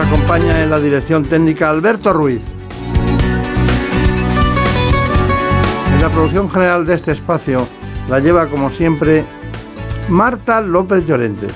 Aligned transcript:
Acompaña 0.00 0.62
en 0.62 0.70
la 0.70 0.78
dirección 0.78 1.24
técnica 1.24 1.70
Alberto 1.70 2.12
Ruiz. 2.12 2.42
En 5.94 6.02
la 6.02 6.08
producción 6.10 6.50
general 6.50 6.86
de 6.86 6.94
este 6.94 7.12
espacio 7.12 7.66
la 8.08 8.20
lleva 8.20 8.46
como 8.46 8.70
siempre 8.70 9.24
Marta 10.08 10.60
López 10.60 11.06
Llorente. 11.06 11.46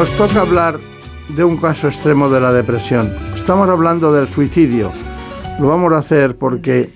Nos 0.00 0.16
toca 0.16 0.40
hablar 0.40 0.78
de 1.28 1.44
un 1.44 1.58
caso 1.58 1.86
extremo 1.86 2.30
de 2.30 2.40
la 2.40 2.52
depresión. 2.52 3.12
Estamos 3.36 3.68
hablando 3.68 4.10
del 4.14 4.28
suicidio. 4.28 4.90
Lo 5.60 5.68
vamos 5.68 5.92
a 5.92 5.98
hacer 5.98 6.38
porque 6.38 6.88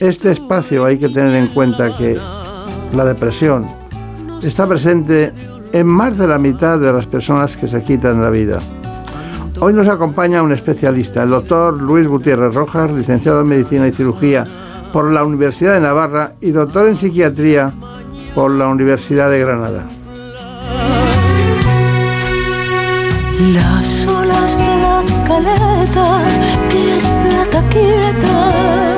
este 0.00 0.32
espacio 0.32 0.86
hay 0.86 0.96
que 0.96 1.10
tener 1.10 1.34
en 1.34 1.48
cuenta 1.48 1.94
que 1.94 2.18
la 2.94 3.04
depresión 3.04 3.68
está 4.42 4.66
presente 4.66 5.34
en 5.74 5.86
más 5.86 6.16
de 6.16 6.28
la 6.28 6.38
mitad 6.38 6.78
de 6.78 6.90
las 6.94 7.06
personas 7.06 7.58
que 7.58 7.68
se 7.68 7.84
quitan 7.84 8.22
la 8.22 8.30
vida. 8.30 8.58
Hoy 9.60 9.74
nos 9.74 9.88
acompaña 9.88 10.42
un 10.42 10.52
especialista, 10.52 11.24
el 11.24 11.28
doctor 11.28 11.74
Luis 11.74 12.08
Gutiérrez 12.08 12.54
Rojas, 12.54 12.90
licenciado 12.90 13.42
en 13.42 13.48
Medicina 13.48 13.86
y 13.86 13.92
Cirugía 13.92 14.46
por 14.94 15.12
la 15.12 15.26
Universidad 15.26 15.74
de 15.74 15.80
Navarra 15.80 16.32
y 16.40 16.52
doctor 16.52 16.88
en 16.88 16.96
Psiquiatría 16.96 17.74
por 18.34 18.50
la 18.50 18.68
Universidad 18.68 19.30
de 19.30 19.40
Granada. 19.40 19.86
Las 23.38 24.06
olas 24.06 24.56
de 24.56 24.64
la 24.64 25.04
caleta, 25.26 26.22
que 26.70 26.96
es 26.96 27.04
plata 27.04 27.62
quieta, 27.68 28.96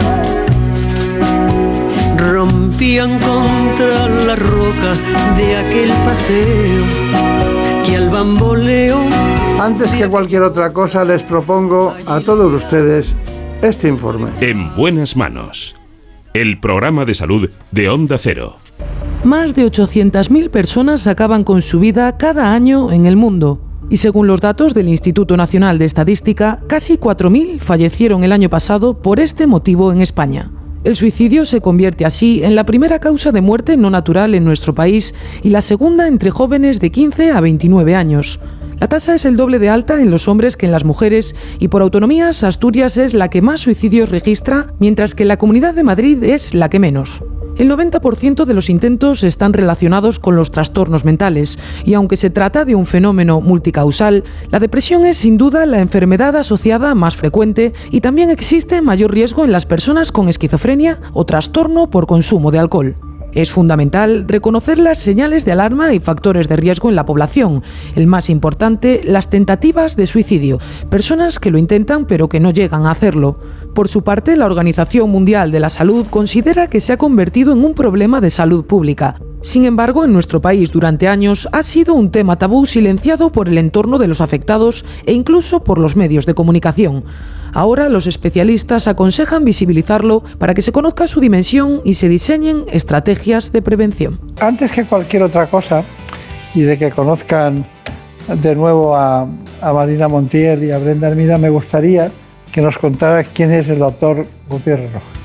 rompían 2.17 3.19
contra 3.19 4.09
la 4.09 4.37
roca 4.37 4.95
de 5.37 5.57
aquel 5.57 5.91
paseo 6.05 6.85
que 7.85 7.97
al 7.97 8.11
bamboleo. 8.11 9.01
Antes 9.59 9.93
que 9.93 10.09
cualquier 10.09 10.43
otra 10.43 10.73
cosa, 10.73 11.05
les 11.05 11.25
propongo 11.25 11.97
a 12.07 12.21
todos 12.21 12.63
ustedes 12.63 13.17
este 13.61 13.89
informe. 13.89 14.31
En 14.41 14.73
buenas 14.77 15.17
manos. 15.17 15.75
El 16.33 16.61
programa 16.61 17.05
de 17.05 17.15
salud 17.15 17.51
de 17.73 17.89
Onda 17.89 18.19
Cero. 18.19 18.59
Más 19.25 19.57
de 19.57 19.67
800.000 19.67 20.49
personas 20.51 21.09
acaban 21.09 21.43
con 21.43 21.61
su 21.61 21.81
vida 21.81 22.17
cada 22.19 22.53
año 22.53 22.93
en 22.93 23.05
el 23.07 23.17
mundo. 23.17 23.68
Y 23.91 23.97
según 23.97 24.27
los 24.27 24.41
datos 24.41 24.75
del 24.75 24.89
Instituto 24.89 25.37
Nacional 25.37 25.79
de 25.79 25.87
Estadística, 25.87 26.61
casi 26.67 26.99
4.000 26.99 27.59
fallecieron 27.61 28.23
el 28.23 28.33
año 28.33 28.51
pasado 28.51 28.95
por 28.95 29.19
este 29.19 29.47
motivo 29.47 29.93
en 29.93 30.01
España. 30.03 30.51
El 30.85 30.95
suicidio 30.95 31.45
se 31.45 31.61
convierte 31.61 32.05
así 32.05 32.43
en 32.45 32.55
la 32.55 32.65
primera 32.65 32.99
causa 33.01 33.33
de 33.33 33.41
muerte 33.41 33.77
no 33.77 33.91
natural 33.91 34.35
en 34.35 34.45
nuestro 34.45 34.75
país 34.75 35.15
y 35.43 35.51
la 35.51 35.61
segunda 35.61 36.07
entre 36.07 36.31
jóvenes 36.31 36.81
de 36.81 36.91
15 36.91 37.33
a 37.33 37.41
29 37.41 37.95
años. 37.95 38.41
La 38.79 38.87
tasa 38.87 39.15
es 39.15 39.25
el 39.25 39.37
doble 39.37 39.59
de 39.59 39.71
alta 39.71 40.01
en 40.01 40.11
los 40.11 40.29
hombres 40.29 40.57
que 40.57 40.67
en 40.67 40.73
las 40.73 40.85
mujeres 40.85 41.35
y 41.59 41.69
por 41.69 41.83
autonomías 41.83 42.45
Asturias 42.45 42.97
es 42.97 43.13
la 43.13 43.29
que 43.29 43.43
más 43.43 43.63
suicidios 43.63 44.11
registra, 44.11 44.73
mientras 44.79 45.17
que 45.17 45.25
la 45.25 45.37
Comunidad 45.37 45.75
de 45.75 45.83
Madrid 45.83 46.23
es 46.23 46.55
la 46.55 46.71
que 46.71 46.79
menos. 46.79 47.23
El 47.59 47.69
90% 47.69 48.45
de 48.45 48.55
los 48.55 48.71
intentos 48.71 49.25
están 49.25 49.53
relacionados 49.53 50.21
con 50.21 50.37
los 50.37 50.53
trastornos 50.53 51.05
mentales 51.05 51.59
y 51.85 51.95
aunque 51.95 52.17
se 52.17 52.31
trata 52.31 52.65
de 52.65 52.77
un 52.77 52.87
fenómeno 52.87 53.41
multicausal, 53.41 54.23
la 54.51 54.61
depresión 54.61 55.05
es 55.05 55.19
sin 55.19 55.39
duda 55.39 55.67
la 55.67 55.81
enfermedad 55.81 56.37
asociada 56.37 56.95
más 56.95 57.17
frecuente 57.17 57.73
y 57.91 58.01
también 58.01 58.31
existe 58.31 58.81
mayor 58.81 59.13
riesgo 59.13 59.45
en 59.45 59.51
las 59.51 59.67
personas 59.67 60.13
con 60.13 60.29
esquizofrenia 60.29 61.01
o 61.13 61.27
trastorno 61.27 61.91
por 61.91 62.07
consumo 62.07 62.53
de 62.53 62.61
alcohol. 62.61 63.08
Es 63.33 63.53
fundamental 63.53 64.25
reconocer 64.27 64.79
las 64.79 64.99
señales 64.99 65.45
de 65.45 65.53
alarma 65.53 65.93
y 65.93 66.01
factores 66.01 66.49
de 66.49 66.57
riesgo 66.57 66.89
en 66.89 66.97
la 66.97 67.05
población. 67.05 67.63
El 67.95 68.07
más 68.07 68.31
importante, 68.31 69.03
las 69.05 69.31
tentativas 69.31 69.97
de 69.97 70.07
suicidio, 70.07 70.59
personas 70.91 71.39
que 71.39 71.51
lo 71.51 71.59
intentan 71.59 72.07
pero 72.07 72.29
que 72.29 72.41
no 72.41 72.51
llegan 72.51 72.87
a 72.87 72.93
hacerlo. 72.93 73.39
Por 73.75 73.89
su 73.89 74.03
parte, 74.03 74.37
la 74.37 74.47
Organización 74.47 75.11
Mundial 75.11 75.53
de 75.53 75.61
la 75.61 75.69
Salud 75.69 76.07
considera 76.09 76.69
que 76.69 76.81
se 76.81 76.95
ha 76.95 76.97
convertido 76.97 77.53
en 77.53 77.65
un 77.65 77.75
problema 77.75 78.21
de 78.21 78.31
salud 78.31 78.65
pública. 78.65 79.17
Sin 79.41 79.65
embargo, 79.65 80.05
en 80.05 80.13
nuestro 80.13 80.41
país 80.41 80.73
durante 80.73 81.07
años 81.07 81.49
ha 81.53 81.63
sido 81.63 81.95
un 81.95 82.11
tema 82.11 82.39
tabú 82.39 82.67
silenciado 82.67 83.31
por 83.31 83.49
el 83.49 83.59
entorno 83.59 83.99
de 83.99 84.09
los 84.09 84.21
afectados 84.21 84.85
e 85.07 85.13
incluso 85.13 85.63
por 85.63 85.79
los 85.79 85.95
medios 85.95 86.27
de 86.27 86.35
comunicación. 86.35 87.05
Ahora 87.53 87.89
los 87.89 88.07
especialistas 88.07 88.89
aconsejan 88.89 89.45
visibilizarlo 89.45 90.23
para 90.39 90.55
que 90.55 90.63
se 90.63 90.73
conozca 90.73 91.09
su 91.09 91.21
dimensión 91.21 91.81
y 91.85 91.95
se 91.95 92.09
diseñen 92.09 92.65
estrategias 92.71 93.53
de 93.53 93.63
prevención. 93.63 94.21
Antes 94.41 94.73
que 94.73 94.85
cualquier 94.85 95.23
otra 95.23 95.47
cosa, 95.47 95.85
y 96.55 96.63
de 96.63 96.79
que 96.79 96.91
conozcan 96.91 97.65
de 98.29 98.55
nuevo 98.55 98.97
a, 98.97 99.27
Marina 99.63 100.09
Montiel 100.09 100.65
y 100.65 100.71
a 100.71 100.79
Brenda 100.79 101.09
Hermida, 101.09 101.39
me 101.39 101.51
gustaría 101.51 102.11
que 102.53 102.61
nos 102.61 102.79
contara 102.79 103.25
quién 103.25 103.51
es 103.53 103.69
el 103.69 103.79
doctor 103.79 104.27
Gutiérrez 104.49 104.93
Rojas. 104.93 105.18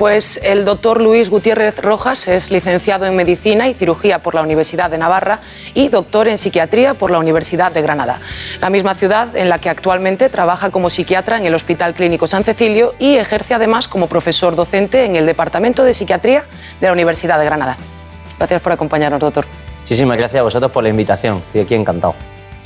Pues 0.00 0.40
el 0.42 0.64
doctor 0.64 0.98
Luis 0.98 1.28
Gutiérrez 1.28 1.76
Rojas 1.76 2.26
es 2.26 2.50
licenciado 2.50 3.04
en 3.04 3.14
Medicina 3.14 3.68
y 3.68 3.74
Cirugía 3.74 4.20
por 4.22 4.34
la 4.34 4.40
Universidad 4.40 4.90
de 4.90 4.96
Navarra 4.96 5.40
y 5.74 5.90
doctor 5.90 6.26
en 6.26 6.38
Psiquiatría 6.38 6.94
por 6.94 7.10
la 7.10 7.18
Universidad 7.18 7.70
de 7.70 7.82
Granada, 7.82 8.18
la 8.62 8.70
misma 8.70 8.94
ciudad 8.94 9.36
en 9.36 9.50
la 9.50 9.58
que 9.58 9.68
actualmente 9.68 10.30
trabaja 10.30 10.70
como 10.70 10.88
psiquiatra 10.88 11.36
en 11.36 11.44
el 11.44 11.54
Hospital 11.54 11.92
Clínico 11.92 12.26
San 12.26 12.44
Cecilio 12.44 12.94
y 12.98 13.16
ejerce 13.16 13.52
además 13.52 13.88
como 13.88 14.06
profesor 14.06 14.56
docente 14.56 15.04
en 15.04 15.16
el 15.16 15.26
Departamento 15.26 15.84
de 15.84 15.92
Psiquiatría 15.92 16.44
de 16.80 16.86
la 16.86 16.94
Universidad 16.94 17.38
de 17.38 17.44
Granada. 17.44 17.76
Gracias 18.38 18.62
por 18.62 18.72
acompañarnos, 18.72 19.20
doctor. 19.20 19.44
Muchísimas 19.80 20.16
gracias 20.16 20.40
a 20.40 20.44
vosotros 20.44 20.72
por 20.72 20.82
la 20.82 20.88
invitación. 20.88 21.42
Estoy 21.46 21.60
aquí 21.60 21.74
encantado. 21.74 22.14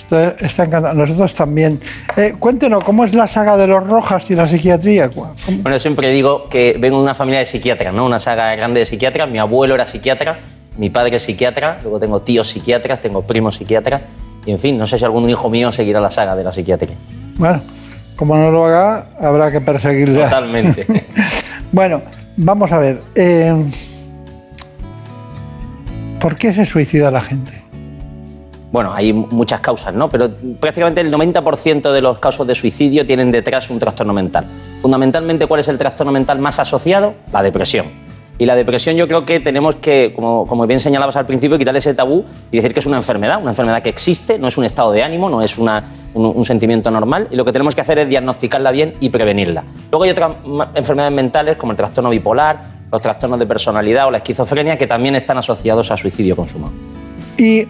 Está, 0.04 0.30
está 0.46 0.64
encantado. 0.64 0.94
Nosotros 0.94 1.34
también. 1.34 1.80
Eh, 2.16 2.34
cuéntenos, 2.38 2.84
¿cómo 2.84 3.04
es 3.04 3.14
la 3.14 3.26
saga 3.26 3.56
de 3.56 3.66
los 3.66 3.86
Rojas 3.86 4.30
y 4.30 4.34
la 4.34 4.46
psiquiatría? 4.46 5.08
¿Cómo- 5.10 5.34
Bueno, 5.62 5.78
siempre 5.78 6.10
digo 6.10 6.48
que 6.48 6.76
vengo 6.78 6.98
de 6.98 7.04
una 7.04 7.14
familia 7.14 7.40
de 7.40 7.46
psiquiatras, 7.46 7.92
¿no? 7.94 8.04
Una 8.04 8.18
saga 8.18 8.54
grande 8.54 8.80
de 8.80 8.86
psiquiatras. 8.86 9.28
Mi 9.30 9.38
abuelo 9.38 9.74
era 9.74 9.86
psiquiatra, 9.86 10.38
mi 10.76 10.90
padre 10.90 11.16
es 11.16 11.22
psiquiatra, 11.22 11.78
luego 11.82 11.98
tengo 11.98 12.20
tíos 12.20 12.48
psiquiatras, 12.48 13.00
tengo 13.00 13.22
primos 13.22 13.56
psiquiatras. 13.56 14.02
Y 14.46 14.50
en 14.50 14.58
fin, 14.58 14.76
no 14.76 14.86
sé 14.86 14.98
si 14.98 15.04
algún 15.06 15.28
hijo 15.30 15.48
mío 15.48 15.72
seguirá 15.72 16.00
la 16.00 16.10
saga 16.10 16.36
de 16.36 16.44
la 16.44 16.52
psiquiatría. 16.52 16.96
Bueno, 17.36 17.62
como 18.14 18.36
no 18.36 18.50
lo 18.50 18.66
haga, 18.66 19.06
habrá 19.18 19.50
que 19.50 19.60
perseguirle. 19.60 20.22
Totalmente. 20.24 20.86
Bueno, 21.72 22.02
vamos 22.36 22.70
a 22.70 22.78
ver. 22.78 23.00
eh, 23.16 23.52
¿Por 26.20 26.36
qué 26.36 26.52
se 26.52 26.64
suicida 26.64 27.10
la 27.10 27.20
gente? 27.20 27.63
Bueno, 28.74 28.92
hay 28.92 29.12
muchas 29.12 29.60
causas, 29.60 29.94
¿no? 29.94 30.08
Pero 30.08 30.28
prácticamente 30.58 31.00
el 31.00 31.08
90% 31.14 31.92
de 31.92 32.00
los 32.00 32.18
casos 32.18 32.44
de 32.44 32.56
suicidio 32.56 33.06
tienen 33.06 33.30
detrás 33.30 33.70
un 33.70 33.78
trastorno 33.78 34.12
mental. 34.12 34.46
Fundamentalmente, 34.82 35.46
¿cuál 35.46 35.60
es 35.60 35.68
el 35.68 35.78
trastorno 35.78 36.10
mental 36.10 36.40
más 36.40 36.58
asociado? 36.58 37.14
La 37.32 37.40
depresión. 37.44 37.86
Y 38.36 38.46
la 38.46 38.56
depresión 38.56 38.96
yo 38.96 39.06
creo 39.06 39.24
que 39.24 39.38
tenemos 39.38 39.76
que, 39.76 40.12
como, 40.12 40.66
bien 40.66 40.80
señalabas 40.80 41.14
al 41.14 41.24
principio, 41.24 41.56
quitarle 41.56 41.78
ese 41.78 41.94
tabú 41.94 42.24
y 42.50 42.56
decir 42.56 42.74
que 42.74 42.80
es 42.80 42.86
una 42.86 42.96
enfermedad, 42.96 43.40
una 43.40 43.52
enfermedad 43.52 43.80
que 43.80 43.90
existe, 43.90 44.40
no 44.40 44.48
es 44.48 44.58
un 44.58 44.64
estado 44.64 44.90
de 44.90 45.04
ánimo, 45.04 45.30
no 45.30 45.40
es 45.40 45.56
un, 45.56 45.70
un 46.14 46.44
sentimiento 46.44 46.90
normal, 46.90 47.28
y 47.30 47.36
lo 47.36 47.44
que 47.44 47.52
tenemos 47.52 47.76
que 47.76 47.80
hacer 47.82 48.00
es 48.00 48.08
diagnosticarla 48.08 48.72
bien 48.72 48.94
y 48.98 49.08
prevenirla. 49.08 49.62
Luego 49.92 50.02
hay 50.02 50.10
otras 50.10 50.34
enfermedades 50.74 51.14
mentales 51.14 51.56
como 51.56 51.70
el 51.70 51.76
trastorno 51.76 52.10
bipolar, 52.10 52.60
los 52.90 53.00
trastornos 53.00 53.38
de 53.38 53.46
personalidad 53.46 54.08
o 54.08 54.10
la 54.10 54.18
esquizofrenia 54.18 54.76
que 54.76 54.88
también 54.88 55.14
están 55.14 55.38
asociados 55.38 55.92
a 55.92 55.96
suicidio 55.96 56.34
consumado. 56.34 56.72
¿Y 57.36 57.60
eh, 57.60 57.68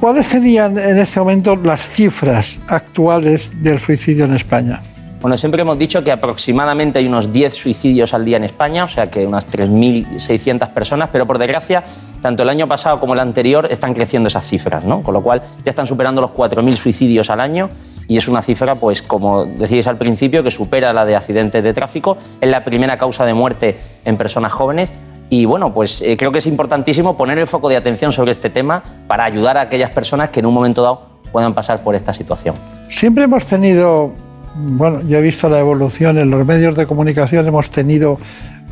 cuáles 0.00 0.26
serían 0.26 0.78
en 0.78 0.98
este 0.98 1.20
momento 1.20 1.56
las 1.56 1.80
cifras 1.80 2.58
actuales 2.68 3.62
del 3.62 3.78
suicidio 3.78 4.26
en 4.26 4.34
España? 4.34 4.80
Bueno, 5.20 5.36
siempre 5.36 5.60
hemos 5.60 5.78
dicho 5.78 6.02
que 6.02 6.12
aproximadamente 6.12 6.98
hay 6.98 7.06
unos 7.06 7.30
10 7.30 7.52
suicidios 7.52 8.14
al 8.14 8.24
día 8.24 8.38
en 8.38 8.44
España, 8.44 8.84
o 8.84 8.88
sea 8.88 9.10
que 9.10 9.26
unas 9.26 9.50
3.600 9.50 10.72
personas, 10.72 11.10
pero 11.12 11.26
por 11.26 11.38
desgracia, 11.38 11.84
tanto 12.22 12.42
el 12.42 12.48
año 12.48 12.66
pasado 12.66 13.00
como 13.00 13.12
el 13.12 13.20
anterior 13.20 13.68
están 13.70 13.92
creciendo 13.92 14.28
esas 14.28 14.46
cifras, 14.46 14.84
¿no? 14.84 15.02
Con 15.02 15.12
lo 15.12 15.22
cual 15.22 15.42
ya 15.62 15.70
están 15.70 15.86
superando 15.86 16.22
los 16.22 16.30
4.000 16.30 16.74
suicidios 16.74 17.28
al 17.28 17.40
año 17.40 17.68
y 18.08 18.16
es 18.16 18.28
una 18.28 18.40
cifra, 18.40 18.76
pues 18.76 19.02
como 19.02 19.44
decíais 19.44 19.86
al 19.86 19.98
principio, 19.98 20.42
que 20.42 20.50
supera 20.50 20.92
la 20.92 21.04
de 21.04 21.16
accidentes 21.16 21.62
de 21.62 21.72
tráfico. 21.74 22.16
Es 22.40 22.48
la 22.48 22.64
primera 22.64 22.96
causa 22.98 23.26
de 23.26 23.34
muerte 23.34 23.78
en 24.04 24.16
personas 24.16 24.52
jóvenes. 24.52 24.90
Y 25.30 25.44
bueno, 25.44 25.72
pues 25.72 26.02
eh, 26.02 26.16
creo 26.16 26.32
que 26.32 26.38
es 26.38 26.46
importantísimo 26.46 27.16
poner 27.16 27.38
el 27.38 27.46
foco 27.46 27.68
de 27.68 27.76
atención 27.76 28.12
sobre 28.12 28.32
este 28.32 28.50
tema 28.50 28.82
para 29.06 29.24
ayudar 29.24 29.56
a 29.56 29.62
aquellas 29.62 29.90
personas 29.90 30.30
que 30.30 30.40
en 30.40 30.46
un 30.46 30.52
momento 30.52 30.82
dado 30.82 31.06
puedan 31.30 31.54
pasar 31.54 31.82
por 31.84 31.94
esta 31.94 32.12
situación. 32.12 32.56
Siempre 32.88 33.24
hemos 33.24 33.46
tenido, 33.46 34.12
bueno, 34.56 35.00
yo 35.06 35.18
he 35.18 35.22
visto 35.22 35.48
la 35.48 35.60
evolución 35.60 36.18
en 36.18 36.30
los 36.30 36.44
medios 36.44 36.74
de 36.74 36.84
comunicación, 36.84 37.46
hemos 37.46 37.70
tenido 37.70 38.18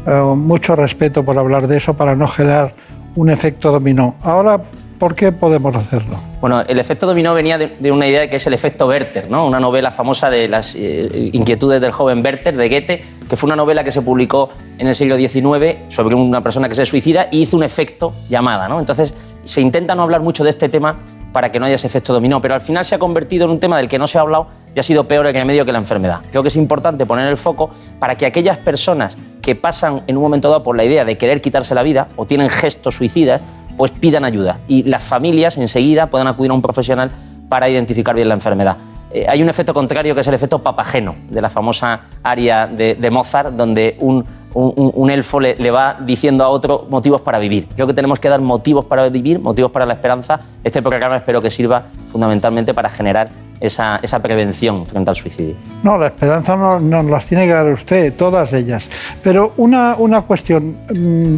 eh, 0.04 0.10
mucho 0.36 0.74
respeto 0.74 1.24
por 1.24 1.38
hablar 1.38 1.68
de 1.68 1.76
eso 1.76 1.94
para 1.94 2.16
no 2.16 2.26
generar 2.26 2.74
un 3.14 3.30
efecto 3.30 3.70
dominó. 3.70 4.16
Ahora, 4.22 4.60
¿por 4.98 5.14
qué 5.14 5.32
podemos 5.32 5.74
hacerlo? 5.76 6.16
Bueno, 6.40 6.60
el 6.60 6.78
efecto 6.78 7.06
dominó 7.06 7.34
venía 7.34 7.58
de, 7.58 7.92
una 7.92 8.06
idea 8.06 8.28
que 8.28 8.36
es 8.36 8.46
el 8.46 8.54
efecto 8.54 8.86
Werther, 8.86 9.30
¿no? 9.30 9.46
una 9.46 9.60
novela 9.60 9.90
famosa 9.90 10.30
de 10.30 10.48
las 10.48 10.74
eh, 10.74 11.30
inquietudes 11.32 11.80
del 11.80 11.92
joven 11.92 12.22
Werther 12.24 12.56
de 12.56 12.68
Goethe, 12.68 13.04
que 13.28 13.36
fue 13.36 13.46
una 13.48 13.56
novela 13.56 13.84
que 13.84 13.92
se 13.92 14.02
publicó 14.02 14.50
en 14.78 14.88
el 14.88 14.94
siglo 14.94 15.16
XIX 15.16 15.76
sobre 15.88 16.14
una 16.14 16.42
persona 16.42 16.68
que 16.68 16.74
se 16.74 16.86
suicida 16.86 17.28
y 17.30 17.42
hizo 17.42 17.56
un 17.56 17.62
efecto 17.62 18.14
llamada. 18.28 18.68
¿no? 18.68 18.80
Entonces, 18.80 19.14
se 19.44 19.60
intenta 19.60 19.94
no 19.94 20.02
hablar 20.02 20.20
mucho 20.20 20.44
de 20.44 20.50
este 20.50 20.68
tema 20.68 20.96
para 21.32 21.52
que 21.52 21.60
no 21.60 21.66
haya 21.66 21.74
ese 21.74 21.86
efecto 21.86 22.12
dominó, 22.12 22.40
pero 22.40 22.54
al 22.54 22.60
final 22.60 22.84
se 22.84 22.94
ha 22.94 22.98
convertido 22.98 23.44
en 23.44 23.50
un 23.50 23.60
tema 23.60 23.76
del 23.76 23.88
que 23.88 23.98
no 23.98 24.06
se 24.06 24.18
ha 24.18 24.22
hablado 24.22 24.48
y 24.74 24.80
ha 24.80 24.82
sido 24.82 25.06
peor 25.06 25.26
el 25.26 25.34
remedio 25.34 25.64
que 25.64 25.72
la 25.72 25.78
enfermedad. 25.78 26.20
Creo 26.30 26.42
que 26.42 26.48
es 26.48 26.56
importante 26.56 27.06
poner 27.06 27.28
el 27.28 27.36
foco 27.36 27.70
para 27.98 28.16
que 28.16 28.26
aquellas 28.26 28.58
personas 28.58 29.16
que 29.42 29.54
pasan 29.54 30.02
en 30.06 30.16
un 30.16 30.22
momento 30.22 30.48
dado 30.48 30.62
por 30.62 30.76
la 30.76 30.84
idea 30.84 31.04
de 31.04 31.16
querer 31.16 31.40
quitarse 31.40 31.74
la 31.74 31.82
vida 31.82 32.08
o 32.16 32.26
tienen 32.26 32.48
gestos 32.48 32.96
suicidas, 32.96 33.42
pues 33.78 33.92
pidan 33.92 34.26
ayuda 34.26 34.58
y 34.68 34.82
las 34.82 35.02
familias 35.02 35.56
enseguida 35.56 36.08
puedan 36.10 36.26
acudir 36.26 36.50
a 36.50 36.54
un 36.54 36.60
profesional 36.60 37.10
para 37.48 37.68
identificar 37.70 38.14
bien 38.14 38.28
la 38.28 38.34
enfermedad. 38.34 38.76
Eh, 39.10 39.24
hay 39.26 39.42
un 39.42 39.48
efecto 39.48 39.72
contrario 39.72 40.14
que 40.14 40.20
es 40.20 40.26
el 40.26 40.34
efecto 40.34 40.58
papageno 40.58 41.14
de 41.30 41.40
la 41.40 41.48
famosa 41.48 42.00
aria 42.22 42.66
de, 42.66 43.10
Mozart, 43.10 43.54
donde 43.54 43.96
un, 44.00 44.22
un, 44.52 45.10
elfo 45.10 45.40
le, 45.40 45.70
va 45.70 45.96
diciendo 46.04 46.44
a 46.44 46.48
otro 46.48 46.86
motivos 46.90 47.22
para 47.22 47.38
vivir. 47.38 47.68
Creo 47.74 47.86
que 47.86 47.94
tenemos 47.94 48.20
que 48.20 48.28
dar 48.28 48.40
motivos 48.40 48.84
para 48.84 49.08
vivir, 49.08 49.40
motivos 49.40 49.70
para 49.70 49.86
la 49.86 49.94
esperanza. 49.94 50.40
Este 50.62 50.82
programa 50.82 51.16
espero 51.16 51.40
que 51.40 51.50
sirva 51.50 51.86
fundamentalmente 52.12 52.74
para 52.74 52.90
generar 52.90 53.30
esa, 53.60 53.98
esa 54.02 54.20
prevención 54.20 54.84
frente 54.84 55.08
al 55.08 55.16
suicidio. 55.16 55.54
No, 55.82 55.96
la 55.96 56.08
esperanza 56.08 56.56
nos 56.56 56.82
no 56.82 57.02
las 57.04 57.26
tiene 57.26 57.46
que 57.46 57.52
dar 57.52 57.68
usted, 57.68 58.14
todas 58.14 58.52
ellas. 58.52 58.90
Pero 59.24 59.54
una, 59.56 59.94
una 59.96 60.20
cuestión. 60.22 60.76
Mmm, 60.92 61.36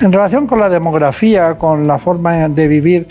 en 0.00 0.12
relación 0.12 0.46
con 0.46 0.60
la 0.60 0.68
demografía, 0.68 1.56
con 1.56 1.86
la 1.86 1.98
forma 1.98 2.48
de 2.48 2.68
vivir, 2.68 3.08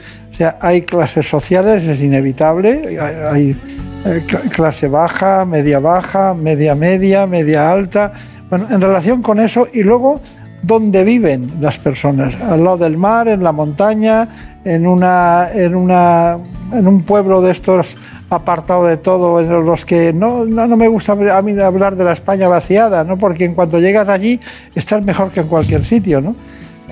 hay 0.61 0.81
clases 0.81 1.27
sociales, 1.27 1.83
es 1.83 2.01
inevitable, 2.01 2.97
hay, 2.99 3.15
hay 3.31 3.57
eh, 4.05 4.23
clase 4.49 4.87
baja, 4.87 5.45
media 5.45 5.79
baja, 5.79 6.33
media 6.33 6.75
media, 6.75 7.25
media 7.25 7.71
alta. 7.71 8.13
Bueno, 8.49 8.67
en 8.69 8.81
relación 8.81 9.21
con 9.21 9.39
eso, 9.39 9.67
y 9.71 9.83
luego, 9.83 10.19
¿dónde 10.61 11.03
viven 11.03 11.53
las 11.61 11.77
personas? 11.77 12.41
Al 12.41 12.63
lado 12.63 12.77
del 12.77 12.97
mar, 12.97 13.27
en 13.27 13.43
la 13.43 13.51
montaña, 13.51 14.27
en, 14.65 14.87
una, 14.87 15.47
en, 15.53 15.75
una, 15.75 16.37
en 16.73 16.87
un 16.87 17.03
pueblo 17.03 17.41
de 17.41 17.51
estos 17.51 17.97
apartado 18.29 18.85
de 18.85 18.97
todo, 18.97 19.39
en 19.39 19.65
los 19.65 19.85
que 19.85 20.11
no, 20.11 20.43
no, 20.45 20.67
no, 20.67 20.75
me 20.75 20.87
gusta 20.87 21.13
a 21.13 21.41
mí 21.41 21.57
hablar 21.59 21.95
de 21.95 22.03
la 22.03 22.13
España 22.13 22.47
vaciada, 22.47 23.03
¿no? 23.03 23.17
porque 23.17 23.45
en 23.45 23.53
cuanto 23.53 23.79
llegas 23.79 24.09
allí 24.09 24.39
estás 24.73 25.03
mejor 25.03 25.31
que 25.31 25.41
en 25.41 25.47
cualquier 25.47 25.85
sitio. 25.85 26.19
¿no? 26.19 26.35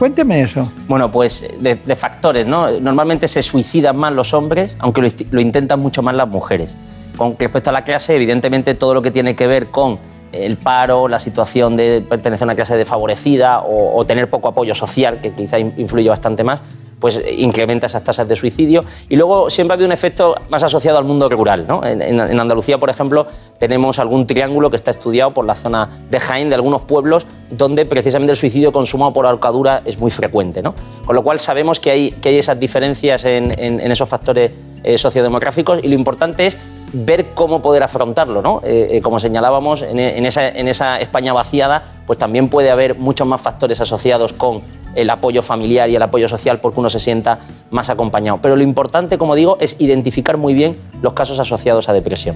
Cuénteme 0.01 0.41
eso. 0.41 0.67
Bueno, 0.87 1.11
pues 1.11 1.45
de, 1.59 1.75
de, 1.75 1.95
factores, 1.95 2.47
¿no? 2.47 2.71
Normalmente 2.79 3.27
se 3.27 3.43
suicidan 3.43 3.95
más 3.97 4.11
los 4.11 4.33
hombres, 4.33 4.75
aunque 4.79 5.07
lo, 5.29 5.39
intentan 5.39 5.79
mucho 5.79 6.01
más 6.01 6.15
las 6.15 6.27
mujeres. 6.27 6.75
Con 7.15 7.37
respecto 7.37 7.69
a 7.69 7.73
la 7.73 7.83
clase, 7.83 8.15
evidentemente 8.15 8.73
todo 8.73 8.95
lo 8.95 9.03
que 9.03 9.11
tiene 9.11 9.35
que 9.35 9.45
ver 9.45 9.67
con 9.67 9.99
el 10.31 10.57
paro, 10.57 11.07
la 11.07 11.19
situación 11.19 11.77
de 11.77 12.01
pertenecer 12.01 12.45
a 12.45 12.47
una 12.47 12.55
clase 12.55 12.75
desfavorecida 12.77 13.61
o 13.61 14.03
tener 14.07 14.27
poco 14.27 14.47
apoyo 14.47 14.73
social, 14.73 15.21
que 15.21 15.33
quizá 15.33 15.59
influye 15.59 16.09
bastante 16.09 16.43
más, 16.43 16.63
pues 17.01 17.21
incrementa 17.37 17.87
esas 17.87 18.03
tasas 18.03 18.27
de 18.27 18.35
suicidio. 18.37 18.85
Y 19.09 19.17
luego 19.17 19.49
siempre 19.49 19.73
ha 19.73 19.75
habido 19.75 19.87
un 19.87 19.91
efecto 19.91 20.35
más 20.49 20.63
asociado 20.63 20.97
al 20.97 21.03
mundo 21.03 21.27
rural. 21.27 21.65
¿no? 21.67 21.83
En, 21.83 22.39
Andalucía, 22.39 22.77
por 22.77 22.89
ejemplo, 22.89 23.27
tenemos 23.59 23.99
algún 23.99 24.25
triángulo 24.25 24.69
que 24.69 24.77
está 24.77 24.91
estudiado 24.91 25.33
por 25.33 25.45
la 25.45 25.55
zona 25.55 25.89
de 26.09 26.19
Jaén, 26.19 26.49
de 26.49 26.55
algunos 26.55 26.83
pueblos, 26.83 27.25
donde 27.49 27.85
precisamente 27.85 28.31
el 28.31 28.37
suicidio 28.37 28.71
consumado 28.71 29.11
por 29.11 29.25
ahorcadura 29.25 29.81
es 29.83 29.99
muy 29.99 30.11
frecuente. 30.11 30.61
¿no? 30.61 30.75
Con 31.05 31.15
lo 31.15 31.23
cual 31.23 31.39
sabemos 31.39 31.79
que 31.79 31.91
hay, 31.91 32.11
que 32.11 32.29
hay 32.29 32.37
esas 32.37 32.59
diferencias 32.59 33.25
en, 33.25 33.51
en 33.57 33.91
esos 33.91 34.07
factores 34.07 34.51
eh, 34.83 34.97
sociodemográficos 34.97 35.79
y 35.83 35.87
lo 35.89 35.93
importante 35.93 36.47
es 36.47 36.57
ver 36.91 37.33
cómo 37.35 37.61
poder 37.61 37.83
afrontarlo. 37.83 38.41
¿no? 38.41 38.61
Eh, 38.63 38.97
eh, 38.97 39.01
como 39.01 39.19
señalábamos, 39.19 39.83
en, 39.83 39.99
en, 39.99 40.25
esa, 40.25 40.49
en 40.49 40.67
esa 40.67 40.99
España 40.99 41.33
vaciada, 41.33 41.83
pues 42.07 42.17
también 42.17 42.49
puede 42.49 42.71
haber 42.71 42.95
muchos 42.95 43.27
más 43.27 43.41
factores 43.41 43.79
asociados 43.79 44.33
con 44.33 44.61
el 44.95 45.09
apoyo 45.09 45.41
familiar 45.41 45.89
y 45.89 45.95
el 45.95 46.01
apoyo 46.01 46.27
social 46.27 46.59
porque 46.59 46.79
uno 46.79 46.89
se 46.89 46.99
sienta 46.99 47.39
más 47.69 47.89
acompañado. 47.89 48.39
Pero 48.41 48.55
lo 48.55 48.63
importante, 48.63 49.17
como 49.17 49.35
digo, 49.35 49.57
es 49.59 49.75
identificar 49.79 50.37
muy 50.37 50.53
bien 50.53 50.77
los 51.01 51.13
casos 51.13 51.39
asociados 51.39 51.89
a 51.89 51.93
depresión. 51.93 52.35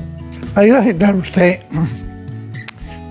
Ayuda 0.56 0.80
a 0.80 0.84
citar 0.84 1.16
usted 1.16 1.62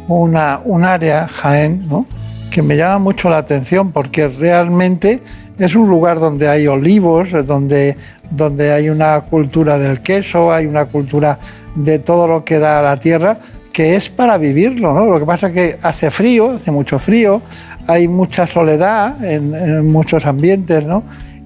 una, 0.09 0.61
un 0.65 0.85
área, 0.85 1.29
Jaén, 1.29 1.89
¿no? 1.89 2.07
que 2.55 2.63
me 2.63 2.77
llama 2.77 2.99
mucho 3.01 3.29
la 3.29 3.39
atención 3.39 3.91
porque 3.91 4.29
realmente 4.29 5.21
es 5.59 5.75
un 5.75 5.89
lugar 5.89 6.21
donde 6.21 6.49
hay 6.49 6.69
olivos, 6.69 7.31
donde, 7.47 7.97
donde 8.31 8.71
hay 8.71 8.91
una 8.91 9.21
cultura 9.23 9.77
del 9.77 10.03
queso, 10.03 10.53
hay 10.53 10.67
una 10.67 10.85
cultura 10.85 11.41
de 11.75 11.99
todo 11.99 12.29
lo 12.29 12.45
que 12.45 12.61
da 12.61 12.81
la 12.81 12.97
tierra, 12.97 13.39
que 13.75 13.97
es 13.97 14.09
para 14.09 14.39
vivirlo. 14.39 14.95
¿no? 14.95 15.05
Lo 15.07 15.19
que 15.19 15.27
pasa 15.27 15.49
es 15.49 15.53
que 15.53 15.79
hace 15.83 16.11
frío, 16.11 16.53
hace 16.53 16.71
mucho 16.71 16.99
frío, 16.99 17.43
hay 17.89 18.09
mucha 18.09 18.47
soledad 18.47 19.23
en, 19.23 19.93
muchos 19.93 20.25
ambientes, 20.25 20.87
¿no? 20.87 21.03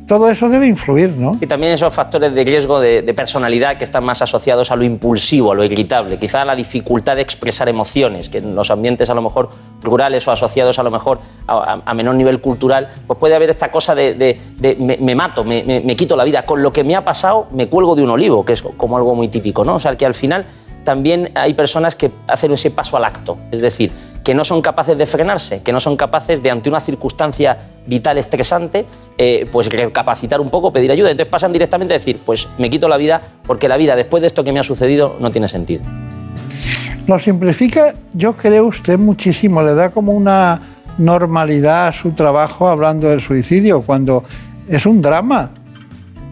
todo 0.06 0.30
eso 0.30 0.48
debe 0.48 0.66
influir, 0.66 1.10
¿no? 1.10 1.36
Y 1.38 1.46
también 1.46 1.74
esos 1.74 1.92
factores 1.92 2.34
de 2.34 2.42
riesgo 2.42 2.80
de, 2.80 3.02
personalidad 3.12 3.76
que 3.76 3.84
están 3.84 4.04
más 4.04 4.22
asociados 4.22 4.70
a 4.70 4.76
lo 4.76 4.82
impulsivo, 4.82 5.52
a 5.52 5.54
lo 5.54 5.64
irritable, 5.64 6.18
quizá 6.18 6.40
a 6.40 6.44
la 6.46 6.56
dificultad 6.56 7.16
de 7.16 7.20
expresar 7.20 7.68
emociones, 7.68 8.30
que 8.30 8.38
en 8.38 8.54
los 8.54 8.70
ambientes 8.70 9.10
a 9.10 9.14
lo 9.14 9.20
mejor 9.20 9.50
rurales 9.82 10.26
o 10.26 10.32
asociados 10.32 10.78
a 10.78 10.82
lo 10.82 10.90
mejor 10.90 11.18
a, 11.46 11.92
menor 11.92 12.14
nivel 12.14 12.40
cultural, 12.40 12.88
pues 13.06 13.18
puede 13.18 13.34
haber 13.34 13.50
esta 13.50 13.70
cosa 13.70 13.94
de, 13.94 14.38
me, 14.78 15.14
mato, 15.14 15.44
me, 15.44 15.62
me, 15.62 15.80
me, 15.80 15.94
quito 15.94 16.16
la 16.16 16.24
vida. 16.24 16.46
Con 16.46 16.62
lo 16.62 16.72
que 16.72 16.84
me 16.84 16.96
ha 16.96 17.04
pasado, 17.04 17.48
me 17.52 17.68
cuelgo 17.68 17.94
de 17.94 18.02
un 18.02 18.08
olivo, 18.08 18.46
que 18.46 18.54
es 18.54 18.62
como 18.62 18.96
algo 18.96 19.14
muy 19.14 19.28
típico, 19.28 19.62
¿no? 19.62 19.74
O 19.74 19.80
sea, 19.80 19.94
que 19.94 20.06
al 20.06 20.14
final 20.14 20.46
también 20.88 21.30
hay 21.34 21.52
personas 21.52 21.94
que 21.94 22.10
hacen 22.26 22.50
ese 22.50 22.70
paso 22.70 22.96
al 22.96 23.04
acto, 23.04 23.36
es 23.50 23.60
decir, 23.60 23.92
que 24.24 24.32
no 24.34 24.42
son 24.42 24.62
capaces 24.62 24.96
de 24.96 25.04
frenarse, 25.04 25.62
que 25.62 25.70
no 25.70 25.80
son 25.80 25.98
capaces 25.98 26.42
de, 26.42 26.50
ante 26.50 26.70
una 26.70 26.80
circunstancia 26.80 27.58
vital 27.86 28.16
estresante, 28.16 28.86
eh, 29.18 29.46
pues 29.52 29.68
recapacitar 29.68 30.40
un 30.40 30.48
poco, 30.48 30.72
pedir 30.72 30.90
ayuda. 30.90 31.10
Entonces 31.10 31.30
pasan 31.30 31.52
directamente 31.52 31.92
a 31.92 31.98
decir, 31.98 32.20
pues 32.24 32.48
me 32.56 32.70
quito 32.70 32.88
la 32.88 32.96
vida 32.96 33.20
porque 33.46 33.68
la 33.68 33.76
vida 33.76 33.96
después 33.96 34.22
de 34.22 34.28
esto 34.28 34.44
que 34.44 34.50
me 34.50 34.60
ha 34.60 34.62
sucedido 34.62 35.16
no 35.20 35.30
tiene 35.30 35.46
sentido. 35.46 35.82
Lo 37.06 37.18
simplifica, 37.18 37.92
yo 38.14 38.32
creo 38.32 38.64
usted 38.64 38.98
muchísimo, 38.98 39.60
le 39.62 39.74
da 39.74 39.90
como 39.90 40.12
una 40.12 40.58
normalidad 40.96 41.88
a 41.88 41.92
su 41.92 42.12
trabajo 42.12 42.66
hablando 42.66 43.10
del 43.10 43.20
suicidio, 43.20 43.82
cuando 43.82 44.24
es 44.66 44.86
un 44.86 45.02
drama. 45.02 45.50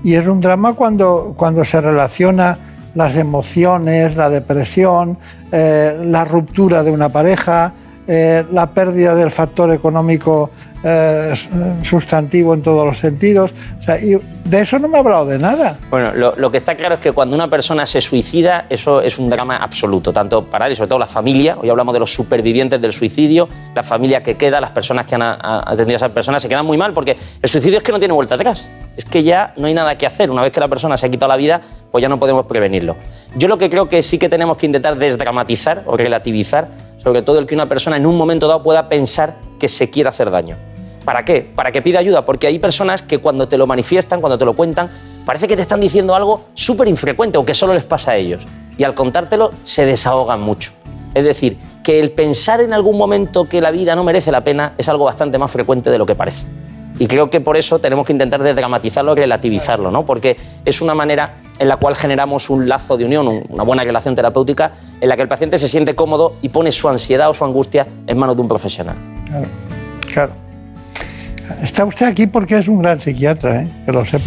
Y 0.02 0.14
es 0.14 0.26
un 0.26 0.40
drama 0.40 0.72
cuando, 0.72 1.34
cuando 1.36 1.62
se 1.62 1.78
relaciona 1.78 2.58
las 2.96 3.14
emociones, 3.14 4.16
la 4.16 4.30
depresión, 4.30 5.18
eh, 5.52 6.00
la 6.02 6.24
ruptura 6.24 6.82
de 6.82 6.90
una 6.90 7.10
pareja, 7.10 7.74
eh, 8.06 8.44
la 8.52 8.70
pérdida 8.70 9.14
del 9.14 9.30
factor 9.30 9.72
económico 9.72 10.50
eh, 10.88 11.34
sustantivo 11.82 12.54
en 12.54 12.62
todos 12.62 12.86
los 12.86 12.98
sentidos. 12.98 13.52
O 13.76 13.82
sea, 13.82 13.98
y 13.98 14.16
de 14.44 14.60
eso 14.60 14.78
no 14.78 14.86
me 14.86 14.98
ha 14.98 15.00
hablado 15.00 15.26
de 15.26 15.36
nada. 15.36 15.76
Bueno, 15.90 16.12
lo, 16.14 16.50
que 16.52 16.58
está 16.58 16.76
claro 16.76 16.94
es 16.94 17.00
que 17.00 17.10
cuando 17.10 17.34
una 17.34 17.50
persona 17.50 17.84
se 17.84 18.00
suicida, 18.00 18.66
eso 18.70 19.00
es 19.00 19.18
un 19.18 19.28
drama 19.28 19.56
absoluto, 19.56 20.12
tanto 20.12 20.44
para 20.44 20.66
él 20.66 20.74
y 20.74 20.76
sobre 20.76 20.88
todo 20.88 21.00
la 21.00 21.06
familia. 21.06 21.58
Hoy 21.60 21.68
hablamos 21.68 21.92
de 21.92 21.98
los 21.98 22.14
supervivientes 22.14 22.80
del 22.80 22.92
suicidio, 22.92 23.48
la 23.74 23.82
familia 23.82 24.22
que 24.22 24.36
queda, 24.36 24.60
las 24.60 24.70
personas 24.70 25.06
que 25.06 25.16
han 25.16 25.22
atendido 25.22 25.96
a 25.96 25.96
esas 25.96 26.12
personas 26.12 26.40
se 26.40 26.48
quedan 26.48 26.64
muy 26.64 26.78
mal 26.78 26.92
porque 26.92 27.16
el 27.42 27.48
suicidio 27.48 27.78
es 27.78 27.82
que 27.82 27.90
no 27.90 27.98
tiene 27.98 28.14
vuelta 28.14 28.36
atrás. 28.36 28.70
Es 28.96 29.04
que 29.04 29.24
ya 29.24 29.52
no 29.56 29.66
hay 29.66 29.74
nada 29.74 29.98
que 29.98 30.06
hacer. 30.06 30.30
Una 30.30 30.42
vez 30.42 30.52
que 30.52 30.60
la 30.60 30.68
persona 30.68 30.96
se 30.96 31.06
ha 31.06 31.08
quitado 31.08 31.28
la 31.28 31.36
vida, 31.36 31.60
pues 31.90 32.00
ya 32.00 32.08
no 32.08 32.18
podemos 32.20 32.46
prevenirlo. 32.46 32.94
Yo 33.34 33.48
lo 33.48 33.58
que 33.58 33.68
creo 33.68 33.88
que 33.88 34.02
sí 34.02 34.18
que 34.18 34.28
tenemos 34.28 34.56
que 34.56 34.66
intentar 34.66 34.96
desdramatizar 34.96 35.82
o 35.86 35.96
relativizar, 35.96 36.68
sobre 37.06 37.22
todo 37.22 37.38
el 37.38 37.46
que 37.46 37.54
una 37.54 37.68
persona 37.68 37.96
en 37.96 38.04
un 38.04 38.16
momento 38.16 38.48
dado 38.48 38.64
pueda 38.64 38.88
pensar 38.88 39.36
que 39.60 39.68
se 39.68 39.88
quiere 39.90 40.08
hacer 40.08 40.28
daño. 40.28 40.56
¿Para 41.04 41.24
qué? 41.24 41.48
Para 41.54 41.70
que 41.70 41.80
pida 41.80 42.00
ayuda, 42.00 42.24
porque 42.24 42.48
hay 42.48 42.58
personas 42.58 43.00
que 43.00 43.18
cuando 43.18 43.46
te 43.46 43.56
lo 43.56 43.64
manifiestan, 43.68 44.20
cuando 44.20 44.36
te 44.36 44.44
lo 44.44 44.54
cuentan, 44.54 44.90
parece 45.24 45.46
que 45.46 45.54
te 45.54 45.62
están 45.62 45.80
diciendo 45.80 46.16
algo 46.16 46.46
súper 46.54 46.88
infrecuente 46.88 47.38
o 47.38 47.44
que 47.44 47.54
solo 47.54 47.74
les 47.74 47.86
pasa 47.86 48.10
a 48.10 48.16
ellos. 48.16 48.44
Y 48.76 48.82
al 48.82 48.94
contártelo 48.96 49.52
se 49.62 49.86
desahogan 49.86 50.40
mucho. 50.40 50.72
Es 51.14 51.22
decir, 51.22 51.58
que 51.84 52.00
el 52.00 52.10
pensar 52.10 52.60
en 52.60 52.72
algún 52.72 52.98
momento 52.98 53.48
que 53.48 53.60
la 53.60 53.70
vida 53.70 53.94
no 53.94 54.02
merece 54.02 54.32
la 54.32 54.42
pena 54.42 54.74
es 54.76 54.88
algo 54.88 55.04
bastante 55.04 55.38
más 55.38 55.52
frecuente 55.52 55.90
de 55.90 55.98
lo 55.98 56.06
que 56.06 56.16
parece. 56.16 56.48
Y 56.98 57.06
creo 57.08 57.28
que 57.28 57.40
por 57.40 57.56
eso 57.56 57.78
tenemos 57.78 58.06
que 58.06 58.12
intentar 58.12 58.42
desdramatizarlo 58.42 59.12
y 59.12 59.16
relativizarlo, 59.16 59.90
¿no? 59.90 60.06
Porque 60.06 60.36
es 60.64 60.80
una 60.80 60.94
manera 60.94 61.34
en 61.58 61.68
la 61.68 61.76
cual 61.76 61.94
generamos 61.94 62.48
un 62.48 62.68
lazo 62.68 62.96
de 62.96 63.04
unión, 63.04 63.28
un- 63.28 63.44
una 63.50 63.64
buena 63.64 63.84
relación 63.84 64.14
terapéutica, 64.14 64.72
en 65.00 65.08
la 65.08 65.16
que 65.16 65.22
el 65.22 65.28
paciente 65.28 65.58
se 65.58 65.68
siente 65.68 65.94
cómodo 65.94 66.34
y 66.42 66.48
pone 66.48 66.72
su 66.72 66.88
ansiedad 66.88 67.28
o 67.28 67.34
su 67.34 67.44
angustia 67.44 67.86
en 68.06 68.18
manos 68.18 68.36
de 68.36 68.42
un 68.42 68.48
profesional. 68.48 68.96
Claro, 69.26 69.46
claro. 70.12 70.32
Está 71.62 71.84
usted 71.84 72.06
aquí 72.06 72.26
porque 72.26 72.58
es 72.58 72.68
un 72.68 72.82
gran 72.82 73.00
psiquiatra, 73.00 73.62
¿eh? 73.62 73.68
que 73.84 73.92
lo 73.92 74.04
sepa. 74.04 74.24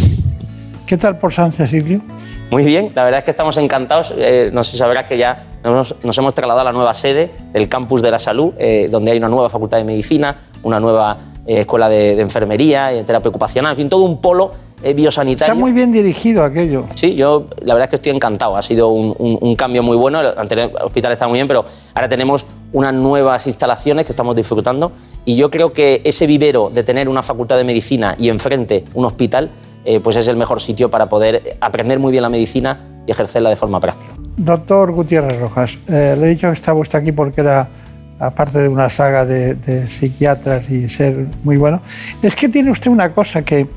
¿Qué 0.86 0.98
tal 0.98 1.18
por 1.18 1.34
San 1.34 1.52
Cecilio? 1.52 2.02
Muy 2.50 2.64
bien, 2.64 2.92
la 2.96 3.04
verdad 3.04 3.20
es 3.20 3.26
que 3.26 3.32
estamos 3.32 3.58
encantados. 3.58 4.12
Eh, 4.18 4.50
no 4.52 4.64
sé 4.64 4.72
si 4.72 4.78
sabrás 4.78 5.06
que 5.06 5.18
ya 5.18 5.44
nos, 5.64 5.96
nos 6.04 6.18
hemos 6.18 6.34
trasladado 6.34 6.62
a 6.62 6.72
la 6.72 6.72
nueva 6.74 6.94
sede 6.96 7.30
del 7.54 7.68
campus 7.70 8.02
de 8.02 8.10
la 8.10 8.18
salud, 8.18 8.54
eh, 8.58 8.88
donde 8.90 9.12
hay 9.12 9.18
una 9.20 9.30
nueva 9.30 9.50
facultad 9.50 9.78
de 9.78 9.84
medicina, 9.84 10.36
una 10.64 10.80
nueva 10.80 11.16
eh, 11.46 11.62
escuela 11.62 11.90
de, 11.90 12.16
de 12.16 12.22
enfermería, 12.22 12.94
y 12.94 13.04
terapia 13.04 13.30
ocupacional, 13.30 13.72
en 13.72 13.78
fin, 13.78 13.90
todo 13.90 14.04
un 14.04 14.20
polo 14.22 14.52
eh, 14.84 14.94
biosanitario. 14.94 15.54
Está 15.54 15.60
muy 15.60 15.72
bien 15.74 15.92
dirigido 15.92 16.44
aquello. 16.44 16.86
Sí, 16.96 17.16
yo 17.16 17.48
la 17.62 17.74
verdad 17.74 17.86
es 17.86 17.90
que 17.90 17.96
estoy 17.98 18.12
encantado. 18.14 18.56
Ha 18.56 18.62
sido 18.62 18.90
un, 18.90 19.14
un- 19.18 19.38
un 19.42 19.56
cambio 19.56 19.84
muy 19.84 19.98
bueno. 19.98 20.22
El 20.22 20.38
anterior 20.38 20.72
hospital 20.84 21.12
está 21.12 21.28
muy 21.28 21.38
bien, 21.38 21.48
pero 21.48 21.66
ahora 21.94 22.08
tenemos 22.08 22.46
unas 22.72 22.94
nuevas 22.94 23.46
instalaciones 23.48 24.06
que 24.06 24.12
estamos 24.14 24.36
disfrutando. 24.36 24.92
Y 25.26 25.36
yo 25.36 25.50
creo 25.50 25.74
que 25.74 26.02
ese 26.06 26.28
vivero 26.28 26.70
de 26.74 26.84
tener 26.84 27.10
una 27.10 27.22
facultad 27.24 27.58
de 27.58 27.64
medicina 27.66 28.16
y 28.18 28.30
enfrente 28.30 28.86
un 28.94 29.04
hospital, 29.06 29.50
eh, 29.84 30.00
pues 30.00 30.16
es 30.16 30.28
el 30.30 30.38
mejor 30.38 30.62
sitio 30.62 30.90
para 30.90 31.10
poder 31.10 31.58
aprender 31.60 32.00
muy 32.00 32.12
bien 32.12 32.22
la 32.24 32.30
medicina 32.30 33.02
y 33.06 33.12
ejercerla 33.12 33.50
de 33.50 33.56
forma 33.58 33.80
práctica. 33.82 34.14
Doctor 34.38 34.94
Gutiérrez 34.94 35.40
Rojas, 35.42 35.78
eh, 35.90 36.16
le 36.18 36.28
he 36.28 36.30
dicho 36.30 36.48
que 36.48 36.54
estaba 36.54 36.80
usted 36.80 37.00
aquí 37.00 37.12
porque 37.12 37.42
era 37.42 37.68
aparte 38.20 38.60
de 38.60 38.68
una 38.68 38.90
saga 38.90 39.26
de, 39.26 39.88
psiquiatras 39.88 40.70
y 40.70 40.90
ser 40.90 41.28
muy 41.44 41.58
bueno. 41.58 41.82
Es 42.22 42.36
que 42.36 42.50
tiene 42.50 42.72
usted 42.72 42.92
una 42.92 43.12
cosa 43.12 43.42
que 43.42 43.68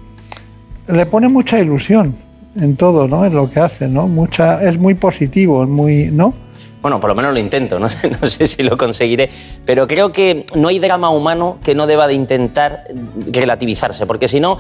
le 0.89 1.07
pone 1.07 1.29
mucha 1.29 1.59
ilusión 1.61 2.15
en 2.57 2.77
todo, 2.77 3.09
¿no? 3.09 3.25
En 3.25 3.35
lo 3.35 3.51
que 3.51 3.61
hace, 3.61 3.89
¿no? 3.89 4.09
Mucha, 4.09 4.63
es 4.63 4.79
muy 4.79 4.95
positivo, 4.95 5.67
muy, 5.67 6.11
¿no? 6.11 6.35
Bueno, 6.83 6.99
por 6.99 7.09
lo 7.09 7.15
menos 7.15 7.33
lo 7.33 7.39
intento, 7.39 7.79
no 7.79 7.89
sé, 7.89 8.47
si 8.47 8.63
lo 8.65 8.77
conseguiré, 8.77 9.31
pero 9.65 9.87
creo 9.87 10.11
que 10.11 10.47
no 10.55 10.69
hay 10.69 10.81
drama 10.81 11.11
humano 11.11 11.59
que 11.63 11.77
no 11.77 11.87
deba 11.87 12.09
de 12.09 12.15
intentar 12.15 12.85
relativizarse, 13.33 14.05
porque 14.05 14.27
si 14.27 14.41
no, 14.41 14.59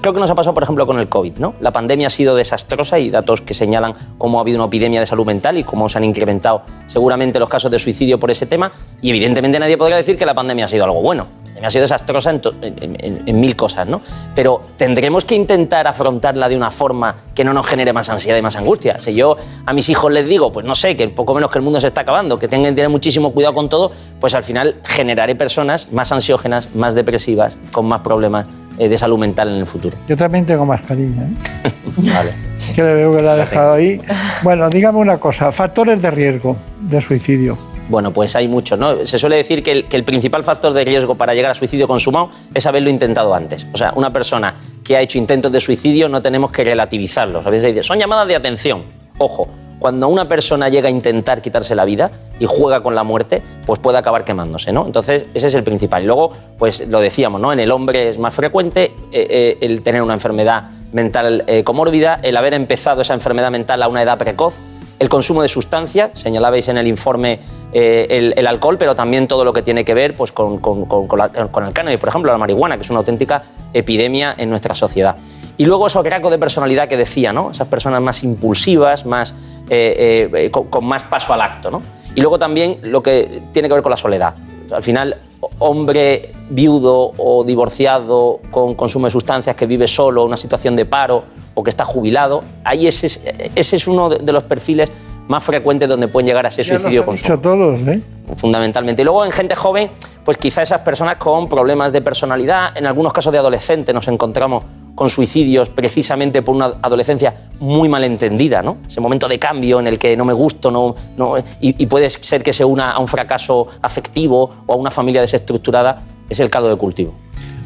creo 0.00 0.14
que 0.14 0.20
nos 0.20 0.30
ha 0.30 0.34
pasado, 0.34 0.54
por 0.54 0.62
ejemplo, 0.62 0.86
con 0.86 0.98
el 0.98 1.08
COVID, 1.08 1.36
¿no? 1.36 1.54
La 1.60 1.70
pandemia 1.70 2.06
ha 2.06 2.10
sido 2.10 2.34
desastrosa 2.34 2.98
y 2.98 3.10
datos 3.10 3.42
que 3.42 3.52
señalan 3.52 3.94
cómo 4.16 4.38
ha 4.38 4.40
habido 4.40 4.58
una 4.58 4.66
epidemia 4.66 5.00
de 5.00 5.06
salud 5.06 5.26
mental 5.26 5.58
y 5.58 5.64
cómo 5.64 5.90
se 5.90 5.98
han 5.98 6.04
incrementado 6.04 6.62
seguramente 6.86 7.38
los 7.38 7.50
casos 7.50 7.70
de 7.70 7.78
suicidio 7.78 8.18
por 8.18 8.30
ese 8.30 8.46
tema, 8.46 8.72
y 9.02 9.10
evidentemente 9.10 9.58
nadie 9.58 9.76
podría 9.76 9.98
decir 9.98 10.16
que 10.16 10.24
la 10.24 10.34
pandemia 10.34 10.64
ha 10.64 10.68
sido 10.68 10.84
algo 10.84 11.02
bueno. 11.02 11.41
Ha 11.64 11.70
sido 11.70 11.82
desastrosa 11.82 12.30
en, 12.30 12.40
to- 12.40 12.54
en- 12.62 12.96
en- 13.00 13.22
en 13.26 13.40
mil 13.40 13.56
cosas, 13.56 13.88
¿no? 13.88 14.00
Pero 14.34 14.60
tendremos 14.76 15.24
que 15.24 15.34
intentar 15.34 15.86
afrontarla 15.86 16.48
de 16.48 16.56
una 16.56 16.70
forma 16.70 17.16
que 17.34 17.44
no 17.44 17.52
nos 17.52 17.66
genere 17.66 17.92
más 17.92 18.08
ansiedad 18.10 18.36
y 18.38 18.42
más 18.42 18.56
angustia. 18.56 18.98
Si 18.98 19.14
yo 19.14 19.36
a 19.66 19.72
mis 19.72 19.88
hijos 19.88 20.12
les 20.12 20.26
digo, 20.26 20.52
pues 20.52 20.66
no 20.66 20.74
sé, 20.74 20.96
que 20.96 21.08
poco 21.08 21.34
menos 21.34 21.50
que 21.50 21.58
el 21.58 21.64
mundo 21.64 21.80
se 21.80 21.86
está 21.86 22.02
acabando, 22.02 22.38
que 22.38 22.48
tengan 22.48 22.72
que 22.72 22.76
tener 22.76 22.90
muchísimo 22.90 23.32
cuidado 23.32 23.54
con 23.54 23.68
todo, 23.68 23.90
pues 24.20 24.34
al 24.34 24.42
final 24.44 24.76
generaré 24.84 25.34
personas 25.34 25.90
más 25.92 26.12
ansiógenas, 26.12 26.74
más 26.74 26.94
depresivas, 26.94 27.56
con 27.72 27.86
más 27.86 28.00
problemas 28.00 28.46
eh, 28.78 28.88
de 28.88 28.96
salud 28.98 29.18
mental 29.18 29.48
en 29.48 29.56
el 29.56 29.66
futuro. 29.66 29.96
Yo 30.08 30.16
también 30.16 30.46
tengo 30.46 30.64
mascarilla, 30.66 31.22
¿eh? 31.22 31.72
Vale. 31.96 32.32
Es 32.56 32.70
que 32.74 32.82
le 32.82 32.94
veo 32.94 33.14
que 33.16 33.22
la 33.22 33.32
ha 33.32 33.36
dejado 33.36 33.74
ahí. 33.74 34.00
Bueno, 34.42 34.68
dígame 34.70 34.98
una 34.98 35.18
cosa, 35.18 35.52
factores 35.52 36.00
de 36.02 36.10
riesgo 36.10 36.56
de 36.80 37.00
suicidio. 37.00 37.56
Bueno, 37.92 38.10
pues 38.10 38.34
hay 38.36 38.48
muchos, 38.48 38.78
¿no? 38.78 39.04
Se 39.04 39.18
suele 39.18 39.36
decir 39.36 39.62
que 39.62 39.84
el, 39.90 40.04
principal 40.04 40.42
factor 40.42 40.72
de 40.72 40.82
riesgo 40.82 41.14
para 41.14 41.34
llegar 41.34 41.50
a 41.50 41.54
suicidio 41.54 41.86
consumado 41.86 42.30
es 42.54 42.64
haberlo 42.64 42.88
intentado 42.88 43.34
antes. 43.34 43.66
O 43.70 43.76
sea, 43.76 43.92
una 43.94 44.10
persona 44.10 44.54
que 44.82 44.96
ha 44.96 45.02
hecho 45.02 45.18
intentos 45.18 45.52
de 45.52 45.60
suicidio 45.60 46.08
no 46.08 46.22
tenemos 46.22 46.50
que 46.50 46.64
relativizarlos. 46.64 47.44
A 47.44 47.50
veces 47.50 47.74
dice, 47.74 47.82
son 47.82 47.98
llamadas 47.98 48.26
de 48.28 48.34
atención. 48.34 48.84
Ojo, 49.18 49.46
cuando 49.78 50.08
una 50.08 50.26
persona 50.26 50.70
llega 50.70 50.88
a 50.88 50.90
intentar 50.90 51.42
quitarse 51.42 51.74
la 51.74 51.84
vida 51.84 52.10
y 52.40 52.46
juega 52.48 52.82
con 52.82 52.94
la 52.94 53.02
muerte, 53.02 53.42
pues 53.66 53.78
puede 53.78 53.98
acabar 53.98 54.24
quemándose, 54.24 54.72
¿no? 54.72 54.86
Entonces, 54.86 55.26
ese 55.34 55.48
es 55.48 55.54
el 55.54 55.62
principal. 55.62 56.02
Y 56.02 56.06
luego, 56.06 56.32
pues 56.56 56.88
lo 56.88 56.98
decíamos, 56.98 57.42
¿no? 57.42 57.52
En 57.52 57.60
el 57.60 57.70
hombre 57.70 58.08
es 58.08 58.16
más 58.16 58.34
frecuente 58.34 58.84
eh, 59.12 59.26
eh, 59.28 59.58
el 59.60 59.82
tener 59.82 60.00
una 60.00 60.14
enfermedad 60.14 60.70
mental 60.94 61.44
eh, 61.46 61.62
comórbida, 61.62 62.20
el 62.22 62.38
haber 62.38 62.54
empezado 62.54 63.02
esa 63.02 63.12
enfermedad 63.12 63.50
mental 63.50 63.82
a 63.82 63.88
una 63.88 64.02
edad 64.02 64.16
precoz, 64.16 64.60
el 65.02 65.08
consumo 65.08 65.42
de 65.42 65.48
sustancias, 65.48 66.12
señalabais 66.14 66.68
en 66.68 66.78
el 66.78 66.86
informe 66.86 67.40
eh, 67.72 68.32
el, 68.36 68.46
alcohol, 68.46 68.78
pero 68.78 68.94
también 68.94 69.26
todo 69.26 69.44
lo 69.44 69.52
que 69.52 69.60
tiene 69.60 69.84
que 69.84 69.94
ver 69.94 70.14
pues, 70.14 70.30
con, 70.30 70.58
con- 70.58 70.84
con- 70.86 71.18
la- 71.18 71.28
el 71.34 71.50
cannabis, 71.72 71.98
por 71.98 72.08
ejemplo, 72.08 72.30
la 72.30 72.38
marihuana, 72.38 72.76
que 72.76 72.84
es 72.84 72.90
una 72.90 73.00
auténtica 73.00 73.42
epidemia 73.72 74.32
en 74.38 74.48
nuestra 74.48 74.76
sociedad. 74.76 75.16
Y 75.58 75.64
luego 75.64 75.88
esos 75.88 76.06
rasgos 76.06 76.30
de 76.30 76.38
personalidad 76.38 76.86
que 76.86 76.96
decía, 76.96 77.32
¿no? 77.32 77.50
esas 77.50 77.66
personas 77.66 78.00
más 78.00 78.22
impulsivas, 78.22 79.04
más, 79.04 79.34
eh, 79.68 80.30
eh, 80.32 80.50
con, 80.52 80.68
con 80.68 80.84
más 80.84 81.02
paso 81.02 81.32
al 81.32 81.40
acto. 81.40 81.68
¿no? 81.72 81.82
Y 82.14 82.20
luego 82.20 82.38
también 82.38 82.78
lo 82.82 83.02
que 83.02 83.42
tiene 83.52 83.66
que 83.66 83.74
ver 83.74 83.82
con 83.82 83.90
la 83.90 83.96
soledad. 83.96 84.36
Al 84.70 84.84
final, 84.84 85.16
hombre 85.58 86.30
viudo 86.48 87.10
o 87.18 87.42
divorciado 87.42 88.38
con 88.52 88.76
consumo 88.76 89.06
de 89.06 89.10
sustancias 89.10 89.56
que 89.56 89.66
vive 89.66 89.88
solo, 89.88 90.24
una 90.24 90.36
situación 90.36 90.76
de 90.76 90.84
paro 90.84 91.24
o 91.54 91.62
que 91.62 91.70
está 91.70 91.84
jubilado, 91.84 92.42
ahí 92.64 92.86
ese 92.86 93.06
es, 93.06 93.20
ese 93.54 93.76
es 93.76 93.86
uno 93.86 94.08
de 94.10 94.32
los 94.32 94.42
perfiles 94.44 94.90
más 95.28 95.44
frecuentes 95.44 95.88
donde 95.88 96.08
pueden 96.08 96.26
llegar 96.26 96.44
a 96.44 96.48
ese 96.48 96.62
Ya 96.62 96.78
suicidio 96.78 97.06
consumado 97.06 97.36
dicho 97.36 97.40
todos, 97.40 97.80
¿eh? 97.88 98.02
fundamentalmente. 98.36 99.02
Y 99.02 99.04
luego 99.04 99.24
en 99.24 99.30
gente 99.32 99.54
joven, 99.54 99.88
pues 100.24 100.36
quizá 100.36 100.62
esas 100.62 100.80
personas 100.80 101.16
con 101.16 101.48
problemas 101.48 101.92
de 101.92 102.00
personalidad, 102.02 102.76
en 102.76 102.86
algunos 102.86 103.12
casos 103.12 103.32
de 103.32 103.38
adolescentes 103.38 103.94
nos 103.94 104.08
encontramos 104.08 104.64
con 104.94 105.08
suicidios 105.08 105.70
precisamente 105.70 106.42
por 106.42 106.54
una 106.54 106.74
adolescencia 106.82 107.34
muy 107.60 107.88
malentendida, 107.88 108.62
¿no? 108.62 108.78
Ese 108.86 109.00
momento 109.00 109.26
de 109.28 109.38
cambio 109.38 109.80
en 109.80 109.86
el 109.86 109.98
que 109.98 110.16
no 110.16 110.24
me 110.24 110.32
gusto, 110.34 110.70
no, 110.70 110.94
no- 111.16 111.38
y, 111.38 111.44
y 111.82 111.86
puede 111.86 112.10
ser 112.10 112.42
que 112.42 112.52
se 112.52 112.64
una 112.64 112.90
a 112.92 112.98
un 112.98 113.08
fracaso 113.08 113.68
afectivo 113.80 114.50
o 114.66 114.72
a 114.72 114.76
una 114.76 114.90
familia 114.90 115.20
desestructurada, 115.22 116.02
es 116.28 116.40
el 116.40 116.50
caldo 116.50 116.68
de 116.68 116.76
cultivo. 116.76 117.14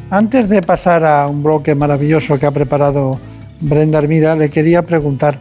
Antes 0.09 0.47
de 0.47 0.61
pasar 0.61 1.03
a 1.03 1.27
un 1.27 1.43
bloque 1.43 1.75
maravilloso 1.75 2.39
que 2.39 2.45
ha 2.45 2.51
preparado 2.51 3.19
Brenda 3.61 3.99
Hermida, 3.99 4.35
le 4.35 4.49
quería 4.49 4.83
preguntar, 4.83 5.39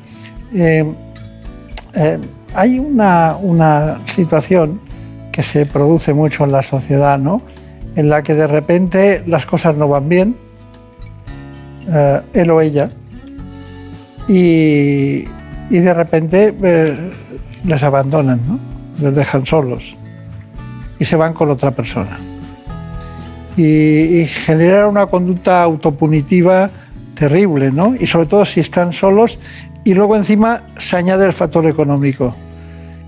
eh, 0.54 0.85
eh, 1.94 2.18
hay 2.54 2.78
una, 2.78 3.37
una 3.40 3.99
situación 4.06 4.80
que 5.32 5.42
se 5.42 5.66
produce 5.66 6.14
mucho 6.14 6.44
en 6.44 6.52
la 6.52 6.62
sociedad, 6.62 7.18
¿no? 7.18 7.42
En 7.94 8.08
la 8.08 8.23
que 8.23 8.35
de 8.35 8.46
repente 8.46 9.23
las 9.26 9.44
cosas 9.46 9.76
no 9.76 9.88
van 9.88 10.08
bien, 10.08 10.37
eh, 11.88 12.20
él 12.32 12.50
o 12.50 12.61
ella, 12.61 12.90
y, 14.28 15.25
y 15.70 15.78
de 15.78 15.94
repente 15.94 16.54
les 17.64 17.82
abandonan, 17.82 18.40
¿no? 18.46 18.58
Les 19.00 19.14
dejan 19.14 19.44
solos 19.44 19.96
y 20.99 21.04
se 21.04 21.16
van 21.16 21.35
con 21.35 21.50
otra 21.50 21.70
persona 21.70 22.18
y, 23.56 24.20
y 24.20 24.26
generar 24.26 24.87
una 24.87 25.06
conducta 25.06 25.62
autopunitiva 25.62 26.70
terrible, 27.16 27.73
¿no? 27.73 27.96
Y 27.99 28.06
sobre 28.06 28.26
todo 28.26 28.44
si 28.44 28.61
están 28.61 28.92
solos 28.92 29.40
y 29.82 29.94
luego 29.94 30.14
encima 30.14 30.62
se 30.76 30.96
añade 30.96 31.26
el 31.26 31.32
factor 31.32 31.66
económico. 31.66 32.37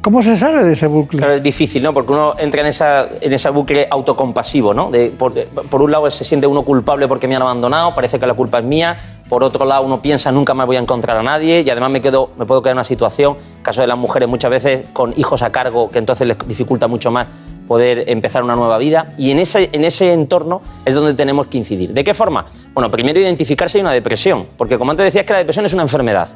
¿Cómo 0.01 0.23
se 0.23 0.37
sale 0.37 0.63
de 0.65 0.73
ese 0.73 0.87
bucle? 0.87 1.19
Claro, 1.19 1.35
es 1.35 1.43
difícil, 1.43 1.83
¿no? 1.83 1.93
Porque 1.93 2.13
uno 2.13 2.35
entra 2.39 2.61
en 2.61 2.69
esa, 2.69 3.09
en 3.21 3.33
ese 3.33 3.51
bucle 3.51 3.87
autocompasivo, 3.91 4.73
¿no? 4.73 4.91
De, 4.91 5.11
por, 5.11 5.35
por 5.35 5.83
un 5.83 5.91
lado 5.91 6.09
se 6.11 6.25
siente 6.25 6.47
uno 6.47 6.63
culpable 6.63 7.07
porque 7.09 7.29
me 7.29 7.37
han 7.37 7.43
abandonado, 7.43 7.95
parece 7.95 8.19
que 8.19 8.27
la 8.27 8.35
culpa 8.35 8.61
es 8.61 8.65
mía. 8.65 8.97
Por 9.29 9.45
otro 9.45 9.65
lado 9.65 9.83
uno 9.83 10.01
piensa 10.01 10.33
nunca 10.33 10.55
más 10.55 10.67
voy 10.67 10.77
a 10.77 10.81
encontrar 10.81 11.19
a 11.19 11.23
nadie 11.23 11.61
y 11.61 11.71
además 11.71 11.91
me, 11.91 12.01
quedo, 12.01 12.31
me 12.39 12.47
puedo 12.47 12.63
quedar 12.63 12.73
en 12.73 12.79
una 12.79 12.85
situación, 12.85 13.37
caso 13.63 13.81
de 13.81 13.89
las 13.89 13.99
mujeres 13.99 14.29
muchas 14.29 14.51
veces 14.51 14.87
con 14.93 15.13
hijos 15.19 15.43
a 15.43 15.51
cargo, 15.51 15.91
que 15.91 15.99
entonces 15.99 16.27
les 16.27 16.39
dificulta 16.47 16.87
mucho 16.87 17.11
más 17.11 17.27
poder 17.69 18.05
empezar 18.09 18.43
una 18.43 18.57
nueva 18.57 18.79
vida. 18.79 19.15
Y 19.17 19.31
en 19.31 19.39
ese, 19.39 19.69
en 19.73 19.85
ese 19.85 20.13
entorno 20.13 20.63
es 20.85 20.95
donde 20.95 21.15
tenemos 21.15 21.47
que 21.47 21.59
incidir. 21.59 21.93
¿De 21.93 22.03
qué 22.03 22.15
forma? 22.15 22.47
Bueno, 22.75 22.91
primero 22.91 23.21
identificar 23.21 23.71
si 23.71 23.79
hay 23.79 23.83
una 23.83 23.93
depresión, 23.93 24.47
porque 24.57 24.79
como 24.79 24.91
antes 24.91 25.05
decías 25.05 25.25
que 25.25 25.35
la 25.35 25.39
depresión 25.39 25.67
es 25.67 25.75
una 25.75 25.83
enfermedad. 25.83 26.29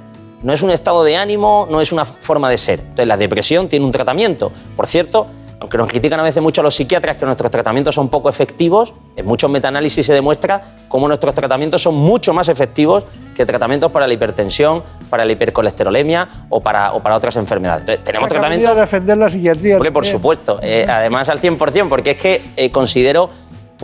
No 0.43 0.53
es 0.53 0.63
un 0.63 0.71
estado 0.71 1.03
de 1.05 1.17
ánimo, 1.17 1.67
no 1.71 1.81
es 1.81 1.93
una 1.93 2.05
forma 2.05 2.51
de 2.51 2.59
ser. 2.59 2.81
Entonces, 2.81 3.07
la 3.07 3.17
depresión 3.17 3.69
tiene 3.69 3.85
un 3.85 3.93
tratamiento. 3.93 4.53
Por 4.77 4.87
cierto, 4.87 5.27
aunque 5.61 5.79
nos 5.79 5.89
critican 5.89 6.19
a 6.19 6.25
veces 6.25 6.43
mucho 6.43 6.61
los 6.61 6.75
psiquiatras 6.75 7.17
que 7.17 7.25
nuestros 7.25 7.49
tratamientos 7.49 7.95
son 7.95 8.09
poco 8.09 8.29
efectivos, 8.29 8.95
en 9.15 9.25
muchos 9.25 9.49
metaanálisis 9.49 10.05
se 10.05 10.13
demuestra 10.13 10.61
cómo 10.89 11.07
nuestros 11.07 11.33
tratamientos 11.35 11.81
son 11.81 11.95
mucho 11.95 12.35
más 12.35 12.49
efectivos 12.49 13.05
que 13.35 13.47
tratamientos 13.47 13.91
para 13.91 14.07
la 14.07 14.13
hipertensión, 14.13 14.83
para 15.11 15.25
la 15.25 15.33
hipercolesterolemia 15.33 16.47
o 16.49 16.61
para, 16.61 16.93
o 16.93 17.03
para 17.03 17.17
otras 17.17 17.37
enfermedades. 17.37 17.81
Entonces, 17.83 18.05
tenemos 18.05 18.29
tratamientos 18.29 18.77
defender 18.77 19.19
la 19.19 19.31
psiquiatría. 19.31 19.77
Hombre, 19.77 19.93
por 19.93 20.05
supuesto. 20.05 20.59
Eh, 20.63 20.87
además, 20.89 21.29
al 21.29 21.41
100%, 21.41 21.89
porque 21.89 22.13
es 22.13 22.17
que 22.17 22.43
eh, 22.57 22.71
considero, 22.71 23.31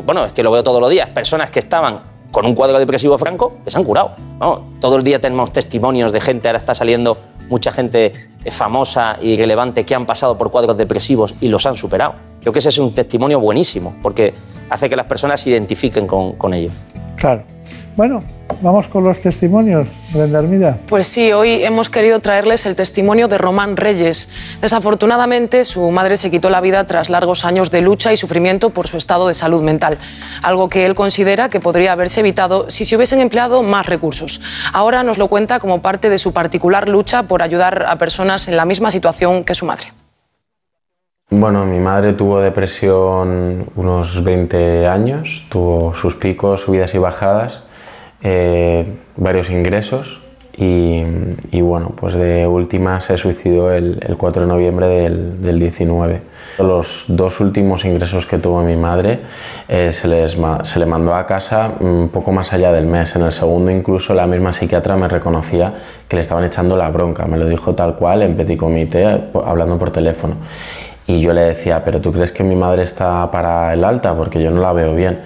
bueno, 0.04 0.24
es 0.26 0.32
que 0.32 0.42
lo 0.42 0.50
veo 0.50 0.62
todos 0.62 0.80
los 0.80 0.90
días, 0.90 1.08
personas 1.10 1.50
que 1.50 1.58
estaban 1.58 2.18
con 2.30 2.44
un 2.44 2.54
cuadro 2.54 2.78
depresivo 2.78 3.16
franco 3.16 3.56
que 3.64 3.70
se 3.70 3.78
han 3.78 3.84
curado. 3.84 4.12
Vamos, 4.38 4.60
todo 4.80 4.96
el 4.96 5.04
día 5.04 5.18
tenemos 5.18 5.52
testimonios 5.52 6.12
de 6.12 6.20
gente, 6.20 6.48
ahora 6.48 6.58
está 6.58 6.74
saliendo 6.74 7.16
mucha 7.48 7.72
gente 7.72 8.12
eh, 8.44 8.50
famosa 8.50 9.16
y 9.20 9.36
relevante 9.36 9.84
que 9.84 9.94
han 9.94 10.04
pasado 10.04 10.36
por 10.36 10.50
cuadros 10.50 10.76
depresivos 10.76 11.34
y 11.40 11.48
los 11.48 11.64
han 11.66 11.76
superado. 11.76 12.14
Creo 12.40 12.52
que 12.52 12.58
ese 12.58 12.68
es 12.68 12.78
un 12.78 12.92
testimonio 12.94 13.40
buenísimo, 13.40 13.96
porque 14.02 14.34
hace 14.68 14.88
que 14.90 14.96
las 14.96 15.06
personas 15.06 15.40
se 15.40 15.50
identifiquen 15.50 16.06
con, 16.06 16.32
con 16.32 16.52
ello. 16.52 16.70
Claro. 17.16 17.44
Bueno, 17.98 18.22
vamos 18.62 18.86
con 18.86 19.02
los 19.02 19.20
testimonios, 19.20 19.88
Brenda 20.12 20.38
Hermida. 20.38 20.78
Pues 20.86 21.08
sí, 21.08 21.32
hoy 21.32 21.64
hemos 21.64 21.90
querido 21.90 22.20
traerles 22.20 22.64
el 22.64 22.76
testimonio 22.76 23.26
de 23.26 23.38
Román 23.38 23.76
Reyes. 23.76 24.30
Desafortunadamente, 24.60 25.64
su 25.64 25.90
madre 25.90 26.16
se 26.16 26.30
quitó 26.30 26.48
la 26.48 26.60
vida 26.60 26.86
tras 26.86 27.10
largos 27.10 27.44
años 27.44 27.72
de 27.72 27.80
lucha 27.80 28.12
y 28.12 28.16
sufrimiento 28.16 28.70
por 28.70 28.86
su 28.86 28.98
estado 28.98 29.26
de 29.26 29.34
salud 29.34 29.64
mental, 29.64 29.98
algo 30.44 30.68
que 30.68 30.86
él 30.86 30.94
considera 30.94 31.48
que 31.48 31.58
podría 31.58 31.90
haberse 31.90 32.20
evitado 32.20 32.70
si 32.70 32.84
se 32.84 32.94
hubiesen 32.94 33.18
empleado 33.18 33.64
más 33.64 33.86
recursos. 33.86 34.40
Ahora 34.72 35.02
nos 35.02 35.18
lo 35.18 35.26
cuenta 35.26 35.58
como 35.58 35.82
parte 35.82 36.08
de 36.08 36.18
su 36.18 36.32
particular 36.32 36.88
lucha 36.88 37.24
por 37.24 37.42
ayudar 37.42 37.84
a 37.88 37.98
personas 37.98 38.46
en 38.46 38.56
la 38.56 38.64
misma 38.64 38.92
situación 38.92 39.42
que 39.42 39.54
su 39.54 39.66
madre. 39.66 39.92
Bueno, 41.30 41.66
mi 41.66 41.80
madre 41.80 42.12
tuvo 42.12 42.38
depresión 42.38 43.66
unos 43.74 44.22
20 44.22 44.86
años, 44.86 45.46
tuvo 45.48 45.94
sus 45.94 46.14
picos, 46.14 46.60
subidas 46.60 46.94
y 46.94 46.98
bajadas 46.98 47.64
eh, 48.22 48.84
varios 49.16 49.50
ingresos 49.50 50.20
y, 50.60 51.60
bueno, 51.60 51.92
pues 51.94 52.14
de 52.14 52.44
última 52.44 53.00
se 53.00 53.16
suicidó 53.16 53.72
el, 53.72 54.00
el 54.04 54.16
4 54.16 54.42
de 54.42 54.48
noviembre 54.48 54.88
del, 54.88 55.40
del, 55.40 55.60
19. 55.60 56.20
Los 56.58 57.04
dos 57.06 57.38
últimos 57.38 57.84
ingresos 57.84 58.26
que 58.26 58.38
tuvo 58.38 58.62
mi 58.62 58.76
madre 58.76 59.20
eh, 59.68 59.92
se, 59.92 60.08
les, 60.08 60.36
se 60.64 60.78
le 60.80 60.86
mandó 60.86 61.14
a 61.14 61.26
casa 61.26 61.74
un 61.78 62.08
poco 62.08 62.32
más 62.32 62.52
allá 62.52 62.72
del 62.72 62.86
mes. 62.86 63.14
En 63.14 63.22
el 63.22 63.30
segundo 63.30 63.70
incluso 63.70 64.14
la 64.14 64.26
misma 64.26 64.52
psiquiatra 64.52 64.96
me 64.96 65.06
reconocía 65.06 65.74
que 66.08 66.16
le 66.16 66.22
estaban 66.22 66.42
echando 66.42 66.76
la 66.76 66.90
bronca. 66.90 67.24
Me 67.26 67.36
lo 67.36 67.46
dijo 67.46 67.76
tal 67.76 67.94
cual 67.94 68.22
en 68.22 68.34
petit 68.34 68.58
comité, 68.58 69.06
hablando 69.46 69.78
por 69.78 69.90
teléfono. 69.90 70.34
Y 71.06 71.20
yo 71.20 71.32
le 71.32 71.42
decía, 71.42 71.84
pero 71.84 72.00
¿tú 72.00 72.12
crees 72.12 72.32
que 72.32 72.42
mi 72.42 72.56
madre 72.56 72.82
está 72.82 73.30
para 73.30 73.72
el 73.72 73.84
alta? 73.84 74.16
Porque 74.16 74.42
yo 74.42 74.50
no 74.50 74.60
la 74.60 74.72
veo 74.72 74.92
bien. 74.96 75.20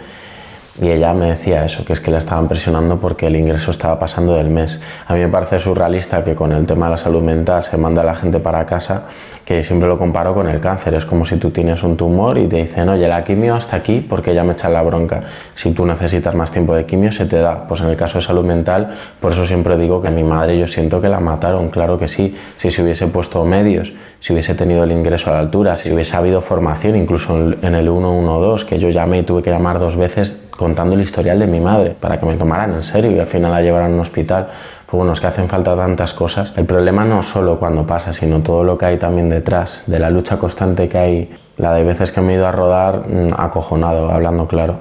Y 0.80 0.88
ella 0.88 1.12
me 1.12 1.26
decía 1.26 1.66
eso, 1.66 1.84
que 1.84 1.92
es 1.92 2.00
que 2.00 2.10
la 2.10 2.16
estaban 2.16 2.48
presionando 2.48 2.98
porque 2.98 3.26
el 3.26 3.36
ingreso 3.36 3.70
estaba 3.70 3.98
pasando 3.98 4.34
del 4.36 4.48
mes. 4.48 4.80
A 5.06 5.12
mí 5.12 5.20
me 5.20 5.28
parece 5.28 5.58
surrealista 5.58 6.24
que 6.24 6.34
con 6.34 6.50
el 6.52 6.66
tema 6.66 6.86
de 6.86 6.92
la 6.92 6.96
salud 6.96 7.20
mental 7.20 7.62
se 7.62 7.76
manda 7.76 8.00
a 8.00 8.04
la 8.06 8.14
gente 8.14 8.40
para 8.40 8.64
casa, 8.64 9.02
que 9.44 9.62
siempre 9.62 9.86
lo 9.86 9.98
comparo 9.98 10.32
con 10.32 10.48
el 10.48 10.60
cáncer. 10.60 10.94
Es 10.94 11.04
como 11.04 11.26
si 11.26 11.36
tú 11.36 11.50
tienes 11.50 11.82
un 11.82 11.98
tumor 11.98 12.38
y 12.38 12.48
te 12.48 12.56
dicen, 12.56 12.88
oye, 12.88 13.06
la 13.06 13.22
quimio 13.22 13.54
hasta 13.54 13.76
aquí 13.76 14.00
porque 14.00 14.34
ya 14.34 14.44
me 14.44 14.52
echan 14.52 14.72
la 14.72 14.80
bronca. 14.80 15.22
Si 15.54 15.72
tú 15.72 15.84
necesitas 15.84 16.34
más 16.34 16.50
tiempo 16.50 16.74
de 16.74 16.86
quimio, 16.86 17.12
se 17.12 17.26
te 17.26 17.36
da. 17.36 17.66
Pues 17.66 17.82
en 17.82 17.88
el 17.88 17.96
caso 17.96 18.16
de 18.16 18.24
salud 18.24 18.44
mental, 18.44 18.94
por 19.20 19.32
eso 19.32 19.44
siempre 19.44 19.76
digo 19.76 20.00
que 20.00 20.10
mi 20.10 20.24
madre 20.24 20.58
yo 20.58 20.66
siento 20.66 21.02
que 21.02 21.10
la 21.10 21.20
mataron. 21.20 21.68
Claro 21.68 21.98
que 21.98 22.08
sí, 22.08 22.34
si 22.56 22.70
se 22.70 22.82
hubiese 22.82 23.08
puesto 23.08 23.44
medios, 23.44 23.92
si 24.22 24.32
hubiese 24.32 24.54
tenido 24.54 24.84
el 24.84 24.92
ingreso 24.92 25.30
a 25.30 25.32
la 25.32 25.40
altura, 25.40 25.74
si 25.74 25.92
hubiese 25.92 26.16
habido 26.16 26.40
formación, 26.40 26.94
incluso 26.94 27.36
en 27.36 27.74
el 27.74 27.88
112, 27.88 28.66
que 28.66 28.78
yo 28.78 28.88
llamé 28.88 29.18
y 29.18 29.22
tuve 29.24 29.42
que 29.42 29.50
llamar 29.50 29.80
dos 29.80 29.96
veces 29.96 30.40
contando 30.52 30.94
el 30.94 31.00
historial 31.00 31.40
de 31.40 31.48
mi 31.48 31.58
madre 31.58 31.96
para 31.98 32.20
que 32.20 32.26
me 32.26 32.36
tomaran 32.36 32.72
en 32.72 32.84
serio 32.84 33.10
y 33.10 33.18
al 33.18 33.26
final 33.26 33.50
la 33.50 33.60
llevaran 33.60 33.90
a 33.90 33.94
un 33.94 34.00
hospital. 34.00 34.46
Pues 34.86 34.96
bueno, 34.96 35.12
es 35.12 35.20
que 35.20 35.26
hacen 35.26 35.48
falta 35.48 35.74
tantas 35.74 36.12
cosas. 36.12 36.52
El 36.56 36.66
problema 36.66 37.04
no 37.04 37.20
solo 37.24 37.58
cuando 37.58 37.84
pasa, 37.84 38.12
sino 38.12 38.42
todo 38.42 38.62
lo 38.62 38.78
que 38.78 38.86
hay 38.86 38.96
también 38.96 39.28
detrás, 39.28 39.82
de 39.88 39.98
la 39.98 40.08
lucha 40.08 40.38
constante 40.38 40.88
que 40.88 40.98
hay, 40.98 41.30
la 41.56 41.72
de 41.72 41.82
veces 41.82 42.12
que 42.12 42.20
me 42.20 42.34
he 42.34 42.36
ido 42.36 42.46
a 42.46 42.52
rodar 42.52 43.02
acojonado, 43.36 44.08
hablando 44.08 44.46
claro, 44.46 44.76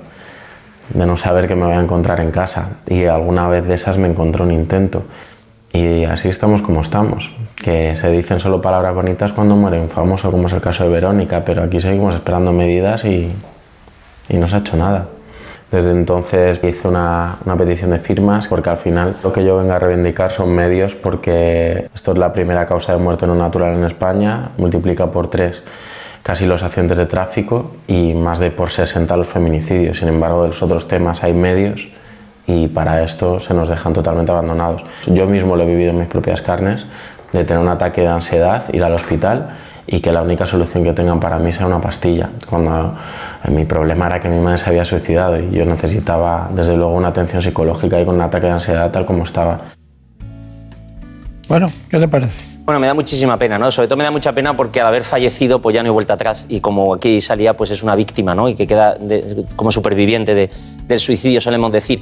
de 0.93 1.05
no 1.07 1.17
saber 1.17 1.47
que 1.47 1.55
me 1.55 1.65
voy 1.65 1.73
a 1.73 1.79
encontrar 1.79 2.19
en 2.19 2.29
casa 2.29 2.77
y 2.85 3.05
alguna 3.05 3.49
vez 3.49 3.65
de 3.65 3.73
esas 3.73 3.97
me 3.97 4.07
encontró 4.07 4.45
un 4.45 4.51
intento. 4.51 5.01
Y 5.73 6.03
así 6.03 6.27
estamos 6.29 6.61
como 6.61 6.81
estamos, 6.81 7.31
que 7.61 7.95
se 7.95 8.09
dicen 8.09 8.39
solo 8.39 8.61
palabras 8.61 8.93
bonitas 8.93 9.33
cuando 9.33 9.55
muere 9.55 9.79
un 9.79 9.89
famoso, 9.89 10.31
como 10.31 10.47
es 10.47 10.53
el 10.53 10.61
caso 10.61 10.83
de 10.83 10.89
Verónica, 10.89 11.43
pero 11.45 11.63
aquí 11.63 11.79
seguimos 11.79 12.15
esperando 12.15 12.51
medidas 12.51 13.05
y, 13.05 13.31
y 14.29 14.37
no 14.37 14.47
se 14.47 14.55
ha 14.55 14.59
hecho 14.59 14.77
nada. 14.77 15.07
Desde 15.71 15.91
entonces 15.91 16.59
hice 16.63 16.87
una, 16.87 17.37
una, 17.45 17.55
petición 17.55 17.91
de 17.91 17.97
firmas 17.97 18.49
porque 18.49 18.69
al 18.69 18.77
final 18.77 19.15
lo 19.23 19.31
que 19.31 19.45
yo 19.45 19.55
vengo 19.55 19.71
a 19.71 19.79
reivindicar 19.79 20.29
son 20.29 20.53
medios 20.53 20.95
porque 20.95 21.89
esto 21.95 22.11
es 22.11 22.17
la 22.17 22.33
primera 22.33 22.65
causa 22.65 22.91
de 22.91 22.97
muerte 22.97 23.25
no 23.25 23.35
natural 23.35 23.75
en 23.75 23.85
España, 23.85 24.49
multiplica 24.57 25.07
por 25.07 25.29
tres 25.29 25.63
casi 26.23 26.45
los 26.45 26.63
accidentes 26.63 26.97
de 26.97 27.05
tráfico 27.05 27.71
y 27.87 28.13
más 28.13 28.39
de 28.39 28.51
por 28.51 28.69
60 28.69 29.15
los 29.17 29.27
feminicidios. 29.27 29.99
Sin 29.99 30.07
embargo, 30.07 30.43
de 30.43 30.49
los 30.49 30.61
otros 30.61 30.87
temas 30.87 31.23
hay 31.23 31.33
medios 31.33 31.89
y 32.47 32.67
para 32.67 33.03
esto 33.03 33.39
se 33.39 33.53
nos 33.53 33.69
dejan 33.69 33.93
totalmente 33.93 34.31
abandonados. 34.31 34.83
Yo 35.07 35.27
mismo 35.27 35.55
lo 35.55 35.63
he 35.63 35.65
vivido 35.65 35.91
en 35.91 35.99
mis 35.99 36.07
propias 36.07 36.41
carnes, 36.41 36.85
de 37.31 37.43
tener 37.43 37.61
un 37.61 37.69
ataque 37.69 38.01
de 38.01 38.07
ansiedad, 38.07 38.63
ir 38.73 38.83
al 38.83 38.93
hospital 38.93 39.49
y 39.87 39.99
que 39.99 40.11
la 40.11 40.21
única 40.21 40.45
solución 40.45 40.83
que 40.83 40.93
tengan 40.93 41.19
para 41.19 41.37
mí 41.37 41.51
sea 41.51 41.65
una 41.65 41.81
pastilla. 41.81 42.29
Cuando 42.49 42.93
mi 43.49 43.65
problema 43.65 44.07
era 44.07 44.19
que 44.19 44.29
mi 44.29 44.39
madre 44.39 44.57
se 44.57 44.69
había 44.69 44.85
suicidado 44.85 45.39
y 45.39 45.51
yo 45.51 45.65
necesitaba 45.65 46.49
desde 46.53 46.75
luego 46.75 46.95
una 46.95 47.09
atención 47.09 47.41
psicológica 47.41 47.99
y 47.99 48.05
con 48.05 48.15
un 48.15 48.21
ataque 48.21 48.47
de 48.47 48.53
ansiedad 48.53 48.91
tal 48.91 49.05
como 49.05 49.23
estaba. 49.23 49.59
Bueno, 51.47 51.71
¿qué 51.89 51.99
le 51.99 52.07
parece? 52.07 52.51
Bueno, 52.63 52.79
me 52.79 52.87
da 52.87 52.93
muchísima 52.93 53.37
pena, 53.37 53.57
¿no? 53.57 53.71
Sobre 53.71 53.87
todo 53.87 53.97
me 53.97 54.03
da 54.03 54.11
mucha 54.11 54.31
pena 54.33 54.55
porque 54.55 54.79
al 54.79 54.87
haber 54.87 55.03
fallecido 55.03 55.61
pues 55.61 55.73
ya 55.73 55.81
no 55.81 55.87
hay 55.87 55.93
vuelta 55.93 56.13
atrás 56.13 56.45
y 56.47 56.61
como 56.61 56.93
aquí 56.93 57.19
salía 57.19 57.57
pues 57.57 57.71
es 57.71 57.83
una 57.83 57.95
víctima, 57.95 58.35
¿no? 58.35 58.47
Y 58.47 58.55
que 58.55 58.67
queda 58.67 58.95
de, 58.95 59.45
como 59.55 59.71
superviviente 59.71 60.35
de, 60.35 60.49
del 60.87 60.99
suicidio, 60.99 61.41
solemos 61.41 61.71
decir 61.71 62.01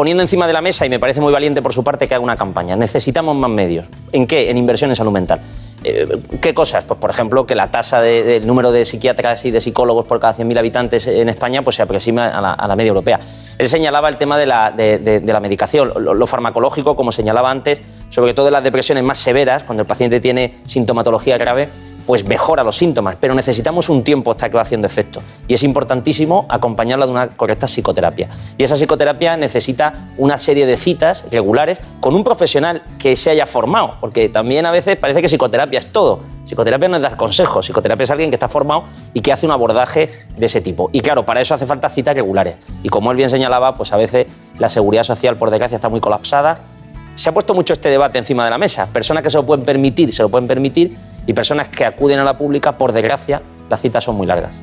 poniendo 0.00 0.22
encima 0.22 0.46
de 0.46 0.54
la 0.54 0.62
mesa, 0.62 0.86
y 0.86 0.88
me 0.88 0.98
parece 0.98 1.20
muy 1.20 1.30
valiente 1.30 1.60
por 1.60 1.74
su 1.74 1.84
parte, 1.84 2.08
que 2.08 2.14
haga 2.14 2.24
una 2.24 2.34
campaña. 2.34 2.74
Necesitamos 2.74 3.36
más 3.36 3.50
medios. 3.50 3.84
¿En 4.12 4.26
qué? 4.26 4.48
En 4.48 4.56
inversión 4.56 4.90
en 4.90 4.96
salud 4.96 5.12
mental. 5.12 5.42
Eh, 5.84 6.08
¿Qué 6.40 6.54
cosas? 6.54 6.84
Pues, 6.84 6.98
por 6.98 7.10
ejemplo, 7.10 7.44
que 7.44 7.54
la 7.54 7.70
tasa 7.70 8.00
del 8.00 8.24
de, 8.24 8.40
de 8.40 8.46
número 8.46 8.72
de 8.72 8.86
psiquiatras 8.86 9.44
y 9.44 9.50
de 9.50 9.60
psicólogos 9.60 10.06
por 10.06 10.18
cada 10.18 10.34
100.000 10.34 10.58
habitantes 10.58 11.06
en 11.06 11.28
España 11.28 11.60
pues, 11.60 11.76
se 11.76 11.82
aproxima 11.82 12.28
a 12.28 12.66
la, 12.66 12.76
media 12.76 12.88
europea. 12.88 13.20
Él 13.58 13.68
señalaba 13.68 14.08
el 14.08 14.16
tema 14.16 14.38
de 14.38 14.46
la, 14.46 14.70
de, 14.70 15.22
la 15.22 15.40
medicación, 15.40 15.92
lo, 15.94 16.26
farmacológico, 16.26 16.96
como 16.96 17.12
señalaba 17.12 17.50
antes, 17.50 17.82
sobre 18.10 18.34
todo 18.34 18.48
en 18.48 18.52
las 18.52 18.64
depresiones 18.64 19.02
más 19.02 19.18
severas, 19.18 19.64
cuando 19.64 19.82
el 19.82 19.86
paciente 19.86 20.20
tiene 20.20 20.54
sintomatología 20.66 21.38
grave, 21.38 21.70
pues 22.06 22.26
mejora 22.26 22.64
los 22.64 22.76
síntomas, 22.76 23.16
pero 23.20 23.34
necesitamos 23.34 23.88
un 23.88 24.02
tiempo 24.02 24.32
hasta 24.32 24.50
que 24.50 24.56
va 24.56 24.62
haciendo 24.62 24.86
efecto. 24.86 25.22
Y 25.46 25.54
es 25.54 25.62
importantísimo 25.62 26.44
acompañarla 26.48 27.06
de 27.06 27.12
una 27.12 27.28
correcta 27.28 27.66
psicoterapia. 27.66 28.28
Y 28.58 28.64
esa 28.64 28.74
psicoterapia 28.74 29.36
necesita 29.36 30.08
una 30.18 30.38
serie 30.38 30.66
de 30.66 30.76
citas 30.76 31.24
regulares 31.30 31.80
con 32.00 32.14
un 32.14 32.24
profesional 32.24 32.82
que 32.98 33.14
se 33.14 33.30
haya 33.30 33.46
formado, 33.46 33.94
porque 34.00 34.28
también 34.28 34.66
a 34.66 34.72
veces 34.72 34.96
parece 34.96 35.22
que 35.22 35.28
psicoterapia 35.28 35.78
es 35.78 35.92
todo. 35.92 36.20
Psicoterapia 36.44 36.88
no 36.88 36.96
es 36.96 37.02
dar 37.02 37.16
consejos, 37.16 37.64
psicoterapia 37.64 38.02
es 38.02 38.10
alguien 38.10 38.30
que 38.30 38.36
está 38.36 38.48
formado 38.48 38.84
y 39.14 39.20
que 39.20 39.32
hace 39.32 39.46
un 39.46 39.52
abordaje 39.52 40.10
de 40.36 40.46
ese 40.46 40.60
tipo. 40.60 40.90
Y 40.92 41.00
claro, 41.00 41.24
para 41.24 41.40
eso 41.40 41.54
hace 41.54 41.64
falta 41.64 41.88
citas 41.88 42.16
regulares. 42.16 42.56
Y 42.82 42.88
como 42.88 43.12
él 43.12 43.16
bien 43.16 43.30
señalaba, 43.30 43.76
pues 43.76 43.92
a 43.92 43.96
veces 43.96 44.26
la 44.58 44.68
seguridad 44.68 45.04
social, 45.04 45.36
por 45.36 45.50
desgracia, 45.50 45.76
está 45.76 45.88
muy 45.88 46.00
colapsada. 46.00 46.58
Se 47.20 47.28
ha 47.28 47.34
puesto 47.34 47.52
mucho 47.52 47.74
este 47.74 47.90
debate 47.90 48.16
encima 48.16 48.46
de 48.46 48.50
la 48.50 48.56
mesa. 48.56 48.86
Personas 48.86 49.22
que 49.22 49.28
se 49.28 49.36
lo 49.36 49.44
pueden 49.44 49.62
permitir, 49.62 50.10
se 50.10 50.22
lo 50.22 50.30
pueden 50.30 50.48
permitir, 50.48 50.96
y 51.26 51.34
personas 51.34 51.68
que 51.68 51.84
acuden 51.84 52.18
a 52.18 52.24
la 52.24 52.38
pública, 52.38 52.78
por 52.78 52.92
desgracia, 52.92 53.42
las 53.68 53.78
citas 53.78 54.02
son 54.02 54.16
muy 54.16 54.26
largas. 54.26 54.58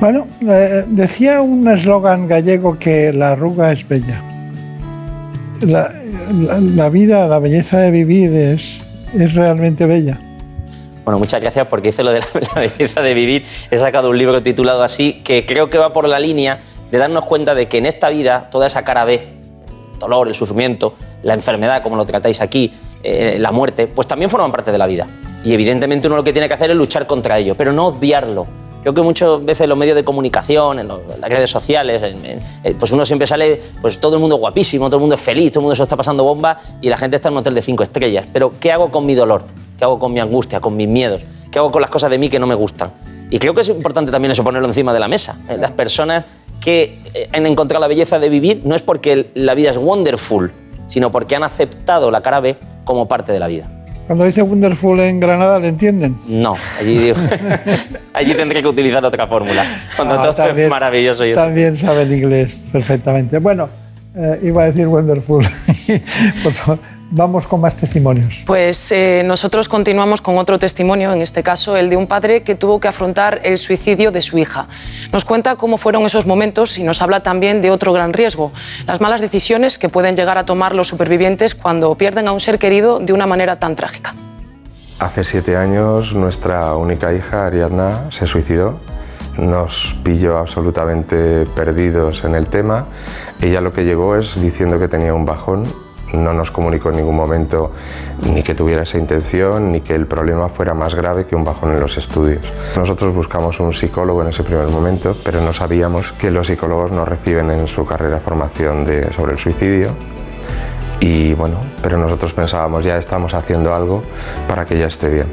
Bueno, 0.00 0.28
eh, 0.48 0.84
decía 0.86 1.42
un 1.42 1.68
eslogan 1.68 2.26
gallego 2.26 2.78
que 2.78 3.12
la 3.12 3.32
arruga 3.32 3.70
es 3.70 3.86
bella. 3.86 4.22
La, 5.60 5.92
la, 6.32 6.58
la, 6.58 6.88
vida, 6.88 7.28
la 7.28 7.38
belleza 7.38 7.80
de 7.80 7.90
vivir 7.90 8.32
es, 8.32 8.82
es 9.12 9.34
realmente 9.34 9.84
bella. 9.84 10.18
Bueno, 11.04 11.18
muchas 11.18 11.42
gracias 11.42 11.66
porque 11.66 11.90
hice 11.90 12.02
lo 12.02 12.12
de 12.12 12.20
la, 12.20 12.26
la, 12.54 12.60
belleza 12.62 13.02
de 13.02 13.12
vivir. 13.12 13.44
He 13.70 13.76
sacado 13.76 14.08
un 14.08 14.16
libro 14.16 14.42
titulado 14.42 14.82
así 14.82 15.20
que 15.22 15.44
creo 15.44 15.68
que 15.68 15.76
va 15.76 15.92
por 15.92 16.08
la 16.08 16.18
línea 16.18 16.60
de 16.90 16.96
darnos 16.96 17.26
cuenta 17.26 17.54
de 17.54 17.68
que 17.68 17.76
en 17.76 17.84
esta 17.84 18.08
vida 18.08 18.48
toda 18.50 18.68
esa 18.68 18.84
cara 18.84 19.04
B, 19.04 19.16
el 19.16 19.98
dolor, 19.98 20.28
el 20.28 20.34
sufrimiento, 20.34 20.94
la 21.22 21.34
enfermedad, 21.34 21.82
como 21.82 21.96
lo 21.96 22.04
tratáis 22.04 22.40
aquí, 22.40 22.72
eh, 23.02 23.36
la 23.38 23.52
muerte, 23.52 23.86
pues 23.86 24.06
también 24.06 24.30
forman 24.30 24.52
parte 24.52 24.72
de 24.72 24.78
la 24.78 24.86
vida. 24.86 25.06
Y 25.44 25.52
evidentemente 25.54 26.06
uno 26.06 26.16
lo 26.16 26.24
que 26.24 26.32
tiene 26.32 26.48
que 26.48 26.54
hacer 26.54 26.70
es 26.70 26.76
luchar 26.76 27.06
contra 27.06 27.38
ello, 27.38 27.56
pero 27.56 27.72
no 27.72 27.88
odiarlo. 27.88 28.46
Creo 28.82 28.94
que 28.94 29.02
muchas 29.02 29.44
veces 29.44 29.62
en 29.62 29.68
los 29.68 29.78
medios 29.78 29.94
de 29.94 30.02
comunicación, 30.02 30.80
en, 30.80 30.88
las 30.88 31.30
redes 31.30 31.48
sociales, 31.48 32.02
en, 32.02 32.40
en, 32.64 32.76
pues 32.76 32.90
uno 32.90 33.04
siempre 33.04 33.28
sale, 33.28 33.60
pues 33.80 34.00
todo 34.00 34.16
el 34.16 34.20
mundo 34.20 34.36
guapísimo, 34.36 34.86
todo 34.86 34.96
el 34.96 35.02
mundo 35.02 35.14
es 35.14 35.20
feliz, 35.20 35.52
todo 35.52 35.60
el 35.60 35.64
mundo 35.64 35.76
se 35.76 35.84
está 35.84 35.96
pasando 35.96 36.24
bomba 36.24 36.58
y 36.80 36.88
la 36.88 36.96
gente 36.96 37.16
está 37.16 37.28
en 37.28 37.34
un 37.34 37.38
hotel 37.38 37.54
de 37.54 37.62
cinco 37.62 37.84
estrellas. 37.84 38.26
Pero 38.32 38.54
¿qué 38.58 38.72
hago 38.72 38.90
con 38.90 39.06
mi 39.06 39.14
dolor? 39.14 39.44
¿Qué 39.78 39.84
hago 39.84 40.00
con 40.00 40.12
mi 40.12 40.18
angustia, 40.18 40.60
con 40.60 40.76
mis 40.76 40.88
miedos? 40.88 41.22
¿Qué 41.52 41.60
hago 41.60 41.70
con 41.70 41.80
las 41.80 41.90
cosas 41.90 42.10
de 42.10 42.18
mí 42.18 42.28
que 42.28 42.40
no 42.40 42.46
me 42.48 42.56
gustan? 42.56 42.92
Y 43.30 43.38
creo 43.38 43.54
que 43.54 43.60
es 43.60 43.68
importante 43.68 44.10
también 44.10 44.32
eso 44.32 44.42
ponerlo 44.42 44.66
encima 44.66 44.92
de 44.92 44.98
la 45.00 45.08
mesa. 45.08 45.38
Las 45.58 45.70
personas 45.70 46.24
que 46.60 47.00
eh, 47.14 47.28
han 47.32 47.46
encontrado 47.46 47.80
la 47.80 47.88
belleza 47.88 48.18
de 48.18 48.28
vivir 48.28 48.62
no 48.64 48.74
es 48.74 48.82
porque 48.82 49.30
la 49.34 49.54
vida 49.54 49.70
es 49.70 49.76
wonderful, 49.76 50.52
sino 50.86 51.10
porque 51.10 51.36
han 51.36 51.42
aceptado 51.42 52.10
la 52.10 52.22
cara 52.22 52.40
B 52.40 52.56
como 52.84 53.08
parte 53.08 53.32
de 53.32 53.38
la 53.38 53.46
vida. 53.46 53.66
Cuando 54.06 54.24
dice 54.24 54.42
Wonderful 54.42 55.00
en 55.00 55.20
Granada, 55.20 55.58
¿le 55.58 55.68
entienden? 55.68 56.18
No, 56.26 56.56
allí, 56.78 56.98
digo, 56.98 57.16
allí 58.12 58.34
tendré 58.34 58.60
que 58.60 58.68
utilizar 58.68 59.04
otra 59.04 59.26
fórmula. 59.26 59.64
Cuando 59.96 60.14
ah, 60.14 60.22
todo 60.22 60.34
también, 60.34 60.66
es 60.66 60.70
maravilloso. 60.70 61.24
Y 61.24 61.34
también 61.34 61.76
sabe 61.76 62.02
el 62.02 62.12
inglés 62.12 62.60
perfectamente. 62.72 63.38
Bueno, 63.38 63.68
eh, 64.16 64.40
iba 64.42 64.64
a 64.64 64.66
decir 64.66 64.88
Wonderful. 64.88 65.46
Por 66.42 66.52
favor. 66.52 66.78
Vamos 67.12 67.46
con 67.46 67.60
más 67.60 67.76
testimonios. 67.76 68.42
Pues 68.46 68.90
eh, 68.90 69.22
nosotros 69.24 69.68
continuamos 69.68 70.20
con 70.20 70.38
otro 70.38 70.58
testimonio, 70.58 71.12
en 71.12 71.20
este 71.20 71.42
caso 71.42 71.76
el 71.76 71.90
de 71.90 71.96
un 71.96 72.06
padre 72.06 72.42
que 72.42 72.54
tuvo 72.54 72.80
que 72.80 72.88
afrontar 72.88 73.40
el 73.44 73.58
suicidio 73.58 74.10
de 74.10 74.22
su 74.22 74.38
hija. 74.38 74.66
Nos 75.12 75.24
cuenta 75.24 75.56
cómo 75.56 75.76
fueron 75.76 76.04
esos 76.04 76.26
momentos 76.26 76.78
y 76.78 76.82
nos 76.82 77.02
habla 77.02 77.22
también 77.22 77.60
de 77.60 77.70
otro 77.70 77.92
gran 77.92 78.12
riesgo, 78.12 78.50
las 78.86 79.00
malas 79.00 79.20
decisiones 79.20 79.78
que 79.78 79.88
pueden 79.88 80.16
llegar 80.16 80.38
a 80.38 80.46
tomar 80.46 80.74
los 80.74 80.88
supervivientes 80.88 81.54
cuando 81.54 81.94
pierden 81.94 82.28
a 82.28 82.32
un 82.32 82.40
ser 82.40 82.58
querido 82.58 82.98
de 82.98 83.12
una 83.12 83.26
manera 83.26 83.58
tan 83.58 83.76
trágica. 83.76 84.14
Hace 84.98 85.24
siete 85.24 85.56
años 85.56 86.14
nuestra 86.14 86.74
única 86.76 87.12
hija, 87.12 87.46
Ariadna, 87.46 88.10
se 88.10 88.26
suicidó. 88.26 88.78
Nos 89.36 89.96
pilló 90.04 90.38
absolutamente 90.38 91.46
perdidos 91.56 92.24
en 92.24 92.34
el 92.34 92.46
tema. 92.46 92.86
Ella 93.40 93.60
lo 93.60 93.72
que 93.72 93.84
llegó 93.84 94.16
es 94.16 94.40
diciendo 94.40 94.78
que 94.78 94.88
tenía 94.88 95.12
un 95.12 95.24
bajón. 95.24 95.64
No 96.12 96.32
nos 96.32 96.50
comunicó 96.50 96.90
en 96.90 96.96
ningún 96.96 97.16
momento 97.16 97.72
ni 98.32 98.42
que 98.42 98.54
tuviera 98.54 98.82
esa 98.82 98.98
intención, 98.98 99.72
ni 99.72 99.80
que 99.80 99.94
el 99.94 100.06
problema 100.06 100.48
fuera 100.48 100.74
más 100.74 100.94
grave 100.94 101.26
que 101.26 101.34
un 101.34 101.44
bajón 101.44 101.72
en 101.72 101.80
los 101.80 101.96
estudios. 101.96 102.44
Nosotros 102.76 103.14
buscamos 103.14 103.58
un 103.60 103.72
psicólogo 103.72 104.22
en 104.22 104.28
ese 104.28 104.42
primer 104.42 104.68
momento, 104.68 105.16
pero 105.24 105.40
no 105.40 105.52
sabíamos 105.52 106.12
que 106.12 106.30
los 106.30 106.46
psicólogos 106.46 106.92
no 106.92 107.04
reciben 107.04 107.50
en 107.50 107.66
su 107.66 107.84
carrera 107.86 108.20
formación 108.20 108.86
sobre 109.16 109.32
el 109.32 109.38
suicidio 109.38 109.88
y 111.02 111.34
bueno, 111.34 111.56
pero 111.82 111.98
nosotros 111.98 112.32
pensábamos 112.32 112.84
ya 112.84 112.96
estamos 112.96 113.34
haciendo 113.34 113.74
algo 113.74 114.02
para 114.46 114.64
que 114.64 114.76
ella 114.76 114.86
esté 114.86 115.10
bien. 115.10 115.26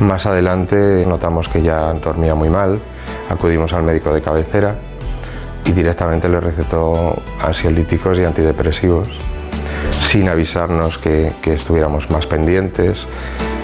Más 0.00 0.26
adelante 0.26 1.04
notamos 1.06 1.48
que 1.48 1.62
ya 1.62 1.92
dormía 1.94 2.34
muy 2.34 2.50
mal, 2.50 2.80
acudimos 3.30 3.72
al 3.72 3.84
médico 3.84 4.12
de 4.12 4.20
cabecera 4.20 4.74
y 5.64 5.70
directamente 5.70 6.28
le 6.28 6.40
recetó 6.40 7.16
ansiolíticos 7.40 8.18
y 8.18 8.24
antidepresivos 8.24 9.08
sin 10.02 10.28
avisarnos 10.28 10.98
que, 10.98 11.32
que 11.40 11.54
estuviéramos 11.54 12.10
más 12.10 12.26
pendientes 12.26 13.06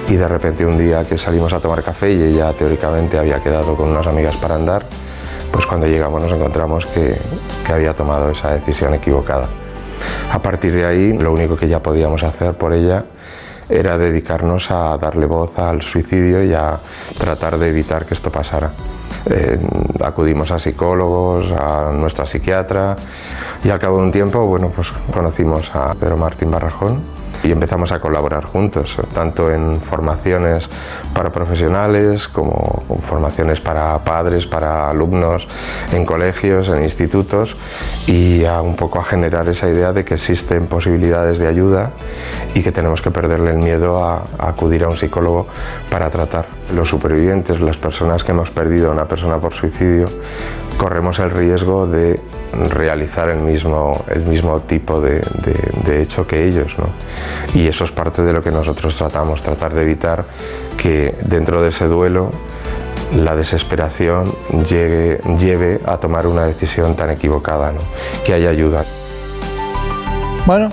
y 0.08 0.16
de 0.16 0.26
repente 0.26 0.64
un 0.64 0.78
día 0.78 1.04
que 1.04 1.18
salimos 1.18 1.52
a 1.52 1.60
tomar 1.60 1.82
café 1.82 2.12
y 2.12 2.22
ella 2.22 2.52
teóricamente 2.52 3.18
había 3.18 3.42
quedado 3.42 3.76
con 3.76 3.88
unas 3.88 4.06
amigas 4.06 4.36
para 4.36 4.54
andar, 4.54 4.82
pues 5.52 5.66
cuando 5.66 5.86
llegamos 5.86 6.22
nos 6.22 6.32
encontramos 6.32 6.86
que, 6.86 7.16
que 7.66 7.72
había 7.72 7.94
tomado 7.94 8.30
esa 8.30 8.52
decisión 8.52 8.94
equivocada. 8.94 9.48
A 10.32 10.38
partir 10.38 10.74
de 10.74 10.86
ahí, 10.86 11.12
lo 11.12 11.32
único 11.32 11.56
que 11.56 11.68
ya 11.68 11.82
podíamos 11.82 12.22
hacer 12.22 12.54
por 12.54 12.72
ella 12.72 13.04
era 13.68 13.98
dedicarnos 13.98 14.70
a 14.70 14.96
darle 14.96 15.26
voz 15.26 15.58
al 15.58 15.82
suicidio 15.82 16.42
y 16.42 16.54
a 16.54 16.78
tratar 17.18 17.58
de 17.58 17.68
evitar 17.68 18.06
que 18.06 18.14
esto 18.14 18.30
pasara. 18.30 18.70
Eh, 19.26 19.58
acudimos 20.04 20.50
a 20.50 20.58
psicólogos, 20.58 21.52
a 21.52 21.92
nuestra 21.92 22.26
psiquiatra 22.26 22.96
y 23.64 23.70
al 23.70 23.78
cabo 23.78 23.98
de 23.98 24.04
un 24.04 24.12
tiempo, 24.12 24.46
bueno, 24.46 24.70
pues 24.70 24.92
conocimos 25.12 25.74
a 25.74 25.94
Pedro 25.94 26.16
Martín 26.16 26.50
Barrajón 26.50 27.17
y 27.42 27.50
empezamos 27.50 27.92
a 27.92 28.00
colaborar 28.00 28.44
juntos, 28.44 28.96
tanto 29.14 29.50
en 29.50 29.80
formaciones 29.80 30.68
para 31.14 31.30
profesionales 31.30 32.28
como 32.28 32.82
formaciones 33.02 33.60
para 33.60 33.98
padres, 34.04 34.46
para 34.46 34.90
alumnos, 34.90 35.46
en 35.92 36.04
colegios, 36.04 36.68
en 36.68 36.82
institutos 36.82 37.56
y 38.06 38.44
a 38.44 38.60
un 38.60 38.76
poco 38.76 38.98
a 38.98 39.04
generar 39.04 39.48
esa 39.48 39.68
idea 39.68 39.92
de 39.92 40.04
que 40.04 40.14
existen 40.14 40.66
posibilidades 40.66 41.38
de 41.38 41.46
ayuda 41.46 41.92
y 42.54 42.62
que 42.62 42.72
tenemos 42.72 43.02
que 43.02 43.10
perderle 43.10 43.50
el 43.50 43.58
miedo 43.58 44.02
a, 44.02 44.24
a 44.38 44.48
acudir 44.48 44.84
a 44.84 44.88
un 44.88 44.96
psicólogo 44.96 45.46
para 45.90 46.10
tratar. 46.10 46.46
Los 46.74 46.88
supervivientes, 46.88 47.60
las 47.60 47.76
personas 47.76 48.24
que 48.24 48.32
hemos 48.32 48.50
perdido 48.50 48.90
a 48.90 48.92
una 48.92 49.06
persona 49.06 49.38
por 49.38 49.54
suicidio, 49.54 50.06
corremos 50.76 51.18
el 51.18 51.30
riesgo 51.30 51.86
de 51.86 52.20
realizar 52.52 53.28
el 53.28 53.38
mismo, 53.38 54.04
el 54.08 54.24
mismo 54.24 54.60
tipo 54.60 55.00
de, 55.00 55.20
de, 55.20 55.72
de 55.84 56.02
hecho 56.02 56.26
que 56.26 56.46
ellos. 56.46 56.72
¿no? 56.78 56.88
Y 57.54 57.68
eso 57.68 57.84
es 57.84 57.92
parte 57.92 58.22
de 58.22 58.32
lo 58.32 58.42
que 58.42 58.50
nosotros 58.50 58.96
tratamos, 58.96 59.42
tratar 59.42 59.74
de 59.74 59.82
evitar 59.82 60.24
que 60.76 61.14
dentro 61.22 61.62
de 61.62 61.68
ese 61.68 61.86
duelo 61.86 62.30
la 63.16 63.34
desesperación 63.36 64.34
llegue, 64.68 65.20
lleve 65.38 65.80
a 65.86 65.98
tomar 65.98 66.26
una 66.26 66.44
decisión 66.44 66.94
tan 66.94 67.10
equivocada, 67.10 67.72
¿no? 67.72 67.80
que 68.24 68.34
haya 68.34 68.50
ayuda. 68.50 68.84
Bueno, 70.46 70.70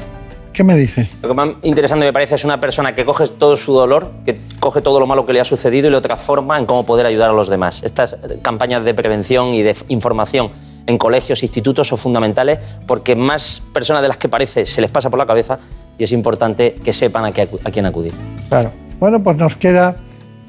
¿qué 0.53 0.63
me 0.63 0.75
dice? 0.75 1.07
Lo 1.21 1.29
que 1.29 1.33
más 1.33 1.49
interesante 1.63 2.05
me 2.05 2.13
parece 2.13 2.35
es 2.35 2.45
una 2.45 2.59
persona 2.59 2.93
que 2.93 3.05
coge 3.05 3.27
todo 3.27 3.55
su 3.55 3.73
dolor, 3.73 4.11
que 4.25 4.38
coge 4.59 4.81
todo 4.81 4.99
lo 4.99 5.07
malo 5.07 5.25
que 5.25 5.33
le 5.33 5.39
ha 5.39 5.45
sucedido 5.45 5.88
y 5.88 5.91
lo 5.91 6.01
transforma 6.01 6.57
en 6.57 6.65
cómo 6.65 6.85
poder 6.85 7.05
ayudar 7.05 7.29
a 7.29 7.33
los 7.33 7.49
demás. 7.49 7.81
Estas 7.83 8.17
campañas 8.41 8.83
de 8.83 8.93
prevención 8.93 9.53
y 9.53 9.63
de 9.63 9.75
información 9.89 10.51
en 10.87 10.97
colegios, 10.97 11.41
institutos 11.43 11.87
son 11.87 11.97
fundamentales 11.97 12.59
porque 12.85 13.15
más 13.15 13.61
personas 13.73 14.01
de 14.01 14.07
las 14.07 14.17
que 14.17 14.29
parece 14.29 14.65
se 14.65 14.81
les 14.81 14.91
pasa 14.91 15.09
por 15.09 15.19
la 15.19 15.25
cabeza 15.25 15.59
y 15.97 16.03
es 16.03 16.11
importante 16.11 16.75
que 16.75 16.93
sepan 16.93 17.25
a, 17.25 17.27
a 17.29 17.71
quién 17.71 17.85
acudir. 17.85 18.13
Claro. 18.49 18.71
Bueno, 18.99 19.21
pues 19.21 19.37
nos 19.37 19.55
queda 19.55 19.97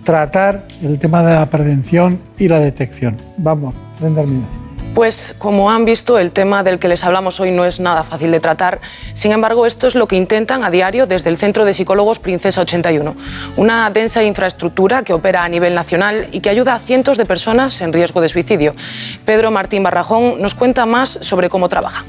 tratar 0.05 0.67
el 0.83 0.99
tema 0.99 1.23
de 1.23 1.35
la 1.35 1.47
prevención 1.47 2.21
y 2.39 2.49
la 2.49 2.61
detección. 2.61 3.17
Vamos, 3.39 3.75
Hermida. 4.01 4.66
Pues 4.97 5.35
como 5.37 5.71
han 5.71 5.85
visto, 5.85 6.17
el 6.17 6.33
tema 6.33 6.63
del 6.63 6.79
que 6.79 6.89
les 6.89 7.05
hablamos 7.05 7.39
hoy 7.39 7.51
no 7.51 7.67
es 7.67 7.81
nada 7.81 8.03
fácil 8.03 8.31
de 8.31 8.41
tratar. 8.41 8.81
Sin 9.13 9.31
embargo, 9.31 9.67
esto 9.67 9.87
es 9.87 9.95
lo 9.95 10.09
que 10.09 10.17
intentan 10.17 10.65
a 10.65 10.71
diario 10.71 11.07
desde 11.07 11.29
el 11.29 11.37
Centro 11.37 11.67
de 11.67 11.75
Psicólogos 11.75 12.19
Princesa 12.19 12.63
81, 12.63 13.15
una 13.59 13.91
densa 13.91 14.25
infraestructura 14.25 15.03
que 15.03 15.13
opera 15.13 15.45
a 15.45 15.51
nivel 15.51 15.75
nacional 15.75 16.29
y 16.33 16.41
que 16.41 16.49
ayuda 16.49 16.75
a 16.75 16.79
cientos 16.79 17.19
de 17.19 17.27
personas 17.27 17.79
en 17.83 17.93
riesgo 17.93 18.23
de 18.23 18.31
suicidio. 18.31 18.73
Pedro 19.27 19.51
Martín 19.51 19.83
Barrajón 19.83 20.41
nos 20.41 20.55
cuenta 20.55 20.87
más 20.87 21.11
sobre 21.11 21.51
cómo 21.51 21.69
trabaja. 21.69 22.07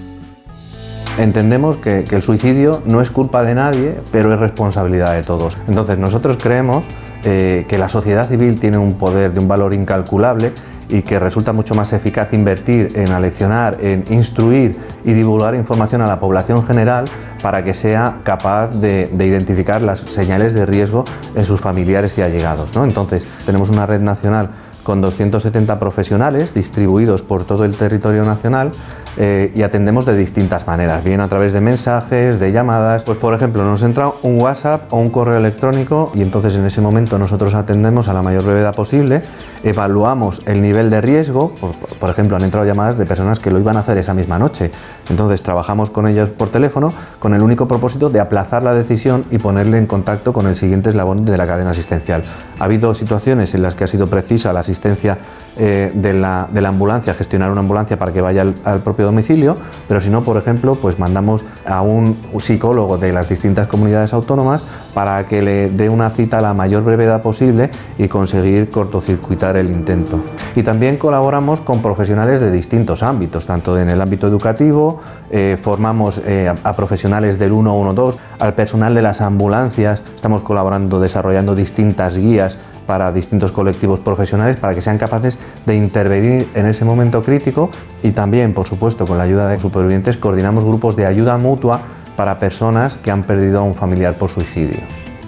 Entendemos 1.17 1.75
que, 1.75 2.05
el 2.09 2.21
suicidio 2.21 2.83
no 2.85 3.01
es 3.01 3.11
culpa 3.11 3.43
de 3.43 3.53
nadie, 3.53 3.95
pero 4.13 4.33
es 4.33 4.39
responsabilidad 4.39 5.13
de 5.13 5.23
todos. 5.23 5.57
Entonces 5.67 5.97
nosotros 5.97 6.37
creemos 6.41 6.85
eh, 7.25 7.65
que 7.67 7.77
la 7.77 7.89
sociedad 7.89 8.29
civil 8.29 8.61
tiene 8.61 8.77
un 8.77 8.93
poder 8.93 9.33
de 9.33 9.41
un 9.41 9.49
valor 9.49 9.73
incalculable 9.73 10.53
y 10.89 11.01
que 11.01 11.19
resulta 11.19 11.53
mucho 11.53 11.75
más 11.75 11.93
eficaz 11.93 12.33
invertir 12.33 12.93
en 12.95 13.11
aleccionar, 13.11 13.77
en 13.81 14.05
instruir 14.09 14.77
y 15.03 15.13
divulgar 15.13 15.55
información 15.55 16.01
a 16.01 16.07
la 16.07 16.19
población 16.19 16.63
general 16.65 17.05
para 17.41 17.63
que 17.63 17.73
sea 17.73 18.19
capaz 18.23 18.69
de, 18.69 19.07
de 19.07 19.25
identificar 19.25 19.81
las 19.81 20.01
señales 20.01 20.53
de 20.53 20.65
riesgo 20.65 21.05
en 21.35 21.45
sus 21.45 21.59
familiares 21.59 22.17
y 22.17 22.21
allegados. 22.21 22.75
¿no? 22.75 22.83
Entonces, 22.83 23.27
tenemos 23.45 23.69
una 23.69 23.85
red 23.85 24.01
nacional 24.01 24.49
con 24.83 25.01
270 25.01 25.79
profesionales 25.79 26.53
distribuidos 26.53 27.21
por 27.21 27.43
todo 27.43 27.65
el 27.65 27.75
territorio 27.75 28.23
nacional 28.23 28.71
eh, 29.17 29.51
y 29.55 29.63
atendemos 29.63 30.05
de 30.05 30.15
distintas 30.15 30.67
maneras, 30.67 31.03
bien 31.03 31.21
a 31.21 31.27
través 31.27 31.53
de 31.53 31.61
mensajes, 31.61 32.39
de 32.39 32.51
llamadas. 32.51 33.03
Pues 33.03 33.17
por 33.17 33.33
ejemplo, 33.33 33.63
nos 33.63 33.83
entra 33.83 34.11
un 34.21 34.39
WhatsApp 34.39 34.91
o 34.93 34.99
un 34.99 35.09
correo 35.09 35.37
electrónico 35.37 36.11
y 36.13 36.21
entonces 36.21 36.55
en 36.55 36.65
ese 36.65 36.81
momento 36.81 37.17
nosotros 37.17 37.53
atendemos 37.55 38.07
a 38.07 38.13
la 38.13 38.21
mayor 38.21 38.43
brevedad 38.43 38.75
posible, 38.75 39.23
evaluamos 39.63 40.41
el 40.45 40.61
nivel 40.61 40.89
de 40.89 41.01
riesgo, 41.01 41.55
por, 41.55 41.75
por 41.75 42.09
ejemplo, 42.09 42.37
han 42.37 42.43
entrado 42.43 42.65
llamadas 42.65 42.97
de 42.97 43.05
personas 43.05 43.39
que 43.39 43.51
lo 43.51 43.59
iban 43.59 43.77
a 43.77 43.79
hacer 43.79 43.97
esa 43.97 44.13
misma 44.13 44.37
noche. 44.37 44.71
Entonces 45.09 45.41
trabajamos 45.41 45.89
con 45.89 46.07
ellos 46.07 46.29
por 46.29 46.49
teléfono 46.49 46.93
con 47.19 47.33
el 47.33 47.41
único 47.41 47.67
propósito 47.67 48.09
de 48.09 48.19
aplazar 48.19 48.63
la 48.63 48.73
decisión 48.73 49.25
y 49.31 49.37
ponerle 49.37 49.77
en 49.77 49.87
contacto 49.87 50.33
con 50.33 50.47
el 50.47 50.55
siguiente 50.55 50.89
eslabón 50.89 51.25
de 51.25 51.37
la 51.37 51.47
cadena 51.47 51.71
asistencial. 51.71 52.23
Ha 52.59 52.65
habido 52.65 52.93
situaciones 52.93 53.53
en 53.53 53.61
las 53.61 53.75
que 53.75 53.83
ha 53.83 53.87
sido 53.87 54.07
precisa 54.07 54.53
la 54.53 54.61
asistencia 54.61 55.17
eh, 55.57 55.91
de, 55.93 56.13
la, 56.13 56.47
de, 56.51 56.61
la, 56.61 56.69
ambulancia, 56.69 57.13
gestionar 57.13 57.51
una 57.51 57.61
ambulancia 57.61 57.97
para 57.97 58.13
que 58.13 58.21
vaya 58.21 58.41
al, 58.41 58.55
al, 58.63 58.81
propio 58.81 59.05
domicilio, 59.05 59.57
pero 59.87 59.99
si 60.01 60.09
no, 60.09 60.23
por 60.23 60.37
ejemplo, 60.37 60.75
pues 60.75 60.99
mandamos 60.99 61.43
a 61.65 61.81
un 61.81 62.17
psicólogo 62.39 62.97
de 62.97 63.11
las 63.11 63.27
distintas 63.27 63.67
comunidades 63.67 64.13
autónomas 64.13 64.61
para 64.97 65.27
que 65.27 65.43
le 65.43 65.69
dé 65.69 65.91
una 65.91 66.09
cita 66.09 66.39
a 66.39 66.41
la 66.41 66.55
mayor 66.55 66.83
brevedad 66.83 67.21
posible 67.21 67.69
y 67.99 68.07
conseguir 68.07 68.71
cortocircuitar 68.71 69.55
el 69.55 69.69
intento. 69.69 70.21
Y 70.55 70.63
también 70.63 70.97
colaboramos 70.97 71.61
con 71.61 71.83
profesionales 71.83 72.39
de 72.39 72.49
distintos 72.49 73.03
ámbitos, 73.03 73.45
tanto 73.45 73.79
en 73.79 73.89
el 73.89 74.01
ámbito 74.01 74.25
educativo, 74.25 74.99
eh, 75.29 75.55
formamos 75.61 76.19
eh, 76.25 76.47
a, 76.49 76.67
a, 76.67 76.75
profesionales 76.75 77.37
del 77.37 77.51
112, 77.51 78.17
al 78.39 78.55
personal 78.55 78.95
de 78.95 79.03
las 79.03 79.21
ambulancias, 79.21 80.01
estamos 80.15 80.41
colaborando, 80.41 80.99
desarrollando 80.99 81.53
distintas 81.53 82.17
guías 82.17 82.57
para 82.87 83.11
distintos 83.11 83.51
colectivos 83.51 83.99
profesionales 83.99 84.57
para 84.57 84.73
que 84.73 84.81
sean 84.81 84.97
capaces 84.97 85.37
de 85.67 85.75
intervenir 85.75 86.49
en 86.55 86.65
ese 86.65 86.85
momento 86.85 87.21
crítico 87.21 87.69
y 88.01 88.13
también, 88.13 88.55
por 88.55 88.67
supuesto, 88.67 89.05
con 89.05 89.19
la 89.19 89.25
ayuda 89.25 89.47
de 89.47 89.59
supervivientes, 89.59 90.17
coordinamos 90.17 90.65
grupos 90.65 90.95
de 90.95 91.05
ayuda 91.05 91.37
mutua 91.37 91.81
para 92.17 92.39
personas 92.39 92.97
que 92.97 93.11
han 93.11 93.23
perdido 93.23 93.59
a 93.59 93.63
un 93.63 93.75
familiar 93.75 94.15
por 94.15 94.29
suicidio. 94.29 94.79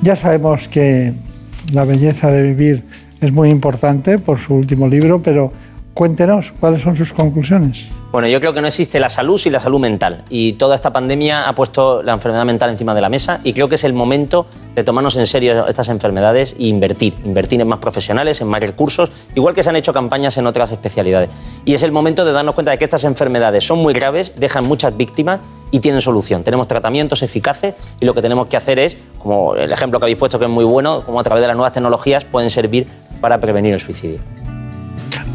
Ya 0.02 0.18
sabemos 0.18 0.68
que 0.68 1.14
la 1.72 1.86
belleza 1.86 2.32
de 2.32 2.44
vivir 2.44 2.84
es 3.22 3.32
muy 3.32 3.50
importante 3.50 4.20
por 4.20 4.40
su 4.40 4.56
último 4.56 4.88
libro, 4.88 5.22
pero 5.22 5.54
cuéntenos 5.94 6.52
cuáles 6.60 6.82
son 6.82 6.96
sus 6.96 7.14
conclusiones. 7.14 7.88
Bueno, 8.12 8.28
yo 8.28 8.40
creo 8.40 8.54
que 8.54 8.62
no 8.62 8.66
existe 8.66 9.00
la 9.00 9.08
salud 9.08 9.38
sin 9.38 9.54
la 9.54 9.60
salud 9.60 9.80
mental. 9.80 10.24
Y 10.32 10.54
toda 10.54 10.74
esta 10.74 10.92
pandemia 10.92 11.48
ha 11.48 11.54
puesto 11.54 12.02
la 12.02 12.14
enfermedad 12.14 12.44
mental 12.44 12.72
encima 12.72 12.96
de 12.96 13.02
la 13.02 13.10
mesa 13.10 13.40
y 13.44 13.54
creo 13.54 13.70
que 13.70 13.76
es 13.76 13.84
el 13.84 13.94
momento 13.94 14.48
de 14.74 14.84
tomarnos 14.84 15.16
en 15.18 15.28
serio 15.28 15.68
estas 15.68 15.90
enfermedades 15.90 16.56
e 16.58 16.64
invertir. 16.64 17.14
Invertir 17.24 17.62
en 17.62 17.68
más 17.68 17.78
profesionales, 17.78 18.42
en 18.42 18.48
más 18.48 18.62
recursos, 18.62 19.12
igual 19.36 19.54
que 19.54 19.62
se 19.62 19.70
han 19.70 19.76
hecho 19.76 19.94
campañas 19.94 20.38
en 20.38 20.48
otras 20.48 20.72
especialidades. 20.72 21.30
Y 21.66 21.76
es 21.76 21.84
el 21.84 21.92
momento 21.92 22.26
de 22.26 22.32
darnos 22.32 22.56
cuenta 22.56 22.72
de 22.72 22.80
que 22.80 22.86
estas 22.86 23.04
enfermedades 23.04 23.64
son 23.64 23.78
muy 23.78 23.94
graves, 23.94 24.32
dejan 24.38 24.66
muchas 24.66 24.98
víctimas 24.98 25.40
y 25.70 25.80
tienen 25.80 26.02
solución. 26.02 26.44
Tenemos 26.44 26.68
tratamientos 26.68 27.22
eficaces 27.22 27.76
y 28.00 28.06
lo 28.06 28.16
que 28.16 28.24
tenemos 28.24 28.48
que 28.48 28.58
hacer 28.58 28.80
es, 28.80 28.98
como 29.20 29.54
el 29.54 29.72
ejemplo 29.72 30.00
que 30.00 30.06
habéis 30.06 30.18
puesto 30.18 30.40
que 30.40 30.46
es 30.46 30.52
muy 30.52 30.66
bueno, 30.66 31.04
como 31.06 31.20
a 31.20 31.24
través 31.24 31.42
de 31.42 31.48
las 31.48 31.56
nuevas 31.56 31.74
tecnologías 31.74 32.26
pueden 32.26 32.50
servir 32.50 32.88
para 33.22 33.40
prevenir 33.40 33.76
el 33.76 33.80
suicidio. 33.80 34.39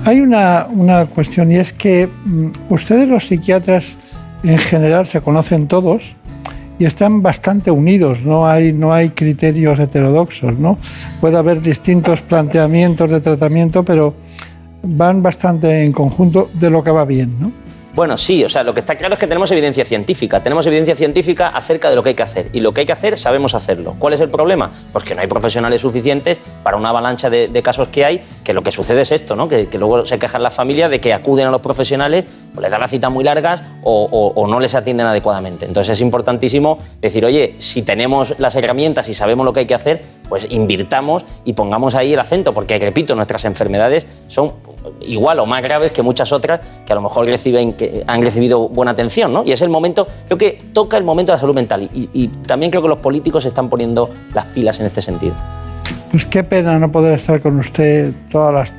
Hay 0.07 0.21
una, 0.21 0.67
una 0.71 1.07
cuestión 1.07 1.51
y 1.51 1.57
es 1.57 1.73
que 1.73 2.07
mm, 2.09 2.49
ustedes 2.69 3.09
los 3.09 3.27
psiquiatras 3.27 3.97
en 4.43 4.59
general 4.59 5.07
se 5.07 5.23
conocen 5.23 5.67
todos 5.67 6.14
y 6.79 6.85
están 6.85 7.23
bastante 7.23 7.71
unidos, 7.71 8.23
no 8.23 8.47
hay, 8.47 8.73
no 8.73 8.93
hay 8.93 9.11
criterios 9.11 9.79
heterodoxos, 9.79 10.59
¿no? 10.59 10.77
Puede 11.21 11.38
haber 11.38 11.61
distintos 11.62 12.21
planteamientos 12.21 13.11
de 13.11 13.21
tratamiento, 13.21 13.85
pero 13.85 14.14
van 14.83 15.23
bastante 15.23 15.85
en 15.85 15.93
conjunto 15.93 16.51
de 16.53 16.69
lo 16.69 16.83
que 16.83 16.90
va 16.90 17.05
bien, 17.05 17.38
¿no? 17.40 17.63
Bueno, 17.95 18.17
sí, 18.17 18.43
o 18.43 18.49
sea, 18.49 18.65
lo 18.65 18.75
que 18.75 18.81
está 18.81 18.97
claro 18.97 19.15
es 19.15 19.21
que 19.21 19.29
tenemos 19.29 19.53
evidencia 19.53 19.85
científica. 19.85 20.43
Tenemos 20.43 20.67
evidencia 20.67 20.97
científica 20.97 21.49
acerca 21.51 21.91
de 21.91 21.95
lo 21.95 22.03
que 22.03 22.09
hay 22.09 22.15
que 22.17 22.25
hacer. 22.25 22.49
Y 22.53 22.59
lo 22.59 22.75
que 22.75 22.81
hay 22.81 22.87
que 22.87 22.93
hacer, 22.93 23.17
sabemos 23.17 23.55
hacerlo. 23.55 23.95
¿Cuál 24.01 24.15
es 24.15 24.21
el 24.21 24.29
problema? 24.31 24.73
Pues 24.93 25.05
que 25.05 25.15
no 25.15 25.21
hay 25.21 25.29
profesionales 25.29 25.81
suficientes 25.81 26.39
para 26.65 26.77
una 26.77 26.89
avalancha 26.89 27.31
de, 27.31 27.63
casos 27.63 27.89
que 27.89 28.05
hay, 28.05 28.21
que 28.43 28.53
lo 28.53 28.63
que 28.65 28.73
sucede 28.73 29.03
es 29.03 29.13
esto, 29.13 29.37
¿no? 29.37 29.49
Que, 29.49 29.69
luego 29.79 30.05
se 30.07 30.19
quejan 30.19 30.43
las 30.43 30.53
familias 30.55 30.91
de 30.91 31.01
que 31.01 31.15
acuden 31.15 31.47
a 31.47 31.51
los 31.53 31.61
profesionales, 31.61 32.25
o 32.57 32.61
les 32.61 32.69
dan 32.69 32.81
las 32.81 32.91
citas 32.91 33.13
muy 33.13 33.23
largas 33.23 33.63
o- 33.85 34.33
o 34.35 34.47
no 34.49 34.59
les 34.59 34.75
atienden 34.75 35.07
adecuadamente. 35.07 35.65
Entonces 35.65 35.93
es 35.93 36.01
importantísimo 36.01 36.79
decir, 37.01 37.25
oye, 37.25 37.55
si 37.59 37.83
tenemos 37.83 38.35
las 38.39 38.57
herramientas 38.57 39.09
y 39.09 39.15
sabemos 39.15 39.47
lo 39.47 39.53
que 39.53 39.61
hay 39.61 39.67
que 39.67 39.75
hacer, 39.75 40.03
pues 40.29 40.47
invirtamos 40.51 41.25
y 41.45 41.53
pongamos 41.53 41.95
ahí 41.95 42.15
el 42.15 42.19
acento, 42.19 42.53
porque, 42.53 42.77
repito, 42.79 43.15
nuestras 43.15 43.45
enfermedades 43.45 44.07
son 44.27 44.53
igual 45.01 45.38
o 45.40 45.47
más 45.47 45.62
graves 45.62 45.92
que 45.92 46.03
muchas 46.03 46.33
otras 46.33 46.61
que 46.87 46.92
a 46.92 46.97
lo 46.97 47.03
mejor 47.03 47.27
reciben, 47.27 47.73
que 47.75 48.05
han 48.07 48.23
recibido 48.23 48.68
buena 48.68 48.92
atención, 48.92 49.33
¿no? 49.33 49.44
Y 49.44 49.53
es 49.53 49.62
el 49.62 49.68
momento, 49.68 50.07
creo 50.27 50.38
que 50.38 50.61
toca 50.73 50.97
el 50.97 51.05
momento 51.05 51.33
de 51.33 51.37
la 51.37 51.40
salud 51.40 51.55
mental 51.55 51.83
y, 51.92 52.09
y 52.12 52.29
también 52.29 52.70
creo 52.70 52.83
que 52.83 52.88
los 52.88 52.99
políticos 52.99 53.42
se 53.42 53.49
están 53.49 53.68
poniendo 53.68 54.11
las 54.35 54.47
pilas 54.47 54.81
en 54.81 54.87
este 54.87 55.03
sentido. 55.03 55.35
Pues 56.11 56.27
qué 56.27 56.44
pena 56.44 56.79
no 56.79 56.90
poder 56.92 57.14
estar 57.14 57.40
con 57.40 57.59
usted 57.59 58.12
todas 58.31 58.55
las 58.55 58.75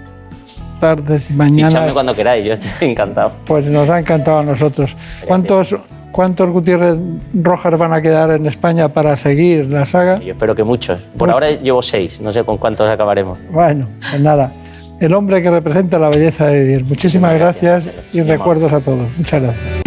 tardes 0.79 1.29
y 1.29 1.33
mañanas. 1.33 1.93
cuando 1.93 2.13
queráis, 2.13 2.45
yo 2.45 2.53
estoy 2.53 2.69
encantado. 2.89 3.31
Pues 3.45 3.65
nos 3.67 3.89
ha 3.89 3.99
encantado 3.99 4.39
a 4.39 4.43
nosotros. 4.43 4.95
¿Cuántos, 5.25 5.75
¿Cuántos 6.11 6.49
Gutiérrez 6.49 6.97
Rojas 7.33 7.77
van 7.77 7.93
a 7.93 8.01
quedar 8.01 8.31
en 8.31 8.45
España 8.45 8.89
para 8.89 9.15
seguir 9.17 9.65
la 9.65 9.85
saga? 9.85 10.19
Yo 10.19 10.33
espero 10.33 10.55
que 10.55 10.63
muchos. 10.63 11.01
Por 11.17 11.27
Uf. 11.29 11.33
ahora 11.33 11.51
llevo 11.51 11.81
seis, 11.81 12.21
no 12.21 12.31
sé 12.31 12.43
con 12.43 12.57
cuántos 12.57 12.89
acabaremos. 12.89 13.37
Bueno, 13.51 13.87
pues 14.09 14.21
nada. 14.21 14.51
El 14.99 15.13
hombre 15.13 15.41
que 15.41 15.51
representa 15.51 15.99
la 15.99 16.09
belleza 16.09 16.47
de 16.47 16.63
vivir. 16.63 16.85
Muchísimas 16.85 17.33
gracias, 17.37 17.83
y 18.13 18.21
recuerdos 18.21 18.71
a 18.71 18.79
todos. 18.79 19.09
Muchas 19.17 19.43
gracias. 19.43 19.85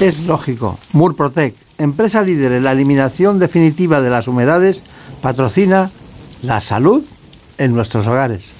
Es 0.00 0.26
lógico. 0.26 0.78
Murprotec, 0.92 1.54
empresa 1.78 2.22
líder 2.22 2.52
en 2.52 2.64
la 2.64 2.72
eliminación 2.72 3.38
definitiva 3.38 4.00
de 4.00 4.10
las 4.10 4.26
humedades, 4.28 4.82
patrocina 5.22 5.90
la 6.42 6.60
salud 6.60 7.04
en 7.58 7.74
nuestros 7.74 8.08
hogares. 8.08 8.59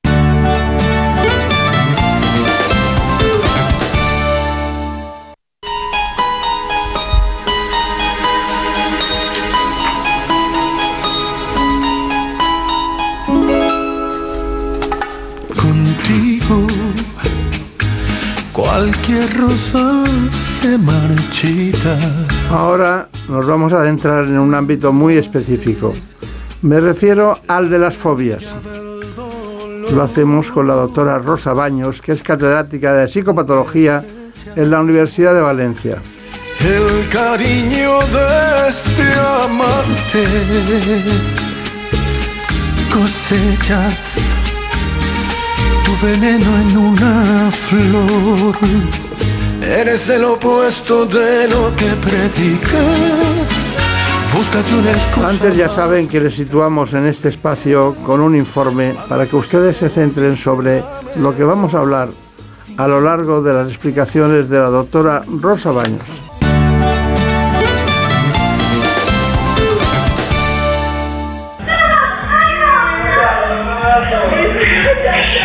Cualquier 18.81 19.37
rosa 19.37 20.03
se 20.31 20.75
marchita. 20.79 21.99
Ahora 22.49 23.07
nos 23.29 23.45
vamos 23.45 23.73
a 23.73 23.81
adentrar 23.81 24.23
en 24.25 24.39
un 24.39 24.55
ámbito 24.55 24.91
muy 24.91 25.17
específico. 25.17 25.93
Me 26.63 26.79
refiero 26.79 27.37
al 27.47 27.69
de 27.69 27.77
las 27.77 27.95
fobias. 27.95 28.43
Lo 29.93 30.01
hacemos 30.01 30.51
con 30.51 30.67
la 30.67 30.73
doctora 30.73 31.19
Rosa 31.19 31.53
Baños, 31.53 32.01
que 32.01 32.13
es 32.13 32.23
catedrática 32.23 32.93
de 32.93 33.07
psicopatología 33.07 34.03
en 34.55 34.71
la 34.71 34.79
Universidad 34.79 35.35
de 35.35 35.41
Valencia. 35.41 36.01
El 36.65 37.07
cariño 37.09 37.99
de 38.07 38.67
este 38.67 39.13
amante 39.43 40.25
cosechas 42.91 44.40
veneno 46.01 46.57
en 46.59 46.77
una 46.77 47.51
flor. 47.51 48.55
Eres 49.61 50.09
el 50.09 50.25
opuesto 50.25 51.05
de 51.05 51.47
lo 51.47 51.75
que 51.75 51.85
predicas. 52.01 53.75
Búscate 54.33 54.73
una 54.75 54.91
excusa. 54.91 55.29
Antes 55.29 55.55
ya 55.55 55.69
saben 55.69 56.07
que 56.07 56.19
les 56.19 56.33
situamos 56.33 56.93
en 56.93 57.05
este 57.05 57.29
espacio 57.29 57.95
con 58.03 58.21
un 58.21 58.35
informe 58.35 58.95
para 59.07 59.25
que 59.25 59.35
ustedes 59.35 59.77
se 59.77 59.89
centren 59.89 60.35
sobre 60.35 60.83
lo 61.17 61.35
que 61.35 61.43
vamos 61.43 61.73
a 61.73 61.79
hablar 61.79 62.09
a 62.77 62.87
lo 62.87 63.01
largo 63.01 63.41
de 63.41 63.53
las 63.53 63.69
explicaciones 63.69 64.49
de 64.49 64.59
la 64.59 64.69
doctora 64.69 65.23
Rosa 65.27 65.71
Baños. 65.71 66.30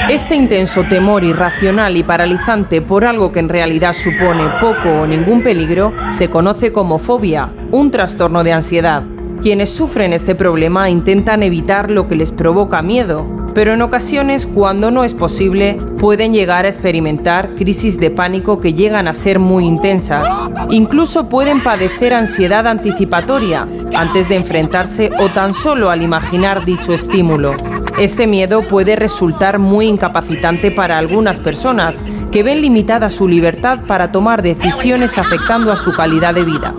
Este 0.08 0.36
intenso 0.36 0.84
temor 0.84 1.24
irracional 1.24 1.96
y 1.96 2.04
paralizante 2.04 2.80
por 2.80 3.04
algo 3.04 3.32
que 3.32 3.40
en 3.40 3.48
realidad 3.48 3.92
supone 3.92 4.44
poco 4.60 5.02
o 5.02 5.06
ningún 5.06 5.42
peligro 5.42 5.92
se 6.12 6.30
conoce 6.30 6.70
como 6.70 7.00
fobia, 7.00 7.52
un 7.72 7.90
trastorno 7.90 8.44
de 8.44 8.52
ansiedad. 8.52 9.02
Quienes 9.42 9.70
sufren 9.70 10.12
este 10.12 10.36
problema 10.36 10.90
intentan 10.90 11.42
evitar 11.42 11.90
lo 11.90 12.06
que 12.06 12.14
les 12.14 12.30
provoca 12.30 12.82
miedo, 12.82 13.26
pero 13.52 13.74
en 13.74 13.82
ocasiones, 13.82 14.46
cuando 14.46 14.92
no 14.92 15.02
es 15.02 15.12
posible, 15.12 15.76
pueden 15.98 16.32
llegar 16.32 16.66
a 16.66 16.68
experimentar 16.68 17.56
crisis 17.56 17.98
de 17.98 18.10
pánico 18.10 18.60
que 18.60 18.74
llegan 18.74 19.08
a 19.08 19.14
ser 19.14 19.40
muy 19.40 19.64
intensas. 19.64 20.30
Incluso 20.70 21.28
pueden 21.28 21.64
padecer 21.64 22.14
ansiedad 22.14 22.66
anticipatoria 22.68 23.66
antes 23.96 24.28
de 24.28 24.36
enfrentarse 24.36 25.10
o 25.18 25.30
tan 25.30 25.52
solo 25.52 25.90
al 25.90 26.02
imaginar 26.02 26.64
dicho 26.64 26.92
estímulo. 26.92 27.56
Este 27.98 28.26
miedo 28.26 28.60
puede 28.68 28.94
resultar 28.94 29.58
muy 29.58 29.86
incapacitante 29.86 30.70
para 30.70 30.98
algunas 30.98 31.40
personas 31.40 32.02
que 32.30 32.42
ven 32.42 32.60
limitada 32.60 33.08
su 33.08 33.26
libertad 33.26 33.80
para 33.86 34.12
tomar 34.12 34.42
decisiones 34.42 35.16
afectando 35.16 35.72
a 35.72 35.78
su 35.78 35.94
calidad 35.94 36.34
de 36.34 36.44
vida. 36.44 36.74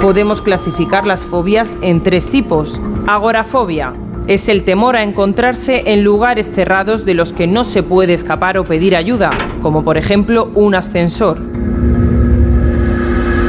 Podemos 0.00 0.40
clasificar 0.40 1.06
las 1.06 1.26
fobias 1.26 1.76
en 1.82 2.02
tres 2.02 2.30
tipos. 2.30 2.80
Agorafobia 3.06 3.92
es 4.28 4.48
el 4.48 4.64
temor 4.64 4.96
a 4.96 5.02
encontrarse 5.02 5.92
en 5.92 6.04
lugares 6.04 6.50
cerrados 6.50 7.04
de 7.04 7.14
los 7.14 7.34
que 7.34 7.46
no 7.46 7.64
se 7.64 7.82
puede 7.82 8.14
escapar 8.14 8.56
o 8.56 8.64
pedir 8.64 8.96
ayuda, 8.96 9.28
como 9.60 9.84
por 9.84 9.98
ejemplo 9.98 10.50
un 10.54 10.74
ascensor. 10.74 11.38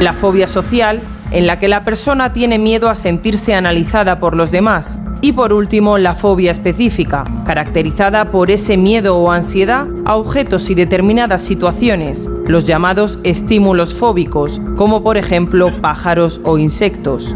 La 0.00 0.12
fobia 0.12 0.46
social, 0.46 1.00
en 1.30 1.46
la 1.46 1.58
que 1.58 1.68
la 1.68 1.86
persona 1.86 2.34
tiene 2.34 2.58
miedo 2.58 2.90
a 2.90 2.94
sentirse 2.94 3.54
analizada 3.54 4.20
por 4.20 4.36
los 4.36 4.50
demás. 4.50 5.00
Y 5.24 5.32
por 5.32 5.54
último, 5.54 5.96
la 5.96 6.14
fobia 6.14 6.50
específica, 6.50 7.24
caracterizada 7.46 8.30
por 8.30 8.50
ese 8.50 8.76
miedo 8.76 9.16
o 9.16 9.32
ansiedad 9.32 9.86
a 10.04 10.16
objetos 10.16 10.68
y 10.68 10.74
determinadas 10.74 11.40
situaciones, 11.40 12.28
los 12.46 12.66
llamados 12.66 13.18
estímulos 13.24 13.94
fóbicos, 13.94 14.60
como 14.76 15.02
por 15.02 15.16
ejemplo 15.16 15.80
pájaros 15.80 16.42
o 16.44 16.58
insectos. 16.58 17.34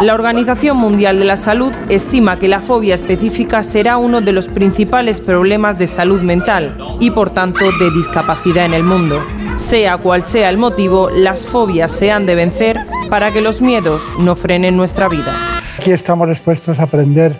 La 0.00 0.14
Organización 0.14 0.76
Mundial 0.76 1.18
de 1.18 1.24
la 1.24 1.36
Salud 1.36 1.72
estima 1.88 2.36
que 2.36 2.46
la 2.46 2.60
fobia 2.60 2.94
específica 2.94 3.64
será 3.64 3.96
uno 3.96 4.20
de 4.20 4.32
los 4.32 4.46
principales 4.46 5.20
problemas 5.20 5.76
de 5.76 5.88
salud 5.88 6.20
mental 6.20 6.76
y 7.00 7.10
por 7.10 7.30
tanto 7.30 7.64
de 7.80 7.90
discapacidad 7.90 8.66
en 8.66 8.74
el 8.74 8.84
mundo. 8.84 9.20
Sea 9.56 9.96
cual 9.98 10.22
sea 10.22 10.50
el 10.50 10.58
motivo, 10.58 11.08
las 11.10 11.46
fobias 11.46 11.90
se 11.90 12.10
han 12.10 12.26
de 12.26 12.34
vencer 12.34 12.78
para 13.08 13.32
que 13.32 13.40
los 13.40 13.62
miedos 13.62 14.04
no 14.18 14.36
frenen 14.36 14.76
nuestra 14.76 15.08
vida. 15.08 15.60
Aquí 15.78 15.92
estamos 15.92 16.28
dispuestos 16.28 16.78
a 16.78 16.84
aprender 16.84 17.34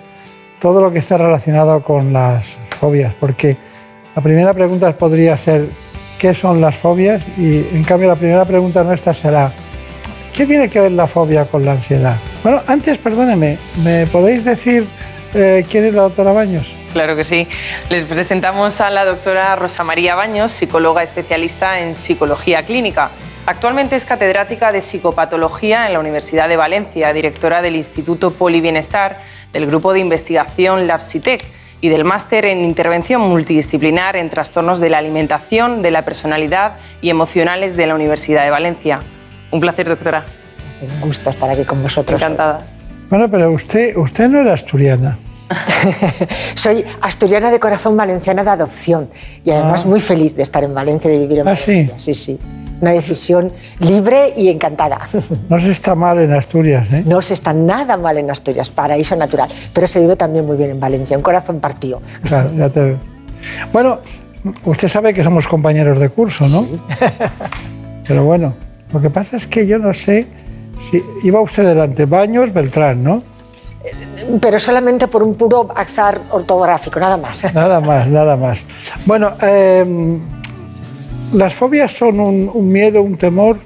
todo 0.59 0.81
lo 0.81 0.91
que 0.91 0.99
está 0.99 1.19
relacionado 1.19 1.83
con 1.83 2.13
las 2.13 2.57
fobias, 2.81 3.13
porque 3.21 3.57
la 4.15 4.23
primera 4.23 4.55
pregunta 4.55 4.97
podría 4.97 5.37
ser 5.37 5.69
¿qué 6.19 6.33
son 6.33 6.61
las 6.61 6.77
fobias? 6.77 7.27
Y 7.39 7.67
en 7.73 7.85
cambio 7.85 8.09
la 8.09 8.17
primera 8.17 8.45
pregunta 8.45 8.83
nuestra 8.83 9.13
será 9.13 9.53
¿qué 10.33 10.47
tiene 10.47 10.69
que 10.69 10.81
ver 10.81 10.93
la 10.93 11.07
fobia 11.07 11.45
con 11.45 11.65
la 11.65 11.73
ansiedad? 11.73 12.17
Bueno, 12.43 12.63
antes, 12.67 12.99
perdóneme, 12.99 13.59
¿me 13.83 14.07
podéis 14.07 14.45
decir 14.45 14.87
eh, 15.35 15.65
quién 15.69 15.85
es 15.85 15.95
la 15.95 16.03
doctora 16.03 16.33
Baños? 16.33 16.76
Claro 16.93 17.17
que 17.17 17.25
sí. 17.25 17.47
Les 17.91 18.05
presentamos 18.05 18.81
a 18.81 18.91
la 18.91 19.05
doctora 19.05 19.55
Rosa 19.57 19.85
María 19.85 20.15
Baños, 20.15 20.53
psicóloga 20.53 21.03
especialista 21.03 21.81
en 21.81 21.95
psicología 21.95 22.63
clínica. 22.65 23.11
Actualmente 23.47 23.95
es 23.95 24.05
catedrática 24.05 24.73
de 24.73 24.81
psicopatología 24.81 25.87
en 25.87 25.93
la 25.93 26.01
Universidad 26.01 26.49
de 26.49 26.57
Valencia, 26.57 27.13
directora 27.13 27.63
del 27.63 27.77
Instituto 27.77 28.33
Polibienestar, 28.33 29.21
del 29.53 29.67
grupo 29.67 29.93
de 29.93 30.01
investigación 30.01 30.87
LabSitec 30.87 31.45
y 31.81 31.89
del 31.89 32.05
máster 32.05 32.47
en 32.47 32.65
intervención 32.65 33.21
multidisciplinar 33.21 34.17
en 34.17 34.31
trastornos 34.31 34.81
de 34.81 34.91
la 34.91 34.99
alimentación, 34.99 35.83
de 35.83 35.91
la 35.91 36.03
personalidad 36.03 36.79
y 37.01 37.11
emocionales 37.11 37.77
de 37.77 37.87
la 37.87 37.95
Universidad 37.95 38.43
de 38.43 38.51
Valencia. 38.51 39.03
Un 39.53 39.61
placer, 39.61 39.89
doctora. 39.89 40.25
Un 40.81 41.01
gusto 41.01 41.31
estar 41.31 41.49
aquí 41.49 41.65
con 41.65 41.83
vosotros. 41.83 42.21
Encantada. 42.21 42.67
Bueno, 43.09 43.31
pero 43.31 43.53
usted, 43.53 43.97
usted 43.97 44.29
no 44.29 44.41
era 44.41 44.55
asturiana. 44.55 45.19
Soy 46.55 46.85
asturiana 47.01 47.51
de 47.51 47.59
corazón, 47.61 47.97
valenciana 47.97 48.43
de 48.45 48.51
adopción 48.51 49.09
y 49.45 49.51
además 49.51 49.83
Ah. 49.85 49.89
muy 49.89 50.01
feliz 50.01 50.35
de 50.37 50.43
estar 50.43 50.65
en 50.65 50.75
Valencia, 50.75 51.11
de 51.11 51.19
vivir 51.19 51.39
en 51.39 51.49
¿Ah, 51.49 51.53
Valencia. 51.53 51.95
Sí, 51.99 52.15
sí. 52.15 52.39
Una 52.81 52.91
decisión 52.91 53.53
libre 53.81 54.35
y 54.37 54.49
encantada. 54.49 55.01
No 55.49 55.59
se 55.61 55.71
está 55.71 55.95
mal 55.95 56.19
en 56.19 56.33
Asturias, 56.33 56.89
¿eh? 56.93 57.03
No 57.07 57.23
se 57.23 57.35
está 57.35 57.53
nada 57.53 57.97
mal 57.97 58.19
en 58.19 58.31
Asturias, 58.31 58.69
paraíso 58.71 59.15
natural, 59.17 59.49
pero 59.73 59.87
se 59.87 60.01
vive 60.01 60.17
también 60.17 60.45
muy 60.47 60.57
bien 60.57 60.71
en 60.71 60.81
Valencia, 60.81 61.17
un 61.17 61.23
corazón 61.23 61.59
partido. 61.61 62.03
Claro, 62.25 62.51
ya 62.55 62.69
te 62.69 62.81
veo. 62.81 62.99
Bueno, 63.73 63.99
usted 64.65 64.89
sabe 64.89 65.15
que 65.15 65.23
somos 65.25 65.47
compañeros 65.49 65.99
de 66.01 66.09
curso, 66.09 66.47
¿no? 66.49 66.67
Pero 68.07 68.25
bueno, 68.25 68.55
lo 68.93 69.01
que 69.01 69.11
pasa 69.11 69.37
es 69.37 69.47
que 69.47 69.67
yo 69.67 69.79
no 69.79 69.93
sé 69.93 70.27
si 70.79 71.03
iba 71.25 71.41
usted 71.41 71.65
delante, 71.67 72.05
Baños, 72.05 72.53
Beltrán, 72.53 73.03
¿no? 73.03 73.23
Pero 74.41 74.59
solamente 74.59 75.09
por 75.09 75.23
un 75.23 75.35
puro 75.35 75.69
azar 75.75 76.21
ortográfico, 76.31 76.99
nada 76.99 77.17
más. 77.17 77.45
Nada 77.55 77.81
más, 77.81 78.09
nada 78.09 78.37
más. 78.37 78.65
Bueno, 79.07 79.33
eh, 79.43 80.19
las 81.35 81.55
fobias 81.55 81.93
son 81.93 82.21
un, 82.21 82.51
un 82.53 82.73
miedo, 82.73 83.03
un 83.03 83.17
temor. 83.17 83.59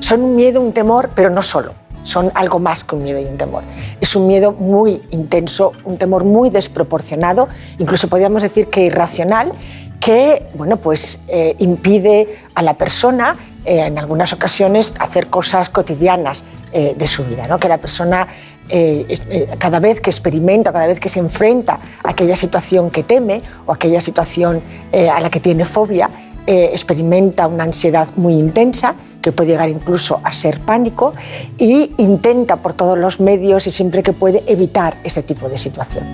Son 0.00 0.22
un 0.22 0.36
miedo, 0.36 0.60
un 0.60 0.72
temor, 0.72 1.10
pero 1.14 1.30
no 1.30 1.42
solo. 1.42 1.72
Son 2.02 2.30
algo 2.34 2.58
más 2.58 2.84
que 2.84 2.94
un 2.94 3.02
miedo 3.02 3.20
y 3.20 3.24
un 3.24 3.36
temor. 3.36 3.62
Es 4.00 4.16
un 4.16 4.26
miedo 4.26 4.52
muy 4.52 5.02
intenso, 5.10 5.72
un 5.84 5.98
temor 5.98 6.24
muy 6.24 6.48
desproporcionado, 6.48 7.48
incluso 7.78 8.08
podríamos 8.08 8.42
decir 8.42 8.68
que 8.68 8.82
irracional, 8.82 9.52
que 10.00 10.46
bueno, 10.54 10.78
pues, 10.78 11.22
eh, 11.28 11.56
impide 11.58 12.38
a 12.54 12.62
la 12.62 12.74
persona 12.74 13.36
eh, 13.64 13.86
en 13.86 13.98
algunas 13.98 14.32
ocasiones 14.32 14.94
hacer 15.00 15.26
cosas 15.26 15.68
cotidianas 15.68 16.44
eh, 16.72 16.94
de 16.96 17.06
su 17.06 17.24
vida, 17.24 17.46
¿no? 17.48 17.58
que 17.58 17.68
la 17.68 17.78
persona 17.78 18.26
eh, 18.68 19.06
eh, 19.30 19.48
cada 19.58 19.80
vez 19.80 20.00
que 20.00 20.10
experimenta, 20.10 20.72
cada 20.72 20.86
vez 20.86 21.00
que 21.00 21.08
se 21.08 21.18
enfrenta 21.18 21.80
a 22.02 22.10
aquella 22.10 22.36
situación 22.36 22.90
que 22.90 23.02
teme 23.02 23.42
o 23.66 23.72
aquella 23.72 24.00
situación 24.00 24.60
eh, 24.92 25.08
a 25.08 25.20
la 25.20 25.30
que 25.30 25.40
tiene 25.40 25.64
fobia, 25.64 26.10
eh, 26.50 26.70
experimenta 26.72 27.46
una 27.46 27.64
ansiedad 27.64 28.08
muy 28.16 28.32
intensa 28.32 28.94
que 29.20 29.32
puede 29.32 29.50
llegar 29.50 29.68
incluso 29.68 30.18
a 30.24 30.32
ser 30.32 30.60
pánico 30.60 31.12
y 31.58 31.92
intenta 31.98 32.56
por 32.56 32.72
todos 32.72 32.96
los 32.98 33.20
medios 33.20 33.66
y 33.66 33.70
siempre 33.70 34.02
que 34.02 34.14
puede 34.14 34.42
evitar 34.46 34.96
ese 35.04 35.22
tipo 35.22 35.50
de 35.50 35.58
situación. 35.58 36.04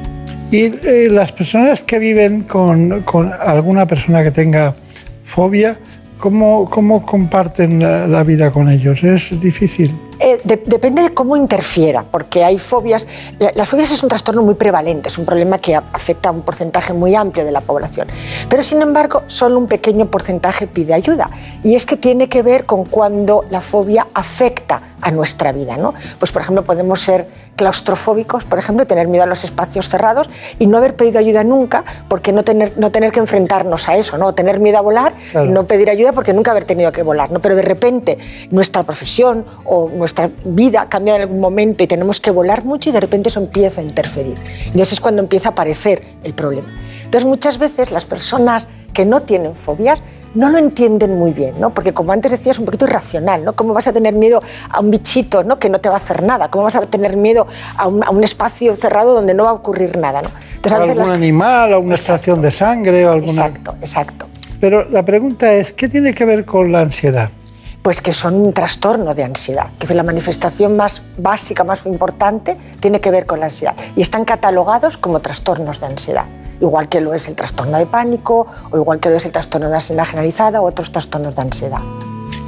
Y 0.50 0.72
eh, 0.88 1.08
las 1.08 1.30
personas 1.30 1.84
que 1.84 2.00
viven 2.00 2.42
con, 2.42 3.02
con 3.02 3.32
alguna 3.32 3.86
persona 3.86 4.24
que 4.24 4.32
tenga 4.32 4.74
fobia, 5.22 5.78
¿cómo, 6.18 6.68
cómo 6.68 7.06
comparten 7.06 7.78
la, 7.78 8.08
la 8.08 8.24
vida 8.24 8.50
con 8.50 8.68
ellos? 8.68 9.04
¿Es 9.04 9.40
difícil? 9.40 9.94
Eh, 10.20 10.40
de- 10.44 10.62
depende 10.64 11.03
de 11.03 11.12
cómo 11.12 11.37
interfiera, 11.37 12.05
porque 12.05 12.44
hay 12.44 12.59
fobias. 12.59 13.07
la- 13.38 13.53
Las 13.55 13.68
fobias 13.68 13.90
es 13.90 14.03
un 14.03 14.09
trastorno 14.09 14.42
muy 14.42 14.55
prevalente, 14.55 15.09
es 15.09 15.18
un 15.18 15.24
problema 15.24 15.59
que 15.59 15.74
afecta 15.74 16.29
a 16.29 16.33
un 16.33 16.42
porcentaje 16.42 16.92
muy 16.92 17.14
amplio 17.14 17.44
de 17.44 17.50
la 17.53 17.61
población. 17.61 18.07
Pero 18.48 18.62
sin 18.62 18.81
embargo, 18.83 19.22
solo 19.27 19.59
un 19.59 19.66
pequeño 19.66 20.07
porcentaje 20.07 20.66
pide 20.66 20.94
ayuda. 20.94 21.31
Y 21.62 21.74
es 21.74 21.85
que 21.87 21.96
tiene 21.96 22.29
que 22.29 22.42
ver 22.42 22.64
con 22.64 22.85
cuando 22.85 23.44
la 23.50 23.61
fobia 23.61 24.07
afecta 24.14 24.81
a 25.00 25.11
nuestra 25.11 25.53
vida. 25.53 25.77
¿no? 25.77 25.94
Pues, 26.18 26.33
por 26.33 26.42
ejemplo, 26.42 26.64
podemos 26.64 27.00
ser 27.00 27.29
claustrofóbicos, 27.56 28.44
por 28.44 28.58
ejemplo, 28.58 28.86
tener 28.86 29.08
miedo 29.08 29.24
a 29.24 29.26
los 29.26 29.44
espacios 29.44 29.88
cerrados 29.88 30.28
y 30.58 30.66
no 30.66 30.78
haber 30.78 30.94
pedido 30.96 31.18
ayuda 31.18 31.44
nunca 31.44 31.84
porque 32.08 32.32
no 32.32 32.42
tener, 32.44 32.72
no 32.76 32.90
tener 32.90 33.12
que 33.12 33.20
enfrentarnos 33.20 33.88
a 33.88 33.96
eso, 33.96 34.18
¿no? 34.18 34.26
O 34.26 34.34
tener 34.34 34.58
miedo 34.60 34.78
a 34.78 34.80
volar 34.80 35.14
Claro. 35.32 35.46
y 35.46 35.50
no 35.52 35.66
pedir 35.66 35.90
ayuda 35.90 36.12
porque 36.12 36.32
nunca 36.32 36.50
haber 36.50 36.64
tenido 36.64 36.92
que 36.92 37.02
volar, 37.02 37.32
¿no? 37.32 37.40
Pero 37.40 37.56
de 37.56 37.62
repente 37.62 38.18
nuestra 38.50 38.82
profesión 38.82 39.44
o 39.64 39.90
nuestra 39.94 40.30
vida 40.44 40.88
cambia 40.88 41.16
en 41.16 41.22
algún 41.22 41.40
momento 41.40 41.84
y 41.84 41.86
tenemos 41.86 42.20
que 42.20 42.30
volar 42.30 42.64
mucho 42.64 42.90
y 42.90 42.92
de 42.92 43.00
repente 43.00 43.28
eso 43.28 43.40
empieza 43.40 43.80
a 43.80 43.84
interferir. 43.84 44.36
Y 44.66 44.68
entonces 44.68 44.92
es 44.94 45.00
cuando 45.00 45.22
empieza 45.22 45.50
a 45.50 45.52
aparecer 45.52 46.02
el 46.22 46.34
problema. 46.34 46.68
Entonces 47.04 47.24
muchas 47.28 47.58
veces 47.58 47.90
las 47.90 48.06
personas 48.06 48.68
que 48.92 49.04
no 49.04 49.22
tienen 49.22 49.54
fobias 49.54 50.00
no 50.35 50.49
lo 50.51 50.59
entienden 50.59 51.18
muy 51.18 51.33
bien, 51.33 51.55
¿no? 51.61 51.70
Porque 51.70 51.92
como 51.94 52.12
antes 52.12 52.31
decías, 52.33 52.57
es 52.57 52.59
un 52.61 52.64
poquito 52.66 52.85
irracional, 52.87 53.44
¿no? 53.44 53.55
¿Cómo 53.55 53.73
vas 53.73 53.87
a 53.87 53.92
tener 53.92 54.14
miedo 54.14 54.42
a 54.70 54.81
un 54.81 54.90
bichito, 54.90 55.44
¿no? 55.44 55.59
Que 55.59 55.68
no 55.70 55.81
te 55.81 55.88
va 55.88 55.94
a 55.94 55.99
hacer 55.99 56.23
nada. 56.23 56.49
¿Cómo 56.51 56.64
vas 56.64 56.75
a 56.75 56.81
tener 56.83 57.16
miedo 57.16 57.47
a 57.77 57.87
un, 57.87 58.03
a 58.05 58.11
un 58.11 58.25
espacio 58.25 58.75
cerrado 58.77 59.14
donde 59.14 59.35
no 59.35 59.44
va 59.44 59.51
a 59.51 59.55
ocurrir 59.55 59.97
nada, 59.97 60.23
¿no? 60.23 60.31
Entonces, 60.57 60.73
a 60.73 60.77
¿O 60.77 60.81
veces 60.81 60.90
algún 60.97 61.09
las- 61.09 61.16
animal 61.16 61.73
o 61.75 61.81
una 61.81 61.94
extracción 61.94 62.42
de 62.42 62.51
sangre 62.51 63.07
o 63.07 63.12
alguna... 63.12 63.47
Exacto, 63.47 63.75
exacto. 63.81 64.27
Pero 64.61 64.88
la 64.88 65.03
pregunta 65.05 65.53
es, 65.53 65.73
¿qué 65.73 65.88
tiene 65.88 66.14
que 66.14 66.25
ver 66.25 66.44
con 66.44 66.73
la 66.73 66.81
ansiedad? 66.81 67.31
Pues 67.83 68.01
que 68.01 68.14
son 68.14 68.35
un 68.37 68.53
trastorno 68.55 69.12
de 69.14 69.25
ansiedad. 69.25 69.66
Que 69.79 69.85
es 69.85 69.94
la 69.94 70.03
manifestación 70.03 70.75
más 70.75 71.03
básica, 71.18 71.64
más 71.64 71.85
importante, 71.85 72.57
tiene 72.81 72.99
que 73.01 73.11
ver 73.11 73.27
con 73.27 73.40
la 73.40 73.47
ansiedad. 73.47 73.75
Y 73.94 74.01
están 74.01 74.25
catalogados 74.25 74.97
como 74.97 75.20
trastornos 75.20 75.81
de 75.81 75.87
ansiedad. 75.87 76.25
Igual 76.60 76.88
que 76.88 77.00
lo 77.00 77.14
es 77.14 77.26
el 77.28 77.34
trastorno 77.34 77.78
de 77.78 77.86
pánico, 77.86 78.46
o 78.70 78.76
igual 78.76 79.00
que 79.00 79.10
lo 79.10 79.16
es 79.16 79.24
el 79.26 79.32
trastorno 79.32 79.68
de 79.68 79.74
ansiedad 79.74 80.04
generalizada, 80.04 80.60
o 80.60 80.66
otros 80.66 80.90
trastornos 80.92 81.34
de 81.36 81.42
ansiedad. 81.42 81.80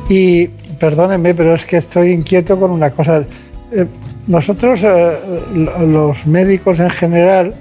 Y 0.09 0.47
perdónenme, 0.79 1.35
pero 1.35 1.55
es 1.55 1.67
que 1.67 1.79
estoy 1.79 2.11
inquieto 2.13 2.59
con 2.59 2.71
una 2.71 2.91
cosa. 2.91 3.25
Eh, 3.73 3.87
nosotros, 4.29 4.81
eh, 4.85 5.19
lo- 5.55 5.87
los 5.87 6.27
médicos 6.27 6.81
en 6.81 6.91
general, 6.91 7.55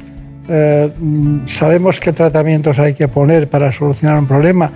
eh, 0.48 0.92
sabemos 1.48 2.00
qué 2.00 2.12
tratamientos 2.14 2.78
hay 2.78 2.94
que 2.94 3.08
poner 3.08 3.50
para 3.50 3.72
solucionar 3.72 4.20
un 4.20 4.28
problema. 4.28 4.72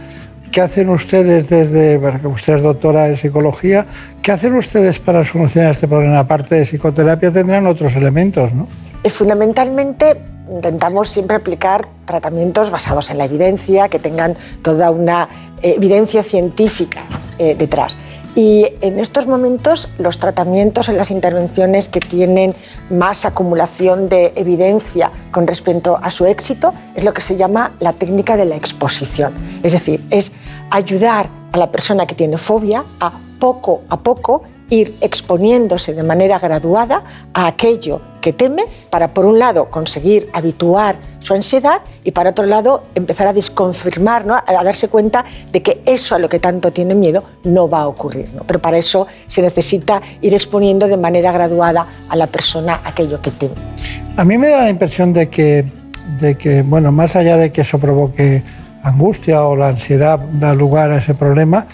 ¿Qué 0.52 0.62
hacen 0.62 0.90
ustedes 0.90 1.48
desde, 1.48 2.00
bueno, 2.00 2.30
usted 2.30 2.56
es 2.56 2.64
doctora 2.64 3.08
en 3.08 3.18
psicología, 3.18 3.86
qué 4.24 4.32
hacen 4.32 4.56
ustedes 4.56 4.98
para 4.98 5.24
solucionar 5.24 5.72
este 5.72 5.88
problema? 5.88 6.18
Aparte 6.18 6.56
de 6.56 6.64
psicoterapia 6.66 7.32
tendrán 7.32 7.68
otros 7.68 7.96
elementos, 7.96 8.52
¿no? 8.54 8.68
Fundamentalmente 9.08 10.22
intentamos 10.52 11.10
siempre 11.10 11.38
aplicar 11.38 11.88
tratamientos 12.06 12.72
basados 12.72 13.10
en 13.10 13.18
la 13.18 13.26
evidencia, 13.26 13.88
que 13.88 14.00
tengan 14.00 14.36
toda 14.62 14.92
una 14.92 15.30
eh, 15.62 15.76
evidencia 15.78 16.24
científica 16.24 17.04
eh, 17.38 17.56
detrás. 17.56 17.98
Y 18.36 18.66
en 18.82 19.00
estos 19.00 19.28
momentos 19.28 19.90
los 19.98 20.20
tratamientos 20.20 20.88
en 20.88 20.98
las 20.98 21.12
intervenciones 21.12 21.90
que 21.90 22.00
tienen 22.00 22.56
más 22.90 23.26
acumulación 23.26 24.08
de 24.08 24.34
evidencia 24.36 25.12
con 25.32 25.48
respecto 25.48 26.00
a 26.02 26.12
su 26.12 26.26
éxito 26.26 26.74
es 26.96 27.04
lo 27.04 27.14
que 27.14 27.22
se 27.22 27.36
llama 27.36 27.74
la 27.80 27.94
técnica 27.94 28.38
de 28.38 28.46
la 28.46 28.56
exposición. 28.56 29.34
Es 29.64 29.74
decir, 29.74 30.06
es 30.10 30.32
ayudar 30.70 31.28
a 31.52 31.58
la 31.58 31.72
persona 31.72 32.06
que 32.06 32.16
tiene 32.16 32.38
fobia 32.38 32.86
a 33.00 33.12
poco 33.40 33.82
a 33.90 33.98
poco 33.98 34.44
ir 34.70 34.98
exponiéndose 35.02 35.94
de 35.94 36.04
manera 36.04 36.40
graduada 36.40 37.04
a 37.34 37.48
aquello 37.48 38.02
que 38.22 38.34
teme 38.34 38.64
para, 38.90 39.14
por 39.14 39.26
un 39.26 39.40
lado, 39.40 39.70
conseguir 39.70 40.30
habituar 40.34 40.98
su 41.20 41.34
ansiedad 41.34 41.82
y, 42.04 42.12
para 42.12 42.32
otro 42.32 42.46
lado, 42.46 42.84
empezar 42.96 43.28
a 43.28 43.34
desconfirmar, 43.34 44.26
¿no? 44.26 44.36
a 44.36 44.64
darse 44.64 44.88
cuenta 44.88 45.26
de 45.52 45.62
que 45.62 45.82
eso 45.86 46.16
a 46.16 46.20
lo 46.20 46.30
que 46.30 46.40
tanto 46.40 46.72
tiene 46.72 46.96
miedo 46.96 47.24
no 47.44 47.70
va 47.70 47.82
a 47.82 47.88
ocurrir. 47.88 48.30
¿no? 48.34 48.44
Pero 48.44 48.60
para 48.60 48.78
eso 48.78 49.08
se 49.28 49.42
necesita 49.42 50.02
ir 50.22 50.34
exponiendo 50.34 50.88
de 50.88 50.98
manera 50.98 51.32
graduada 51.32 51.88
a 52.10 52.16
la 52.16 52.28
persona 52.28 52.82
aquello 52.84 53.22
que 53.22 53.32
teme. 53.32 53.56
A 54.18 54.26
mí 54.26 54.38
me 54.38 54.50
da 54.50 54.64
la 54.64 54.70
impresión 54.70 55.14
de 55.14 55.30
que, 55.30 55.66
de 56.20 56.36
que, 56.36 56.62
bueno, 56.62 56.92
más 56.92 57.16
allá 57.16 57.38
de 57.38 57.52
que 57.52 57.62
eso 57.62 57.80
provoque 57.80 58.44
angustia 58.84 59.44
o 59.44 59.56
la 59.56 59.70
ansiedad 59.70 60.20
da 60.20 60.54
lugar 60.54 60.92
a 60.92 60.98
ese 60.98 61.14
problema, 61.14 61.68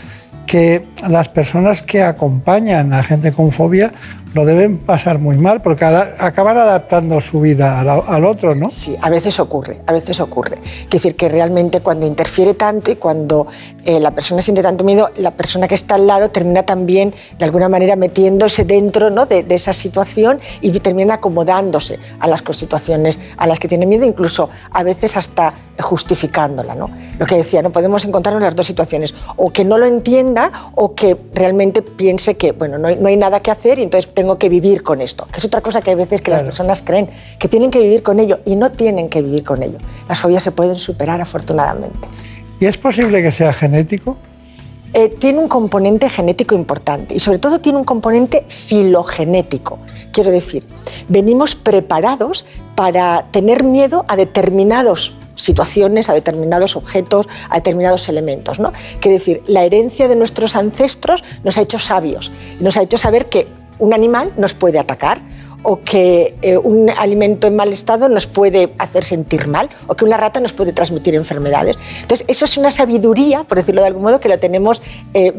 que 0.46 0.86
las 1.10 1.30
personas 1.30 1.84
que 1.84 2.04
acompañan 2.04 2.94
a 2.94 3.04
gente 3.04 3.32
con 3.32 3.52
fobia 3.52 3.92
lo 4.36 4.44
deben 4.46 4.78
pasar 4.80 5.18
muy 5.18 5.38
mal 5.38 5.62
porque 5.62 5.86
acaban 5.86 6.58
adaptando 6.58 7.22
su 7.22 7.40
vida 7.40 7.80
al, 7.80 8.04
al 8.06 8.26
otro, 8.26 8.54
¿no? 8.54 8.70
Sí, 8.70 8.94
a 9.02 9.10
veces 9.10 9.40
ocurre, 9.40 9.80
a 9.88 9.94
veces 9.94 10.20
ocurre. 10.20 10.58
Quiere 10.58 10.90
decir 10.90 11.16
que 11.16 11.30
realmente 11.30 11.80
cuando 11.80 12.06
interfiere 12.06 12.54
tanto 12.54 12.92
y 12.92 12.98
cuando 12.98 13.48
eh, 13.86 14.02
la 14.02 14.12
persona 14.12 14.42
siente 14.42 14.62
tanto 14.62 14.84
miedo, 14.84 15.10
la 15.16 15.32
persona 15.32 15.70
que 15.70 15.76
está 15.76 15.96
al 15.96 16.06
lado 16.06 16.32
termina 16.32 16.64
también 16.64 17.14
de 17.40 17.46
alguna 17.46 17.70
manera 17.70 17.96
metiéndose 17.96 18.66
dentro 18.66 19.10
¿no? 19.10 19.26
de, 19.26 19.44
de 19.44 19.56
esa 19.56 19.72
situación 19.72 20.42
y 20.60 20.78
termina 20.82 21.14
acomodándose 21.14 21.98
a 22.20 22.28
las 22.28 22.44
situaciones 22.52 23.18
a 23.38 23.48
las 23.48 23.58
que 23.58 23.70
tiene 23.70 23.86
miedo, 23.86 24.04
incluso 24.04 24.50
a 24.70 24.84
veces 24.84 25.16
hasta 25.16 25.54
justificándola. 25.80 26.76
¿no? 26.76 26.90
Lo 27.18 27.26
que 27.26 27.36
decía, 27.36 27.62
no 27.62 27.70
podemos 27.70 28.04
encontrarnos 28.04 28.44
las 28.44 28.56
dos 28.56 28.66
situaciones, 28.66 29.14
o 29.38 29.52
que 29.52 29.64
no 29.64 29.78
lo 29.78 29.86
entienda 29.86 30.52
o 30.76 30.94
que 30.94 31.16
realmente 31.34 31.82
piense 31.82 32.36
que 32.36 32.52
bueno, 32.52 32.78
no 32.78 32.90
hay, 32.90 32.98
no 32.98 33.08
hay 33.08 33.18
nada 33.18 33.40
que 33.42 33.52
hacer 33.52 33.80
y 33.80 33.84
entonces 33.84 34.14
tengo 34.14 34.25
que 34.38 34.50
vivir 34.50 34.84
con 34.84 35.02
esto, 35.02 35.28
que 35.32 35.38
es 35.38 35.46
otra 35.46 35.62
cosa 35.62 35.82
que 35.82 35.92
hay 35.92 35.96
veces 35.96 36.22
que 36.22 36.32
las 36.32 36.44
personas 36.44 36.82
creen, 36.82 37.10
que 37.40 37.48
tienen 37.48 37.72
que 37.72 37.80
vivir 37.80 38.04
con 38.04 38.20
ello 38.20 38.40
y 38.46 38.56
no 38.56 38.72
tienen 38.72 39.10
que 39.10 39.22
vivir 39.22 39.44
con 39.44 39.64
ello. 39.64 39.78
Las 40.10 40.20
fobias 40.20 40.44
se 40.44 40.52
pueden 40.52 40.76
superar 40.76 41.22
afortunadamente. 41.22 42.08
¿Y 42.60 42.66
es 42.66 42.78
posible 42.78 43.22
que 43.22 43.32
sea 43.32 43.54
genético? 43.54 44.18
Eh, 44.94 45.10
tiene 45.10 45.40
un 45.40 45.48
componente 45.50 46.10
genético 46.10 46.56
importante 46.56 47.14
y 47.14 47.20
sobre 47.20 47.38
todo 47.38 47.60
tiene 47.60 47.78
un 47.78 47.84
componente 47.84 48.46
filogenético. 48.48 49.78
Quiero 50.14 50.32
decir, 50.32 50.66
venimos 51.10 51.56
preparados 51.56 52.46
para 52.76 53.26
tener 53.32 53.64
miedo 53.64 54.06
a 54.08 54.16
determinados 54.16 55.14
situaciones, 55.36 56.10
a 56.10 56.14
determinados 56.14 56.78
objetos, 56.78 57.28
a 57.50 57.56
determinados 57.56 58.08
elementos. 58.10 58.62
¿no? 58.62 58.72
Quiere 59.02 59.18
decir, 59.18 59.44
la 59.48 59.66
herencia 59.66 60.08
de 60.08 60.16
nuestros 60.16 60.56
ancestros 60.56 61.24
nos 61.44 61.58
ha 61.58 61.62
hecho 61.62 61.78
sabios, 61.78 62.32
nos 62.62 62.78
ha 62.78 62.82
hecho 62.82 62.98
saber 62.98 63.26
que 63.28 63.48
un 63.80 63.94
animal 63.94 64.32
nos 64.38 64.54
puede 64.54 64.80
atacar 64.80 65.22
o 65.66 65.82
que 65.82 66.36
eh, 66.42 66.58
un 66.58 66.92
alimento 66.92 67.48
en 67.48 67.56
mal 67.56 67.74
estado 67.74 68.08
nos 68.08 68.28
puede 68.28 68.70
hacer 68.78 69.04
sentir 69.04 69.48
mal 69.48 69.68
o 69.88 69.96
que 69.96 70.06
una 70.06 70.16
rata 70.16 70.40
nos 70.40 70.54
puede 70.54 70.72
transmitir 70.74 71.16
enfermedades. 71.16 71.76
Entonces, 72.02 72.26
eso 72.30 72.46
es 72.46 72.58
una 72.58 72.70
sabiduría, 72.72 73.44
por 73.44 73.58
decirlo 73.58 73.82
de 73.82 73.88
algún 73.88 74.04
modo, 74.04 74.20
que 74.20 74.30
la 74.30 74.38
tenemos 74.38 74.82
eh, 75.14 75.34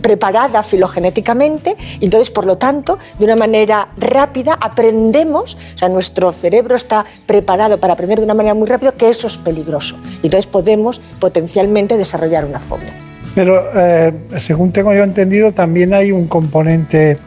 preparada 0.00 0.62
filogenéticamente 0.62 1.76
y 2.00 2.06
entonces, 2.06 2.30
por 2.30 2.46
lo 2.46 2.56
tanto, 2.56 2.98
de 3.18 3.24
una 3.26 3.36
manera 3.36 3.88
rápida 3.98 4.56
aprendemos, 4.58 5.56
o 5.74 5.78
sea, 5.78 5.88
nuestro 5.90 6.32
cerebro 6.32 6.74
está 6.74 7.04
preparado 7.26 7.78
para 7.78 7.92
aprender 7.92 8.18
de 8.18 8.24
una 8.24 8.34
manera 8.34 8.54
muy 8.54 8.66
rápida 8.66 8.92
que 8.92 9.10
eso 9.10 9.26
es 9.26 9.36
peligroso. 9.36 9.96
Y 10.22 10.26
entonces 10.26 10.46
podemos 10.46 11.00
potencialmente 11.20 11.98
desarrollar 11.98 12.46
una 12.46 12.58
fobia. 12.58 12.92
Pero 13.34 13.62
eh, 13.72 14.12
según 14.38 14.72
tengo 14.72 14.92
yo 14.94 15.04
entendido, 15.04 15.52
también 15.52 15.94
hay 15.94 16.10
un 16.10 16.26
componente 16.26 17.18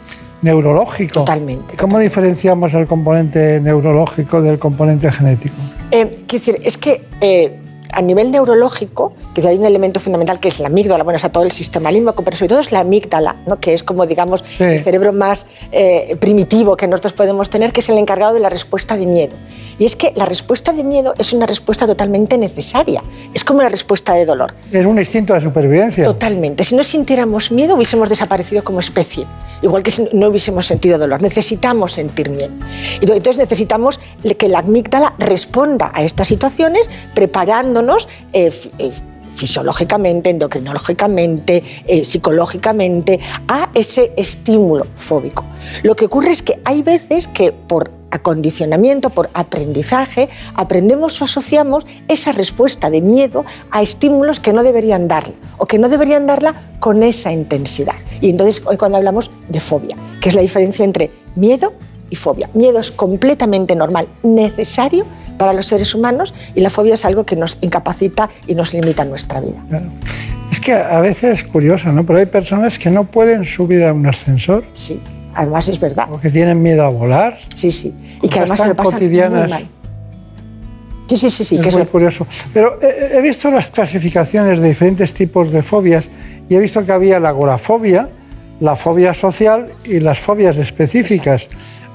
neurológico. 0.41 1.13
Totalmente. 1.21 1.75
¿Cómo 1.77 1.99
diferenciamos 1.99 2.73
el 2.73 2.87
componente 2.87 3.59
neurológico 3.61 4.41
del 4.41 4.59
componente 4.59 5.11
genético? 5.11 5.55
Eh, 5.91 6.09
quiero 6.27 6.45
decir, 6.45 6.59
es 6.63 6.77
que 6.77 7.05
eh, 7.21 7.60
a 7.93 8.01
nivel 8.01 8.31
neurológico, 8.31 9.13
que 9.33 9.45
hay 9.47 9.57
un 9.57 9.65
elemento 9.65 9.99
fundamental 9.99 10.39
que 10.39 10.47
es 10.47 10.59
la 10.59 10.67
amígdala, 10.67 11.03
bueno, 11.03 11.17
o 11.17 11.19
sea, 11.19 11.31
todo 11.31 11.43
el 11.43 11.51
sistema 11.51 11.91
límbico, 11.91 12.23
pero 12.23 12.37
sobre 12.37 12.49
todo 12.49 12.59
es 12.59 12.71
la 12.71 12.81
amígdala, 12.81 13.37
¿no? 13.45 13.59
que 13.59 13.73
es 13.73 13.83
como, 13.83 14.05
digamos, 14.05 14.43
el 14.59 14.83
cerebro 14.83 15.13
más 15.13 15.45
eh, 15.71 16.15
primitivo 16.19 16.77
que 16.77 16.87
nosotros 16.87 17.13
podemos 17.13 17.49
tener, 17.49 17.73
que 17.73 17.81
es 17.81 17.89
el 17.89 17.97
encargado 17.97 18.33
de 18.33 18.39
la 18.39 18.49
respuesta 18.49 18.97
de 18.97 19.05
miedo. 19.05 19.33
Y 19.79 19.85
es 19.85 19.95
que 19.95 20.13
la 20.15 20.25
respuesta 20.25 20.73
de 20.73 20.83
miedo 20.83 21.15
es 21.17 21.33
una 21.33 21.47
respuesta 21.47 21.87
totalmente 21.87 22.37
necesaria, 22.37 23.01
es 23.33 23.43
como 23.43 23.63
la 23.63 23.69
respuesta 23.69 24.13
de 24.13 24.25
dolor. 24.25 24.53
Es 24.71 24.85
un 24.85 24.99
instinto 24.99 25.33
de 25.33 25.41
supervivencia. 25.41 26.03
Totalmente. 26.03 26.63
Si 26.63 26.75
no 26.75 26.83
sintiéramos 26.83 27.51
miedo, 27.51 27.75
hubiésemos 27.75 28.09
desaparecido 28.09 28.63
como 28.63 28.79
especie. 28.79 29.25
Igual 29.61 29.83
que 29.83 29.91
si 29.91 30.07
no 30.13 30.27
hubiésemos 30.27 30.65
sentido 30.65 30.97
dolor. 30.97 31.21
Necesitamos 31.21 31.93
sentir 31.93 32.29
miedo. 32.29 32.53
Entonces 32.99 33.37
necesitamos 33.37 33.99
que 34.37 34.47
la 34.47 34.59
amígdala 34.59 35.15
responda 35.17 35.91
a 35.93 36.03
estas 36.03 36.27
situaciones 36.27 36.89
preparándonos 37.13 37.80
eh, 38.33 38.51
eh, 38.77 38.91
fisiológicamente, 39.33 40.29
endocrinológicamente, 40.29 41.63
eh, 41.87 42.03
psicológicamente 42.03 43.19
a 43.47 43.69
ese 43.73 44.11
estímulo 44.17 44.85
fóbico. 44.95 45.45
Lo 45.83 45.95
que 45.95 46.05
ocurre 46.05 46.31
es 46.31 46.41
que 46.41 46.59
hay 46.65 46.81
veces 46.83 47.27
que 47.27 47.51
por 47.51 47.91
acondicionamiento, 48.11 49.09
por 49.09 49.29
aprendizaje, 49.33 50.29
aprendemos 50.53 51.21
o 51.21 51.25
asociamos 51.25 51.85
esa 52.09 52.33
respuesta 52.33 52.89
de 52.89 53.01
miedo 53.01 53.45
a 53.71 53.81
estímulos 53.81 54.39
que 54.39 54.51
no 54.51 54.63
deberían 54.63 55.07
darla 55.07 55.33
o 55.57 55.65
que 55.65 55.79
no 55.79 55.87
deberían 55.87 56.27
darla 56.27 56.53
con 56.79 57.03
esa 57.03 57.31
intensidad. 57.31 57.95
Y 58.19 58.29
entonces 58.29 58.61
hoy 58.65 58.75
cuando 58.75 58.97
hablamos 58.97 59.31
de 59.47 59.61
fobia, 59.61 59.95
que 60.19 60.29
es 60.29 60.35
la 60.35 60.41
diferencia 60.41 60.83
entre 60.83 61.09
miedo 61.35 61.73
y 62.11 62.15
fobia. 62.15 62.47
Miedo 62.53 62.79
es 62.79 62.91
completamente 62.91 63.75
normal, 63.75 64.07
necesario 64.21 65.05
para 65.39 65.53
los 65.53 65.65
seres 65.65 65.95
humanos 65.95 66.35
y 66.53 66.61
la 66.61 66.69
fobia 66.69 66.93
es 66.93 67.05
algo 67.05 67.25
que 67.25 67.35
nos 67.35 67.57
incapacita 67.61 68.29
y 68.45 68.53
nos 68.53 68.73
limita 68.73 69.03
nuestra 69.05 69.39
vida. 69.39 69.63
Es 70.51 70.59
que 70.59 70.73
a 70.73 70.99
veces 71.01 71.39
es 71.39 71.43
curioso, 71.49 71.91
¿no? 71.91 72.05
Pero 72.05 72.19
hay 72.19 72.27
personas 72.27 72.77
que 72.77 72.91
no 72.91 73.05
pueden 73.05 73.45
subir 73.45 73.83
a 73.85 73.93
un 73.93 74.05
ascensor. 74.05 74.63
Sí, 74.73 75.01
además 75.33 75.67
es 75.69 75.79
verdad. 75.79 76.11
O 76.11 76.19
que 76.19 76.29
tienen 76.29 76.61
miedo 76.61 76.83
a 76.83 76.89
volar. 76.89 77.37
Sí, 77.55 77.71
sí. 77.71 77.91
Y 78.21 78.27
que 78.29 78.39
además 78.39 78.59
se 78.59 78.67
lo 78.67 78.75
pasan 78.75 78.93
cotidianas. 78.93 79.41
muy 79.43 79.49
mal. 79.49 79.67
Sí, 81.07 81.17
sí, 81.17 81.29
sí, 81.29 81.43
sí. 81.43 81.55
es 81.55 81.61
que 81.61 81.71
muy 81.71 81.81
eso- 81.81 81.91
curioso. 81.91 82.27
Pero 82.53 82.77
he, 82.81 83.17
he 83.17 83.21
visto 83.21 83.49
las 83.51 83.69
clasificaciones 83.71 84.59
de 84.61 84.67
diferentes 84.69 85.13
tipos 85.13 85.51
de 85.51 85.61
fobias 85.63 86.09
y 86.49 86.55
he 86.55 86.59
visto 86.59 86.85
que 86.85 86.91
había 86.91 87.19
la 87.19 87.29
agorafobia, 87.29 88.09
la 88.59 88.75
fobia 88.75 89.13
social 89.13 89.67
y 89.85 89.99
las 89.99 90.19
fobias 90.19 90.57
específicas. 90.57 91.47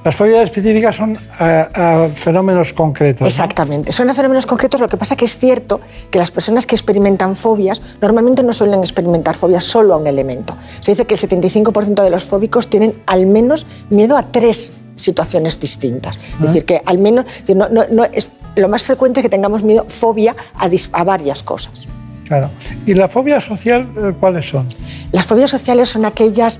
Las 0.03 0.15
fobias 0.15 0.43
específicas 0.43 0.95
son 0.95 1.17
a, 1.39 2.05
a 2.05 2.09
fenómenos 2.09 2.71
concretos. 2.71 3.21
¿no? 3.21 3.27
Exactamente. 3.27 3.91
Son 3.91 4.09
a 4.09 4.13
fenómenos 4.13 4.45
concretos. 4.45 4.79
Lo 4.79 4.87
que 4.87 4.95
pasa 4.95 5.15
que 5.17 5.25
es 5.25 5.37
cierto 5.37 5.81
que 6.09 6.17
las 6.17 6.31
personas 6.31 6.65
que 6.65 6.75
experimentan 6.75 7.35
fobias 7.35 7.81
normalmente 8.01 8.41
no 8.41 8.53
suelen 8.53 8.79
experimentar 8.79 9.35
fobias 9.35 9.65
solo 9.65 9.93
a 9.95 9.97
un 9.97 10.07
elemento. 10.07 10.55
Se 10.79 10.91
dice 10.91 11.05
que 11.05 11.15
el 11.15 11.19
75% 11.19 12.03
de 12.03 12.09
los 12.09 12.23
fóbicos 12.23 12.69
tienen 12.69 12.93
al 13.05 13.25
menos 13.25 13.65
miedo 13.89 14.15
a 14.17 14.23
tres 14.31 14.71
situaciones 14.95 15.59
distintas. 15.59 16.17
Es 16.35 16.41
decir, 16.41 16.63
que 16.65 16.81
al 16.85 16.99
menos 16.99 17.25
no, 17.53 17.67
no- 17.69 17.85
no 17.91 18.05
es, 18.05 18.29
lo 18.55 18.69
más 18.69 18.83
frecuente 18.83 19.19
es 19.19 19.23
que 19.23 19.29
tengamos 19.29 19.61
miedo, 19.63 19.85
fobia 19.89 20.35
a, 20.57 20.69
dis- 20.69 20.89
a 20.93 21.03
varias 21.03 21.43
cosas. 21.43 21.85
Claro. 22.27 22.49
¿Y 22.85 22.93
la 22.93 23.07
fobia 23.07 23.39
social 23.39 23.87
eh, 23.95 24.13
cuáles 24.19 24.49
son? 24.49 24.67
Las 25.11 25.25
fobias 25.25 25.49
sociales 25.49 25.89
son 25.89 26.03
aquellas, 26.05 26.59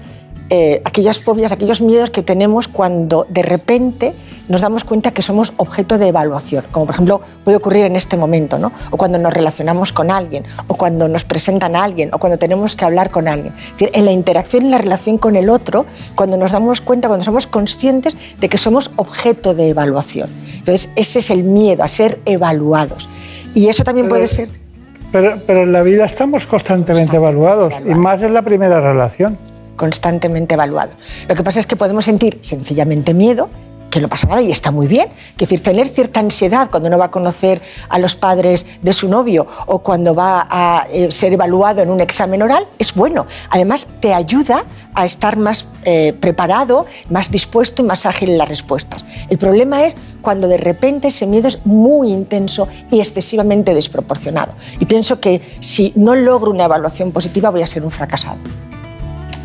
eh, 0.50 0.82
aquellas 0.86 1.20
fobias, 1.20 1.52
aquellos 1.52 1.82
miedos 1.82 2.10
que 2.10 2.24
tenemos 2.24 2.70
cuando 2.70 3.26
de 3.30 3.41
repente 3.41 4.14
nos 4.48 4.62
damos 4.62 4.86
cuenta 4.86 5.12
que 5.12 5.22
somos 5.22 5.52
objeto 5.58 5.98
de 5.98 6.08
evaluación, 6.08 6.64
como 6.72 6.86
por 6.86 6.95
ejemplo 6.95 7.22
puede 7.43 7.58
ocurrir 7.58 7.86
en 7.86 7.98
este 7.98 8.16
momento, 8.16 8.58
¿no? 8.58 8.72
o 8.91 8.95
cuando 8.95 9.18
nos 9.18 9.34
relacionamos 9.34 9.91
con 9.91 10.10
alguien, 10.10 10.45
o 10.68 10.76
cuando 10.76 11.10
nos 11.10 11.26
presentan 11.26 11.76
a 11.76 11.84
alguien, 11.84 12.14
o 12.14 12.20
cuando 12.20 12.39
tenemos 12.39 12.78
que 12.78 12.86
hablar 12.86 13.12
con 13.12 13.28
alguien. 13.28 13.54
Es 13.58 13.72
decir, 13.74 13.89
en 13.93 14.06
la 14.06 14.12
interacción 14.12 14.66
y 14.66 14.70
la 14.70 14.78
relación 14.78 15.18
con 15.18 15.36
el 15.36 15.50
otro, 15.50 15.86
cuando 16.16 16.38
nos 16.38 16.54
damos 16.54 16.80
cuenta, 16.80 17.10
cuando 17.10 17.26
somos 17.26 17.45
conscientes 17.45 18.16
de 18.39 18.48
que 18.48 18.58
somos 18.58 18.91
objeto 18.95 19.54
de 19.54 19.70
evaluación. 19.70 20.30
Entonces, 20.54 20.89
ese 20.95 21.20
es 21.20 21.30
el 21.30 21.43
miedo 21.43 21.84
a 21.84 21.89
ser 21.89 22.20
evaluados. 22.26 23.10
Y 23.54 23.68
eso 23.68 23.84
también 23.84 24.08
puede 24.08 24.28
ser 24.28 24.50
Pero, 25.12 25.41
pero 25.45 25.64
en 25.64 25.74
la 25.74 25.82
vida 25.82 26.06
estamos 26.06 26.45
constantemente 26.45 27.18
evaluados, 27.18 27.74
y 27.86 27.95
más 27.95 28.22
en 28.22 28.34
la 28.34 28.43
primera 28.43 28.80
relación. 28.80 29.38
Constantemente 29.78 30.55
evaluado. 30.55 30.91
Lo 31.30 31.36
que 31.36 31.43
pasa 31.43 31.61
es 31.61 31.65
que 31.65 31.78
podemos 31.78 32.03
sentir 32.03 32.39
sencillamente 32.41 33.13
miedo, 33.13 33.49
que 33.89 34.01
no 34.01 34.09
pasa 34.09 34.28
nada 34.28 34.41
y 34.41 34.51
está 34.51 34.71
muy 34.71 34.88
bien. 34.88 35.09
Es 35.32 35.38
decir, 35.38 35.61
tener 35.61 35.88
cierta 35.88 36.19
ansiedad 36.19 36.69
cuando 36.69 36.88
uno 36.88 36.97
va 36.97 37.05
a 37.05 37.11
conocer 37.11 37.61
a 37.89 37.99
los 37.99 38.15
padres 38.15 38.65
de 38.82 38.93
su 38.93 39.07
novio 39.07 39.47
o 39.65 39.80
cuando 39.80 40.13
va 40.13 40.47
a 40.49 40.88
eh, 40.91 41.11
ser 41.11 41.34
evaluado 41.34 41.82
en 41.82 41.89
un 41.89 41.99
examen 41.99 42.41
oral 42.41 42.67
es 42.78 42.93
bueno. 42.93 43.28
Además, 43.49 43.88
te 43.99 44.13
ayuda 44.13 44.65
a 44.93 45.05
estar 45.05 45.38
más 45.38 45.67
eh, 45.84 46.13
preparado, 46.19 46.86
más 47.09 47.32
dispuesto 47.32 47.82
y 47.82 47.86
más 47.86 48.05
ágil 48.05 48.30
en 48.30 48.38
las 48.38 48.49
respuestas. 48.49 49.05
El 49.30 49.38
problema 49.38 49.86
es 49.86 49.95
cuando 50.21 50.47
de 50.47 50.57
repente 50.57 51.07
ese 51.07 51.25
miedo 51.25 51.47
es 51.47 51.65
muy 51.65 52.11
intenso 52.11 52.67
y 52.91 52.99
excesivamente 52.99 53.73
desproporcionado. 53.73 54.53
Y 54.80 54.86
pienso 54.86 55.19
que 55.19 55.41
si 55.59 55.93
no 55.95 56.15
logro 56.15 56.51
una 56.51 56.65
evaluación 56.65 57.11
positiva 57.11 57.49
voy 57.49 57.61
a 57.61 57.67
ser 57.67 57.84
un 57.84 57.91
fracasado. 57.91 58.38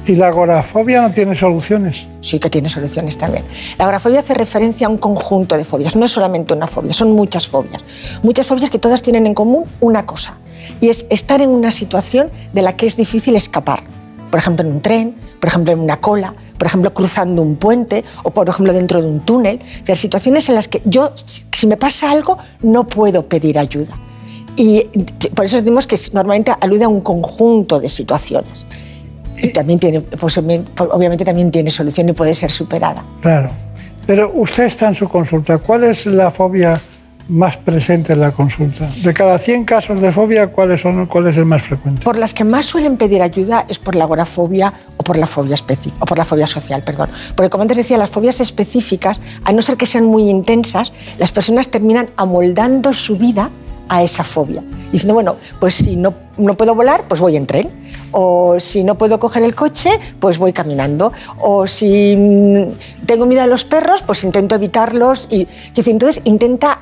¿Y 0.05 0.17
la 0.17 0.29
agorafobia 0.29 1.01
no 1.01 1.13
tiene 1.13 1.37
soluciones? 1.37 2.07
Sí 2.21 2.41
que 2.41 2.51
tiene 2.51 2.69
soluciones 2.69 3.17
también. 3.17 3.45
La 3.79 3.85
agorafobia 3.85 4.21
hace 4.21 4.35
referencia 4.35 4.89
a 4.89 4.91
un 4.91 4.99
conjunto 4.99 5.57
de 5.57 5.65
fobias, 5.65 5.95
no 5.95 6.05
es 6.05 6.11
solamente 6.11 6.55
una 6.55 6.67
fobia, 6.67 6.93
son 6.93 7.13
muchas 7.13 7.47
fobias. 7.47 7.85
Muchas 8.23 8.47
fobias 8.47 8.69
que 8.69 8.79
todas 8.79 9.01
tienen 9.01 9.27
en 9.27 9.35
común 9.35 9.65
una 9.81 10.05
cosa, 10.05 10.39
y 10.81 10.89
es 10.89 11.07
estar 11.09 11.41
en 11.41 11.51
una 11.51 11.71
situación 11.71 12.31
de 12.53 12.63
la 12.63 12.77
que 12.77 12.87
es 12.87 12.97
difícil 12.97 13.37
escapar. 13.37 13.85
Por 14.31 14.39
ejemplo, 14.41 14.67
en 14.67 14.73
un 14.73 14.81
tren, 14.81 15.15
por 15.39 15.49
ejemplo, 15.49 15.73
en 15.73 15.79
una 15.79 16.01
cola, 16.01 16.35
por 16.59 16.67
ejemplo, 16.67 16.95
cruzando 16.95 17.43
un 17.43 17.57
puente 17.57 18.03
o, 18.23 18.31
por 18.31 18.49
ejemplo, 18.49 18.73
dentro 18.73 19.03
de 19.03 19.07
un 19.07 19.21
túnel. 19.21 19.61
O 19.83 19.87
sea, 19.87 19.95
situaciones 19.95 20.49
en 20.49 20.55
las 20.55 20.69
que 20.69 20.81
yo, 20.85 21.13
si 21.17 21.67
me 21.67 21.77
pasa 21.77 22.11
algo, 22.11 22.39
no 22.63 22.87
puedo 22.87 23.27
pedir 23.27 23.59
ayuda. 23.59 23.95
Y 24.57 24.83
por 25.35 25.45
eso 25.45 25.59
decimos 25.59 25.87
que 25.87 25.97
normalmente 26.13 26.53
alude 26.61 26.85
a 26.85 26.89
un 26.89 27.03
conjunto 27.03 27.79
de 27.79 27.89
situaciones. 27.89 28.65
También 29.49 29.79
tiene, 29.79 30.01
pues, 30.01 30.39
obviamente 30.39 31.25
también 31.25 31.51
tiene 31.51 31.71
solución 31.71 32.09
y 32.09 32.13
puede 32.13 32.35
ser 32.35 32.51
superada. 32.51 33.03
Claro. 33.21 33.51
Pero 34.07 34.33
usted 34.35 34.65
está 34.65 34.89
en 34.89 34.95
su 34.95 35.09
consulta. 35.09 35.59
¿Cuál 35.59 35.85
es 35.85 36.07
la 36.07 36.31
fobia 36.31 36.81
más 37.29 37.57
presente 37.57 38.15
en 38.15 38.21
la 38.21 38.33
consulta? 38.33 38.91
De 39.03 39.15
cada 39.15 39.39
100 39.39 39.65
casos 39.65 40.01
de 40.01 40.11
fobia, 40.11 40.49
¿cuáles 40.49 40.81
son, 40.81 41.07
¿cuál 41.07 41.29
es 41.29 41.37
el 41.37 41.45
más 41.45 41.63
frecuente? 41.63 42.03
Por 42.03 42.19
las 42.19 42.35
que 42.35 42.43
más 42.43 42.67
suelen 42.67 42.97
pedir 42.97 43.23
ayuda 43.23 43.65
es 43.69 43.79
por 43.79 43.95
la 43.95 44.05
agorafobia 44.05 44.73
o 44.97 45.05
por 45.05 45.17
la 45.17 45.27
fobia 45.27 45.55
específica, 45.55 45.99
o 46.01 46.05
por 46.05 46.19
la 46.19 46.25
fobia 46.25 46.49
social, 46.49 46.83
perdón. 46.83 47.11
Porque 47.37 47.49
como 47.49 47.63
antes 47.63 47.77
decía, 47.77 47.97
las 47.97 48.11
fobias 48.11 48.41
específicas, 48.41 49.21
a 49.45 49.53
no 49.53 49.63
ser 49.63 49.77
que 49.77 49.87
sean 49.87 50.05
muy 50.05 50.29
intensas, 50.29 50.93
las 51.19 51.31
personas 51.31 51.69
terminan 51.69 52.09
amoldando 52.17 52.93
su 52.93 53.17
vida 53.17 53.51
a 53.93 54.03
esa 54.03 54.25
fobia. 54.25 54.63
Diciendo, 54.91 55.13
bueno, 55.13 55.37
pues 55.61 55.75
si 55.75 55.97
no, 55.97 56.15
no 56.39 56.55
puedo 56.55 56.75
volar, 56.75 57.05
pues 57.09 57.21
voy 57.21 57.37
en 57.37 57.47
tren. 57.47 57.69
O 58.11 58.59
si 58.59 58.85
no 58.85 58.97
puedo 58.97 59.21
coger 59.21 59.43
el 59.43 59.55
coche, 59.55 59.91
pues 60.19 60.39
voy 60.39 60.55
caminando. 60.55 61.13
O 61.39 61.67
si 61.67 62.17
mm, 62.17 63.05
tengo 63.05 63.27
miedo 63.27 63.43
a 63.43 63.47
los 63.47 63.65
perros, 63.65 64.03
pues 64.03 64.25
intento 64.25 64.55
evitarlos. 64.55 65.29
Y 65.31 65.47
entonces 65.77 66.23
intenta, 66.25 66.81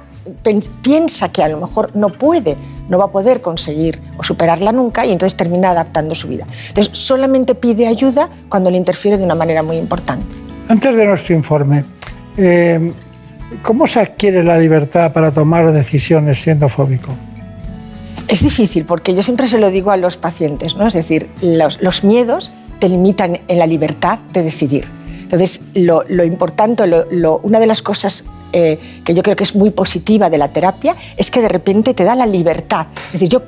piensa 0.83 1.31
que 1.31 1.43
a 1.43 1.49
lo 1.49 1.59
mejor 1.59 1.91
no 1.97 2.11
puede, 2.11 2.57
no 2.89 2.99
va 2.99 3.07
a 3.07 3.11
poder 3.11 3.41
conseguir 3.41 4.01
o 4.17 4.23
superarla 4.23 4.71
nunca 4.71 5.05
y 5.05 5.11
entonces 5.11 5.37
termina 5.37 5.71
adaptando 5.71 6.15
su 6.15 6.29
vida. 6.29 6.47
Entonces 6.69 6.97
solamente 6.97 7.57
pide 7.57 7.89
ayuda 7.89 8.29
cuando 8.49 8.71
le 8.71 8.77
interfiere 8.77 9.19
de 9.19 9.25
una 9.25 9.35
manera 9.35 9.65
muy 9.65 9.79
importante. 9.79 10.27
Antes 10.69 10.97
de 10.97 11.07
nuestro 11.07 11.35
informe, 11.35 11.85
eh, 12.37 12.93
¿Cómo 13.63 13.87
se 13.87 14.01
adquiere 14.01 14.45
la 14.45 14.59
libertad 14.59 15.13
para 15.13 15.33
tomar 15.33 15.73
decisiones 15.73 16.41
siendo 16.41 16.69
fóbico? 16.69 17.13
Es 18.29 18.43
difícil 18.43 18.85
porque 18.85 19.15
yo 19.15 19.23
siempre 19.23 19.47
se 19.49 19.59
lo 19.59 19.71
digo 19.71 19.91
a 19.91 19.97
los 19.97 20.17
pacientes, 20.17 20.77
¿no? 20.77 20.87
Es 20.87 20.93
decir, 20.93 21.29
los, 21.43 22.05
miedos 22.05 22.53
te 22.79 22.89
limitan 22.89 23.41
en 23.49 23.59
la 23.59 23.67
libertad 23.67 24.21
de 24.33 24.45
decidir. 24.45 24.87
Entonces, 25.23 25.61
lo, 25.75 26.05
importante, 26.25 26.85
una 27.43 27.59
de 27.59 27.67
las 27.67 27.83
cosas 27.83 28.25
eh, 28.53 28.79
que 29.05 29.15
yo 29.15 29.23
creo 29.23 29.37
que 29.37 29.45
es 29.45 29.55
muy 29.55 29.71
positiva 29.71 30.31
de 30.31 30.39
la 30.39 30.53
terapia 30.53 30.97
es 31.17 31.31
que 31.31 31.41
de 31.41 31.49
repente 31.49 31.95
te 31.95 32.05
da 32.05 32.15
la 32.15 32.27
libertad. 32.27 32.87
Es 33.07 33.13
decir, 33.13 33.29
yo 33.29 33.43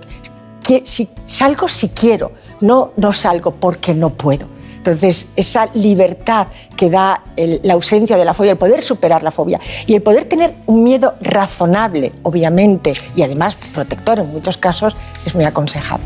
si 0.84 1.08
salgo 1.24 1.68
si 1.68 1.88
quiero, 1.88 2.32
no, 2.60 2.92
no 2.96 3.12
salgo 3.12 3.52
porque 3.52 3.94
no 3.94 4.10
puedo. 4.10 4.46
Entonces, 4.84 5.28
esa 5.36 5.68
libertad 5.74 6.48
que 6.76 6.90
da 6.90 7.22
la 7.36 7.74
ausencia 7.74 8.16
de 8.16 8.24
la 8.24 8.34
fobia, 8.34 8.50
el 8.50 8.58
poder 8.58 8.82
superar 8.82 9.22
la 9.22 9.30
fobia 9.30 9.60
y 9.86 9.94
el 9.94 10.02
poder 10.02 10.24
tener 10.24 10.54
un 10.66 10.82
miedo 10.82 11.14
razonable, 11.20 12.10
obviamente, 12.24 12.94
y 13.14 13.22
además 13.22 13.56
protector 13.72 14.18
en 14.18 14.32
muchos 14.32 14.58
casos, 14.58 14.96
es 15.24 15.36
muy 15.36 15.44
aconsejable. 15.44 16.04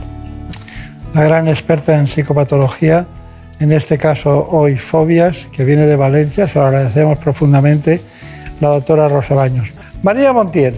La 1.14 1.24
gran 1.24 1.48
experta 1.48 1.98
en 1.98 2.06
psicopatología, 2.06 3.06
en 3.60 3.72
este 3.72 3.96
caso 3.96 4.46
hoy 4.50 4.76
fobias, 4.76 5.46
que 5.46 5.64
viene 5.64 5.86
de 5.86 5.96
Valencia, 5.96 6.46
se 6.46 6.58
lo 6.58 6.66
agradecemos 6.66 7.16
profundamente, 7.16 8.02
la 8.60 8.68
doctora 8.68 9.08
Rosa 9.08 9.34
Baños. 9.34 9.70
María 10.02 10.34
Montiel, 10.34 10.74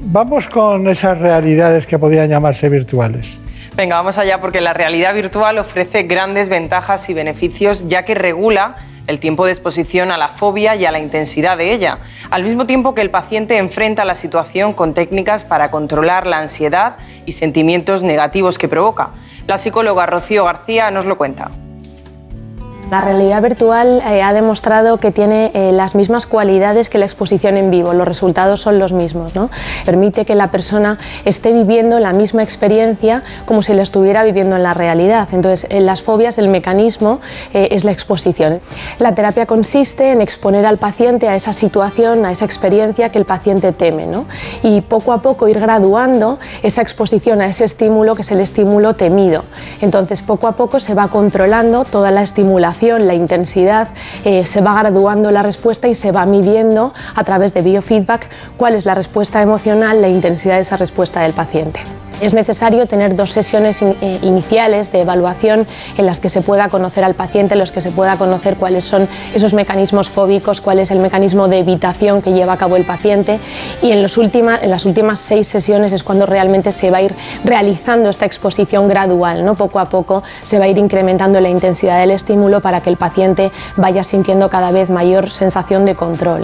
vamos 0.00 0.48
con 0.48 0.88
esas 0.88 1.16
realidades 1.16 1.86
que 1.86 1.96
podrían 1.96 2.28
llamarse 2.28 2.68
virtuales. 2.68 3.38
Venga, 3.78 3.94
vamos 3.94 4.18
allá 4.18 4.40
porque 4.40 4.60
la 4.60 4.74
realidad 4.74 5.14
virtual 5.14 5.56
ofrece 5.56 6.02
grandes 6.02 6.48
ventajas 6.48 7.08
y 7.10 7.14
beneficios 7.14 7.86
ya 7.86 8.04
que 8.04 8.16
regula 8.16 8.74
el 9.06 9.20
tiempo 9.20 9.46
de 9.46 9.52
exposición 9.52 10.10
a 10.10 10.16
la 10.16 10.26
fobia 10.26 10.74
y 10.74 10.84
a 10.84 10.90
la 10.90 10.98
intensidad 10.98 11.56
de 11.56 11.72
ella, 11.72 11.98
al 12.30 12.42
mismo 12.42 12.66
tiempo 12.66 12.92
que 12.92 13.02
el 13.02 13.12
paciente 13.12 13.56
enfrenta 13.56 14.04
la 14.04 14.16
situación 14.16 14.72
con 14.72 14.94
técnicas 14.94 15.44
para 15.44 15.70
controlar 15.70 16.26
la 16.26 16.38
ansiedad 16.38 16.96
y 17.24 17.30
sentimientos 17.30 18.02
negativos 18.02 18.58
que 18.58 18.66
provoca. 18.66 19.10
La 19.46 19.58
psicóloga 19.58 20.06
Rocío 20.06 20.44
García 20.44 20.90
nos 20.90 21.04
lo 21.04 21.16
cuenta. 21.16 21.52
La 22.90 23.02
realidad 23.02 23.42
virtual 23.42 24.00
eh, 24.00 24.22
ha 24.22 24.32
demostrado 24.32 24.96
que 24.96 25.12
tiene 25.12 25.50
eh, 25.52 25.72
las 25.72 25.94
mismas 25.94 26.24
cualidades 26.24 26.88
que 26.88 26.96
la 26.96 27.04
exposición 27.04 27.58
en 27.58 27.70
vivo, 27.70 27.92
los 27.92 28.08
resultados 28.08 28.62
son 28.62 28.78
los 28.78 28.94
mismos. 28.94 29.34
¿no? 29.34 29.50
Permite 29.84 30.24
que 30.24 30.34
la 30.34 30.50
persona 30.50 30.98
esté 31.26 31.52
viviendo 31.52 32.00
la 32.00 32.14
misma 32.14 32.42
experiencia 32.42 33.22
como 33.44 33.62
si 33.62 33.74
la 33.74 33.82
estuviera 33.82 34.24
viviendo 34.24 34.56
en 34.56 34.62
la 34.62 34.72
realidad. 34.72 35.28
Entonces, 35.32 35.66
en 35.68 35.84
las 35.84 36.00
fobias 36.00 36.38
el 36.38 36.48
mecanismo 36.48 37.20
eh, 37.52 37.68
es 37.72 37.84
la 37.84 37.92
exposición. 37.92 38.58
La 38.98 39.14
terapia 39.14 39.44
consiste 39.44 40.10
en 40.10 40.22
exponer 40.22 40.64
al 40.64 40.78
paciente 40.78 41.28
a 41.28 41.36
esa 41.36 41.52
situación, 41.52 42.24
a 42.24 42.32
esa 42.32 42.46
experiencia 42.46 43.12
que 43.12 43.18
el 43.18 43.26
paciente 43.26 43.72
teme 43.72 44.06
¿no? 44.06 44.24
y 44.62 44.80
poco 44.80 45.12
a 45.12 45.20
poco 45.20 45.46
ir 45.46 45.60
graduando 45.60 46.38
esa 46.62 46.80
exposición 46.80 47.42
a 47.42 47.48
ese 47.48 47.66
estímulo 47.66 48.14
que 48.14 48.22
es 48.22 48.30
el 48.30 48.40
estímulo 48.40 48.94
temido. 48.94 49.44
Entonces, 49.82 50.22
poco 50.22 50.46
a 50.46 50.52
poco 50.52 50.80
se 50.80 50.94
va 50.94 51.08
controlando 51.08 51.84
toda 51.84 52.10
la 52.10 52.22
estimulación 52.22 52.77
la 52.80 53.14
intensidad, 53.14 53.88
eh, 54.24 54.44
se 54.44 54.60
va 54.60 54.78
graduando 54.78 55.30
la 55.30 55.42
respuesta 55.42 55.88
y 55.88 55.94
se 55.94 56.12
va 56.12 56.24
midiendo 56.26 56.94
a 57.14 57.24
través 57.24 57.52
de 57.52 57.62
biofeedback 57.62 58.28
cuál 58.56 58.74
es 58.74 58.86
la 58.86 58.94
respuesta 58.94 59.42
emocional, 59.42 60.00
la 60.00 60.08
intensidad 60.08 60.56
de 60.56 60.62
esa 60.62 60.76
respuesta 60.76 61.20
del 61.22 61.32
paciente. 61.32 61.80
Es 62.20 62.34
necesario 62.34 62.86
tener 62.86 63.14
dos 63.14 63.30
sesiones 63.30 63.80
eh, 63.80 64.18
iniciales 64.22 64.90
de 64.90 65.02
evaluación 65.02 65.68
en 65.96 66.04
las 66.04 66.18
que 66.18 66.28
se 66.28 66.40
pueda 66.40 66.68
conocer 66.68 67.04
al 67.04 67.14
paciente, 67.14 67.54
en 67.54 67.60
los 67.60 67.70
que 67.70 67.80
se 67.80 67.92
pueda 67.92 68.16
conocer 68.16 68.56
cuáles 68.56 68.82
son 68.82 69.06
esos 69.34 69.54
mecanismos 69.54 70.08
fóbicos, 70.08 70.60
cuál 70.60 70.80
es 70.80 70.90
el 70.90 70.98
mecanismo 70.98 71.46
de 71.46 71.60
evitación 71.60 72.20
que 72.20 72.32
lleva 72.32 72.54
a 72.54 72.56
cabo 72.56 72.74
el 72.74 72.84
paciente 72.84 73.38
y 73.82 73.92
en, 73.92 74.02
los 74.02 74.18
en 74.18 74.70
las 74.70 74.84
últimas 74.84 75.20
seis 75.20 75.46
sesiones 75.46 75.92
es 75.92 76.02
cuando 76.02 76.26
realmente 76.26 76.72
se 76.72 76.90
va 76.90 76.98
a 76.98 77.02
ir 77.02 77.14
realizando 77.44 78.10
esta 78.10 78.26
exposición 78.26 78.88
gradual, 78.88 79.44
¿no? 79.44 79.54
poco 79.54 79.78
a 79.78 79.88
poco 79.88 80.24
se 80.42 80.58
va 80.58 80.64
a 80.64 80.68
ir 80.68 80.78
incrementando 80.78 81.40
la 81.40 81.50
intensidad 81.50 82.00
del 82.00 82.10
estímulo 82.10 82.60
para 82.68 82.82
que 82.82 82.90
el 82.90 82.98
paciente 82.98 83.50
vaya 83.78 84.04
sintiendo 84.04 84.50
cada 84.50 84.70
vez 84.72 84.90
mayor 84.90 85.30
sensación 85.30 85.86
de 85.86 85.94
control. 85.94 86.42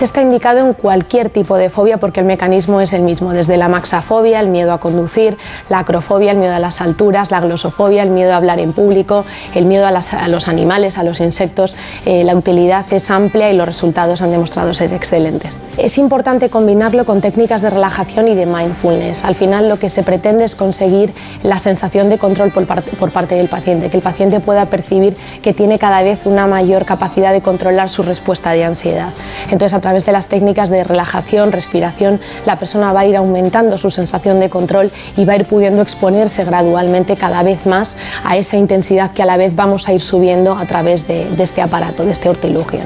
Está 0.00 0.20
indicado 0.20 0.58
en 0.66 0.74
cualquier 0.74 1.30
tipo 1.30 1.56
de 1.56 1.70
fobia 1.70 1.98
porque 1.98 2.18
el 2.18 2.26
mecanismo 2.26 2.80
es 2.80 2.92
el 2.92 3.02
mismo, 3.02 3.32
desde 3.32 3.56
la 3.56 3.68
maxafobia, 3.68 4.40
el 4.40 4.48
miedo 4.48 4.72
a 4.72 4.80
conducir, 4.80 5.38
la 5.68 5.78
acrofobia, 5.78 6.32
el 6.32 6.38
miedo 6.38 6.54
a 6.54 6.58
las 6.58 6.80
alturas, 6.80 7.30
la 7.30 7.40
glosofobia, 7.40 8.02
el 8.02 8.10
miedo 8.10 8.32
a 8.32 8.38
hablar 8.38 8.58
en 8.58 8.72
público, 8.72 9.24
el 9.54 9.64
miedo 9.64 9.86
a, 9.86 9.92
los 10.28 10.48
animales, 10.48 10.98
a 10.98 11.04
los 11.04 11.20
insectos. 11.20 11.76
Eh, 12.04 12.24
la 12.24 12.34
utilidad 12.34 12.92
es 12.92 13.08
amplia 13.08 13.48
y 13.52 13.54
los 13.54 13.66
resultados 13.66 14.22
han 14.22 14.32
demostrado 14.32 14.74
ser 14.74 14.92
excelentes. 14.92 15.56
Es 15.76 15.98
importante 15.98 16.50
combinarlo 16.50 17.04
con 17.04 17.20
técnicas 17.20 17.62
de 17.62 17.70
relajación 17.70 18.26
y 18.26 18.34
de 18.34 18.44
mindfulness. 18.44 19.24
Al 19.24 19.36
final 19.36 19.68
lo 19.68 19.78
que 19.78 19.88
se 19.88 20.02
pretende 20.02 20.42
es 20.42 20.56
conseguir 20.56 21.14
la 21.44 21.60
sensación 21.60 22.08
de 22.08 22.18
control 22.18 22.50
por 22.50 22.66
parte, 22.66 22.90
por 22.96 23.12
parte 23.12 23.36
del 23.36 23.46
paciente, 23.46 23.88
que 23.88 23.96
el 23.96 24.02
paciente 24.02 24.40
pueda 24.40 24.66
percibir 24.66 25.16
que 25.42 25.54
tiene 25.60 25.78
cada 25.78 26.02
vez 26.02 26.24
una 26.24 26.46
mayor 26.46 26.86
capacidad 26.86 27.32
de 27.32 27.42
controlar 27.42 27.90
su 27.90 28.02
respuesta 28.02 28.52
de 28.52 28.64
ansiedad. 28.64 29.10
Entonces 29.50 29.74
a 29.74 29.82
través 29.82 30.06
de 30.06 30.12
las 30.12 30.26
técnicas 30.26 30.70
de 30.70 30.84
relajación, 30.84 31.52
respiración, 31.52 32.18
la 32.46 32.58
persona 32.58 32.94
va 32.94 33.00
a 33.00 33.04
ir 33.04 33.14
aumentando 33.14 33.76
su 33.76 33.90
sensación 33.90 34.40
de 34.40 34.48
control 34.48 34.90
y 35.18 35.26
va 35.26 35.34
a 35.34 35.36
ir 35.36 35.44
pudiendo 35.44 35.82
exponerse 35.82 36.46
gradualmente 36.46 37.14
cada 37.14 37.42
vez 37.42 37.66
más 37.66 37.98
a 38.24 38.38
esa 38.38 38.56
intensidad 38.56 39.12
que 39.12 39.22
a 39.22 39.26
la 39.26 39.36
vez 39.36 39.54
vamos 39.54 39.86
a 39.86 39.92
ir 39.92 40.00
subiendo 40.00 40.54
a 40.54 40.64
través 40.64 41.06
de, 41.06 41.28
este 41.38 41.60
aparato, 41.60 42.06
de 42.06 42.12
este 42.12 42.30
hortilugio. 42.30 42.80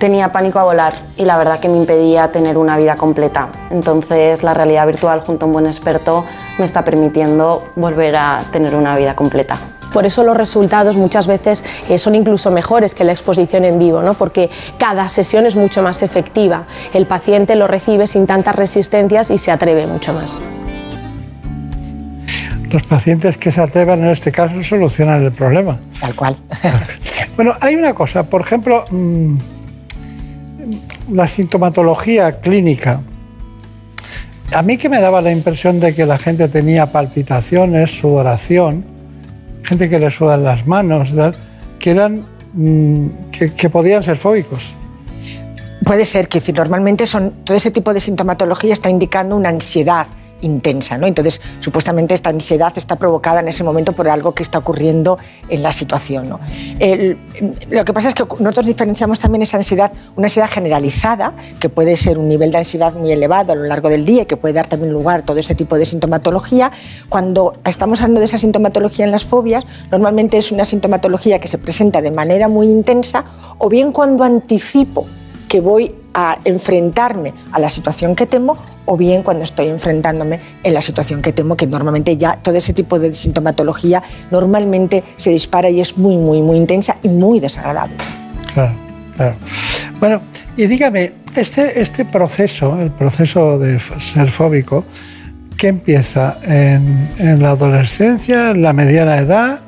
Tenía 0.00 0.32
pánico 0.32 0.58
a 0.58 0.64
volar 0.64 0.96
y 1.16 1.24
la 1.24 1.38
verdad 1.38 1.60
que 1.60 1.68
me 1.68 1.76
impedía 1.76 2.32
tener 2.32 2.58
una 2.58 2.76
vida 2.76 2.96
completa. 2.96 3.50
Entonces 3.70 4.42
la 4.42 4.52
realidad 4.52 4.84
virtual 4.84 5.20
junto 5.20 5.44
a 5.44 5.46
un 5.46 5.52
buen 5.52 5.66
experto 5.66 6.24
me 6.58 6.64
está 6.64 6.84
permitiendo 6.84 7.62
volver 7.76 8.16
a 8.16 8.42
tener 8.50 8.74
una 8.74 8.96
vida 8.96 9.14
completa. 9.14 9.56
Por 9.92 10.06
eso 10.06 10.24
los 10.24 10.36
resultados 10.36 10.96
muchas 10.96 11.26
veces 11.26 11.64
eh, 11.88 11.98
son 11.98 12.14
incluso 12.14 12.50
mejores 12.50 12.94
que 12.94 13.04
la 13.04 13.12
exposición 13.12 13.64
en 13.64 13.78
vivo, 13.78 14.02
¿no? 14.02 14.14
porque 14.14 14.50
cada 14.78 15.08
sesión 15.08 15.46
es 15.46 15.56
mucho 15.56 15.82
más 15.82 16.02
efectiva. 16.02 16.64
El 16.92 17.06
paciente 17.06 17.56
lo 17.56 17.66
recibe 17.66 18.06
sin 18.06 18.26
tantas 18.26 18.54
resistencias 18.56 19.30
y 19.30 19.38
se 19.38 19.50
atreve 19.50 19.86
mucho 19.86 20.12
más 20.12 20.36
los 22.70 22.82
pacientes 22.82 23.38
que 23.38 23.50
se 23.52 23.60
atrevan 23.60 24.00
en 24.00 24.10
este 24.10 24.32
caso 24.32 24.62
solucionan 24.62 25.22
el 25.22 25.32
problema. 25.32 25.78
Tal 26.00 26.14
cual. 26.14 26.36
bueno, 27.36 27.54
hay 27.60 27.74
una 27.74 27.94
cosa, 27.94 28.24
por 28.24 28.40
ejemplo, 28.42 28.84
mm, 28.90 29.36
la 31.12 31.28
sintomatología 31.28 32.40
clínica. 32.40 33.00
A 34.52 34.62
mí 34.62 34.76
que 34.78 34.88
me 34.88 35.00
daba 35.00 35.20
la 35.20 35.32
impresión 35.32 35.80
de 35.80 35.94
que 35.94 36.06
la 36.06 36.18
gente 36.18 36.48
tenía 36.48 36.92
palpitaciones, 36.92 37.98
sudoración, 37.98 38.84
gente 39.66 39.90
que 39.90 39.98
le 39.98 40.10
sudan 40.10 40.44
las 40.44 40.66
manos, 40.66 41.10
que 41.78 41.90
eran 41.90 42.24
mm, 42.54 43.06
que, 43.56 43.68
podían 43.68 44.02
ser 44.02 44.16
fóbicos. 44.16 44.74
Puede 45.84 46.04
ser 46.04 46.28
que 46.28 46.40
si 46.40 46.52
normalmente 46.52 47.06
son 47.06 47.32
todo 47.44 47.56
ese 47.56 47.70
tipo 47.70 47.92
de 47.92 48.00
sintomatología 48.00 48.72
está 48.72 48.88
indicando 48.88 49.36
una 49.36 49.50
ansiedad 49.50 50.06
intensa. 50.40 50.98
¿no? 50.98 51.06
Entonces, 51.06 51.40
supuestamente 51.58 52.14
esta 52.14 52.30
ansiedad 52.30 52.72
está 52.76 52.96
provocada 52.96 53.40
en 53.40 53.48
ese 53.48 53.64
momento 53.64 53.92
por 53.92 54.08
algo 54.08 54.34
que 54.34 54.42
está 54.42 54.58
ocurriendo 54.58 55.18
en 55.48 55.62
la 55.62 55.72
situación. 55.72 56.28
lo 56.28 57.84
que 57.84 57.92
pasa 57.92 58.08
es 58.08 58.14
que 58.14 58.24
nosotros 58.38 58.66
diferenciamos 58.66 59.20
también 59.20 59.42
esa 59.42 59.56
ansiedad, 59.56 59.92
una 60.16 60.26
ansiedad 60.26 60.48
generalizada, 60.48 61.32
que 61.60 61.68
puede 61.68 61.96
ser 61.96 62.18
un 62.18 62.28
nivel 62.28 62.52
de 62.52 62.58
ansiedad 62.58 62.94
muy 62.94 63.12
elevado 63.12 63.52
a 63.52 63.56
lo 63.56 63.64
largo 63.64 63.88
del 63.88 64.04
día 64.04 64.22
y 64.22 64.26
que 64.26 64.36
puede 64.36 64.54
dar 64.54 64.66
también 64.66 64.92
lugar 64.92 65.20
a 65.20 65.24
todo 65.24 65.38
ese 65.38 65.54
tipo 65.54 65.76
de 65.76 65.84
sintomatología. 65.84 66.70
Cuando 67.08 67.54
estamos 67.64 68.00
hablando 68.00 68.20
de 68.20 68.26
esa 68.26 68.38
sintomatología 68.38 69.04
en 69.04 69.10
las 69.10 69.24
fobias, 69.24 69.64
normalmente 69.90 70.36
es 70.38 70.52
una 70.52 70.64
sintomatología 70.64 71.38
que 71.38 71.48
se 71.48 71.58
presenta 71.58 72.02
de 72.02 72.10
manera 72.10 72.48
muy 72.48 72.66
intensa 72.66 73.24
o 73.58 73.68
bien 73.68 73.92
cuando 73.92 74.24
anticipo 74.24 75.06
que 75.48 75.60
voy 75.60 75.94
a 76.14 76.38
enfrentarme 76.44 77.34
a 77.52 77.58
la 77.58 77.68
situación 77.68 78.14
que 78.16 78.26
temo 78.26 78.56
o 78.86 78.96
bien 78.96 79.22
cuando 79.22 79.44
estoy 79.44 79.68
enfrentándome 79.68 80.40
en 80.62 80.74
la 80.74 80.80
situación 80.80 81.20
que 81.20 81.32
temo, 81.32 81.56
que 81.56 81.66
normalmente 81.66 82.16
ya 82.16 82.38
todo 82.40 82.56
ese 82.56 82.72
tipo 82.72 82.98
de 82.98 83.12
sintomatología 83.12 84.02
normalmente 84.30 85.04
se 85.16 85.30
dispara 85.30 85.68
y 85.68 85.80
es 85.80 85.98
muy, 85.98 86.16
muy, 86.16 86.40
muy 86.40 86.56
intensa 86.56 86.96
y 87.02 87.08
muy 87.08 87.40
desagradable. 87.40 87.96
Claro, 88.54 88.72
claro. 89.16 89.34
Bueno, 90.00 90.20
y 90.56 90.66
dígame, 90.66 91.12
este, 91.34 91.80
este 91.80 92.04
proceso, 92.04 92.80
el 92.80 92.90
proceso 92.90 93.58
de 93.58 93.78
ser 93.78 94.30
fóbico, 94.30 94.84
¿qué 95.56 95.68
empieza 95.68 96.38
en, 96.44 97.42
la 97.42 97.50
adolescencia, 97.50 98.50
en 98.50 98.62
la 98.62 98.72
mediana 98.72 99.18
edad, 99.18 99.60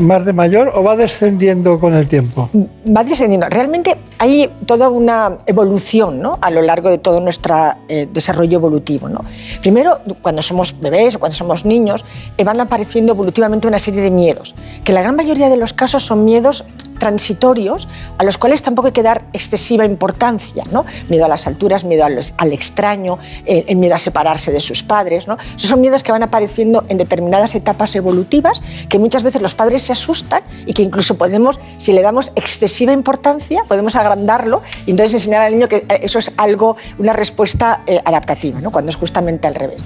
más 0.00 0.24
de 0.24 0.32
mayor 0.32 0.72
o 0.74 0.82
va 0.82 0.96
descendiendo 0.96 1.78
con 1.78 1.94
el 1.94 2.08
tiempo? 2.08 2.48
va 2.54 3.04
descendiendo. 3.04 3.48
Realmente 3.48 3.96
hay 4.18 4.50
toda 4.66 4.88
una 4.88 5.38
evolución 5.46 6.20
¿no? 6.20 6.38
a 6.40 6.50
lo 6.50 6.62
largo 6.62 6.90
de 6.90 6.98
todo 6.98 7.20
nuestro 7.20 7.74
eh, 7.88 8.08
desarrollo 8.12 8.58
evolutivo. 8.58 9.08
¿no? 9.08 9.24
Primero, 9.60 9.98
cuando 10.20 10.42
somos 10.42 10.78
bebés 10.80 11.14
o 11.14 11.18
cuando 11.18 11.36
somos 11.36 11.64
niños, 11.64 12.04
eh, 12.36 12.44
van 12.44 12.60
apareciendo 12.60 13.12
evolutivamente 13.12 13.66
una 13.68 13.78
serie 13.78 14.00
de 14.00 14.10
miedos, 14.10 14.54
que 14.84 14.92
la 14.92 15.02
gran 15.02 15.16
mayoría 15.16 15.48
de 15.48 15.56
los 15.56 15.72
casos 15.72 16.04
son 16.04 16.24
miedos 16.24 16.64
transitorios 17.02 17.88
a 18.16 18.22
los 18.22 18.38
cuales 18.38 18.62
tampoco 18.62 18.86
hay 18.86 18.92
que 18.92 19.02
dar 19.02 19.24
excesiva 19.32 19.84
importancia. 19.84 20.62
¿no? 20.70 20.84
Miedo 21.08 21.24
a 21.24 21.28
las 21.28 21.48
alturas, 21.48 21.82
miedo 21.82 22.04
al, 22.04 22.52
extraño, 22.52 23.18
eh, 23.44 23.64
el 23.66 23.74
miedo 23.74 23.96
a 23.96 23.98
separarse 23.98 24.52
de 24.52 24.60
sus 24.60 24.84
padres. 24.84 25.26
¿no? 25.26 25.36
Esos 25.56 25.68
son 25.68 25.80
miedos 25.80 26.04
que 26.04 26.12
van 26.12 26.22
apareciendo 26.22 26.84
en 26.88 26.98
determinadas 26.98 27.56
etapas 27.56 27.96
evolutivas 27.96 28.62
que 28.88 29.00
muchas 29.00 29.24
veces 29.24 29.42
los 29.42 29.56
padres 29.56 29.82
se 29.82 29.90
asustan 29.90 30.44
y 30.64 30.74
que 30.74 30.84
incluso 30.84 31.18
podemos, 31.18 31.58
si 31.76 31.92
le 31.92 32.02
damos 32.02 32.30
excesiva 32.36 32.92
importancia, 32.92 33.64
podemos 33.66 33.96
agrandarlo 33.96 34.62
y 34.86 34.92
entonces 34.92 35.14
enseñar 35.14 35.42
al 35.42 35.54
niño 35.54 35.66
que 35.66 35.78
eh, 35.88 36.02
eso 36.02 36.20
es 36.20 36.30
algo, 36.36 36.76
una 36.98 37.14
respuesta 37.14 37.82
eh, 37.88 38.00
adaptativa, 38.04 38.60
¿no? 38.60 38.70
cuando 38.70 38.90
es 38.90 38.96
justamente 38.96 39.48
al 39.48 39.56
revés. 39.56 39.82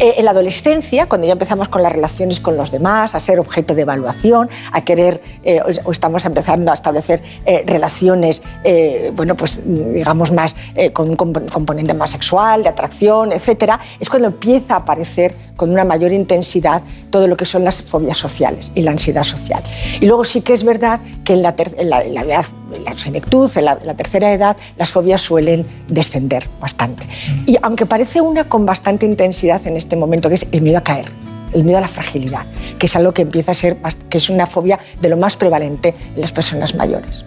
Eh, 0.00 0.14
en 0.16 0.24
la 0.24 0.32
adolescencia, 0.32 1.06
cuando 1.06 1.28
ya 1.28 1.34
empezamos 1.34 1.68
con 1.68 1.84
las 1.84 1.92
relaciones 1.92 2.40
con 2.40 2.56
los 2.56 2.72
demás, 2.72 3.14
a 3.14 3.20
ser 3.20 3.38
objeto 3.38 3.74
de 3.74 3.82
evaluación, 3.82 4.50
a 4.72 4.82
querer, 4.82 5.20
eh, 5.42 5.60
o, 5.84 5.92
estamos 5.92 6.24
a 6.70 6.74
establecer 6.74 7.22
eh, 7.44 7.62
relaciones, 7.66 8.42
eh, 8.64 9.12
bueno, 9.14 9.34
pues 9.36 9.60
digamos 9.64 10.32
más 10.32 10.54
eh, 10.74 10.92
con 10.92 11.08
un 11.10 11.16
comp- 11.16 11.50
componente 11.50 11.94
más 11.94 12.10
sexual, 12.10 12.62
de 12.62 12.68
atracción, 12.70 13.32
etcétera, 13.32 13.78
es 14.00 14.08
cuando 14.08 14.28
empieza 14.28 14.74
a 14.74 14.78
aparecer 14.78 15.34
con 15.56 15.70
una 15.70 15.84
mayor 15.84 16.12
intensidad 16.12 16.82
todo 17.10 17.26
lo 17.28 17.36
que 17.36 17.44
son 17.46 17.64
las 17.64 17.80
fobias 17.82 18.18
sociales 18.18 18.70
y 18.74 18.82
la 18.82 18.90
ansiedad 18.90 19.22
social. 19.24 19.62
Y 20.00 20.06
luego 20.06 20.24
sí 20.24 20.42
que 20.42 20.52
es 20.52 20.64
verdad 20.64 21.00
que 21.24 21.32
en 21.32 21.42
la, 21.42 21.56
ter- 21.56 21.74
en 21.78 21.90
la- 21.90 22.02
en 22.04 22.14
la 22.14 22.20
edad, 22.22 22.44
en 22.74 22.84
la 22.84 22.96
senectud, 22.98 23.50
en 23.56 23.64
la, 23.64 23.72
en 23.80 23.86
la 23.86 23.94
tercera 23.94 24.32
edad, 24.32 24.56
las 24.76 24.90
fobias 24.90 25.22
suelen 25.22 25.66
descender 25.88 26.48
bastante. 26.60 27.06
Y 27.46 27.56
aunque 27.62 27.86
parece 27.86 28.20
una 28.20 28.44
con 28.44 28.66
bastante 28.66 29.06
intensidad 29.06 29.66
en 29.66 29.76
este 29.76 29.96
momento, 29.96 30.28
que 30.28 30.34
es 30.34 30.46
el 30.52 30.60
miedo 30.62 30.78
a 30.78 30.82
caer, 30.82 31.06
el 31.56 31.64
miedo 31.64 31.78
a 31.78 31.80
la 31.80 31.88
fragilidad, 31.88 32.46
que 32.78 32.86
es 32.86 32.94
algo 32.96 33.12
que 33.12 33.22
empieza 33.22 33.50
a 33.52 33.54
ser, 33.54 33.76
que 34.08 34.18
es 34.18 34.30
una 34.30 34.46
fobia 34.46 34.78
de 35.00 35.08
lo 35.08 35.16
más 35.16 35.36
prevalente 35.36 35.94
en 36.14 36.20
las 36.20 36.30
personas 36.32 36.74
mayores. 36.74 37.24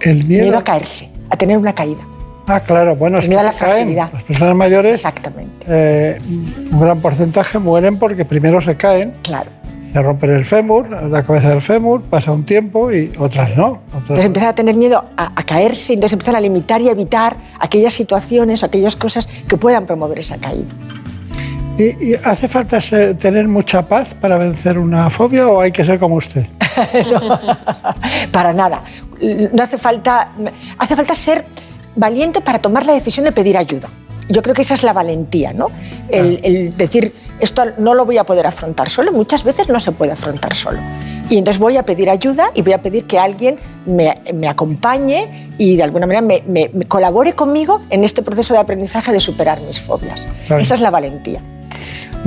El 0.00 0.24
miedo, 0.24 0.42
Miedo 0.44 0.58
a 0.58 0.64
caerse, 0.64 1.08
a 1.30 1.36
tener 1.36 1.56
una 1.56 1.74
caída. 1.74 2.02
Ah, 2.46 2.60
claro, 2.60 2.96
bueno, 2.96 3.18
es 3.18 3.28
que 3.28 3.36
a 3.36 3.40
se 3.40 3.44
la 3.46 3.52
caen. 3.52 3.58
fragilidad. 3.70 4.12
Las 4.12 4.22
personas 4.24 4.56
mayores, 4.56 4.94
Exactamente. 4.94 5.66
eh, 5.68 6.18
un 6.72 6.80
gran 6.80 6.98
porcentaje 7.00 7.58
mueren 7.58 7.98
porque 7.98 8.24
primero 8.24 8.60
se 8.60 8.74
caen, 8.76 9.14
Claro. 9.22 9.50
se 9.82 10.00
rompen 10.02 10.30
el 10.30 10.44
fémur, 10.46 10.88
la 10.90 11.22
cabeza 11.24 11.50
del 11.50 11.60
fémur, 11.60 12.02
pasa 12.02 12.32
un 12.32 12.44
tiempo 12.44 12.90
y 12.92 13.12
otras 13.18 13.54
no. 13.56 13.80
Otras 13.88 14.00
Entonces 14.00 14.24
empiezan 14.26 14.48
a 14.50 14.54
tener 14.54 14.74
miedo 14.76 15.04
a, 15.16 15.32
a 15.38 15.42
caerse, 15.44 15.92
entonces 15.92 16.14
empiezan 16.14 16.36
a 16.36 16.40
limitar 16.40 16.80
y 16.80 16.88
evitar 16.88 17.36
aquellas 17.60 17.92
situaciones 17.94 18.62
o 18.62 18.66
aquellas 18.66 18.96
cosas 18.96 19.28
que 19.46 19.56
puedan 19.56 19.84
promover 19.86 20.18
esa 20.18 20.38
caída. 20.38 20.66
¿Y, 21.78 22.10
y 22.10 22.14
hace 22.24 22.48
falta 22.48 22.80
se- 22.80 23.14
tener 23.14 23.46
mucha 23.48 23.86
paz 23.86 24.12
para 24.14 24.36
vencer 24.36 24.78
una 24.78 25.08
fobia 25.10 25.46
o 25.48 25.60
hay 25.60 25.70
que 25.72 25.84
ser 25.84 25.98
como 25.98 26.16
usted? 26.16 26.44
Para 28.32 28.52
nada. 28.52 28.82
No 29.52 29.62
hace 29.62 29.78
falta, 29.78 30.32
hace 30.78 30.96
falta 30.96 31.14
ser 31.14 31.44
valiente 31.96 32.40
para 32.40 32.58
tomar 32.60 32.86
la 32.86 32.92
decisión 32.92 33.24
de 33.24 33.32
pedir 33.32 33.56
ayuda. 33.56 33.88
Yo 34.28 34.42
creo 34.42 34.54
que 34.54 34.62
esa 34.62 34.74
es 34.74 34.82
la 34.82 34.92
valentía, 34.92 35.52
¿no? 35.52 35.68
El, 36.10 36.38
el 36.44 36.76
decir, 36.76 37.14
esto 37.40 37.64
no 37.78 37.94
lo 37.94 38.04
voy 38.04 38.18
a 38.18 38.24
poder 38.24 38.46
afrontar 38.46 38.90
solo, 38.90 39.10
muchas 39.10 39.42
veces 39.42 39.68
no 39.70 39.80
se 39.80 39.90
puede 39.90 40.12
afrontar 40.12 40.54
solo. 40.54 40.78
Y 41.30 41.38
entonces 41.38 41.58
voy 41.58 41.76
a 41.78 41.82
pedir 41.84 42.10
ayuda 42.10 42.50
y 42.54 42.62
voy 42.62 42.74
a 42.74 42.82
pedir 42.82 43.04
que 43.06 43.18
alguien 43.18 43.56
me, 43.86 44.14
me 44.34 44.48
acompañe 44.48 45.48
y 45.58 45.76
de 45.76 45.82
alguna 45.82 46.06
manera 46.06 46.20
me, 46.22 46.42
me- 46.46 46.70
me 46.72 46.84
colabore 46.86 47.32
conmigo 47.34 47.80
en 47.90 48.04
este 48.04 48.22
proceso 48.22 48.52
de 48.54 48.60
aprendizaje 48.60 49.12
de 49.12 49.20
superar 49.20 49.60
mis 49.62 49.80
fobias. 49.80 50.20
Claro. 50.46 50.62
Esa 50.62 50.74
es 50.74 50.80
la 50.82 50.90
valentía. 50.90 51.40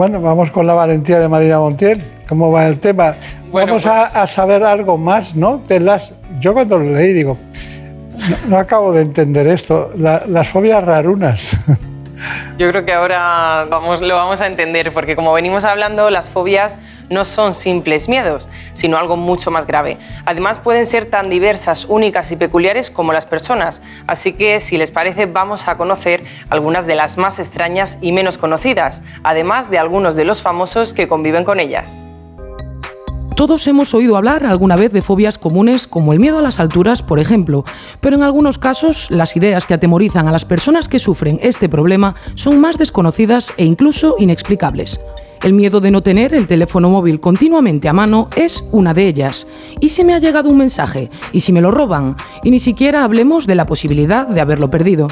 Bueno, 0.01 0.19
vamos 0.19 0.49
con 0.49 0.65
la 0.65 0.73
valentía 0.73 1.19
de 1.19 1.27
Marina 1.27 1.59
Montiel. 1.59 2.03
¿Cómo 2.27 2.51
va 2.51 2.65
el 2.65 2.79
tema? 2.79 3.13
vamos 3.51 3.85
a, 3.85 4.05
a 4.23 4.25
saber 4.25 4.63
algo 4.63 4.97
más, 4.97 5.35
¿no? 5.35 5.59
De 5.67 5.79
las, 5.79 6.15
yo 6.39 6.55
cuando 6.55 6.79
lo 6.79 6.85
leí 6.91 7.13
digo, 7.13 7.37
no, 8.17 8.49
no 8.49 8.57
acabo 8.57 8.91
de 8.93 9.03
entender 9.03 9.45
esto, 9.45 9.91
la- 9.95 10.23
las 10.27 10.47
fobias 10.47 10.83
rarunas. 10.83 11.55
Yo 12.57 12.67
creo 12.71 12.83
que 12.83 12.93
ahora 12.93 13.67
vamos, 13.69 14.01
lo 14.01 14.15
vamos 14.15 14.41
a 14.41 14.47
entender, 14.47 14.91
porque 14.91 15.15
como 15.15 15.33
venimos 15.33 15.65
hablando, 15.65 16.09
las 16.09 16.31
fobias 16.31 16.79
no 17.11 17.25
son 17.25 17.53
simples 17.53 18.09
miedos, 18.09 18.49
sino 18.73 18.97
algo 18.97 19.17
mucho 19.17 19.51
más 19.51 19.67
grave. 19.67 19.97
Además, 20.25 20.57
pueden 20.57 20.85
ser 20.85 21.05
tan 21.05 21.29
diversas, 21.29 21.85
únicas 21.85 22.31
y 22.31 22.37
peculiares 22.37 22.89
como 22.89 23.13
las 23.13 23.27
personas. 23.27 23.81
Así 24.07 24.33
que, 24.33 24.59
si 24.59 24.77
les 24.77 24.89
parece, 24.89 25.27
vamos 25.27 25.67
a 25.67 25.77
conocer 25.77 26.23
algunas 26.49 26.87
de 26.87 26.95
las 26.95 27.17
más 27.17 27.37
extrañas 27.39 27.99
y 28.01 28.11
menos 28.11 28.37
conocidas, 28.37 29.03
además 29.23 29.69
de 29.69 29.77
algunos 29.77 30.15
de 30.15 30.25
los 30.25 30.41
famosos 30.41 30.93
que 30.93 31.07
conviven 31.07 31.43
con 31.43 31.59
ellas. 31.59 32.01
Todos 33.41 33.65
hemos 33.65 33.95
oído 33.95 34.17
hablar 34.17 34.45
alguna 34.45 34.75
vez 34.75 34.91
de 34.91 35.01
fobias 35.01 35.39
comunes 35.39 35.87
como 35.87 36.13
el 36.13 36.19
miedo 36.19 36.37
a 36.37 36.43
las 36.43 36.59
alturas, 36.59 37.01
por 37.01 37.17
ejemplo, 37.17 37.65
pero 37.99 38.15
en 38.15 38.21
algunos 38.21 38.59
casos 38.59 39.09
las 39.09 39.35
ideas 39.35 39.65
que 39.65 39.73
atemorizan 39.73 40.27
a 40.27 40.31
las 40.31 40.45
personas 40.45 40.87
que 40.87 40.99
sufren 40.99 41.39
este 41.41 41.67
problema 41.67 42.13
son 42.35 42.61
más 42.61 42.77
desconocidas 42.77 43.51
e 43.57 43.65
incluso 43.65 44.15
inexplicables. 44.19 44.99
El 45.43 45.53
miedo 45.53 45.81
de 45.81 45.89
no 45.89 46.03
tener 46.03 46.35
el 46.35 46.45
teléfono 46.45 46.91
móvil 46.91 47.19
continuamente 47.19 47.89
a 47.89 47.93
mano 47.93 48.29
es 48.35 48.69
una 48.71 48.93
de 48.93 49.07
ellas. 49.07 49.47
¿Y 49.79 49.89
si 49.89 50.03
me 50.03 50.13
ha 50.13 50.19
llegado 50.19 50.49
un 50.49 50.57
mensaje? 50.57 51.09
¿Y 51.33 51.39
si 51.39 51.51
me 51.51 51.61
lo 51.61 51.71
roban? 51.71 52.15
Y 52.43 52.51
ni 52.51 52.59
siquiera 52.59 53.03
hablemos 53.03 53.47
de 53.47 53.55
la 53.55 53.65
posibilidad 53.65 54.27
de 54.27 54.39
haberlo 54.39 54.69
perdido. 54.69 55.07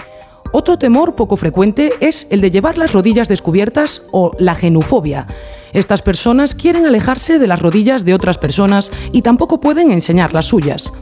Otro 0.51 0.77
temor 0.77 1.15
poco 1.15 1.35
frecuente 1.35 1.93
es 1.99 2.27
el 2.29 2.41
de 2.41 2.51
llevar 2.51 2.77
las 2.77 2.93
rodillas 2.93 3.27
descubiertas 3.27 4.03
o 4.11 4.35
la 4.37 4.53
genufobia. 4.53 5.25
Estas 5.73 6.03
personas 6.03 6.53
quieren 6.53 6.85
alejarse 6.85 7.39
de 7.39 7.47
las 7.47 7.61
rodillas 7.61 8.05
de 8.05 8.13
otras 8.13 8.37
personas 8.37 8.91
y 9.11 9.23
tampoco 9.23 9.59
pueden 9.59 9.91
enseñar 9.91 10.33
las 10.35 10.45
suyas. 10.45 10.93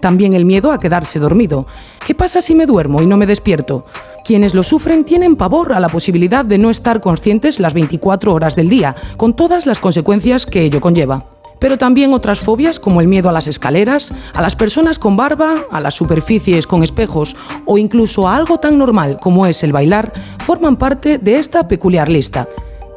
También 0.00 0.34
el 0.34 0.44
miedo 0.44 0.70
a 0.70 0.78
quedarse 0.78 1.18
dormido. 1.18 1.66
¿Qué 2.06 2.14
pasa 2.14 2.40
si 2.40 2.54
me 2.54 2.66
duermo 2.66 3.02
y 3.02 3.06
no 3.06 3.16
me 3.16 3.26
despierto? 3.26 3.84
Quienes 4.28 4.54
lo 4.54 4.62
sufren 4.62 5.06
tienen 5.06 5.36
pavor 5.36 5.72
a 5.72 5.80
la 5.80 5.88
posibilidad 5.88 6.44
de 6.44 6.58
no 6.58 6.68
estar 6.68 7.00
conscientes 7.00 7.60
las 7.60 7.72
24 7.72 8.34
horas 8.34 8.54
del 8.54 8.68
día, 8.68 8.94
con 9.16 9.34
todas 9.34 9.64
las 9.64 9.80
consecuencias 9.80 10.44
que 10.44 10.60
ello 10.60 10.82
conlleva. 10.82 11.24
Pero 11.58 11.78
también 11.78 12.12
otras 12.12 12.38
fobias 12.38 12.78
como 12.78 13.00
el 13.00 13.08
miedo 13.08 13.30
a 13.30 13.32
las 13.32 13.46
escaleras, 13.46 14.12
a 14.34 14.42
las 14.42 14.54
personas 14.54 14.98
con 14.98 15.16
barba, 15.16 15.54
a 15.70 15.80
las 15.80 15.94
superficies 15.94 16.66
con 16.66 16.82
espejos 16.82 17.36
o 17.64 17.78
incluso 17.78 18.28
a 18.28 18.36
algo 18.36 18.60
tan 18.60 18.76
normal 18.76 19.16
como 19.18 19.46
es 19.46 19.64
el 19.64 19.72
bailar, 19.72 20.12
forman 20.40 20.76
parte 20.76 21.16
de 21.16 21.38
esta 21.38 21.66
peculiar 21.66 22.10
lista. 22.10 22.48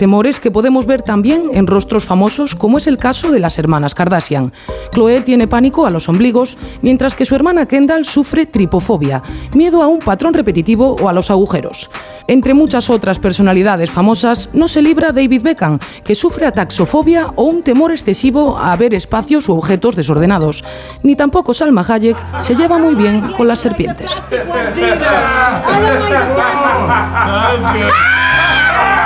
Temores 0.02 0.40
que 0.40 0.50
podemos 0.50 0.88
ver 0.88 1.04
también 1.04 1.52
en 1.54 1.68
rostros 1.68 2.06
famosos, 2.06 2.56
como 2.56 2.80
es 2.80 2.88
el 2.88 2.98
caso 2.98 3.32
de 3.32 3.38
las 3.38 3.60
hermanas 3.60 3.94
Kardashian. 3.94 4.52
Chloe 4.92 5.22
tiene 5.22 5.48
pánico 5.48 5.86
a 5.86 5.92
los 5.92 6.10
ombligos, 6.10 6.58
mientras 6.82 7.14
que 7.14 7.24
su 7.24 7.36
hermana 7.36 7.68
Kendall 7.68 8.06
sufre 8.06 8.48
tripofobia, 8.48 9.22
miedo 9.54 9.84
a 9.84 9.88
un 9.88 10.00
patrón 10.00 10.34
repetitivo 10.34 10.96
o 11.00 11.08
a 11.08 11.14
los 11.14 11.30
agujeros. 11.30 11.92
Entre 12.26 12.56
muchas 12.56 12.90
otras 12.90 13.20
personalidades 13.20 13.92
famosas, 13.92 14.50
no 14.54 14.68
se 14.68 14.82
libra 14.82 15.12
David 15.12 15.44
Beckham, 15.44 15.78
que 16.04 16.16
sufre 16.16 16.48
ataxofobia 16.48 17.34
o 17.36 17.44
un 17.44 17.62
temor 17.62 17.92
excesivo 17.92 18.58
a 18.58 18.76
ver 18.78 18.96
espacios 18.96 19.50
u 19.50 19.54
objetos 19.54 19.96
desordenados. 19.96 20.64
Ni 21.04 21.16
tampoco 21.16 21.54
Salma 21.54 21.86
Hayek 21.88 22.18
se 22.40 22.56
lleva 22.56 22.80
muy 22.80 22.96
bien 22.96 23.22
con 23.38 23.48
las 23.48 23.60
serpientes. 23.60 24.24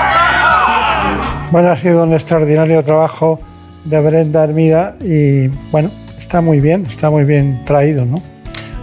Bueno, 1.51 1.69
ha 1.69 1.75
sido 1.75 2.03
un 2.03 2.13
extraordinario 2.13 2.83
trabajo 2.83 3.39
de 3.83 4.01
Brenda 4.01 4.43
Hermida 4.43 4.95
y 4.99 5.47
bueno, 5.71 5.91
está 6.17 6.41
muy 6.41 6.59
bien, 6.59 6.85
está 6.87 7.09
muy 7.09 7.23
bien 7.23 7.63
traído, 7.63 8.03
¿no? 8.03 8.17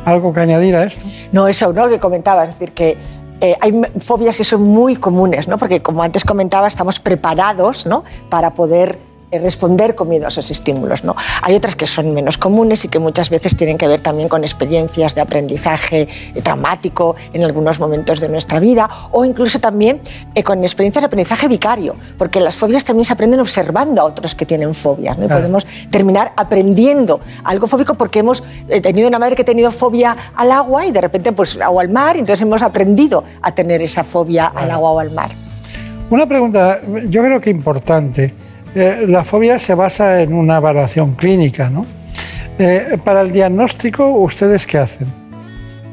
¿Algo 0.04 0.32
que 0.32 0.40
añadir 0.40 0.76
a 0.76 0.84
esto? 0.84 1.06
No, 1.32 1.48
eso, 1.48 1.72
¿no? 1.72 1.86
Lo 1.86 1.90
que 1.90 1.98
comentaba, 1.98 2.44
es 2.44 2.50
decir, 2.50 2.72
que 2.72 2.96
eh, 3.40 3.56
hay 3.60 3.82
fobias 3.98 4.36
que 4.36 4.44
son 4.44 4.62
muy 4.62 4.94
comunes, 4.94 5.48
¿no? 5.48 5.58
Porque 5.58 5.82
como 5.82 6.02
antes 6.02 6.24
comentaba, 6.24 6.68
estamos 6.68 7.00
preparados, 7.00 7.84
¿no? 7.84 8.04
Para 8.30 8.54
poder 8.54 8.98
responder 9.38 9.94
con 9.94 10.08
miedo 10.08 10.26
a 10.26 10.28
esos 10.28 10.50
estímulos. 10.50 11.04
¿no? 11.04 11.16
Hay 11.42 11.54
otras 11.54 11.76
que 11.76 11.86
son 11.86 12.12
menos 12.12 12.38
comunes 12.38 12.84
y 12.84 12.88
que 12.88 12.98
muchas 12.98 13.30
veces 13.30 13.56
tienen 13.56 13.78
que 13.78 13.86
ver 13.86 14.00
también 14.00 14.28
con 14.28 14.42
experiencias 14.42 15.14
de 15.14 15.20
aprendizaje 15.20 16.08
eh, 16.34 16.42
traumático 16.42 17.16
en 17.32 17.44
algunos 17.44 17.80
momentos 17.80 18.20
de 18.20 18.28
nuestra 18.28 18.60
vida 18.60 18.88
o 19.10 19.24
incluso 19.24 19.60
también 19.60 20.00
eh, 20.34 20.42
con 20.42 20.62
experiencias 20.62 21.02
de 21.02 21.06
aprendizaje 21.06 21.48
vicario, 21.48 21.94
porque 22.18 22.40
las 22.40 22.56
fobias 22.56 22.84
también 22.84 23.04
se 23.04 23.12
aprenden 23.12 23.40
observando 23.40 24.00
a 24.02 24.04
otros 24.04 24.34
que 24.34 24.46
tienen 24.46 24.74
fobias. 24.74 25.18
¿no? 25.18 25.24
Y 25.24 25.28
podemos 25.28 25.66
terminar 25.90 26.32
aprendiendo 26.36 27.20
algo 27.44 27.66
fóbico 27.66 27.94
porque 27.94 28.20
hemos 28.20 28.42
tenido 28.82 29.08
una 29.08 29.18
madre 29.18 29.36
que 29.36 29.42
ha 29.42 29.46
tenido 29.46 29.70
fobia 29.70 30.16
al 30.34 30.52
agua 30.52 30.86
y 30.86 30.90
de 30.90 31.00
repente 31.00 31.32
pues 31.32 31.56
o 31.56 31.80
al 31.80 31.88
mar, 31.88 32.16
y 32.16 32.20
entonces 32.20 32.42
hemos 32.42 32.62
aprendido 32.62 33.24
a 33.40 33.54
tener 33.54 33.82
esa 33.82 34.04
fobia 34.04 34.46
al 34.46 34.70
agua 34.70 34.90
o 34.92 34.98
al 34.98 35.10
mar. 35.10 35.30
Una 36.10 36.26
pregunta, 36.26 36.78
yo 37.08 37.22
creo 37.22 37.40
que 37.40 37.50
importante. 37.50 38.34
Eh, 38.74 39.04
la 39.06 39.22
fobia 39.22 39.58
se 39.58 39.74
basa 39.74 40.22
en 40.22 40.32
una 40.32 40.56
evaluación 40.56 41.12
clínica, 41.14 41.68
¿no? 41.68 41.84
Eh, 42.58 42.96
para 43.04 43.20
el 43.20 43.30
diagnóstico, 43.30 44.08
¿ustedes 44.08 44.66
qué 44.66 44.78
hacen? 44.78 45.12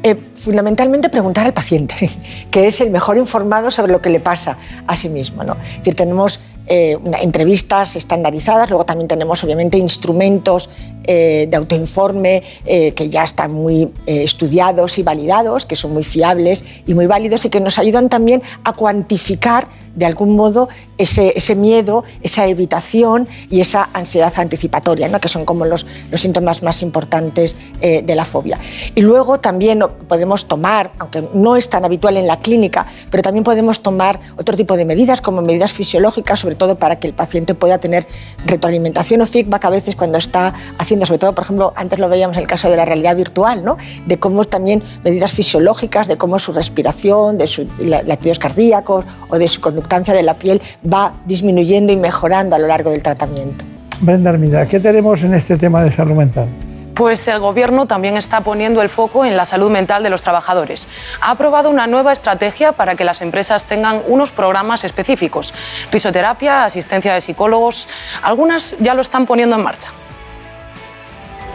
Eh, 0.02 0.16
fundamentalmente 0.36 1.10
preguntar 1.10 1.44
al 1.44 1.52
paciente, 1.52 2.08
que 2.50 2.66
es 2.66 2.80
el 2.80 2.90
mejor 2.90 3.18
informado 3.18 3.70
sobre 3.70 3.92
lo 3.92 4.00
que 4.00 4.08
le 4.08 4.20
pasa 4.20 4.56
a 4.86 4.96
sí 4.96 5.10
mismo. 5.10 5.44
¿no? 5.44 5.52
Es 5.52 5.78
decir, 5.78 5.94
tenemos 5.94 6.40
entrevistas 6.72 7.96
estandarizadas, 7.96 8.70
luego 8.70 8.84
también 8.84 9.08
tenemos 9.08 9.42
obviamente 9.42 9.76
instrumentos 9.76 10.70
de 11.02 11.50
autoinforme 11.52 12.44
que 12.64 13.08
ya 13.08 13.24
están 13.24 13.50
muy 13.50 13.88
estudiados 14.06 14.96
y 14.98 15.02
validados, 15.02 15.66
que 15.66 15.74
son 15.74 15.92
muy 15.92 16.04
fiables 16.04 16.62
y 16.86 16.94
muy 16.94 17.06
válidos 17.06 17.44
y 17.44 17.50
que 17.50 17.58
nos 17.58 17.80
ayudan 17.80 18.08
también 18.08 18.40
a 18.62 18.72
cuantificar 18.72 19.66
de 19.94 20.06
algún 20.06 20.36
modo 20.36 20.68
ese, 20.98 21.32
ese, 21.36 21.54
miedo, 21.54 22.04
esa 22.22 22.46
evitación 22.46 23.28
y 23.48 23.60
esa 23.60 23.88
ansiedad 23.92 24.32
anticipatoria, 24.36 25.08
¿no? 25.08 25.20
que 25.20 25.28
son 25.28 25.44
como 25.44 25.64
los, 25.64 25.86
los 26.10 26.20
síntomas 26.20 26.62
más 26.62 26.82
importantes 26.82 27.56
eh, 27.80 28.02
de 28.02 28.14
la 28.14 28.24
fobia. 28.24 28.58
Y 28.94 29.00
luego 29.00 29.40
también 29.40 29.82
podemos 30.08 30.46
tomar, 30.46 30.92
aunque 30.98 31.24
no 31.34 31.56
es 31.56 31.68
tan 31.68 31.84
habitual 31.84 32.16
en 32.16 32.26
la 32.26 32.38
clínica, 32.38 32.86
pero 33.10 33.22
también 33.22 33.44
podemos 33.44 33.80
tomar 33.80 34.20
otro 34.36 34.56
tipo 34.56 34.76
de 34.76 34.84
medidas, 34.84 35.20
como 35.20 35.42
medidas 35.42 35.72
fisiológicas, 35.72 36.40
sobre 36.40 36.54
todo 36.54 36.76
para 36.76 36.98
que 36.98 37.06
el 37.06 37.14
paciente 37.14 37.54
pueda 37.54 37.78
tener 37.78 38.06
retroalimentación 38.44 39.22
o 39.22 39.26
feedback 39.26 39.64
a 39.64 39.70
veces 39.70 39.96
cuando 39.96 40.18
está 40.18 40.54
haciendo, 40.78 41.06
sobre 41.06 41.18
todo, 41.18 41.34
por 41.34 41.44
ejemplo, 41.44 41.72
antes 41.76 41.98
lo 41.98 42.08
veíamos 42.08 42.36
en 42.36 42.42
el 42.42 42.48
caso 42.48 42.68
de 42.68 42.76
la 42.76 42.84
realidad 42.84 43.16
virtual, 43.16 43.64
¿no? 43.64 43.76
de 44.06 44.18
cómo 44.18 44.44
también 44.44 44.82
medidas 45.04 45.32
fisiológicas, 45.32 46.08
de 46.08 46.16
cómo 46.16 46.38
su 46.38 46.52
respiración, 46.52 47.38
de 47.38 47.46
sus 47.46 47.66
latidos 47.78 48.38
cardíacos 48.38 49.04
o 49.28 49.38
de 49.38 49.48
su 49.48 49.60
conductancia 49.80 50.12
de 50.12 50.22
la 50.22 50.34
piel 50.34 50.60
va 50.84 51.14
disminuyendo 51.24 51.92
y 51.92 51.96
mejorando 51.96 52.54
a 52.54 52.58
lo 52.58 52.66
largo 52.66 52.90
del 52.90 53.02
tratamiento. 53.02 53.64
Brenda 54.00 54.30
Armida, 54.30 54.66
¿qué 54.66 54.78
tenemos 54.78 55.22
en 55.22 55.34
este 55.34 55.56
tema 55.56 55.82
de 55.82 55.90
salud 55.90 56.14
mental? 56.14 56.48
Pues 56.94 57.26
el 57.28 57.38
Gobierno 57.38 57.86
también 57.86 58.18
está 58.18 58.42
poniendo 58.42 58.82
el 58.82 58.90
foco 58.90 59.24
en 59.24 59.36
la 59.36 59.46
salud 59.46 59.70
mental 59.70 60.02
de 60.02 60.10
los 60.10 60.20
trabajadores. 60.20 60.86
Ha 61.22 61.30
aprobado 61.30 61.70
una 61.70 61.86
nueva 61.86 62.12
estrategia 62.12 62.72
para 62.72 62.94
que 62.94 63.04
las 63.04 63.22
empresas 63.22 63.64
tengan 63.64 64.02
unos 64.06 64.32
programas 64.32 64.84
específicos. 64.84 65.54
Risoterapia, 65.90 66.64
asistencia 66.64 67.14
de 67.14 67.22
psicólogos, 67.22 67.88
algunas 68.22 68.76
ya 68.80 68.92
lo 68.92 69.00
están 69.00 69.24
poniendo 69.24 69.56
en 69.56 69.62
marcha. 69.62 69.90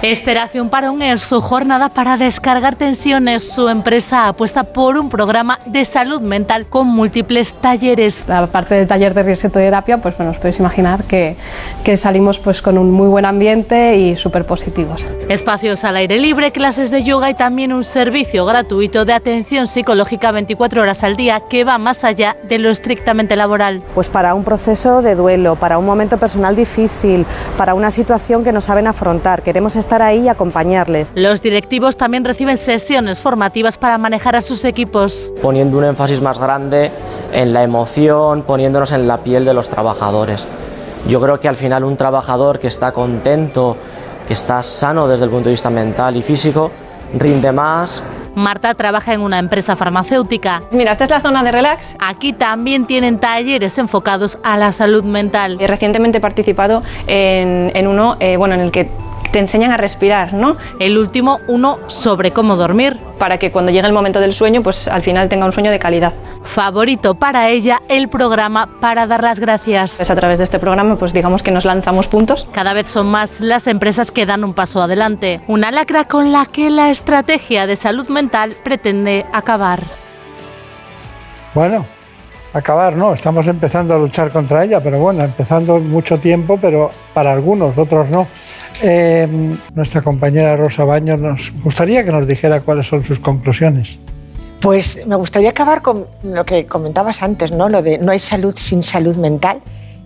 Esteración 0.02 0.70
un 0.92 1.02
es 1.02 1.22
su 1.22 1.42
jornada 1.42 1.90
para 1.90 2.18
descargar 2.18 2.76
tensiones. 2.76 3.50
Su 3.52 3.70
empresa 3.70 4.28
apuesta 4.28 4.64
por 4.64 4.98
un 4.98 5.10
programa 5.10 5.58
de 5.66 5.84
salud 5.84 6.22
mental 6.22 6.68
con 6.68 6.88
múltiples 6.88 7.54
talleres. 7.56 8.30
Aparte 8.30 8.76
del 8.76 8.88
taller 8.88 9.14
de 9.14 9.24
risoterapia, 9.24 9.98
pues 9.98 10.16
bueno, 10.18 10.32
os 10.32 10.38
podéis 10.38 10.60
imaginar 10.60 11.06
que, 11.06 11.36
que 11.84 11.98
salimos 11.98 12.38
pues 12.38 12.62
con 12.62 12.78
un 12.78 12.92
muy 12.92 13.08
buen 13.08 13.26
ambiente 13.26 13.98
y 13.98 14.16
súper 14.16 14.46
positivos. 14.46 15.04
Espacios 15.30 15.84
al 15.84 15.96
aire 15.96 16.20
libre, 16.20 16.52
clases 16.52 16.92
de 16.92 17.04
yoga 17.04 17.30
y 17.32 17.34
también 17.34 17.74
un 17.74 17.84
servicio 17.84 18.46
gratuito 18.46 19.06
de 19.06 19.14
atención 19.14 19.66
psicológica 19.66 20.32
24 20.32 20.82
horas 20.82 21.04
al 21.04 21.16
día 21.16 21.40
que 21.50 21.64
va 21.64 21.78
más 21.78 22.04
allá 22.04 22.36
de 22.48 22.60
lo 22.60 22.70
estrictamente 22.70 23.36
laboral. 23.36 23.82
Pues 23.96 24.10
para 24.10 24.36
un 24.36 24.44
proceso 24.44 25.02
de 25.02 25.16
duelo, 25.16 25.56
para 25.56 25.80
un 25.80 25.86
momento 25.86 26.18
personal 26.18 26.56
difícil, 26.56 27.26
para 27.58 27.74
una 27.74 27.90
situación 27.90 28.44
que 28.44 28.52
no 28.52 28.62
saben 28.62 28.88
afrontar. 28.88 29.42
Queremos 29.42 29.76
estar 29.76 29.85
ahí 29.94 30.24
y 30.24 30.28
acompañarles. 30.30 31.12
Los 31.16 31.42
directivos 31.42 31.98
también 31.98 32.26
reciben 32.26 32.58
sesiones 32.58 33.22
formativas 33.22 33.78
para 33.78 33.98
manejar 33.98 34.36
a 34.36 34.42
sus 34.42 34.66
equipos. 34.66 35.34
Poniendo 35.42 35.78
un 35.78 35.86
énfasis 35.86 36.22
más 36.22 36.40
grande 36.40 36.92
en 37.32 37.54
la 37.54 37.64
emoción, 37.64 38.44
poniéndonos 38.44 38.92
en 38.92 39.08
la 39.08 39.24
piel 39.24 39.46
de 39.46 39.54
los 39.54 39.70
trabajadores. 39.70 40.48
Yo 41.08 41.22
creo 41.22 41.40
que 41.40 41.48
al 41.48 41.56
final 41.56 41.84
un 41.84 41.98
trabajador 41.98 42.60
que 42.60 42.68
está 42.68 42.92
contento, 42.92 43.78
que 44.28 44.34
está 44.34 44.64
sano 44.64 45.08
desde 45.08 45.26
el 45.26 45.30
punto 45.30 45.50
de 45.50 45.54
vista 45.54 45.70
mental 45.70 46.18
y 46.18 46.22
físico, 46.22 46.72
rinde 47.14 47.52
más, 47.52 48.02
Marta 48.36 48.74
trabaja 48.74 49.14
en 49.14 49.22
una 49.22 49.40
empresa 49.40 49.78
farmacéutica. 49.78 50.62
Mira, 50.74 50.92
esta 50.92 51.06
es 51.06 51.10
la 51.10 51.22
zona 51.22 51.42
de 51.42 51.54
relax. 51.54 51.96
Aquí 52.00 52.34
también 52.34 52.86
tienen 52.86 53.18
talleres 53.18 53.78
enfocados 53.78 54.38
a 54.44 54.58
la 54.58 54.74
salud 54.74 55.06
mental. 55.06 55.58
Recientemente 55.58 56.18
he 56.18 56.22
participado 56.22 56.84
en, 57.08 57.88
uno 57.88 58.18
eh, 58.20 58.36
bueno, 58.36 58.56
en 58.56 58.62
el 58.62 58.72
que 58.72 58.90
te 59.36 59.40
enseñan 59.40 59.74
a 59.74 59.76
respirar, 59.76 60.32
¿no? 60.32 60.56
El 60.80 60.98
último, 60.98 61.42
uno 61.50 61.80
sobre 61.88 62.32
cómo 62.32 62.56
dormir. 62.56 62.98
Para 63.20 63.38
que 63.38 63.52
cuando 63.52 63.70
llegue 63.70 63.86
el 63.86 63.92
momento 63.92 64.22
del 64.22 64.32
sueño, 64.32 64.64
pues 64.64 64.88
al 64.88 65.02
final 65.02 65.28
tenga 65.28 65.46
un 65.46 65.52
sueño 65.52 65.72
de 65.72 65.78
calidad. 65.78 66.14
Favorito 66.46 67.16
para 67.16 67.50
ella 67.50 67.82
el 67.90 68.08
programa 68.08 68.70
para 68.80 69.08
dar 69.08 69.22
las 69.22 69.42
gracias. 69.42 70.00
Es 70.00 70.10
a 70.10 70.16
través 70.16 70.38
de 70.38 70.46
este 70.46 70.58
programa, 70.58 70.96
pues 70.96 71.12
digamos 71.12 71.44
que 71.44 71.52
nos 71.52 71.66
lanzamos 71.66 72.08
puntos. 72.08 72.48
Cada 72.54 72.72
vez 72.72 72.88
son 72.88 73.08
más 73.08 73.42
las 73.42 73.68
empresas 73.68 74.10
que 74.10 74.26
dan 74.26 74.46
un 74.46 74.54
paso 74.54 74.82
adelante. 74.82 75.42
Una 75.48 75.70
lacra 75.70 76.06
con 76.06 76.32
la 76.32 76.46
que 76.46 76.70
la 76.70 76.90
estrategia 76.90 77.68
de 77.68 77.76
salud 77.76 78.08
mental 78.08 78.56
pretende 78.64 79.26
acabar. 79.34 79.82
Bueno, 81.54 81.86
acabar, 82.56 82.96
no, 82.96 83.14
estamos 83.14 83.46
empezando 83.48 83.94
a 83.94 83.98
luchar 83.98 84.32
contra 84.32 84.64
ella, 84.64 84.82
pero 84.82 84.98
bueno, 84.98 85.24
empezando 85.24 85.78
mucho 85.80 86.20
tiempo, 86.20 86.58
pero 86.60 86.90
para 87.14 87.34
algunos, 87.34 87.78
otros 87.78 88.10
no. 88.10 88.28
Eh, 88.82 89.28
nuestra 89.74 90.02
compañera 90.02 90.56
Rosa 90.56 90.86
Baños 90.86 91.20
nos 91.20 91.52
gustaría 91.62 92.06
que 92.06 92.12
nos 92.12 92.26
dijera 92.28 92.62
cuáles 92.62 92.88
son 92.88 93.04
sus 93.04 93.20
conclusiones. 93.20 94.00
Pues 94.62 95.06
me 95.06 95.18
gustaría 95.18 95.50
acabar 95.50 95.82
con 95.82 96.08
lo 96.24 96.46
que 96.46 96.66
comentabas 96.66 97.22
antes, 97.22 97.52
¿no? 97.52 97.68
Lo 97.68 97.82
de 97.82 97.98
no 97.98 98.14
hay 98.14 98.20
salud 98.20 98.56
sin 98.58 98.82
salud 98.82 99.18
mental 99.18 99.60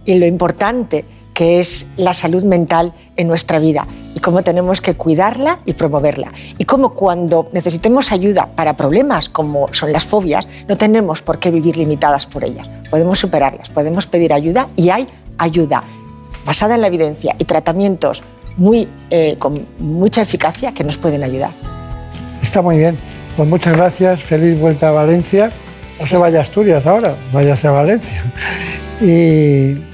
y 0.03 0.15
lo 0.15 0.25
importante 0.25 1.05
que 1.39 1.61
es 1.61 1.85
la 1.95 2.13
salud 2.13 2.43
mental 2.43 2.91
en 3.15 3.29
nuestra 3.29 3.59
vida 3.59 3.87
y 4.13 4.19
cómo 4.19 4.43
tenemos 4.43 4.81
que 4.81 4.95
cuidarla 4.95 5.59
y 5.65 5.71
promoverla. 5.71 6.33
Y 6.57 6.65
cómo 6.65 6.93
cuando 6.93 7.47
necesitemos 7.53 8.11
ayuda 8.11 8.49
para 8.57 8.75
problemas 8.75 9.29
como 9.29 9.73
son 9.73 9.93
las 9.93 10.03
fobias, 10.03 10.45
no 10.67 10.75
tenemos 10.75 11.21
por 11.21 11.39
qué 11.39 11.49
vivir 11.49 11.77
limitadas 11.77 12.25
por 12.25 12.43
ellas. 12.43 12.67
Podemos 12.89 13.19
superarlas, 13.19 13.69
podemos 13.69 14.05
pedir 14.05 14.33
ayuda 14.33 14.67
y 14.75 14.89
hay 14.89 15.07
ayuda 15.37 15.81
basada 16.45 16.75
en 16.75 16.81
la 16.81 16.87
evidencia 16.87 17.33
y 17.39 17.45
tratamientos 17.45 18.21
muy, 18.57 18.89
eh, 19.09 19.37
con 19.39 19.65
mucha 19.79 20.21
eficacia 20.21 20.73
que 20.73 20.83
nos 20.83 20.97
pueden 20.97 21.23
ayudar. 21.23 21.51
Está 22.43 22.61
muy 22.61 22.75
bien. 22.75 22.97
Pues 23.37 23.47
muchas 23.47 23.77
gracias. 23.77 24.21
Feliz 24.21 24.59
vuelta 24.59 24.89
a 24.89 24.91
Valencia. 24.91 25.53
No 26.01 26.05
se 26.05 26.17
vaya 26.17 26.39
a 26.39 26.41
Asturias 26.41 26.85
ahora, 26.85 27.15
váyase 27.31 27.69
a 27.69 27.71
Valencia. 27.71 28.25
Y 28.99 29.87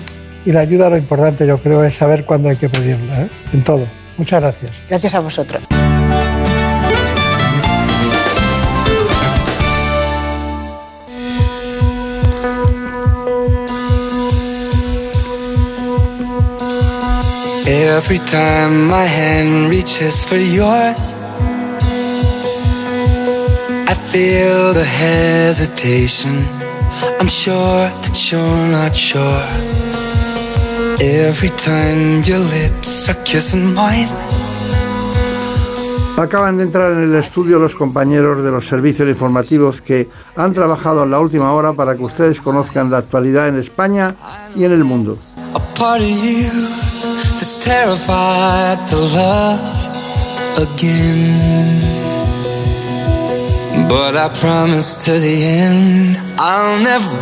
y 0.45 0.51
la 0.51 0.61
ayuda 0.61 0.89
lo 0.89 0.97
importante 0.97 1.47
yo 1.47 1.57
creo 1.57 1.83
es 1.83 1.95
saber 1.95 2.23
cuándo 2.23 2.49
hay 2.49 2.55
que 2.55 2.69
pedirla, 2.69 3.23
¿eh? 3.23 3.29
en 3.53 3.63
todo. 3.63 3.85
Muchas 4.17 4.41
gracias. 4.41 4.83
Gracias 4.87 5.15
a 5.15 5.19
vosotros. 5.19 5.63
Every 17.67 18.19
time 18.19 18.87
my 18.87 19.05
hand 19.05 19.69
reaches 19.69 20.23
for 20.23 20.37
yours, 20.37 21.15
I 23.87 23.95
feel 24.11 24.73
the 24.73 24.85
hesitation. 24.85 26.45
I'm 27.19 27.27
sure 27.27 27.89
that 27.89 28.31
you're 28.31 28.67
not 28.67 28.95
sure. 28.95 29.84
Every 30.99 31.49
time 31.49 32.23
your 32.23 32.39
lips 32.39 33.09
are 33.09 33.21
kissing 33.25 33.73
mine, 33.73 34.07
Acaban 36.17 36.55
de 36.57 36.63
entrar 36.63 36.93
en 36.93 37.03
el 37.03 37.15
estudio 37.15 37.59
los 37.59 37.75
compañeros 37.75 38.41
de 38.41 38.49
los 38.49 38.65
servicios 38.65 39.09
informativos 39.09 39.81
que 39.81 40.07
han 40.37 40.53
trabajado 40.53 41.03
en 41.03 41.11
la 41.11 41.19
última 41.19 41.51
hora 41.51 41.73
para 41.73 41.97
que 41.97 42.03
ustedes 42.03 42.39
conozcan 42.39 42.89
la 42.89 42.99
actualidad 42.99 43.49
en 43.49 43.57
España 43.57 44.15
y 44.55 44.63
en 44.63 44.71
el 44.71 44.85
mundo. 44.85 45.17
But 53.89 54.15
I 54.15 54.29
promise 54.39 54.95
to 55.05 55.19
the 55.19 55.43
end 55.43 56.17
I'll 56.39 56.79
never 56.81 57.21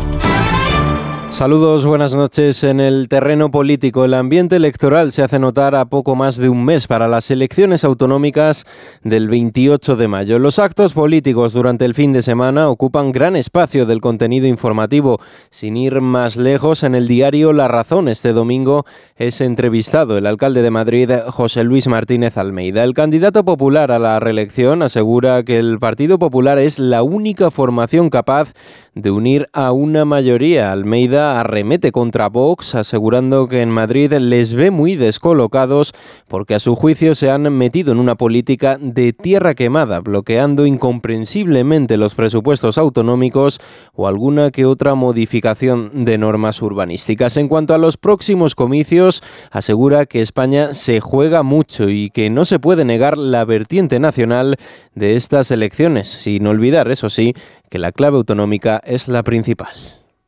Saludos, 1.31 1.85
buenas 1.85 2.13
noches. 2.13 2.61
En 2.65 2.81
el 2.81 3.07
terreno 3.07 3.51
político, 3.51 4.03
el 4.03 4.13
ambiente 4.15 4.57
electoral 4.57 5.13
se 5.13 5.23
hace 5.23 5.39
notar 5.39 5.75
a 5.75 5.85
poco 5.85 6.13
más 6.13 6.35
de 6.35 6.49
un 6.49 6.65
mes 6.65 6.87
para 6.87 7.07
las 7.07 7.31
elecciones 7.31 7.85
autonómicas 7.85 8.65
del 9.01 9.29
28 9.29 9.95
de 9.95 10.09
mayo. 10.09 10.39
Los 10.39 10.59
actos 10.59 10.91
políticos 10.91 11.53
durante 11.53 11.85
el 11.85 11.95
fin 11.95 12.11
de 12.11 12.21
semana 12.21 12.67
ocupan 12.67 13.13
gran 13.13 13.37
espacio 13.37 13.85
del 13.85 14.01
contenido 14.01 14.45
informativo. 14.45 15.21
Sin 15.49 15.77
ir 15.77 16.01
más 16.01 16.35
lejos, 16.35 16.83
en 16.83 16.95
el 16.95 17.07
diario 17.07 17.53
La 17.53 17.69
Razón 17.69 18.09
este 18.09 18.33
domingo 18.33 18.85
es 19.15 19.39
entrevistado 19.39 20.17
el 20.17 20.27
alcalde 20.27 20.61
de 20.61 20.69
Madrid, 20.69 21.09
José 21.27 21.63
Luis 21.63 21.87
Martínez 21.87 22.37
Almeida. 22.37 22.83
El 22.83 22.93
candidato 22.93 23.45
popular 23.45 23.91
a 23.93 23.99
la 23.99 24.19
reelección 24.19 24.83
asegura 24.83 25.43
que 25.43 25.59
el 25.59 25.79
Partido 25.79 26.19
Popular 26.19 26.59
es 26.59 26.77
la 26.77 27.03
única 27.03 27.51
formación 27.51 28.09
capaz 28.09 28.53
de 28.93 29.11
unir 29.11 29.47
a 29.53 29.71
una 29.71 30.03
mayoría. 30.03 30.71
Almeida 30.71 31.39
arremete 31.39 31.91
contra 31.91 32.27
Vox, 32.27 32.75
asegurando 32.75 33.47
que 33.47 33.61
en 33.61 33.69
Madrid 33.69 34.11
les 34.13 34.53
ve 34.53 34.69
muy 34.69 34.95
descolocados 34.95 35.93
porque 36.27 36.55
a 36.55 36.59
su 36.59 36.75
juicio 36.75 37.15
se 37.15 37.31
han 37.31 37.43
metido 37.53 37.91
en 37.91 37.99
una 37.99 38.15
política 38.15 38.77
de 38.79 39.13
tierra 39.13 39.55
quemada, 39.55 40.01
bloqueando 40.01 40.65
incomprensiblemente 40.65 41.97
los 41.97 42.15
presupuestos 42.15 42.77
autonómicos 42.77 43.59
o 43.93 44.07
alguna 44.07 44.51
que 44.51 44.65
otra 44.65 44.95
modificación 44.95 46.05
de 46.05 46.17
normas 46.17 46.61
urbanísticas. 46.61 47.37
En 47.37 47.47
cuanto 47.47 47.73
a 47.73 47.77
los 47.77 47.97
próximos 47.97 48.55
comicios, 48.55 49.23
asegura 49.51 50.05
que 50.05 50.21
España 50.21 50.73
se 50.73 50.99
juega 50.99 51.43
mucho 51.43 51.89
y 51.89 52.09
que 52.09 52.29
no 52.29 52.43
se 52.43 52.59
puede 52.59 52.83
negar 52.83 53.17
la 53.17 53.45
vertiente 53.45 53.99
nacional 53.99 54.57
de 54.95 55.15
estas 55.15 55.51
elecciones, 55.51 56.09
sin 56.09 56.45
olvidar, 56.47 56.91
eso 56.91 57.09
sí, 57.09 57.33
que 57.71 57.79
la 57.79 57.93
clave 57.93 58.17
autonómica 58.17 58.81
es 58.83 59.07
la 59.07 59.23
principal. 59.23 59.69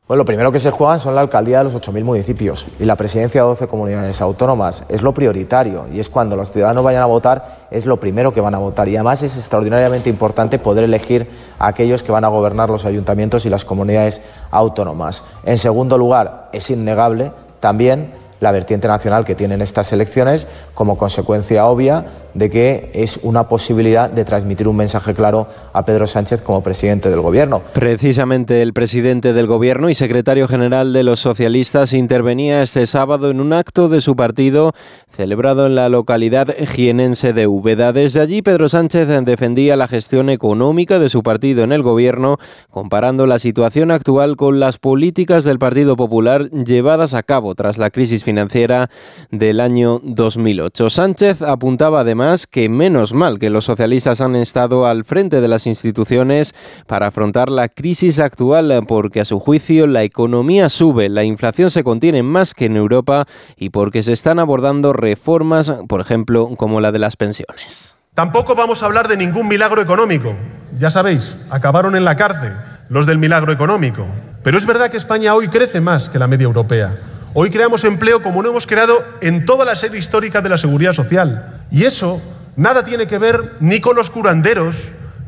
Bueno, 0.08 0.22
lo 0.22 0.24
primero 0.24 0.50
que 0.50 0.58
se 0.58 0.70
juega 0.70 0.98
son 0.98 1.14
la 1.14 1.20
alcaldía 1.20 1.58
de 1.58 1.64
los 1.64 1.74
8.000 1.74 2.02
municipios 2.02 2.66
y 2.80 2.84
la 2.86 2.96
presidencia 2.96 3.42
de 3.42 3.48
12 3.48 3.66
comunidades 3.66 4.22
autónomas. 4.22 4.84
Es 4.88 5.02
lo 5.02 5.12
prioritario 5.12 5.86
y 5.92 6.00
es 6.00 6.08
cuando 6.08 6.36
los 6.36 6.50
ciudadanos 6.50 6.82
vayan 6.82 7.02
a 7.02 7.06
votar, 7.06 7.66
es 7.70 7.84
lo 7.84 8.00
primero 8.00 8.32
que 8.32 8.40
van 8.40 8.54
a 8.54 8.58
votar. 8.58 8.88
Y 8.88 8.96
además 8.96 9.22
es 9.22 9.36
extraordinariamente 9.36 10.08
importante 10.08 10.58
poder 10.58 10.84
elegir 10.84 11.26
a 11.58 11.66
aquellos 11.66 12.02
que 12.02 12.12
van 12.12 12.24
a 12.24 12.28
gobernar 12.28 12.70
los 12.70 12.86
ayuntamientos 12.86 13.44
y 13.44 13.50
las 13.50 13.66
comunidades 13.66 14.22
autónomas. 14.50 15.22
En 15.44 15.58
segundo 15.58 15.98
lugar, 15.98 16.48
es 16.54 16.70
innegable 16.70 17.32
también 17.60 18.12
la 18.40 18.52
vertiente 18.52 18.88
nacional 18.88 19.24
que 19.24 19.34
tienen 19.34 19.62
estas 19.62 19.92
elecciones 19.92 20.46
como 20.74 20.96
consecuencia 20.96 21.66
obvia 21.66 22.04
de 22.34 22.50
que 22.50 22.90
es 22.94 23.20
una 23.22 23.48
posibilidad 23.48 24.10
de 24.10 24.24
transmitir 24.24 24.68
un 24.68 24.76
mensaje 24.76 25.14
claro 25.14 25.46
a 25.72 25.84
Pedro 25.84 26.06
Sánchez 26.06 26.42
como 26.42 26.62
presidente 26.62 27.08
del 27.08 27.20
Gobierno. 27.20 27.62
Precisamente 27.72 28.60
el 28.60 28.72
presidente 28.72 29.32
del 29.32 29.46
Gobierno 29.46 29.88
y 29.88 29.94
secretario 29.94 30.48
general 30.48 30.92
de 30.92 31.04
los 31.04 31.20
socialistas 31.20 31.92
intervenía 31.92 32.62
este 32.62 32.86
sábado 32.86 33.30
en 33.30 33.40
un 33.40 33.52
acto 33.52 33.88
de 33.88 34.00
su 34.00 34.16
partido 34.16 34.72
celebrado 35.16 35.66
en 35.66 35.76
la 35.76 35.88
localidad 35.88 36.48
jienense 36.74 37.32
de 37.32 37.46
Úbeda. 37.46 37.92
Desde 37.92 38.20
allí 38.20 38.42
Pedro 38.42 38.68
Sánchez 38.68 39.08
defendía 39.24 39.76
la 39.76 39.86
gestión 39.86 40.28
económica 40.28 40.98
de 40.98 41.08
su 41.08 41.22
partido 41.22 41.62
en 41.62 41.70
el 41.70 41.82
Gobierno, 41.82 42.38
comparando 42.70 43.28
la 43.28 43.38
situación 43.38 43.92
actual 43.92 44.36
con 44.36 44.58
las 44.58 44.78
políticas 44.78 45.44
del 45.44 45.60
Partido 45.60 45.96
Popular 45.96 46.50
llevadas 46.50 47.14
a 47.14 47.22
cabo 47.22 47.54
tras 47.54 47.78
la 47.78 47.90
crisis 47.90 48.23
financiera 48.24 48.90
del 49.30 49.60
año 49.60 50.00
2008. 50.02 50.90
Sánchez 50.90 51.42
apuntaba 51.42 52.00
además 52.00 52.48
que 52.48 52.68
menos 52.68 53.12
mal 53.12 53.38
que 53.38 53.50
los 53.50 53.66
socialistas 53.66 54.20
han 54.20 54.34
estado 54.34 54.86
al 54.86 55.04
frente 55.04 55.40
de 55.40 55.46
las 55.46 55.68
instituciones 55.68 56.54
para 56.88 57.06
afrontar 57.06 57.50
la 57.50 57.68
crisis 57.68 58.18
actual 58.18 58.84
porque 58.88 59.20
a 59.20 59.24
su 59.24 59.38
juicio 59.38 59.86
la 59.86 60.02
economía 60.02 60.68
sube, 60.68 61.08
la 61.08 61.24
inflación 61.24 61.70
se 61.70 61.84
contiene 61.84 62.22
más 62.22 62.54
que 62.54 62.64
en 62.64 62.76
Europa 62.76 63.26
y 63.56 63.70
porque 63.70 64.02
se 64.02 64.12
están 64.12 64.38
abordando 64.38 64.92
reformas, 64.92 65.72
por 65.88 66.00
ejemplo, 66.00 66.50
como 66.56 66.80
la 66.80 66.90
de 66.92 66.98
las 66.98 67.16
pensiones. 67.16 67.94
Tampoco 68.14 68.54
vamos 68.54 68.82
a 68.82 68.86
hablar 68.86 69.08
de 69.08 69.16
ningún 69.16 69.48
milagro 69.48 69.82
económico. 69.82 70.34
Ya 70.78 70.90
sabéis, 70.90 71.36
acabaron 71.50 71.96
en 71.96 72.04
la 72.04 72.16
cárcel 72.16 72.52
los 72.88 73.06
del 73.06 73.18
milagro 73.18 73.52
económico. 73.52 74.06
Pero 74.42 74.58
es 74.58 74.66
verdad 74.66 74.90
que 74.90 74.96
España 74.96 75.34
hoy 75.34 75.48
crece 75.48 75.80
más 75.80 76.10
que 76.10 76.18
la 76.18 76.26
media 76.26 76.44
europea. 76.44 76.96
Hoy 77.36 77.50
creamos 77.50 77.82
empleo 77.82 78.22
como 78.22 78.44
no 78.44 78.50
hemos 78.50 78.64
creado 78.64 78.96
en 79.20 79.44
toda 79.44 79.64
la 79.64 79.74
serie 79.74 79.98
histórica 79.98 80.40
de 80.40 80.48
la 80.48 80.56
seguridad 80.56 80.92
social. 80.92 81.66
Y 81.68 81.82
eso 81.82 82.22
nada 82.54 82.84
tiene 82.84 83.08
que 83.08 83.18
ver 83.18 83.54
ni 83.58 83.80
con 83.80 83.96
los 83.96 84.08
curanderos, 84.08 84.76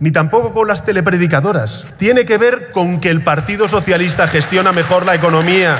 ni 0.01 0.11
tampoco 0.11 0.53
con 0.53 0.68
las 0.68 0.84
telepredicadoras. 0.84 1.86
Tiene 1.97 2.24
que 2.24 2.38
ver 2.38 2.72
con 2.72 3.01
que 3.01 3.11
el 3.11 3.22
Partido 3.22 3.68
Socialista 3.68 4.28
gestiona 4.28 4.72
mejor 4.72 5.07
la 5.07 5.14
economía 5.14 5.78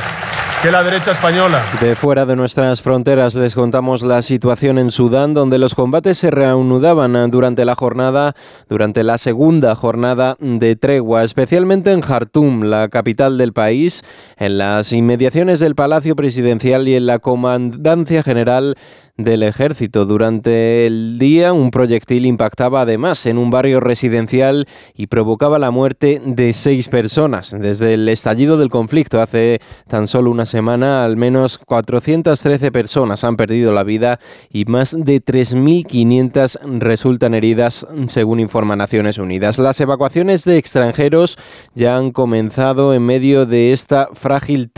que 0.63 0.71
la 0.71 0.83
derecha 0.83 1.13
española. 1.13 1.63
De 1.81 1.95
fuera 1.95 2.25
de 2.25 2.35
nuestras 2.35 2.81
fronteras 2.81 3.35
les 3.35 3.55
contamos 3.55 4.03
la 4.03 4.23
situación 4.23 4.79
en 4.79 4.91
Sudán, 4.91 5.35
donde 5.35 5.59
los 5.59 5.75
combates 5.75 6.19
se 6.19 6.31
reanudaban 6.31 7.31
durante 7.31 7.65
la 7.65 7.75
jornada, 7.75 8.35
durante 8.69 9.05
la 9.05 9.19
segunda 9.19 9.75
jornada 9.75 10.37
de 10.41 10.75
tregua, 10.77 11.25
especialmente 11.25 11.93
en 11.93 12.01
Jartum, 12.01 12.63
la 12.63 12.89
capital 12.89 13.37
del 13.37 13.53
país, 13.53 14.03
en 14.39 14.59
las 14.59 14.93
inmediaciones 14.93 15.61
del 15.61 15.75
Palacio 15.75 16.17
Presidencial 16.17 16.89
y 16.89 16.95
en 16.95 17.07
la 17.07 17.19
Comandancia 17.19 18.23
General 18.23 18.77
del 19.17 19.43
ejército. 19.43 20.05
Durante 20.05 20.87
el 20.87 21.19
día 21.19 21.53
un 21.53 21.71
proyectil 21.71 22.27
impactaba 22.27 22.83
además 22.83 23.25
en 23.27 23.39
un 23.39 23.51
barrio 23.51 23.81
residencial 23.81 24.67
y 24.95 25.07
provocaba 25.07 25.59
la 25.59 25.71
muerte 25.71 26.21
de 26.25 26.53
seis 26.53 26.89
personas. 26.89 27.55
Desde 27.59 27.95
el 27.95 28.09
estallido 28.09 28.57
del 28.59 28.71
conflicto 28.71 29.21
hace 29.21 29.61
tan 29.89 30.09
solo 30.09 30.31
una 30.31 30.47
semana, 30.47 31.05
al 31.05 31.17
menos 31.17 31.59
413 31.59 32.71
personas 32.73 33.25
han 33.25 33.37
perdido 33.37 33.73
la 33.73 33.85
vida 33.85 34.21
y 34.51 34.65
más 34.67 34.95
de 34.97 35.25
3.500 35.25 36.79
resultan 36.79 37.35
heridas, 37.35 37.87
según 38.09 38.41
informa 38.41 38.77
Naciones 38.77 39.19
Unidas. 39.19 39.59
Las 39.59 39.81
evacuaciones 39.81 40.45
de 40.45 40.59
extranjeros 40.59 41.39
ya 41.75 41.97
han 41.97 42.13
comenzado 42.13 42.95
en 42.95 43.05
medio 43.05 43.47
de 43.47 43.73
esta 43.73 44.09
frágil 44.13 44.71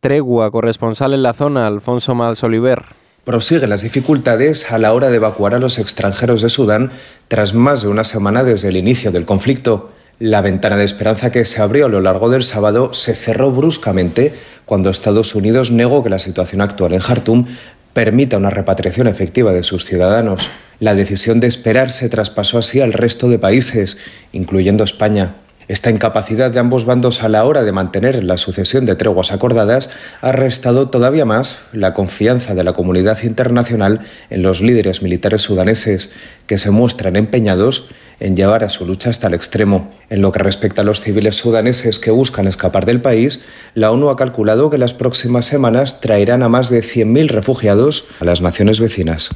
tregua. 0.00 0.50
Corresponsal 0.50 1.14
en 1.14 1.22
la 1.22 1.32
zona, 1.32 1.66
Alfonso 1.66 2.14
Malsoliver 2.14 3.05
prosiguen 3.26 3.70
las 3.70 3.82
dificultades 3.82 4.70
a 4.70 4.78
la 4.78 4.94
hora 4.94 5.10
de 5.10 5.16
evacuar 5.16 5.52
a 5.52 5.58
los 5.58 5.80
extranjeros 5.80 6.42
de 6.42 6.48
Sudán 6.48 6.92
tras 7.26 7.54
más 7.54 7.82
de 7.82 7.88
una 7.88 8.04
semana 8.04 8.44
desde 8.44 8.68
el 8.68 8.76
inicio 8.76 9.10
del 9.10 9.24
conflicto. 9.24 9.90
La 10.20 10.42
ventana 10.42 10.76
de 10.76 10.84
esperanza 10.84 11.32
que 11.32 11.44
se 11.44 11.60
abrió 11.60 11.86
a 11.86 11.88
lo 11.88 12.00
largo 12.00 12.30
del 12.30 12.44
sábado 12.44 12.94
se 12.94 13.16
cerró 13.16 13.50
bruscamente 13.50 14.32
cuando 14.64 14.90
Estados 14.90 15.34
Unidos 15.34 15.72
negó 15.72 16.04
que 16.04 16.10
la 16.10 16.20
situación 16.20 16.60
actual 16.60 16.92
en 16.92 17.00
Jartum 17.00 17.46
permita 17.92 18.36
una 18.36 18.50
repatriación 18.50 19.08
efectiva 19.08 19.52
de 19.52 19.64
sus 19.64 19.84
ciudadanos. 19.84 20.48
La 20.78 20.94
decisión 20.94 21.40
de 21.40 21.48
esperar 21.48 21.90
se 21.90 22.08
traspasó 22.08 22.58
así 22.58 22.80
al 22.80 22.92
resto 22.92 23.28
de 23.28 23.40
países, 23.40 23.98
incluyendo 24.30 24.84
España. 24.84 25.34
Esta 25.68 25.90
incapacidad 25.90 26.52
de 26.52 26.60
ambos 26.60 26.84
bandos 26.84 27.24
a 27.24 27.28
la 27.28 27.44
hora 27.44 27.64
de 27.64 27.72
mantener 27.72 28.22
la 28.22 28.36
sucesión 28.36 28.86
de 28.86 28.94
treguas 28.94 29.32
acordadas 29.32 29.90
ha 30.20 30.30
restado 30.30 30.90
todavía 30.90 31.24
más 31.24 31.58
la 31.72 31.92
confianza 31.92 32.54
de 32.54 32.62
la 32.62 32.72
comunidad 32.72 33.20
internacional 33.24 34.00
en 34.30 34.42
los 34.42 34.60
líderes 34.60 35.02
militares 35.02 35.42
sudaneses, 35.42 36.12
que 36.46 36.56
se 36.58 36.70
muestran 36.70 37.16
empeñados 37.16 37.88
en 38.20 38.36
llevar 38.36 38.62
a 38.62 38.68
su 38.68 38.86
lucha 38.86 39.10
hasta 39.10 39.26
el 39.26 39.34
extremo. 39.34 39.90
En 40.08 40.22
lo 40.22 40.30
que 40.30 40.38
respecta 40.38 40.82
a 40.82 40.84
los 40.84 41.00
civiles 41.00 41.34
sudaneses 41.34 41.98
que 41.98 42.12
buscan 42.12 42.46
escapar 42.46 42.86
del 42.86 43.02
país, 43.02 43.40
la 43.74 43.90
ONU 43.90 44.08
ha 44.08 44.16
calculado 44.16 44.70
que 44.70 44.78
las 44.78 44.94
próximas 44.94 45.46
semanas 45.46 46.00
traerán 46.00 46.44
a 46.44 46.48
más 46.48 46.70
de 46.70 46.80
100.000 46.80 47.28
refugiados 47.28 48.06
a 48.20 48.24
las 48.24 48.40
naciones 48.40 48.78
vecinas. 48.78 49.30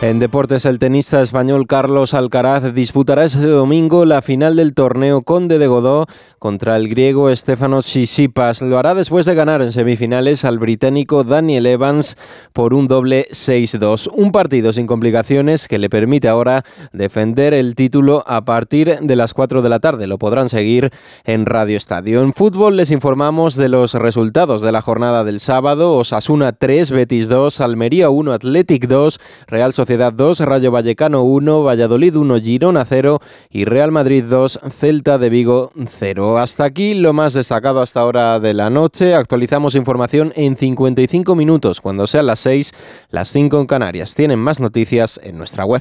En 0.00 0.20
deportes, 0.20 0.64
el 0.64 0.78
tenista 0.78 1.20
español 1.20 1.66
Carlos 1.66 2.14
Alcaraz 2.14 2.72
disputará 2.72 3.24
este 3.24 3.44
domingo 3.44 4.04
la 4.04 4.22
final 4.22 4.54
del 4.54 4.72
torneo 4.72 5.22
Conde 5.22 5.58
de 5.58 5.66
Godó 5.66 6.06
contra 6.38 6.76
el 6.76 6.88
griego 6.88 7.34
Stefanos 7.34 7.86
Tsitsipas. 7.86 8.62
Lo 8.62 8.78
hará 8.78 8.94
después 8.94 9.26
de 9.26 9.34
ganar 9.34 9.60
en 9.60 9.72
semifinales 9.72 10.44
al 10.44 10.60
británico 10.60 11.24
Daniel 11.24 11.66
Evans 11.66 12.16
por 12.52 12.74
un 12.74 12.86
doble 12.86 13.26
6-2. 13.32 14.08
Un 14.14 14.30
partido 14.30 14.72
sin 14.72 14.86
complicaciones 14.86 15.66
que 15.66 15.78
le 15.78 15.90
permite 15.90 16.28
ahora 16.28 16.64
defender 16.92 17.52
el 17.52 17.74
título 17.74 18.22
a 18.24 18.44
partir 18.44 19.00
de 19.00 19.16
las 19.16 19.34
4 19.34 19.62
de 19.62 19.68
la 19.68 19.80
tarde. 19.80 20.06
Lo 20.06 20.18
podrán 20.18 20.48
seguir 20.48 20.92
en 21.24 21.44
Radio 21.44 21.76
Estadio. 21.76 22.22
En 22.22 22.34
fútbol 22.34 22.76
les 22.76 22.92
informamos 22.92 23.56
de 23.56 23.68
los 23.68 23.94
resultados 23.94 24.62
de 24.62 24.70
la 24.70 24.80
jornada 24.80 25.24
del 25.24 25.40
sábado. 25.40 25.96
Osasuna 25.96 26.52
3, 26.52 26.92
Betis 26.92 27.28
2, 27.28 27.60
Almería 27.60 28.10
1, 28.10 28.32
Athletic 28.32 28.86
2, 28.86 29.18
Real 29.48 29.74
Sociedad 29.74 29.87
Sociedad 29.88 30.12
2, 30.12 30.40
Rayo 30.40 30.70
Vallecano 30.70 31.22
1, 31.22 31.62
Valladolid 31.62 32.14
1, 32.14 32.40
Girona 32.40 32.84
0 32.84 33.22
y 33.48 33.64
Real 33.64 33.90
Madrid 33.90 34.22
2, 34.22 34.60
Celta 34.78 35.16
de 35.16 35.30
Vigo 35.30 35.72
0. 35.98 36.36
Hasta 36.36 36.64
aquí 36.64 36.92
lo 36.92 37.14
más 37.14 37.32
destacado 37.32 37.80
hasta 37.80 38.00
ahora 38.00 38.38
de 38.38 38.52
la 38.52 38.68
noche. 38.68 39.14
Actualizamos 39.14 39.74
información 39.76 40.34
en 40.36 40.58
55 40.58 41.34
minutos, 41.34 41.80
cuando 41.80 42.06
sean 42.06 42.26
las 42.26 42.40
6, 42.40 42.74
las 43.08 43.32
5 43.32 43.62
en 43.62 43.66
Canarias. 43.66 44.14
Tienen 44.14 44.40
más 44.40 44.60
noticias 44.60 45.18
en 45.22 45.38
nuestra 45.38 45.64
web. 45.64 45.80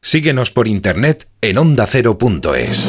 Síguenos 0.00 0.52
por 0.52 0.68
internet 0.68 1.26
en 1.40 1.58
ondacero.es. 1.58 2.88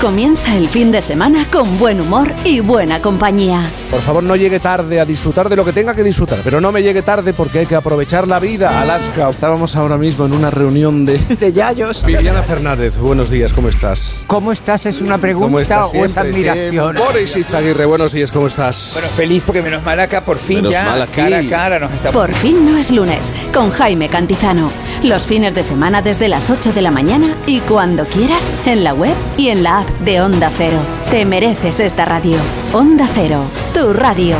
Comienza 0.00 0.56
el 0.56 0.66
fin 0.66 0.90
de 0.90 1.02
semana 1.02 1.44
con 1.52 1.78
buen 1.78 2.00
humor 2.00 2.34
y 2.42 2.60
buena 2.60 3.02
compañía. 3.02 3.68
Por 3.90 4.02
favor, 4.02 4.22
no 4.22 4.36
llegue 4.36 4.60
tarde 4.60 5.00
a 5.00 5.04
disfrutar 5.04 5.48
de 5.48 5.56
lo 5.56 5.64
que 5.64 5.72
tenga 5.72 5.94
que 5.96 6.04
disfrutar, 6.04 6.38
pero 6.44 6.60
no 6.60 6.70
me 6.70 6.80
llegue 6.80 7.02
tarde 7.02 7.32
porque 7.32 7.58
hay 7.60 7.66
que 7.66 7.74
aprovechar 7.74 8.28
la 8.28 8.38
vida. 8.38 8.80
Alaska, 8.80 9.28
estábamos 9.28 9.74
ahora 9.74 9.98
mismo 9.98 10.26
en 10.26 10.32
una 10.32 10.48
reunión 10.48 11.04
de. 11.04 11.18
De 11.40 11.52
Yayos. 11.52 12.04
Viviana 12.04 12.42
Fernández, 12.42 12.96
buenos 12.98 13.30
días, 13.30 13.52
¿cómo 13.52 13.68
estás? 13.68 14.22
¿Cómo 14.28 14.52
estás? 14.52 14.86
¿Es 14.86 15.00
una 15.00 15.18
pregunta 15.18 15.46
¿Cómo 15.46 15.60
estás? 15.60 15.90
o 15.92 16.04
es 16.04 16.16
admiración? 16.16 16.94
Boris 16.96 17.36
Izaguirre, 17.36 17.84
buenos 17.84 18.12
días, 18.12 18.30
¿cómo 18.30 18.46
estás? 18.46 18.90
Bueno, 18.94 19.08
feliz 19.08 19.42
porque 19.44 19.60
menos 19.62 19.82
mal 19.84 19.98
acá, 19.98 20.20
por 20.24 20.38
fin 20.38 20.56
Menos 20.58 20.72
ya, 20.72 20.84
mal 20.84 21.02
aquí. 21.02 21.16
cara 21.16 21.38
a 21.38 21.48
cara 21.48 21.78
nos 21.80 21.92
estamos... 21.92 22.14
Por 22.14 22.32
fin 22.34 22.64
no 22.64 22.76
es 22.78 22.90
lunes, 22.92 23.32
con 23.52 23.70
Jaime 23.70 24.08
Cantizano. 24.08 24.70
Los 25.02 25.22
fines 25.24 25.54
de 25.54 25.64
semana 25.64 26.00
desde 26.00 26.28
las 26.28 26.48
8 26.50 26.72
de 26.72 26.82
la 26.82 26.90
mañana 26.92 27.34
y 27.46 27.58
cuando 27.60 28.04
quieras, 28.04 28.44
en 28.66 28.84
la 28.84 28.94
web 28.94 29.14
y 29.36 29.48
en 29.48 29.62
la 29.64 29.80
app 29.80 29.88
de 30.00 30.20
Onda 30.20 30.50
Cero. 30.56 30.78
Te 31.10 31.24
mereces 31.24 31.80
esta 31.80 32.04
radio. 32.04 32.36
Onda 32.72 33.08
Cero, 33.14 33.42
tu 33.74 33.79
radio. 33.88 34.36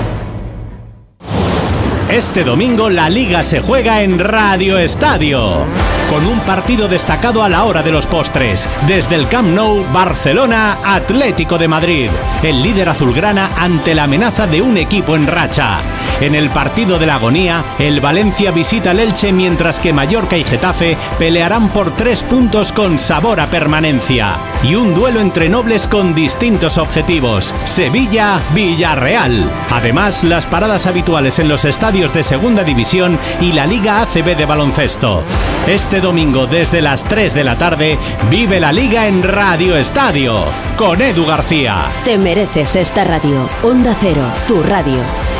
Este 2.10 2.44
domingo 2.44 2.90
la 2.90 3.08
liga 3.08 3.42
se 3.42 3.60
juega 3.60 4.02
en 4.02 4.18
Radio 4.18 4.78
Estadio. 4.78 5.64
Con 6.10 6.26
un 6.26 6.40
partido 6.40 6.88
destacado 6.88 7.44
a 7.44 7.48
la 7.48 7.62
hora 7.62 7.84
de 7.84 7.92
los 7.92 8.08
postres. 8.08 8.68
Desde 8.88 9.14
el 9.14 9.28
Camp 9.28 9.54
Nou, 9.54 9.86
Barcelona, 9.92 10.78
Atlético 10.82 11.56
de 11.56 11.68
Madrid. 11.68 12.10
El 12.42 12.64
líder 12.64 12.88
azulgrana 12.88 13.52
ante 13.56 13.94
la 13.94 14.02
amenaza 14.02 14.48
de 14.48 14.60
un 14.60 14.76
equipo 14.76 15.14
en 15.14 15.28
racha. 15.28 15.78
En 16.20 16.34
el 16.34 16.50
partido 16.50 16.98
de 16.98 17.06
la 17.06 17.14
agonía, 17.14 17.64
el 17.78 18.00
Valencia 18.00 18.50
visita 18.50 18.90
el 18.90 18.98
Elche 18.98 19.32
mientras 19.32 19.78
que 19.78 19.92
Mallorca 19.92 20.36
y 20.36 20.42
Getafe 20.42 20.96
pelearán 21.16 21.68
por 21.68 21.92
tres 21.92 22.24
puntos 22.24 22.72
con 22.72 22.98
sabor 22.98 23.38
a 23.38 23.48
permanencia. 23.48 24.36
Y 24.64 24.74
un 24.74 24.96
duelo 24.96 25.20
entre 25.20 25.48
nobles 25.48 25.86
con 25.86 26.12
distintos 26.12 26.76
objetivos. 26.76 27.54
Sevilla-Villarreal. 27.64 29.48
Además, 29.70 30.24
las 30.24 30.44
paradas 30.44 30.86
habituales 30.86 31.38
en 31.38 31.48
los 31.48 31.64
estadios 31.64 32.12
de 32.12 32.24
Segunda 32.24 32.64
División 32.64 33.16
y 33.40 33.52
la 33.52 33.64
Liga 33.64 34.02
ACB 34.02 34.36
de 34.36 34.44
baloncesto. 34.44 35.22
Este 35.68 35.99
domingo 36.00 36.46
desde 36.46 36.82
las 36.82 37.04
3 37.04 37.34
de 37.34 37.44
la 37.44 37.56
tarde 37.56 37.98
vive 38.30 38.60
la 38.60 38.72
liga 38.72 39.06
en 39.06 39.22
Radio 39.22 39.76
Estadio 39.76 40.44
con 40.76 41.00
Edu 41.00 41.26
García. 41.26 41.90
Te 42.04 42.18
mereces 42.18 42.76
esta 42.76 43.04
radio. 43.04 43.48
Onda 43.62 43.94
Cero, 44.00 44.24
tu 44.46 44.62
radio. 44.62 45.39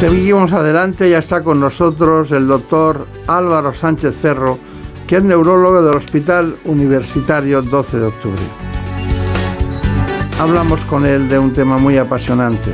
Seguimos 0.00 0.50
adelante, 0.54 1.10
ya 1.10 1.18
está 1.18 1.42
con 1.42 1.60
nosotros 1.60 2.32
el 2.32 2.48
doctor 2.48 3.06
Álvaro 3.26 3.74
Sánchez 3.74 4.18
Cerro, 4.18 4.56
que 5.06 5.18
es 5.18 5.22
neurólogo 5.22 5.82
del 5.82 5.94
Hospital 5.94 6.56
Universitario 6.64 7.60
12 7.60 7.98
de 7.98 8.06
Octubre. 8.06 8.40
Hablamos 10.40 10.80
con 10.86 11.04
él 11.04 11.28
de 11.28 11.38
un 11.38 11.52
tema 11.52 11.76
muy 11.76 11.98
apasionante, 11.98 12.72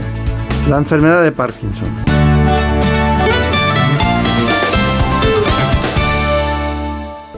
la 0.70 0.76
enfermedad 0.76 1.24
de 1.24 1.32
Parkinson. 1.32 1.88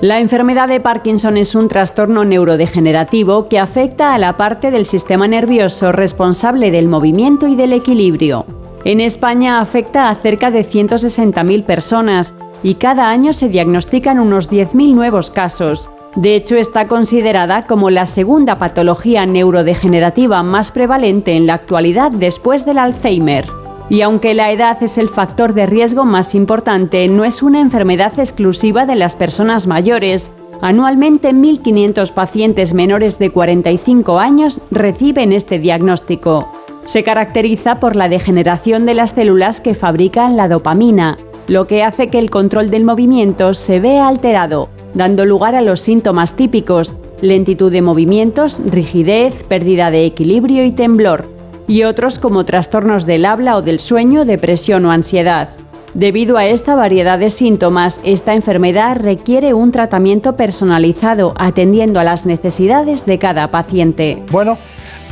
La 0.02 0.20
enfermedad 0.20 0.68
de 0.68 0.80
Parkinson 0.80 1.38
es 1.38 1.54
un 1.54 1.68
trastorno 1.68 2.26
neurodegenerativo 2.26 3.48
que 3.48 3.58
afecta 3.58 4.12
a 4.12 4.18
la 4.18 4.36
parte 4.36 4.70
del 4.70 4.84
sistema 4.84 5.26
nervioso 5.26 5.92
responsable 5.92 6.70
del 6.70 6.88
movimiento 6.88 7.48
y 7.48 7.56
del 7.56 7.72
equilibrio. 7.72 8.57
En 8.84 9.00
España 9.00 9.60
afecta 9.60 10.08
a 10.08 10.14
cerca 10.14 10.50
de 10.50 10.60
160.000 10.60 11.64
personas 11.64 12.34
y 12.62 12.74
cada 12.74 13.10
año 13.10 13.32
se 13.32 13.48
diagnostican 13.48 14.20
unos 14.20 14.50
10.000 14.50 14.94
nuevos 14.94 15.30
casos. 15.30 15.90
De 16.16 16.34
hecho, 16.34 16.56
está 16.56 16.86
considerada 16.86 17.66
como 17.66 17.90
la 17.90 18.06
segunda 18.06 18.58
patología 18.58 19.26
neurodegenerativa 19.26 20.42
más 20.42 20.70
prevalente 20.70 21.36
en 21.36 21.46
la 21.46 21.54
actualidad 21.54 22.10
después 22.10 22.64
del 22.64 22.78
Alzheimer. 22.78 23.46
Y 23.90 24.02
aunque 24.02 24.34
la 24.34 24.50
edad 24.50 24.82
es 24.82 24.98
el 24.98 25.08
factor 25.08 25.54
de 25.54 25.66
riesgo 25.66 26.04
más 26.04 26.34
importante, 26.34 27.08
no 27.08 27.24
es 27.24 27.42
una 27.42 27.60
enfermedad 27.60 28.18
exclusiva 28.18 28.84
de 28.84 28.96
las 28.96 29.16
personas 29.16 29.66
mayores. 29.66 30.32
Anualmente 30.60 31.32
1.500 31.32 32.12
pacientes 32.12 32.74
menores 32.74 33.18
de 33.18 33.30
45 33.30 34.18
años 34.18 34.60
reciben 34.70 35.32
este 35.32 35.58
diagnóstico. 35.58 36.57
Se 36.88 37.04
caracteriza 37.04 37.80
por 37.80 37.96
la 37.96 38.08
degeneración 38.08 38.86
de 38.86 38.94
las 38.94 39.10
células 39.10 39.60
que 39.60 39.74
fabrican 39.74 40.38
la 40.38 40.48
dopamina, 40.48 41.18
lo 41.46 41.66
que 41.66 41.84
hace 41.84 42.06
que 42.06 42.18
el 42.18 42.30
control 42.30 42.70
del 42.70 42.84
movimiento 42.84 43.52
se 43.52 43.78
vea 43.78 44.08
alterado, 44.08 44.70
dando 44.94 45.26
lugar 45.26 45.54
a 45.54 45.60
los 45.60 45.82
síntomas 45.82 46.32
típicos, 46.32 46.96
lentitud 47.20 47.70
de 47.70 47.82
movimientos, 47.82 48.62
rigidez, 48.64 49.42
pérdida 49.42 49.90
de 49.90 50.06
equilibrio 50.06 50.64
y 50.64 50.72
temblor, 50.72 51.28
y 51.66 51.82
otros 51.82 52.18
como 52.18 52.46
trastornos 52.46 53.04
del 53.04 53.26
habla 53.26 53.58
o 53.58 53.60
del 53.60 53.80
sueño, 53.80 54.24
depresión 54.24 54.86
o 54.86 54.90
ansiedad. 54.90 55.50
Debido 55.92 56.38
a 56.38 56.46
esta 56.46 56.74
variedad 56.74 57.18
de 57.18 57.28
síntomas, 57.28 58.00
esta 58.02 58.32
enfermedad 58.32 58.96
requiere 58.96 59.52
un 59.52 59.72
tratamiento 59.72 60.36
personalizado 60.36 61.34
atendiendo 61.36 62.00
a 62.00 62.04
las 62.04 62.24
necesidades 62.24 63.04
de 63.04 63.18
cada 63.18 63.50
paciente. 63.50 64.22
Bueno, 64.30 64.56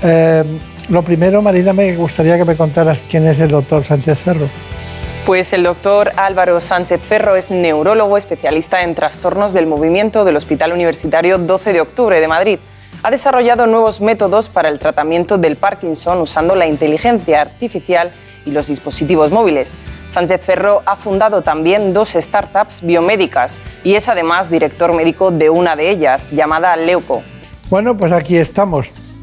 eh, 0.02 0.42
lo 0.88 1.02
primero, 1.02 1.42
Marina, 1.42 1.72
me 1.72 1.94
gustaría 1.96 2.36
que 2.36 2.44
me 2.44 2.56
contaras 2.56 3.04
quién 3.08 3.26
es 3.26 3.38
el 3.40 3.48
doctor 3.48 3.82
Sánchez 3.82 4.20
Ferro. 4.20 4.48
Pues 5.24 5.52
el 5.52 5.64
doctor 5.64 6.12
Álvaro 6.16 6.60
Sánchez 6.60 7.00
Ferro 7.00 7.34
es 7.34 7.50
neurólogo 7.50 8.16
especialista 8.16 8.82
en 8.82 8.94
trastornos 8.94 9.52
del 9.52 9.66
movimiento 9.66 10.24
del 10.24 10.36
Hospital 10.36 10.72
Universitario 10.72 11.38
12 11.38 11.72
de 11.72 11.80
Octubre 11.80 12.20
de 12.20 12.28
Madrid. 12.28 12.58
Ha 13.02 13.10
desarrollado 13.10 13.66
nuevos 13.66 14.00
métodos 14.00 14.48
para 14.48 14.68
el 14.68 14.78
tratamiento 14.78 15.36
del 15.36 15.56
Parkinson 15.56 16.20
usando 16.20 16.54
la 16.54 16.66
inteligencia 16.66 17.40
artificial 17.40 18.12
y 18.44 18.52
los 18.52 18.68
dispositivos 18.68 19.32
móviles. 19.32 19.76
Sánchez 20.06 20.40
Ferro 20.44 20.82
ha 20.86 20.94
fundado 20.94 21.42
también 21.42 21.92
dos 21.92 22.10
startups 22.10 22.82
biomédicas 22.82 23.58
y 23.82 23.94
es 23.94 24.08
además 24.08 24.48
director 24.48 24.92
médico 24.92 25.32
de 25.32 25.50
una 25.50 25.74
de 25.74 25.90
ellas, 25.90 26.30
llamada 26.30 26.76
Leuco. 26.76 27.24
Bueno, 27.68 27.96
pues 27.96 28.12
aquí 28.12 28.36
estamos. 28.36 29.15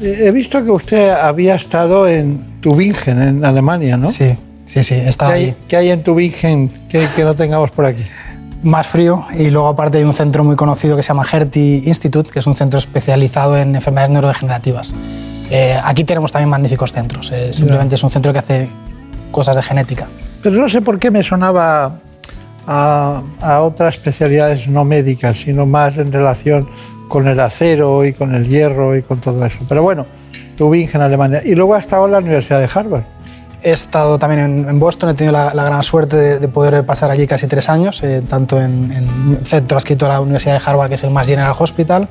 He 0.00 0.30
visto 0.32 0.62
que 0.64 0.70
usted 0.70 1.10
había 1.10 1.54
estado 1.54 2.08
en 2.08 2.38
Tübingen, 2.60 3.22
en 3.22 3.44
Alemania, 3.44 3.96
¿no? 3.96 4.10
Sí, 4.10 4.36
sí, 4.66 4.82
sí, 4.82 4.94
he 4.94 5.08
estado 5.08 5.32
¿Qué 5.32 5.36
hay, 5.36 5.44
ahí. 5.44 5.56
qué 5.68 5.76
hay 5.76 5.90
en 5.90 6.02
Tübingen 6.02 6.68
que, 6.88 7.06
que 7.14 7.24
no 7.24 7.34
tengamos 7.34 7.70
por 7.70 7.86
aquí? 7.86 8.02
Más 8.62 8.86
frío 8.86 9.24
y 9.38 9.50
luego 9.50 9.68
aparte 9.68 9.98
hay 9.98 10.04
un 10.04 10.14
centro 10.14 10.42
muy 10.42 10.56
conocido 10.56 10.96
que 10.96 11.02
se 11.02 11.08
llama 11.08 11.26
Hertie 11.30 11.82
Institute, 11.86 12.30
que 12.30 12.38
es 12.40 12.46
un 12.46 12.56
centro 12.56 12.78
especializado 12.78 13.56
en 13.56 13.74
enfermedades 13.76 14.10
neurodegenerativas. 14.10 14.94
Eh, 15.50 15.78
aquí 15.82 16.04
tenemos 16.04 16.32
también 16.32 16.48
magníficos 16.48 16.92
centros, 16.92 17.30
eh, 17.30 17.52
simplemente 17.52 17.94
es 17.94 18.02
un 18.02 18.10
centro 18.10 18.32
que 18.32 18.38
hace 18.38 18.68
cosas 19.30 19.56
de 19.56 19.62
genética. 19.62 20.08
Pero 20.42 20.56
no 20.56 20.68
sé 20.68 20.80
por 20.80 20.98
qué 20.98 21.10
me 21.10 21.22
sonaba 21.22 21.98
a, 22.66 23.22
a 23.40 23.60
otras 23.60 23.94
especialidades 23.94 24.66
no 24.68 24.84
médicas, 24.84 25.38
sino 25.40 25.66
más 25.66 25.98
en 25.98 26.10
relación 26.10 26.66
con 27.08 27.28
el 27.28 27.38
acero 27.40 28.04
y 28.04 28.12
con 28.12 28.34
el 28.34 28.46
hierro 28.48 28.96
y 28.96 29.02
con 29.02 29.20
todo 29.20 29.44
eso. 29.44 29.58
Pero 29.68 29.82
bueno, 29.82 30.06
Tübingen, 30.56 31.00
Alemania. 31.02 31.42
Y 31.44 31.54
luego 31.54 31.74
ha 31.74 31.78
estado 31.80 32.06
en 32.06 32.12
la 32.12 32.18
Universidad 32.18 32.60
de 32.60 32.68
Harvard. 32.72 33.04
He 33.62 33.70
estado 33.70 34.18
también 34.18 34.40
en, 34.42 34.68
en 34.68 34.78
Boston, 34.78 35.08
he 35.10 35.14
tenido 35.14 35.32
la, 35.32 35.54
la 35.54 35.64
gran 35.64 35.82
suerte 35.82 36.16
de, 36.16 36.38
de 36.38 36.48
poder 36.48 36.84
pasar 36.84 37.10
allí 37.10 37.26
casi 37.26 37.46
tres 37.46 37.68
años, 37.70 38.02
eh, 38.02 38.22
tanto 38.28 38.60
en, 38.60 38.92
un 39.26 39.38
centro 39.44 39.76
adscrito 39.78 40.04
a 40.04 40.10
la 40.10 40.20
Universidad 40.20 40.58
de 40.58 40.62
Harvard, 40.70 40.88
que 40.90 40.96
es 40.96 41.04
el 41.04 41.10
Mass 41.10 41.26
General 41.28 41.54
Hospital, 41.58 42.08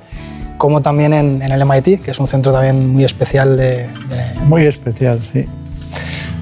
como 0.57 0.81
también 0.81 1.13
en, 1.13 1.41
en 1.43 1.51
el 1.51 1.63
MIT, 1.65 2.01
que 2.01 2.11
es 2.11 2.19
un 2.19 2.27
centro 2.27 2.51
también 2.51 2.89
muy 2.89 3.03
especial 3.03 3.55
de, 3.55 3.85
de- 3.87 4.39
Muy 4.47 4.63
especial, 4.63 5.19
sí. 5.31 5.45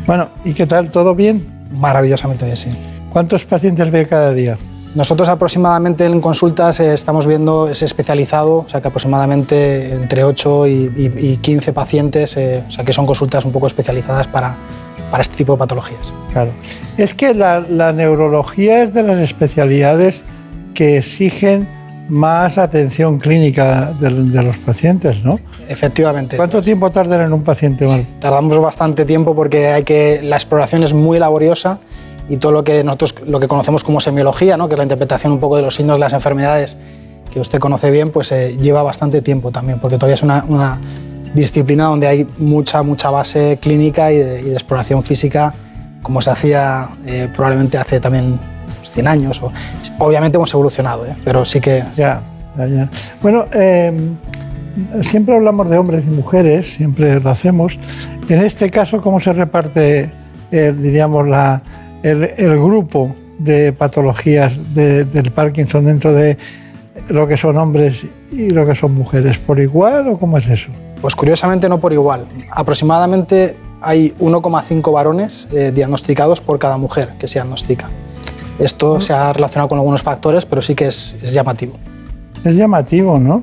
Bueno, 0.08 0.30
¿y 0.46 0.54
qué 0.54 0.66
tal? 0.66 0.90
¿Todo 0.90 1.14
bien? 1.14 1.46
Maravillosamente 1.72 2.46
bien, 2.46 2.56
sí. 2.58 2.70
¿Cuántos 3.12 3.44
pacientes 3.44 3.92
ve 3.92 4.08
cada 4.08 4.34
día? 4.34 4.58
Nosotros 4.94 5.30
aproximadamente 5.30 6.06
en 6.06 6.20
consultas 6.20 6.80
eh, 6.82 6.94
estamos 6.94 7.26
viendo 7.26 7.70
ese 7.70 7.86
especializado, 7.86 8.58
o 8.58 8.68
sea 8.68 8.82
que 8.82 8.90
aproximadamente 8.90 9.94
entre 9.94 10.24
8 10.26 10.68
y, 10.68 10.72
y- 10.98 11.32
y 11.32 11.38
15 11.38 11.72
pacientes, 11.72 12.36
eh, 12.36 12.64
o 12.68 12.72
sea 12.72 12.84
que 12.84 12.92
son 12.92 13.06
consultas 13.06 13.46
un 13.46 13.52
poco 13.54 13.68
especializadas 13.68 14.28
para, 14.28 14.56
para 15.10 15.22
este 15.22 15.38
tipo 15.38 15.54
de 15.54 15.60
patologías. 15.60 16.12
Claro. 16.34 16.52
Es 16.98 17.14
que 17.14 17.34
la, 17.34 17.62
la 17.62 17.94
neurología 17.94 18.84
es 18.84 18.94
de 18.94 19.04
las 19.04 19.20
especialidades 19.20 20.24
que 20.74 20.98
exigen 20.98 21.68
más 22.10 22.58
atención 22.58 23.18
clínica 23.18 23.94
de, 23.98 24.10
de 24.10 24.44
los 24.44 24.58
pacientes, 24.58 25.24
¿no? 25.24 25.40
Efectivamente. 25.70 26.36
¿Cuánto 26.36 26.62
tiempo 26.62 26.92
tardan 26.92 27.22
en 27.22 27.32
un 27.32 27.44
paciente 27.44 27.88
mal? 27.88 28.06
Tardamos 28.20 28.58
bastante 28.60 29.06
tiempo 29.06 29.34
porque 29.34 29.68
hay 29.68 29.84
que, 29.84 30.20
la 30.22 30.36
exploración 30.36 30.84
es 30.84 30.94
muy 30.94 31.18
laboriosa 31.20 31.80
y 32.32 32.38
todo 32.38 32.54
lo 32.54 32.64
que 32.64 32.82
nosotros 32.82 33.16
lo 33.28 33.42
que 33.42 33.50
conocemos 33.50 33.84
como 33.84 34.00
semiología, 34.00 34.56
¿no? 34.56 34.70
que 34.70 34.76
es 34.76 34.78
la 34.78 34.86
interpretación 34.86 35.34
un 35.34 35.40
poco 35.40 35.58
de 35.58 35.64
los 35.64 35.76
signos 35.76 35.98
de 35.98 36.00
las 36.00 36.14
enfermedades, 36.14 36.78
que 37.30 37.42
usted 37.42 37.60
conoce 37.60 37.92
bien, 37.92 38.10
pues 38.10 38.32
eh, 38.32 38.56
lleva 38.58 38.84
bastante 38.84 39.22
tiempo 39.22 39.52
también, 39.52 39.80
porque 39.80 39.98
todavía 39.98 40.16
es 40.16 40.24
una, 40.24 40.46
una 40.48 40.80
disciplina 41.34 41.86
donde 41.86 42.08
hay 42.08 42.26
mucha, 42.38 42.84
mucha 42.84 43.10
base 43.10 43.60
clínica 43.62 44.14
y 44.14 44.18
de, 44.18 44.40
y 44.40 44.46
de 44.46 44.54
exploración 44.54 45.04
física, 45.04 45.54
como 46.02 46.22
se 46.22 46.32
hacía 46.32 46.90
eh, 47.06 47.28
probablemente 47.36 47.78
hace 47.78 48.00
también 48.00 48.40
pues, 48.78 48.92
100 48.92 49.08
años. 49.10 49.44
O, 49.44 49.52
obviamente 50.00 50.38
hemos 50.38 50.54
evolucionado, 50.54 51.06
¿eh? 51.06 51.18
pero 51.26 51.44
sí 51.44 51.60
que... 51.60 51.84
Ya, 51.96 52.22
ya, 52.58 52.66
ya. 52.66 52.90
Bueno, 53.22 53.46
eh, 53.52 53.92
siempre 55.02 55.36
hablamos 55.36 55.70
de 55.70 55.78
hombres 55.78 56.06
y 56.08 56.10
mujeres, 56.10 56.76
siempre 56.76 57.20
lo 57.20 57.30
hacemos. 57.30 57.78
En 58.30 58.42
este 58.42 58.70
caso, 58.70 59.02
¿cómo 59.02 59.20
se 59.20 59.34
reparte, 59.34 60.12
eh, 60.52 60.74
diríamos, 60.78 61.28
la, 61.28 61.62
el, 62.04 62.24
el 62.38 62.58
grupo 62.60 63.16
de 63.40 63.74
patologías 63.74 64.74
de- 64.74 65.06
del 65.06 65.32
Parkinson 65.32 65.86
dentro 65.86 66.14
de 66.14 66.38
lo 67.10 67.28
que 67.28 67.38
son 67.38 67.58
hombres 67.58 68.06
y 68.32 68.50
lo 68.52 68.66
que 68.66 68.76
son 68.76 68.94
mujeres? 68.94 69.38
¿Por 69.40 69.60
igual 69.60 70.08
o 70.10 70.18
cómo 70.18 70.38
es 70.38 70.48
eso? 70.48 70.70
Pues 71.02 71.16
curiosamente 71.16 71.68
no 71.68 71.80
por 71.80 71.94
igual. 71.94 72.26
Aproximadamente 72.52 73.56
hay 73.82 74.14
1,5 74.20 74.92
varones 74.94 75.48
eh, 75.52 75.72
diagnosticados 75.74 76.40
por 76.42 76.60
cada 76.60 76.78
mujer 76.78 77.10
que 77.20 77.28
se 77.28 77.36
diagnostica. 77.40 77.90
Esto 78.60 79.00
se 79.00 79.12
ha 79.14 79.34
relacionado 79.34 79.70
con 79.70 79.80
algunos 79.80 80.04
factores, 80.04 80.46
pero 80.46 80.62
sí 80.62 80.76
que 80.76 80.88
es, 80.88 81.18
es 81.24 81.34
llamativo. 81.34 81.74
Es 82.44 82.56
llamativo, 82.56 83.18
¿no? 83.18 83.42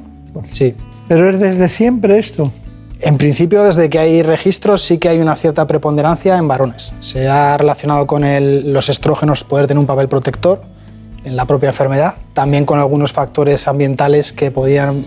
Sí. 0.50 0.74
Pero 1.08 1.28
es 1.30 1.40
desde 1.40 1.68
siempre 1.68 2.18
esto. 2.18 2.52
En 3.00 3.16
principio, 3.16 3.62
desde 3.62 3.88
que 3.88 3.98
hay 3.98 4.22
registros, 4.22 4.82
sí 4.82 4.98
que 4.98 5.08
hay 5.08 5.20
una 5.20 5.36
cierta 5.36 5.66
preponderancia 5.66 6.36
en 6.36 6.48
varones. 6.48 6.92
Se 7.00 7.28
ha 7.28 7.56
relacionado 7.56 8.06
con 8.06 8.24
el- 8.24 8.72
los 8.72 8.88
estrógenos 8.88 9.44
poder 9.44 9.66
tener 9.68 9.78
un 9.78 9.86
papel 9.86 10.08
protector 10.08 10.60
en 11.24 11.36
la 11.36 11.44
propia 11.44 11.68
enfermedad, 11.68 12.14
también 12.34 12.64
con 12.64 12.78
algunos 12.78 13.12
factores 13.12 13.68
ambientales 13.68 14.32
que 14.32 14.50
podían 14.50 15.04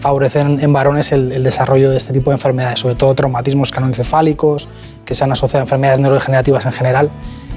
favorecer 0.00 0.46
en, 0.46 0.72
varones 0.72 1.12
el, 1.12 1.32
el 1.32 1.42
desarrollo 1.42 1.90
de 1.90 1.96
este 1.96 2.12
tipo 2.12 2.30
de 2.30 2.34
enfermedades, 2.36 2.80
sobre 2.80 2.94
todo 2.94 3.14
traumatismos 3.14 3.70
canoencefálicos, 3.70 4.68
que 5.04 5.14
se 5.14 5.24
han 5.24 5.32
asociado 5.32 5.62
a 5.62 5.64
enfermedades 5.64 6.00
neurodegenerativas 6.00 6.64
en 6.66 6.72
general. 6.72 7.10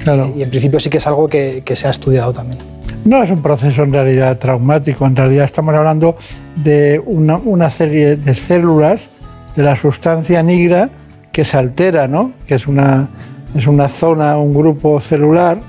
Claro. 0.04 0.32
Y 0.36 0.44
en 0.44 0.50
principio 0.50 0.80
sí 0.80 0.90
que 0.90 0.98
es 0.98 1.08
algo 1.08 1.28
que, 1.28 1.62
que 1.66 1.76
se 1.76 1.88
ha 1.88 1.92
estudiado 1.92 2.34
también. 2.34 2.62
No 3.06 3.22
es 3.22 3.32
un 3.32 3.42
proceso 3.42 3.84
en 3.84 3.92
realidad 3.94 4.38
traumático, 4.38 5.06
en 5.06 5.16
realidad 5.16 5.46
estamos 5.46 5.74
hablando 5.76 6.16
de 6.56 7.02
una, 7.06 7.38
una 7.38 7.70
serie 7.70 8.16
de 8.18 8.34
células 8.34 9.10
de 9.56 9.64
la 9.64 9.76
sustancia 9.76 10.42
nigra 10.44 10.90
que 11.32 11.44
se 11.44 11.58
altera, 11.58 12.08
¿no? 12.08 12.32
que 12.48 12.56
es 12.56 12.68
una, 12.68 13.08
es 13.56 13.68
una 13.68 13.88
zona, 13.90 14.38
un 14.38 14.54
grupo 14.54 15.00
celular 15.00 15.60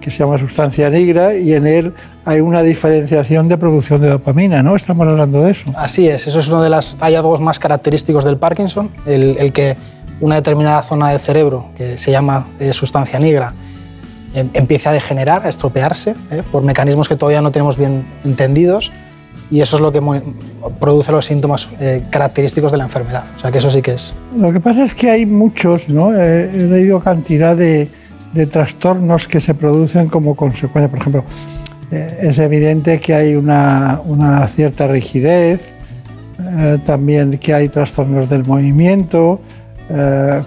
que 0.00 0.10
se 0.10 0.18
llama 0.18 0.38
sustancia 0.38 0.90
nigra 0.90 1.34
y 1.34 1.54
en 1.54 1.66
él 1.66 1.94
hay 2.24 2.40
una 2.40 2.62
diferenciación 2.62 3.48
de 3.48 3.56
producción 3.56 4.00
de 4.00 4.08
dopamina, 4.08 4.62
¿no? 4.62 4.76
Estamos 4.76 5.06
hablando 5.08 5.42
de 5.42 5.52
eso. 5.52 5.64
Así 5.76 6.08
es, 6.08 6.26
eso 6.26 6.40
es 6.40 6.48
uno 6.48 6.60
de 6.62 6.70
los 6.70 6.96
hallazgos 7.00 7.40
más 7.40 7.58
característicos 7.58 8.24
del 8.24 8.36
Parkinson, 8.36 8.90
el, 9.06 9.36
el 9.38 9.52
que 9.52 9.76
una 10.20 10.34
determinada 10.34 10.82
zona 10.82 11.10
del 11.10 11.20
cerebro, 11.20 11.68
que 11.76 11.96
se 11.98 12.10
llama 12.10 12.48
eh, 12.58 12.72
sustancia 12.72 13.18
negra, 13.18 13.54
em- 14.34 14.50
empiece 14.54 14.88
a 14.88 14.92
degenerar, 14.92 15.46
a 15.46 15.48
estropearse, 15.48 16.14
eh, 16.30 16.42
por 16.50 16.62
mecanismos 16.62 17.08
que 17.08 17.16
todavía 17.16 17.40
no 17.42 17.50
tenemos 17.52 17.76
bien 17.76 18.04
entendidos, 18.24 18.92
y 19.50 19.60
eso 19.60 19.76
es 19.76 19.82
lo 19.82 19.92
que 19.92 20.00
produce 20.80 21.12
los 21.12 21.24
síntomas 21.24 21.68
eh, 21.80 22.02
característicos 22.10 22.72
de 22.72 22.78
la 22.78 22.84
enfermedad. 22.84 23.24
O 23.36 23.38
sea 23.38 23.52
que 23.52 23.58
eso 23.58 23.70
sí 23.70 23.80
que 23.80 23.92
es. 23.92 24.14
Lo 24.36 24.52
que 24.52 24.60
pasa 24.60 24.84
es 24.84 24.94
que 24.94 25.10
hay 25.10 25.26
muchos, 25.26 25.88
¿no? 25.88 26.14
Eh, 26.14 26.50
he 26.52 26.62
leído 26.64 27.00
cantidad 27.00 27.56
de, 27.56 27.88
trastornos 28.50 29.26
que 29.28 29.40
se 29.40 29.54
producen 29.54 30.08
como 30.08 30.36
consecuencia. 30.36 30.90
Por 30.90 30.98
ejemplo, 30.98 31.24
eh, 31.90 32.18
es 32.22 32.38
evidente 32.38 33.00
que 33.00 33.14
hay 33.14 33.34
una, 33.34 34.00
cierta 34.48 34.86
rigidez, 34.88 35.72
también 36.84 37.38
que 37.38 37.54
hay 37.54 37.70
trastornos 37.70 38.28
del 38.28 38.44
movimiento, 38.44 39.40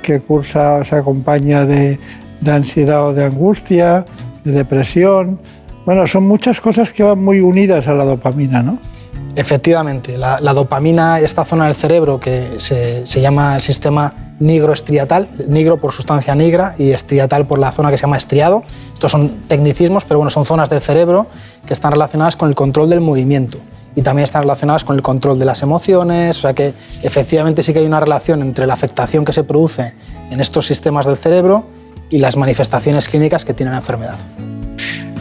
que 0.04 0.20
cursa, 0.20 0.84
se 0.84 0.96
acompaña 0.98 1.66
de, 1.66 1.98
de 2.42 2.52
ansiedad 2.52 3.08
o 3.08 3.14
de 3.14 3.26
angustia, 3.26 4.06
de 4.44 4.52
depresión. 4.52 5.40
Bueno, 5.86 6.06
son 6.06 6.28
muchas 6.28 6.62
cosas 6.62 6.92
que 6.92 7.02
van 7.02 7.24
muy 7.24 7.40
unidas 7.40 7.88
a 7.88 7.96
la 7.96 8.04
dopamina, 8.04 8.62
¿no? 8.62 8.78
Efectivamente, 9.36 10.18
la, 10.18 10.40
la 10.42 10.54
dopamina, 10.54 11.20
esta 11.20 11.46
zona 11.46 11.66
del 11.66 11.76
cerebro 11.76 12.20
que 12.20 12.56
se, 12.58 13.06
se 13.06 13.22
llama 13.22 13.56
el 13.56 13.62
sistema 13.62 14.14
nigroestriatal, 14.40 15.28
nigro 15.48 15.78
por 15.78 15.92
sustancia 15.92 16.34
negra 16.36 16.76
y 16.78 16.92
estriatal 16.92 17.46
por 17.46 17.60
la 17.60 17.72
zona 17.72 17.92
que 17.92 17.98
se 17.98 18.02
llama 18.02 18.18
estriado. 18.18 18.64
Estos 18.94 19.12
son 19.12 19.30
tecnicismos, 19.48 20.06
pero 20.06 20.20
bueno, 20.20 20.30
son 20.30 20.46
zonas 20.46 20.70
del 20.70 20.82
cerebro 20.82 21.28
que 21.66 21.74
están 21.74 21.92
relacionadas 21.92 22.36
con 22.36 22.50
el 22.50 22.56
control 22.56 22.90
del 22.90 23.02
movimiento 23.02 23.58
y 23.96 24.02
también 24.02 24.24
están 24.24 24.44
relacionadas 24.44 24.84
con 24.84 24.96
el 24.96 25.02
control 25.02 25.40
de 25.40 25.46
las 25.46 25.62
emociones, 25.62 26.38
o 26.38 26.42
sea 26.42 26.54
que 26.54 26.74
efectivamente 27.04 27.64
sí 27.64 27.74
que 27.74 27.80
hay 27.80 27.86
una 27.86 28.00
relación 28.00 28.42
entre 28.42 28.66
la 28.66 28.74
afectación 28.74 29.26
que 29.26 29.34
se 29.34 29.44
produce 29.44 29.94
en 30.32 30.40
estos 30.40 30.66
sistemas 30.66 31.06
del 31.06 31.18
cerebro 31.18 31.66
y 32.10 32.20
las 32.20 32.38
manifestaciones 32.38 33.10
clínicas 33.10 33.46
que 33.46 33.54
tiene 33.54 33.72
la 33.72 33.78
enfermedad. 33.78 34.18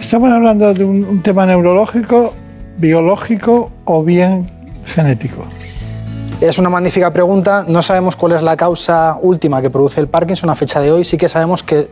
Estamos 0.00 0.30
hablando 0.30 0.72
de 0.72 0.84
un 0.84 1.22
tema 1.22 1.44
neurológico, 1.44 2.34
biológico 2.78 3.70
o 3.84 4.02
bien 4.02 4.48
genético. 4.86 5.44
Es 6.40 6.58
una 6.58 6.70
magnífica 6.70 7.12
pregunta. 7.12 7.64
No 7.66 7.82
sabemos 7.82 8.14
cuál 8.14 8.32
es 8.32 8.42
la 8.42 8.56
causa 8.56 9.18
última 9.20 9.60
que 9.60 9.70
produce 9.70 10.00
el 10.00 10.06
Parkinson 10.06 10.48
a 10.50 10.54
fecha 10.54 10.80
de 10.80 10.92
hoy. 10.92 11.04
Sí 11.04 11.18
que 11.18 11.28
sabemos 11.28 11.62
que 11.62 11.90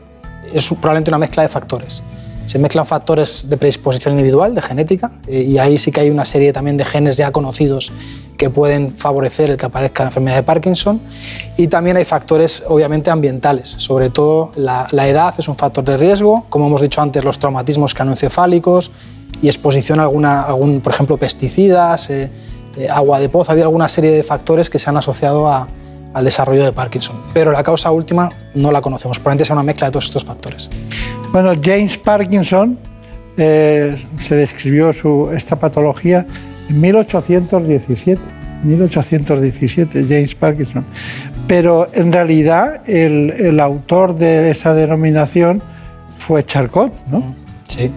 es 0.53 0.69
probablemente 0.69 1.11
una 1.11 1.19
mezcla 1.19 1.43
de 1.43 1.49
factores. 1.49 2.03
Se 2.47 2.61
mezclan 2.61 2.87
factores 2.87 3.51
de 3.51 3.57
predisposición 3.57 4.15
individual, 4.15 4.55
de 4.55 4.63
genética, 4.63 5.11
eh, 5.27 5.43
y 5.43 5.59
ahí 5.59 5.79
sí 5.79 5.91
que 5.91 6.03
hay 6.03 6.11
una 6.11 6.25
serie 6.25 6.53
también 6.53 6.77
de 6.77 6.85
genes 6.85 7.17
ya 7.17 7.33
conocidos 7.33 7.93
que 8.39 8.51
pueden 8.51 8.95
favorecer 8.95 9.51
el 9.51 9.57
que 9.57 9.67
aparezca 9.67 10.05
la 10.05 10.11
enfermedad 10.11 10.37
de 10.37 10.43
Parkinson. 10.45 11.01
Y 11.57 11.67
también 11.67 11.97
hay 11.97 12.05
factores, 12.05 12.63
obviamente, 12.69 13.11
ambientales. 13.11 13.71
Sobre 13.79 14.11
todo 14.11 14.53
la, 14.55 14.87
edad 15.09 15.35
es 15.39 15.49
un 15.49 15.57
factor 15.57 15.83
de 15.85 15.97
riesgo, 15.97 16.47
como 16.49 16.69
hemos 16.69 16.81
dicho 16.81 17.03
antes, 17.03 17.25
los 17.25 17.41
traumatismos 17.41 17.95
craneoencefálicos 17.95 18.93
y 19.43 19.49
exposición 19.49 20.01
a 20.01 20.05
alguna, 20.05 20.43
algún, 20.43 20.81
por 20.81 20.93
ejemplo, 20.93 21.17
pesticidas, 21.17 22.11
eh, 22.11 22.31
eh, 22.77 22.89
agua 22.89 23.21
de 23.21 23.29
pozo. 23.29 23.53
Había 23.53 23.65
alguna 23.65 23.89
serie 23.89 24.11
de 24.11 24.23
factores 24.23 24.71
que 24.71 24.79
se 24.79 24.89
han 24.89 24.97
asociado 24.97 25.49
a, 25.49 25.69
al 26.13 26.25
desarrollo 26.25 26.65
de 26.65 26.73
Parkinson. 26.73 27.17
Pero 27.35 27.53
la 27.53 27.63
causa 27.63 27.91
última 27.91 28.31
no 28.55 28.73
la 28.73 28.81
conocemos, 28.81 29.19
probablemente 29.19 29.45
sea 29.45 29.55
una 29.55 29.63
mezcla 29.63 29.89
de 29.89 29.93
todos 29.93 30.07
estos 30.07 30.25
factores. 30.25 30.71
Bueno, 31.33 31.53
James 31.63 31.99
Parkinson 31.99 32.79
eh, 33.37 33.97
se 34.19 34.35
describió 34.35 34.93
su, 34.93 35.31
esta 35.35 35.57
patología 35.57 36.27
en 36.71 36.81
1817. 36.81 38.21
1817, 38.65 40.07
James 40.09 40.35
Parkinson. 40.35 40.85
Pero 41.47 41.89
en 41.93 42.13
realidad 42.13 42.83
el, 42.89 43.31
el 43.31 43.61
autor 43.61 44.17
de 44.17 44.51
esa 44.51 44.75
denominación 44.75 45.63
fue 46.17 46.45
Charcot, 46.45 47.07
¿no? 47.09 47.35
Sí. 47.69 47.93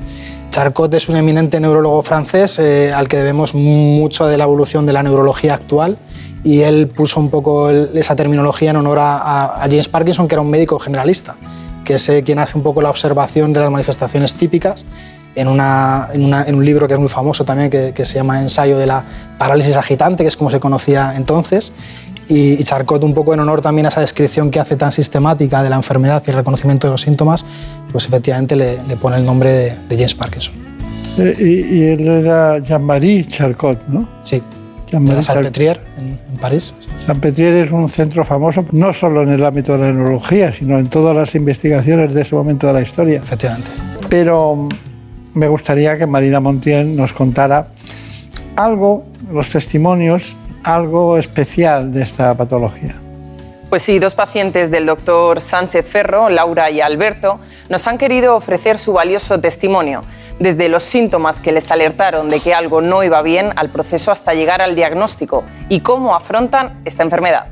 Charcot 0.60 0.94
es 0.94 1.08
un 1.08 1.16
eminente 1.16 1.58
neurólogo 1.62 2.04
francés 2.04 2.60
eh, 2.60 2.92
al 2.92 3.08
que 3.08 3.16
debemos 3.16 3.54
mucho 3.54 4.28
de 4.28 4.38
la 4.38 4.44
evolución 4.44 4.86
de 4.86 4.92
la 4.92 5.02
neurología 5.02 5.54
actual 5.54 5.98
y 6.44 6.64
él 6.64 6.90
puso 6.90 7.22
un 7.22 7.30
poco 7.30 7.70
esa 7.70 8.14
terminología 8.18 8.72
en 8.72 8.76
honor 8.76 8.98
a, 9.00 9.62
James 9.62 9.88
Parkinson, 9.88 10.28
que 10.28 10.36
era 10.36 10.42
un 10.42 10.50
médico 10.50 10.78
generalista, 10.78 11.38
que 11.86 11.94
es 11.94 12.10
eh, 12.10 12.24
quien 12.24 12.40
hace 12.40 12.58
un 12.58 12.64
poco 12.66 12.82
la 12.82 12.90
observación 12.90 13.54
de 13.54 13.62
las 13.62 13.72
manifestaciones 13.72 14.34
típicas 14.34 14.86
en, 15.34 15.48
un 15.48 16.66
libro 16.66 16.90
que 16.90 16.94
es 16.94 17.00
muy 17.00 17.08
famoso 17.08 17.46
también, 17.46 17.70
que 17.70 18.06
se 18.06 18.16
llama 18.16 18.42
Ensayo 18.42 18.78
de 18.78 18.86
la 18.86 19.06
parálisis 19.38 19.78
agitante, 19.78 20.24
que 20.24 20.28
es 20.28 20.36
como 20.36 20.50
se 20.50 20.60
conocía 20.60 21.14
entonces. 21.16 21.72
Y, 22.30 22.64
Charcot, 22.64 23.04
un 23.04 23.14
poco 23.14 23.34
en 23.34 23.40
honor 23.40 23.62
también 23.62 23.88
a 23.88 23.90
esa 23.90 24.02
descripción 24.02 24.52
que 24.52 24.60
hace 24.60 24.76
tan 24.76 24.92
sistemática 24.92 25.64
de 25.64 25.70
la 25.70 25.76
enfermedad 25.76 26.22
y 26.28 26.30
el 26.30 26.36
reconocimiento 26.38 26.86
de 26.88 26.92
los 26.92 27.02
síntomas, 27.02 27.44
pues 27.92 28.06
efectivamente 28.06 28.56
le, 28.56 28.78
le 28.88 28.98
pone 28.98 29.18
el 29.18 29.26
nombre 29.26 29.52
de, 29.52 29.78
de 29.90 29.96
James 29.96 30.14
Parkinson. 30.14 30.54
Eh, 31.18 31.36
Y, 31.40 31.76
y 31.78 31.84
él 31.86 32.08
era 32.08 32.60
Jean-Marie 32.60 33.26
Charcot, 33.26 33.88
¿no? 33.88 34.08
Sí. 34.22 34.44
Jean-Marie 34.92 35.22
en, 35.98 36.20
en 36.32 36.38
París. 36.40 36.76
Salpêtrière 37.06 37.64
es 37.64 37.72
un 37.72 37.90
centro 37.90 38.24
famoso 38.24 38.66
no 38.72 38.94
solo 38.94 39.24
en 39.24 39.30
el 39.30 39.44
ámbito 39.44 39.74
de 39.74 39.80
la 39.80 39.92
neurología, 39.92 40.52
sino 40.52 40.80
en 40.80 40.88
todas 40.88 41.16
las 41.16 41.36
investigaciones 41.36 42.14
de 42.14 42.22
ese 42.22 42.36
momento 42.36 42.68
de 42.68 42.74
la 42.74 42.82
historia. 42.82 43.18
Efectivamente. 43.18 43.70
Pero 44.08 44.68
me 45.34 45.48
gustaría 45.48 45.98
que 45.98 46.06
Marina 46.06 46.40
Montiel 46.40 46.96
nos 46.96 47.14
contara 47.14 47.68
algo, 48.56 49.06
los 49.32 49.52
testimonios, 49.52 50.36
algo 50.64 51.18
especial 51.18 51.92
de 51.92 52.04
esta 52.04 52.36
patología. 52.36 52.96
Pues 53.70 53.84
sí, 53.84 54.00
dos 54.00 54.16
pacientes 54.16 54.72
del 54.72 54.88
doctor 54.88 55.42
Sánchez 55.42 55.86
Ferro, 55.88 56.30
Laura 56.30 56.72
y 56.72 56.82
Alberto, 56.82 57.40
nos 57.70 57.86
han 57.86 58.00
querido 58.00 58.36
ofrecer 58.36 58.80
su 58.80 58.94
valioso 58.94 59.40
testimonio, 59.40 60.02
desde 60.40 60.70
los 60.70 60.82
síntomas 60.84 61.40
que 61.40 61.52
les 61.52 61.70
alertaron 61.70 62.30
de 62.30 62.40
que 62.40 62.56
algo 62.56 62.82
no 62.82 63.04
iba 63.04 63.22
bien 63.22 63.52
al 63.58 63.70
proceso 63.70 64.12
hasta 64.12 64.34
llegar 64.34 64.64
al 64.64 64.74
diagnóstico 64.76 65.44
y 65.70 65.82
cómo 65.82 66.16
afrontan 66.16 66.82
esta 66.84 67.04
enfermedad. 67.04 67.46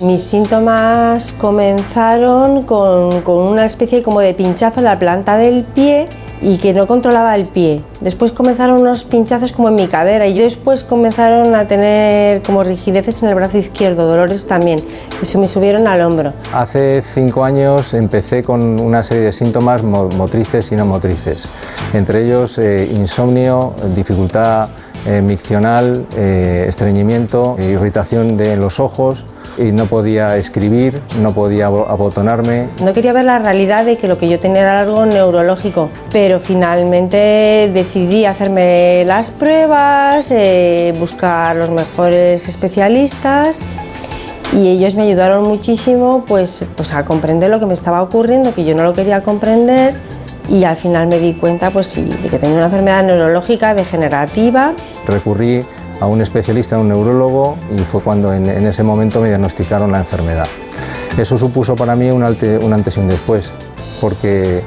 Mis 0.00 0.22
síntomas 0.22 1.32
comenzaron 1.32 2.62
con, 2.62 3.22
con 3.22 3.38
una 3.38 3.66
especie 3.66 4.04
como 4.04 4.20
de 4.20 4.34
pinchazo 4.34 4.78
en 4.78 4.84
la 4.84 4.96
planta 5.00 5.36
del 5.36 5.64
pie 5.64 6.08
y 6.40 6.58
que 6.58 6.72
no 6.72 6.86
controlaba 6.86 7.34
el 7.34 7.46
pie. 7.46 7.82
Después 8.00 8.32
comenzaron 8.32 8.80
unos 8.80 9.04
pinchazos 9.04 9.52
como 9.52 9.68
en 9.68 9.74
mi 9.74 9.86
cadera 9.88 10.26
y 10.26 10.38
después 10.38 10.84
comenzaron 10.84 11.54
a 11.54 11.66
tener 11.66 12.42
como 12.42 12.62
rigideces 12.62 13.22
en 13.22 13.28
el 13.28 13.34
brazo 13.34 13.58
izquierdo, 13.58 14.06
dolores 14.08 14.46
también, 14.46 14.80
que 15.18 15.26
se 15.26 15.38
me 15.38 15.46
subieron 15.48 15.86
al 15.88 16.00
hombro. 16.02 16.32
Hace 16.52 17.02
cinco 17.14 17.44
años 17.44 17.94
empecé 17.94 18.42
con 18.44 18.80
una 18.80 19.02
serie 19.02 19.24
de 19.24 19.32
síntomas 19.32 19.82
mo- 19.82 20.08
motrices 20.10 20.70
y 20.72 20.76
no 20.76 20.84
motrices, 20.84 21.48
entre 21.92 22.24
ellos 22.24 22.58
eh, 22.58 22.88
insomnio, 22.94 23.74
dificultad 23.94 24.68
eh, 25.06 25.20
miccional, 25.22 26.06
eh, 26.16 26.66
estreñimiento, 26.68 27.56
irritación 27.58 28.36
de 28.36 28.56
los 28.56 28.80
ojos 28.80 29.24
y 29.58 29.72
no 29.72 29.86
podía 29.86 30.36
escribir, 30.36 31.00
no 31.20 31.32
podía 31.32 31.66
abo- 31.68 31.86
abotonarme. 31.88 32.68
No 32.82 32.92
quería 32.92 33.12
ver 33.12 33.24
la 33.24 33.38
realidad 33.38 33.84
de 33.84 33.96
que 33.96 34.06
lo 34.08 34.16
que 34.16 34.28
yo 34.28 34.38
tenía 34.38 34.62
era 34.62 34.80
algo 34.80 35.04
neurológico, 35.04 35.90
pero 36.12 36.38
finalmente 36.40 37.70
decidí 37.72 38.24
hacerme 38.24 39.04
las 39.04 39.30
pruebas, 39.30 40.30
eh, 40.30 40.94
buscar 40.98 41.56
los 41.56 41.70
mejores 41.70 42.48
especialistas 42.48 43.66
y 44.52 44.68
ellos 44.68 44.94
me 44.94 45.02
ayudaron 45.02 45.44
muchísimo 45.46 46.24
pues, 46.26 46.64
pues 46.76 46.94
a 46.94 47.04
comprender 47.04 47.50
lo 47.50 47.60
que 47.60 47.66
me 47.66 47.74
estaba 47.74 48.00
ocurriendo, 48.02 48.54
que 48.54 48.64
yo 48.64 48.74
no 48.74 48.82
lo 48.82 48.94
quería 48.94 49.22
comprender 49.22 49.94
y 50.48 50.64
al 50.64 50.76
final 50.76 51.08
me 51.08 51.18
di 51.18 51.34
cuenta 51.34 51.70
pues 51.70 51.86
sí, 51.88 52.04
de 52.22 52.28
que 52.30 52.38
tenía 52.38 52.56
una 52.56 52.66
enfermedad 52.66 53.02
neurológica 53.04 53.74
degenerativa 53.74 54.72
Recurrí 55.06 55.62
a 56.00 56.06
un 56.06 56.20
especialista, 56.20 56.76
a 56.76 56.78
un 56.78 56.88
neurólogo, 56.88 57.56
y 57.76 57.78
fue 57.80 58.00
cuando 58.00 58.32
en, 58.32 58.46
ese 58.48 58.82
momento 58.82 59.20
me 59.20 59.28
diagnosticaron 59.28 59.90
la 59.92 59.98
enfermedad. 59.98 60.46
Eso 61.16 61.36
supuso 61.36 61.74
para 61.74 61.96
mí 61.96 62.10
un, 62.10 62.22
antes 62.22 62.96
y 62.96 63.00
un 63.00 63.08
después, 63.08 63.50
porque 64.00 64.62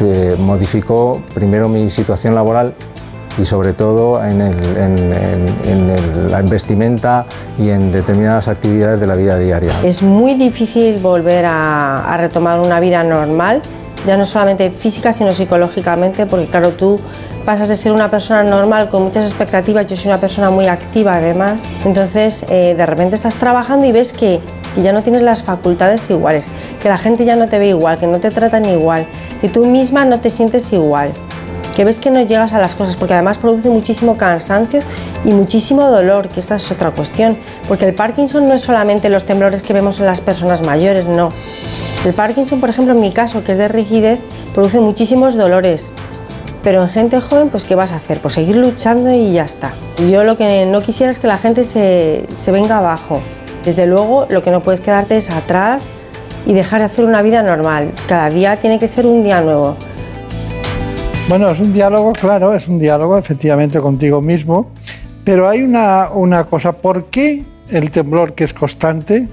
eh, 0.00 0.36
modificó 0.38 1.22
primero 1.34 1.68
mi 1.68 1.88
situación 1.88 2.34
laboral 2.34 2.74
y 3.38 3.44
sobre 3.44 3.72
todo 3.72 4.22
en, 4.22 4.38
la 6.30 6.42
vestimenta 6.42 7.26
y 7.58 7.70
en 7.70 7.90
determinadas 7.90 8.48
actividades 8.48 9.00
de 9.00 9.06
la 9.06 9.14
vida 9.14 9.38
diaria. 9.38 9.72
Es 9.82 10.02
muy 10.02 10.34
difícil 10.34 10.98
volver 10.98 11.46
a, 11.46 12.12
a 12.12 12.16
retomar 12.16 12.60
una 12.60 12.78
vida 12.78 13.02
normal, 13.02 13.62
ya 14.06 14.16
no 14.16 14.24
solamente 14.24 14.70
física, 14.70 15.12
sino 15.12 15.32
psicológicamente, 15.32 16.26
porque 16.26 16.46
claro, 16.46 16.72
tú 16.72 17.00
pasas 17.44 17.68
de 17.68 17.76
ser 17.76 17.92
una 17.92 18.10
persona 18.10 18.42
normal 18.42 18.88
con 18.88 19.02
muchas 19.02 19.26
expectativas, 19.26 19.86
yo 19.86 19.96
soy 19.96 20.10
una 20.10 20.18
persona 20.18 20.50
muy 20.50 20.66
activa 20.66 21.16
además, 21.16 21.68
entonces 21.84 22.44
eh, 22.48 22.74
de 22.76 22.86
repente 22.86 23.16
estás 23.16 23.36
trabajando 23.36 23.86
y 23.86 23.92
ves 23.92 24.12
que, 24.12 24.40
que 24.74 24.82
ya 24.82 24.92
no 24.92 25.02
tienes 25.02 25.22
las 25.22 25.42
facultades 25.42 26.08
iguales, 26.10 26.46
que 26.82 26.88
la 26.88 26.98
gente 26.98 27.24
ya 27.24 27.36
no 27.36 27.48
te 27.48 27.58
ve 27.58 27.68
igual, 27.68 27.98
que 27.98 28.06
no 28.06 28.18
te 28.18 28.30
tratan 28.30 28.64
igual, 28.64 29.06
que 29.40 29.48
tú 29.48 29.64
misma 29.66 30.04
no 30.04 30.20
te 30.20 30.30
sientes 30.30 30.72
igual 30.72 31.12
que 31.74 31.84
ves 31.84 31.98
que 31.98 32.10
no 32.10 32.22
llegas 32.22 32.52
a 32.52 32.58
las 32.58 32.74
cosas, 32.74 32.96
porque 32.96 33.14
además 33.14 33.38
produce 33.38 33.68
muchísimo 33.68 34.16
cansancio 34.16 34.80
y 35.24 35.32
muchísimo 35.32 35.90
dolor, 35.90 36.28
que 36.28 36.40
esa 36.40 36.54
es 36.54 36.70
otra 36.70 36.92
cuestión, 36.92 37.36
porque 37.66 37.84
el 37.84 37.94
Parkinson 37.94 38.48
no 38.48 38.54
es 38.54 38.60
solamente 38.60 39.10
los 39.10 39.24
temblores 39.24 39.62
que 39.62 39.72
vemos 39.72 39.98
en 39.98 40.06
las 40.06 40.20
personas 40.20 40.62
mayores, 40.62 41.06
no. 41.06 41.30
El 42.04 42.14
Parkinson, 42.14 42.60
por 42.60 42.68
ejemplo, 42.68 42.94
en 42.94 43.00
mi 43.00 43.10
caso, 43.10 43.42
que 43.42 43.52
es 43.52 43.58
de 43.58 43.66
rigidez, 43.66 44.20
produce 44.54 44.78
muchísimos 44.78 45.34
dolores, 45.34 45.92
pero 46.64 46.82
en 46.82 46.88
gente 46.88 47.20
joven, 47.20 47.50
pues 47.50 47.64
¿qué 47.64 47.74
vas 47.74 47.92
a 47.92 47.96
hacer? 47.96 48.20
Pues 48.20 48.34
seguir 48.34 48.56
luchando 48.56 49.12
y 49.12 49.34
ya 49.34 49.44
está. 49.44 49.74
Yo 50.10 50.24
lo 50.24 50.38
que 50.38 50.64
no 50.64 50.80
quisiera 50.80 51.10
es 51.10 51.18
que 51.18 51.26
la 51.26 51.36
gente 51.36 51.64
se, 51.64 52.24
se 52.34 52.50
venga 52.50 52.78
abajo. 52.78 53.20
Desde 53.64 53.86
luego, 53.86 54.26
lo 54.30 54.42
que 54.42 54.50
no 54.50 54.62
puedes 54.62 54.80
quedarte 54.80 55.18
es 55.18 55.28
atrás 55.30 55.92
y 56.46 56.54
dejar 56.54 56.80
de 56.80 56.86
hacer 56.86 57.04
una 57.04 57.20
vida 57.20 57.42
normal. 57.42 57.92
Cada 58.08 58.30
día 58.30 58.56
tiene 58.56 58.78
que 58.78 58.88
ser 58.88 59.06
un 59.06 59.22
día 59.22 59.42
nuevo. 59.42 59.76
Bueno, 61.28 61.50
es 61.50 61.60
un 61.60 61.72
diálogo, 61.72 62.12
claro, 62.12 62.54
es 62.54 62.66
un 62.66 62.78
diálogo 62.78 63.16
efectivamente 63.16 63.80
contigo 63.80 64.20
mismo, 64.20 64.70
pero 65.22 65.48
hay 65.48 65.62
una, 65.62 66.10
una 66.10 66.44
cosa, 66.44 66.72
¿por 66.72 67.06
qué 67.06 67.42
el 67.68 67.90
temblor 67.90 68.34
que 68.34 68.44
es 68.44 68.52
constante, 68.52 69.26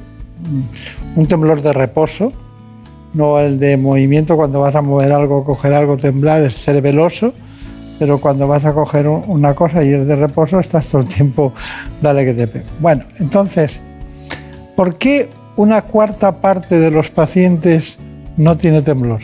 un 1.15 1.27
temblor 1.27 1.61
de 1.61 1.73
reposo, 1.73 2.31
no 3.13 3.39
el 3.39 3.59
de 3.59 3.77
movimiento, 3.77 4.35
cuando 4.35 4.59
vas 4.59 4.75
a 4.75 4.81
mover 4.81 5.11
algo, 5.11 5.43
coger 5.43 5.73
algo, 5.73 5.97
temblar, 5.97 6.41
es 6.41 6.55
cerebeloso, 6.55 7.33
pero 7.99 8.19
cuando 8.19 8.47
vas 8.47 8.65
a 8.65 8.73
coger 8.73 9.07
un- 9.07 9.23
una 9.27 9.53
cosa 9.53 9.83
y 9.83 9.93
es 9.93 10.07
de 10.07 10.15
reposo, 10.15 10.59
estás 10.59 10.87
todo 10.87 11.01
el 11.01 11.07
tiempo, 11.07 11.53
dale 12.01 12.25
que 12.25 12.33
te 12.33 12.47
pego. 12.47 12.65
Bueno, 12.79 13.03
entonces, 13.19 13.81
¿por 14.75 14.97
qué 14.97 15.29
una 15.55 15.81
cuarta 15.83 16.41
parte 16.41 16.79
de 16.79 16.89
los 16.89 17.09
pacientes 17.09 17.97
no 18.37 18.57
tiene 18.57 18.81
temblor? 18.81 19.21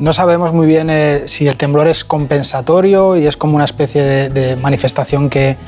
No 0.00 0.14
sabemos 0.14 0.54
muy 0.54 0.66
bien 0.66 0.88
eh, 0.88 1.24
si 1.26 1.46
el 1.46 1.58
temblor 1.58 1.86
es 1.86 2.04
compensatorio 2.04 3.16
y 3.16 3.26
es 3.26 3.36
como 3.36 3.56
una 3.56 3.66
especie 3.66 4.30
de, 4.30 4.56
manifestación 4.56 5.28
que 5.28 5.58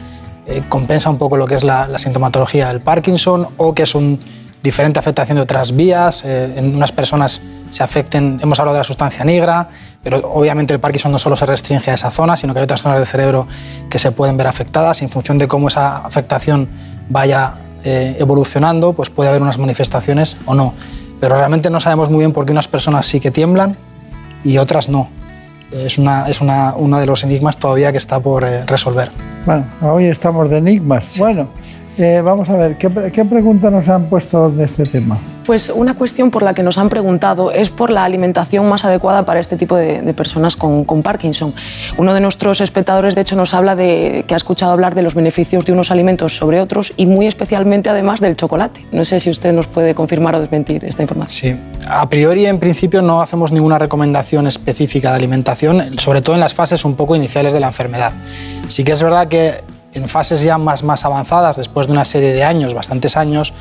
eh, 0.47 0.63
compensa 0.71 1.11
un 1.11 1.19
poco 1.19 1.37
lo 1.37 1.47
que 1.47 1.55
es 1.55 1.63
la, 1.63 1.99
sintomatología 1.99 2.69
del 2.69 2.81
Parkinson 2.81 3.47
o 3.59 3.75
que 3.75 3.83
es 3.83 3.95
una 3.95 4.17
diferente 4.63 4.99
afectación 4.99 5.37
de 5.37 5.43
otras 5.43 5.75
vías. 5.75 6.25
eh, 6.25 6.55
en 6.57 6.75
unas 6.75 6.93
personas 6.93 7.43
se 7.71 7.83
afecten, 7.83 8.39
hemos 8.43 8.59
hablado 8.61 8.75
de 8.75 8.81
la 8.81 8.85
sustancia 8.85 9.25
negra, 9.25 9.69
pero 10.03 10.19
obviamente 10.33 10.75
el 10.75 10.81
Parkinson 10.81 11.11
no 11.11 11.19
solo 11.19 11.37
se 11.37 11.47
restringe 11.47 11.91
a 11.91 11.95
esa 11.95 12.11
zona, 12.11 12.37
sino 12.37 12.53
que 12.53 12.61
hay 12.61 12.65
otras 12.65 12.83
zonas 12.83 12.99
del 12.99 13.07
cerebro 13.07 13.47
que 13.89 13.99
se 13.99 14.13
pueden 14.13 14.37
ver 14.37 14.47
afectadas 14.47 15.01
y 15.01 15.05
en 15.05 15.11
función 15.11 15.39
de 15.39 15.49
cómo 15.49 15.69
esa 15.69 15.99
afectación 15.99 16.69
vaya 17.09 17.55
eh, 17.85 18.17
evolucionando, 18.19 18.93
pues 18.93 19.09
puede 19.09 19.31
haber 19.31 19.41
unas 19.41 19.59
manifestaciones 19.59 20.37
o 20.45 20.55
no. 20.55 20.75
Pero 21.19 21.37
realmente 21.37 21.71
no 21.71 21.81
sabemos 21.81 22.11
muy 22.11 22.19
bien 22.19 22.33
por 22.33 22.45
qué 22.45 22.53
unas 22.53 22.69
personas 22.69 23.07
sí 23.07 23.21
que 23.21 23.31
tiemblan 23.31 23.77
y 24.45 24.59
otras 24.59 24.89
no. 24.89 25.09
Es, 25.73 25.97
una, 25.97 26.29
es 26.29 26.43
una, 26.43 26.75
uno 26.77 26.99
de 26.99 27.07
los 27.07 27.25
enigmas 27.25 27.57
todavía 27.57 27.91
que 27.93 27.99
está 27.99 28.21
por 28.21 28.45
eh, 28.45 28.65
resolver. 28.67 29.11
Bueno, 29.47 29.65
hoy 29.81 30.05
estamos 30.07 30.51
de 30.51 30.59
enigmas. 30.59 31.19
Bueno, 31.19 31.49
eh, 31.99 32.21
vamos 32.23 32.49
a 32.49 32.57
ver, 32.57 32.77
¿qué, 32.79 32.89
¿qué 33.13 33.25
pregunta 33.25 33.71
nos 33.71 33.89
han 33.89 34.05
puesto 34.05 34.51
de 34.51 34.65
este 34.65 34.85
tema? 34.85 35.19
Pues 35.45 35.71
una 35.71 35.95
cuestión 35.95 36.31
por 36.31 36.45
la 36.45 36.55
que 36.55 36.63
nos 36.63 36.79
han 36.79 36.89
preguntado 36.89 37.51
es 37.51 37.69
por 37.69 37.91
la 37.91 38.05
alimentación 38.05 38.69
más 38.69 38.85
adecuada 38.85 39.25
para 39.25 39.41
este 39.41 39.57
tipo 39.57 39.75
de, 39.75 40.01
de 40.01 40.15
personas 40.15 40.55
con, 40.55 40.85
con 40.85 41.03
Parkinson. 41.03 41.53
Uno 41.99 42.15
de 42.15 42.21
nuestros 42.21 42.61
espectadores, 42.61 43.17
de 43.17 43.23
hecho, 43.23 43.35
nos 43.35 43.53
habla 43.53 43.75
de 43.75 44.25
que 44.29 44.35
ha 44.35 44.37
escuchado 44.37 44.71
hablar 44.71 44.95
de 44.95 45.03
los 45.03 45.17
beneficios 45.17 45.65
de 45.65 45.73
unos 45.73 45.91
alimentos 45.91 46.37
sobre 46.37 46.61
otros 46.61 46.93
y 46.97 47.07
muy 47.07 47.27
especialmente, 47.27 47.91
además, 47.91 48.21
del 48.21 48.37
chocolate. 48.37 48.87
No 48.93 49.05
sé 49.05 49.19
si 49.19 49.31
usted 49.31 49.53
nos 49.53 49.67
puede 49.67 49.97
confirmar 49.97 50.37
o 50.37 50.41
desmentir 50.41 50.85
esta 50.85 51.03
información. 51.03 51.33
Sí, 51.33 51.61
a 51.89 52.09
priori 52.09 52.47
en 52.47 52.61
principio 52.61 53.03
no 53.03 53.21
hacemos 53.21 53.51
ninguna 53.51 53.79
recomendación 53.79 54.47
específica 54.47 55.11
de 55.11 55.17
alimentación, 55.17 55.99
sobre 55.99 56.23
todo 56.23 56.37
en 56.37 56.41
las 56.41 56.55
fases 56.55 56.85
un 56.85 56.95
poco 56.95 57.17
iniciales 57.17 57.53
de 57.53 57.59
la 57.59 57.67
enfermedad. 57.67 58.13
Sí 58.69 58.85
que 58.85 58.93
es 58.93 59.03
verdad 59.03 59.27
que 59.27 59.55
en 59.95 60.09
fases 60.09 60.43
ya 60.43 60.59
más, 60.59 60.83
más 60.83 61.05
avanzadas, 61.05 61.57
después 61.57 61.87
de 61.87 61.93
una 61.93 62.05
serie 62.05 62.33
de 62.33 62.45
años, 62.45 62.75
bastantes 62.75 63.17
años, 63.17 63.53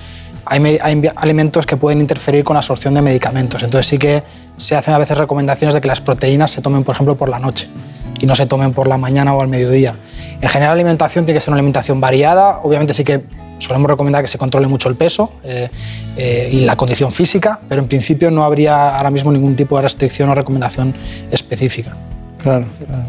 hay, 0.45 0.79
hay 0.81 1.11
alimentos 1.15 1.65
que 1.65 1.77
pueden 1.77 2.01
interferir 2.01 2.43
con 2.43 2.55
la 2.55 2.59
absorción 2.59 2.93
de 2.93 3.01
medicamentos. 3.01 3.63
Entonces 3.63 3.87
sí 3.87 3.97
que 3.97 4.23
se 4.57 4.75
hacen 4.75 4.93
a 4.93 4.97
veces 4.97 5.17
recomendaciones 5.17 5.75
de 5.75 5.81
que 5.81 5.87
las 5.87 6.01
proteínas 6.01 6.51
se 6.51 6.61
tomen, 6.61 6.83
por 6.83 6.95
ejemplo, 6.95 7.15
por 7.15 7.29
la 7.29 7.39
noche 7.39 7.69
y 8.19 8.25
no 8.25 8.35
se 8.35 8.45
tomen 8.45 8.73
por 8.73 8.87
la 8.87 8.97
mañana 8.97 9.33
o 9.33 9.41
al 9.41 9.47
mediodía. 9.47 9.95
En 10.41 10.49
general, 10.49 10.69
la 10.69 10.81
alimentación 10.81 11.25
tiene 11.25 11.37
que 11.37 11.41
ser 11.41 11.51
una 11.51 11.57
alimentación 11.57 12.01
variada. 12.01 12.59
Obviamente 12.63 12.93
sí 12.93 13.03
que 13.03 13.23
solemos 13.59 13.89
recomendar 13.89 14.21
que 14.21 14.27
se 14.27 14.37
controle 14.37 14.67
mucho 14.67 14.89
el 14.89 14.95
peso 14.95 15.33
eh, 15.43 15.69
eh, 16.17 16.49
y 16.51 16.59
la 16.61 16.75
condición 16.75 17.11
física, 17.11 17.59
pero 17.69 17.81
en 17.81 17.87
principio 17.87 18.31
no 18.31 18.43
habría 18.43 18.97
ahora 18.97 19.11
mismo 19.11 19.31
ningún 19.31 19.55
tipo 19.55 19.75
de 19.75 19.83
restricción 19.83 20.29
o 20.29 20.35
recomendación 20.35 20.93
específica. 21.31 21.95
Claro, 22.41 22.65
claro. 22.85 23.03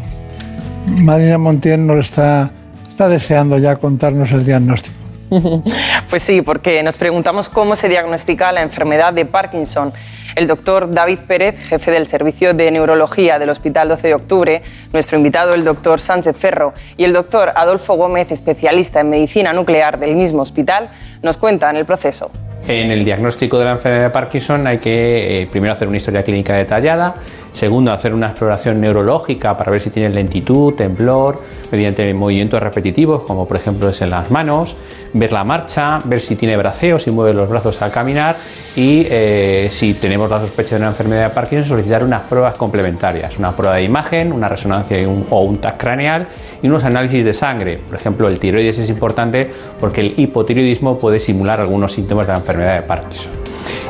Marina 0.85 1.37
Montiel 1.37 1.85
nos 1.85 2.05
está, 2.05 2.51
está 2.93 3.09
deseando 3.09 3.57
ya 3.57 3.75
contarnos 3.77 4.31
el 4.31 4.45
diagnóstico. 4.45 4.95
Pues 6.09 6.21
sí, 6.21 6.43
porque 6.43 6.83
nos 6.83 6.95
preguntamos 6.95 7.49
cómo 7.49 7.75
se 7.75 7.89
diagnostica 7.89 8.51
la 8.51 8.61
enfermedad 8.61 9.13
de 9.13 9.25
Parkinson. 9.25 9.91
El 10.35 10.45
doctor 10.45 10.91
David 10.91 11.19
Pérez, 11.27 11.55
jefe 11.57 11.89
del 11.89 12.05
Servicio 12.05 12.53
de 12.53 12.69
Neurología 12.69 13.39
del 13.39 13.49
Hospital 13.49 13.89
12 13.89 14.09
de 14.09 14.13
Octubre, 14.13 14.61
nuestro 14.91 15.17
invitado 15.17 15.55
el 15.55 15.63
doctor 15.63 15.99
Sánchez 15.99 16.37
Ferro 16.37 16.75
y 16.97 17.05
el 17.05 17.13
doctor 17.13 17.51
Adolfo 17.55 17.95
Gómez, 17.95 18.31
especialista 18.31 18.99
en 18.99 19.09
medicina 19.09 19.53
nuclear 19.53 19.97
del 19.97 20.13
mismo 20.13 20.43
hospital, 20.43 20.91
nos 21.23 21.37
cuentan 21.37 21.77
el 21.77 21.85
proceso. 21.85 22.29
En 22.65 22.91
el 22.91 23.03
diagnóstico 23.03 23.59
de 23.59 23.65
la 23.65 23.71
enfermedad 23.73 24.05
de 24.05 24.09
Parkinson 24.09 24.65
hay 24.67 24.77
que 24.77 25.41
eh, 25.41 25.47
primero 25.47 25.73
hacer 25.73 25.87
una 25.87 25.97
historia 25.97 26.23
clínica 26.23 26.55
detallada, 26.55 27.15
segundo 27.51 27.91
hacer 27.91 28.13
una 28.13 28.27
exploración 28.27 28.79
neurológica 28.79 29.57
para 29.57 29.69
ver 29.69 29.81
si 29.81 29.89
tiene 29.89 30.09
lentitud, 30.15 30.73
temblor, 30.73 31.39
mediante 31.73 32.13
movimientos 32.13 32.63
repetitivos 32.63 33.23
como 33.23 33.45
por 33.47 33.57
ejemplo 33.57 33.89
es 33.89 34.01
en 34.01 34.11
las 34.11 34.31
manos, 34.31 34.77
ver 35.11 35.33
la 35.33 35.43
marcha, 35.43 35.99
ver 36.05 36.21
si 36.21 36.37
tiene 36.37 36.55
braceo, 36.55 36.99
si 36.99 37.11
mueve 37.11 37.33
los 37.33 37.49
brazos 37.49 37.81
al 37.81 37.91
caminar 37.91 38.37
y 38.77 39.07
eh, 39.09 39.67
si 39.69 39.95
tenemos 39.95 40.29
la 40.29 40.39
sospecha 40.39 40.75
de 40.75 40.81
una 40.83 40.89
enfermedad 40.91 41.23
de 41.29 41.29
Parkinson 41.35 41.67
solicitar 41.67 42.01
unas 42.01 42.29
pruebas 42.29 42.55
complementarias, 42.55 43.37
una 43.39 43.53
prueba 43.53 43.75
de 43.75 43.83
imagen, 43.83 44.31
una 44.31 44.47
resonancia 44.47 44.97
un- 45.09 45.25
o 45.31 45.41
un 45.41 45.57
TAC 45.57 45.77
craneal 45.77 46.27
y 46.63 46.69
unos 46.69 46.83
análisis 46.85 47.23
de 47.23 47.33
sangre. 47.33 47.77
Por 47.77 47.95
ejemplo, 47.95 48.27
el 48.27 48.39
tiroides 48.39 48.79
es 48.79 48.89
importante 48.89 49.51
porque 49.79 50.01
el 50.01 50.13
hipotiroidismo 50.17 50.97
puede 50.97 51.19
simular 51.19 51.61
algunos 51.61 51.93
síntomas 51.93 52.25
de 52.25 52.33
la 52.33 52.39
enfermedad 52.39 52.75
de 52.77 52.81
Parkinson. 52.81 53.31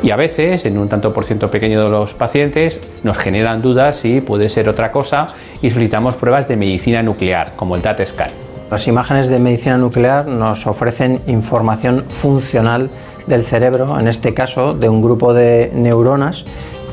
Y 0.01 0.11
a 0.11 0.17
veces, 0.17 0.65
en 0.65 0.77
un 0.77 0.89
tanto 0.89 1.13
por 1.13 1.23
ciento 1.23 1.47
pequeño 1.47 1.81
de 1.81 1.89
los 1.89 2.13
pacientes, 2.13 2.81
nos 3.03 3.17
generan 3.17 3.61
dudas 3.61 3.95
si 3.95 4.19
puede 4.19 4.49
ser 4.49 4.67
otra 4.67 4.91
cosa 4.91 5.27
y 5.61 5.69
solicitamos 5.69 6.15
pruebas 6.15 6.49
de 6.49 6.57
medicina 6.57 7.01
nuclear, 7.01 7.53
como 7.55 7.77
el 7.77 7.81
DAT 7.81 8.05
scan. 8.05 8.29
Las 8.69 8.87
imágenes 8.87 9.29
de 9.29 9.39
medicina 9.39 9.77
nuclear 9.77 10.27
nos 10.27 10.67
ofrecen 10.67 11.21
información 11.27 11.99
funcional 11.99 12.89
del 13.27 13.43
cerebro, 13.43 13.97
en 13.99 14.07
este 14.07 14.33
caso 14.33 14.73
de 14.73 14.89
un 14.89 15.01
grupo 15.01 15.33
de 15.33 15.71
neuronas 15.73 16.43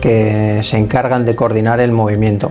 que 0.01 0.61
se 0.63 0.77
encargan 0.77 1.25
de 1.25 1.35
coordinar 1.35 1.81
el 1.81 1.93
movimiento. 1.93 2.51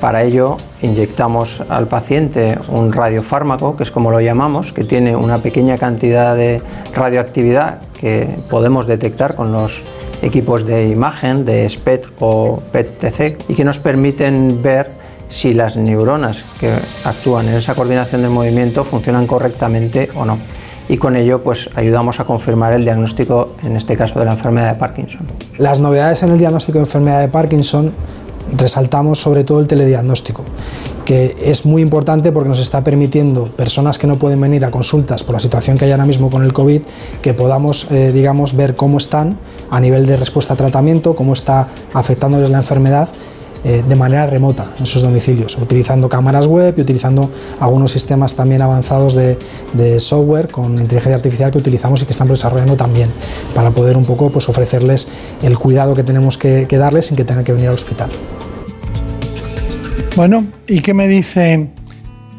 Para 0.00 0.22
ello 0.22 0.58
inyectamos 0.82 1.62
al 1.68 1.86
paciente 1.88 2.58
un 2.68 2.92
radiofármaco, 2.92 3.76
que 3.76 3.82
es 3.82 3.90
como 3.90 4.10
lo 4.10 4.20
llamamos, 4.20 4.72
que 4.72 4.84
tiene 4.84 5.16
una 5.16 5.38
pequeña 5.38 5.78
cantidad 5.78 6.36
de 6.36 6.60
radioactividad 6.94 7.80
que 7.98 8.28
podemos 8.50 8.86
detectar 8.86 9.34
con 9.34 9.52
los 9.52 9.82
equipos 10.22 10.66
de 10.66 10.88
imagen 10.88 11.44
de 11.44 11.68
SPET 11.68 12.06
o 12.20 12.62
PET-TC 12.72 13.36
y 13.48 13.54
que 13.54 13.64
nos 13.64 13.78
permiten 13.78 14.62
ver 14.62 14.90
si 15.28 15.54
las 15.54 15.76
neuronas 15.76 16.44
que 16.60 16.72
actúan 17.04 17.48
en 17.48 17.56
esa 17.56 17.74
coordinación 17.74 18.22
del 18.22 18.30
movimiento 18.30 18.84
funcionan 18.84 19.26
correctamente 19.26 20.10
o 20.14 20.24
no. 20.24 20.38
Y 20.88 20.98
con 20.98 21.16
ello 21.16 21.42
pues 21.42 21.68
ayudamos 21.74 22.20
a 22.20 22.24
confirmar 22.24 22.72
el 22.72 22.84
diagnóstico, 22.84 23.48
en 23.62 23.76
este 23.76 23.96
caso 23.96 24.18
de 24.18 24.24
la 24.24 24.32
enfermedad 24.32 24.72
de 24.74 24.78
Parkinson. 24.78 25.20
Las 25.58 25.80
novedades 25.80 26.22
en 26.22 26.30
el 26.30 26.38
diagnóstico 26.38 26.78
de 26.78 26.84
enfermedad 26.84 27.20
de 27.20 27.28
Parkinson 27.28 27.92
resaltamos 28.56 29.18
sobre 29.18 29.44
todo 29.44 29.60
el 29.60 29.66
telediagnóstico, 29.66 30.44
que 31.04 31.36
es 31.42 31.66
muy 31.66 31.82
importante 31.82 32.30
porque 32.30 32.48
nos 32.48 32.60
está 32.60 32.84
permitiendo 32.84 33.48
personas 33.48 33.98
que 33.98 34.06
no 34.06 34.16
pueden 34.16 34.40
venir 34.40 34.64
a 34.64 34.70
consultas 34.70 35.24
por 35.24 35.34
la 35.34 35.40
situación 35.40 35.76
que 35.76 35.86
hay 35.86 35.90
ahora 35.90 36.06
mismo 36.06 36.30
con 36.30 36.44
el 36.44 36.52
COVID, 36.52 36.82
que 37.22 37.34
podamos, 37.34 37.90
eh, 37.90 38.12
digamos, 38.12 38.54
ver 38.54 38.76
cómo 38.76 38.98
están 38.98 39.38
a 39.70 39.80
nivel 39.80 40.06
de 40.06 40.16
respuesta 40.16 40.54
a 40.54 40.56
tratamiento, 40.56 41.16
cómo 41.16 41.32
está 41.32 41.68
afectándoles 41.92 42.50
la 42.50 42.58
enfermedad 42.58 43.08
eh, 43.64 43.82
de 43.86 43.96
manera 43.96 44.26
remota 44.26 44.70
en 44.78 44.86
sus 44.86 45.02
domicilios, 45.02 45.56
utilizando 45.58 46.08
cámaras 46.08 46.46
web 46.46 46.74
y 46.76 46.80
utilizando 46.80 47.30
algunos 47.60 47.90
sistemas 47.90 48.34
también 48.34 48.62
avanzados 48.62 49.14
de, 49.14 49.36
software 49.98 50.48
con 50.48 50.78
inteligencia 50.78 51.14
artificial 51.14 51.50
que 51.50 51.58
utilizamos 51.58 52.02
y 52.02 52.04
que 52.06 52.12
estamos 52.12 52.38
desarrollando 52.38 52.76
también 52.76 53.08
para 53.54 53.70
poder 53.70 53.96
un 53.96 54.04
poco 54.04 54.30
pues, 54.30 54.48
ofrecerles 54.48 55.08
el 55.42 55.58
cuidado 55.58 55.94
que 55.94 56.02
tenemos 56.02 56.38
que, 56.38 56.66
darles 56.66 57.06
sin 57.06 57.16
que 57.16 57.24
tengan 57.24 57.44
que 57.44 57.52
venir 57.52 57.68
al 57.68 57.74
hospital. 57.74 58.10
Bueno, 60.14 60.46
¿y 60.66 60.80
qué 60.80 60.94
me 60.94 61.08
dice? 61.08 61.68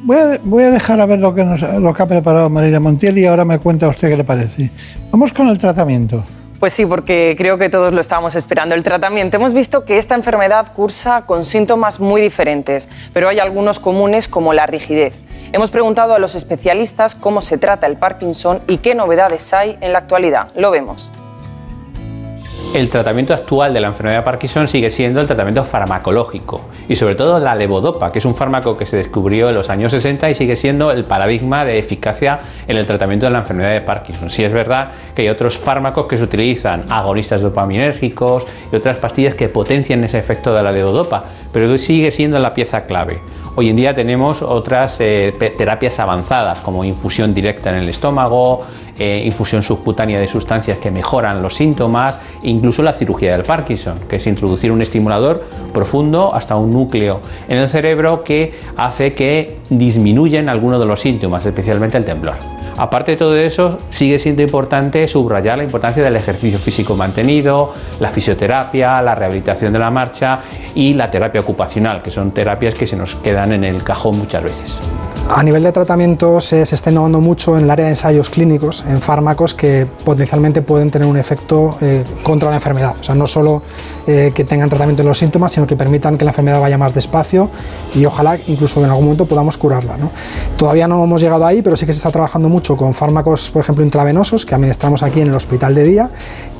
Voy 0.03 0.18
a, 0.18 0.39
voy 0.44 0.64
a 0.64 0.72
dejar 0.72 0.99
a 1.02 1.06
ver 1.06 1.19
lo 1.19 1.34
que, 1.34 1.44
nos- 1.44 1.61
lo 1.61 1.94
que 1.94 2.03
ha 2.03 2.07
preparado 2.07 2.49
Marina 2.49 2.80
Montiel 2.80 3.18
y 3.18 3.26
ahora 3.26 3.45
me 3.45 3.60
cuenta 3.60 3.88
usted 3.88 4.10
qué 4.10 4.18
le 4.18 4.23
parece. 4.23 4.72
Vamos 5.11 5.34
con 5.34 5.48
el 5.48 5.57
tratamiento. 5.57 6.23
Pues 6.60 6.74
sí, 6.74 6.88
porque 6.88 7.36
creo 7.38 7.60
que 7.60 7.70
todos 7.70 7.94
lo 7.94 8.02
estábamos 8.02 8.36
esperando. 8.36 8.74
El 8.74 8.84
tratamiento. 8.84 9.38
Hemos 9.38 9.54
visto 9.54 9.86
que 9.86 10.00
esta 10.00 10.16
enfermedad 10.16 10.74
cursa 10.74 11.24
con 11.28 11.46
síntomas 11.46 12.00
muy 12.00 12.20
diferentes, 12.20 12.90
pero 13.14 13.30
hay 13.30 13.40
algunos 13.40 13.80
comunes 13.80 14.28
como 14.28 14.54
la 14.54 14.66
rigidez. 14.66 15.14
Hemos 15.54 15.70
preguntado 15.70 16.16
a 16.16 16.20
los 16.20 16.34
especialistas 16.34 17.14
cómo 17.14 17.42
se 17.42 17.60
trata 17.60 17.86
el 17.86 17.98
Parkinson 17.98 18.60
y 18.68 18.80
qué 18.80 18.96
novedades 18.96 19.54
hay 19.54 19.78
en 19.82 19.94
la 19.94 20.00
actualidad. 20.00 20.50
Lo 20.56 20.72
vemos. 20.72 21.12
El 22.73 22.89
tratamiento 22.89 23.34
actual 23.34 23.73
de 23.73 23.80
la 23.80 23.88
enfermedad 23.88 24.18
de 24.18 24.23
Parkinson 24.23 24.68
sigue 24.68 24.91
siendo 24.91 25.22
el 25.22 25.26
tratamiento 25.26 25.64
farmacológico 25.64 26.69
y 26.88 26.95
sobre 26.95 27.15
todo 27.15 27.39
la 27.39 27.56
levodopa, 27.56 28.11
que 28.11 28.19
es 28.19 28.26
un 28.26 28.35
fármaco 28.35 28.77
que 28.77 28.85
se 28.85 28.98
descubrió 28.98 29.49
en 29.49 29.56
los 29.56 29.69
años 29.69 29.94
60 29.94 30.30
y 30.30 30.35
sigue 30.35 30.56
siendo 30.56 30.91
el 30.91 31.06
paradigma 31.06 31.65
de 31.65 31.80
eficacia 31.80 32.39
en 32.68 32.77
el 32.77 32.85
tratamiento 32.85 33.26
de 33.26 33.31
la 33.31 33.39
enfermedad 33.39 33.72
de 33.72 33.81
Parkinson. 33.81 34.30
Sí 34.30 34.44
es 34.44 34.52
verdad 34.52 34.91
que 35.15 35.23
hay 35.23 35.30
otros 35.30 35.57
fármacos 35.57 36.07
que 36.07 36.18
se 36.18 36.23
utilizan, 36.23 36.85
agonistas 36.89 37.41
dopaminérgicos 37.41 38.45
y 38.72 38.76
otras 38.76 38.98
pastillas 38.98 39.34
que 39.34 39.49
potencian 39.49 40.03
ese 40.03 40.19
efecto 40.19 40.53
de 40.53 40.61
la 40.61 40.72
levodopa, 40.72 41.23
pero 41.53 41.76
sigue 41.77 42.11
siendo 42.11 42.38
la 42.38 42.53
pieza 42.53 42.85
clave. 42.85 43.19
Hoy 43.60 43.69
en 43.69 43.76
día 43.76 43.95
tenemos 43.95 44.44
otras 44.44 45.02
eh, 45.02 45.34
terapias 45.57 45.99
avanzadas 45.99 46.60
como 46.60 46.84
infusión 46.84 47.34
directa 47.34 47.72
en 47.72 47.77
el 47.77 47.89
estómago, 47.89 48.60
eh, 48.99 49.24
infusión 49.26 49.64
subcutánea 49.64 50.19
de 50.19 50.28
sustancias 50.28 50.78
que 50.78 50.91
mejoran 50.91 51.41
los 51.41 51.56
síntomas, 51.56 52.19
incluso 52.44 52.84
la 52.84 52.94
cirugía 52.94 53.34
del 53.34 53.44
Parkinson, 53.44 53.95
que 54.10 54.18
es 54.18 54.28
introducir 54.28 54.72
un 54.72 54.82
estimulador 54.82 55.44
profundo 55.74 56.34
hasta 56.34 56.56
un 56.56 56.72
núcleo 56.72 57.22
en 57.48 57.57
el 57.57 57.69
cerebro 57.69 58.24
que 58.24 58.60
hace 58.76 59.14
que 59.14 59.57
disminuyan 59.69 60.49
algunos 60.49 60.80
de 60.80 60.86
los 60.86 60.99
síntomas, 60.99 61.45
especialmente 61.45 61.98
el 61.98 62.06
temblor. 62.06 62.36
Aparte 62.78 63.11
de 63.11 63.18
todo 63.18 63.36
eso, 63.36 63.80
sigue 63.90 64.19
siendo 64.19 64.44
importante 64.44 65.07
subrayar 65.07 65.57
la 65.57 65.64
importancia 65.64 66.03
del 66.03 66.15
ejercicio 66.15 66.60
físico 66.60 66.95
mantenido, 66.95 67.74
la 67.99 68.10
fisioterapia, 68.10 69.02
la 69.02 69.15
rehabilitación 69.15 69.74
de 69.74 69.80
la 69.80 69.90
marcha 69.90 70.41
y 70.76 70.94
la 70.94 71.10
terapia 71.10 71.41
ocupacional, 71.41 72.03
que 72.03 72.11
son 72.11 72.32
terapias 72.32 72.76
que 72.76 72.86
se 72.86 72.95
nos 72.95 73.15
quedan 73.15 73.52
en 73.53 73.64
el 73.64 73.84
cajón 73.84 74.19
muchas 74.19 74.44
veces. 74.44 74.80
A 75.30 75.44
nivel 75.44 75.64
de 75.64 75.72
tratamiento 75.72 76.40
se, 76.40 76.65
se 76.65 76.76
está 76.76 76.90
innovando 76.91 77.19
mucho 77.19 77.57
en 77.57 77.65
el 77.65 77.72
área 77.72 77.86
de 77.86 77.91
ensayos 77.91 78.30
clínicos, 78.30 78.86
en 78.89 79.01
fármacos 79.01 79.53
que 79.53 79.85
potencialmente 80.05 80.61
pueden 80.61 80.89
tener 80.91 81.07
un 81.07 81.18
efecto 81.18 81.77
eh, 81.81 82.03
contra 82.23 82.49
la 82.49 82.55
enfermedad. 82.55 82.95
O 82.99 83.03
sea, 83.03 83.15
no 83.15 83.27
solo 83.27 83.61
eh, 84.07 84.31
que 84.34 84.43
tengan 84.43 84.69
tratamiento 84.69 85.03
de 85.03 85.09
los 85.09 85.18
síntomas, 85.18 85.51
sino 85.51 85.68
que 85.68 85.76
permitan 85.76 86.18
que 86.18 86.26
la 86.26 86.31
enfermedad 86.31 86.59
vaya 86.61 86.77
más 86.77 86.93
despacio 86.93 87.49
y 87.95 88.05
ojalá 88.05 88.38
incluso 88.47 88.80
en 88.84 88.89
algún 88.89 89.05
momento 89.05 89.26
podamos 89.26 89.57
curarla. 89.57 89.97
¿no? 89.97 90.11
Todavía 90.57 90.88
no 90.88 91.03
hemos 91.03 91.22
llegado 91.22 91.45
ahí, 91.45 91.61
pero 91.61 91.76
sí 91.76 91.85
que 91.85 91.93
se 91.93 91.97
está 91.97 92.11
trabajando 92.11 92.49
mucho 92.49 92.76
con 92.77 92.93
fármacos, 92.93 93.49
por 93.49 93.61
ejemplo, 93.61 93.84
intravenosos, 93.84 94.45
que 94.45 94.55
administramos 94.55 95.03
aquí 95.03 95.22
en 95.22 95.27
el 95.27 95.35
hospital 95.35 95.76
de 95.76 95.84
día, 95.84 96.09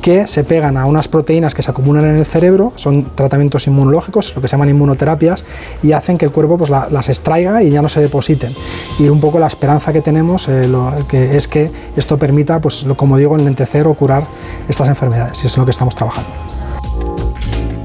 que 0.02 0.28
se 0.28 0.44
pegan 0.44 0.78
a 0.78 0.86
unas 0.86 1.08
proteínas 1.08 1.54
que 1.54 1.62
se 1.62 1.72
acumulan 1.72 2.06
en 2.06 2.18
el 2.18 2.26
cerebro, 2.26 2.74
son 2.76 3.12
tratamientos 3.16 3.66
inmunológicos, 3.68 4.36
lo 4.36 4.42
que 4.42 4.48
se 4.48 4.54
llaman 4.54 4.70
inmunoterapias, 4.70 5.46
y 5.84 5.92
hacen 5.94 6.18
que 6.18 6.26
el 6.26 6.32
cuerpo 6.32 6.58
pues, 6.58 6.70
la- 6.70 6.88
las 6.92 7.10
extraiga 7.10 7.64
y 7.64 7.70
ya 7.72 7.82
no 7.82 7.90
se 7.90 8.02
depositen. 8.02 8.54
y 9.00 9.08
un 9.10 9.20
poco 9.20 9.40
la 9.40 9.48
esperanza 9.48 9.94
que 9.94 10.02
tenemos 10.02 10.48
eh, 10.48 10.68
lo- 10.68 10.92
que 11.08 11.38
es 11.38 11.48
que 11.48 11.72
esto 11.96 12.17
permita, 12.18 12.60
pues, 12.60 12.84
lo- 12.84 12.96
como 12.98 13.18
digo, 13.18 13.36
enlentecer 13.36 13.88
o 13.88 13.94
curar 13.94 14.24
estas 14.68 14.88
enfermedades, 14.90 15.44
y 15.44 15.48
es 15.48 15.56
en 15.56 15.62
lo 15.62 15.66
que 15.66 15.72
estamos 15.72 15.96
trabajando. 15.96 16.30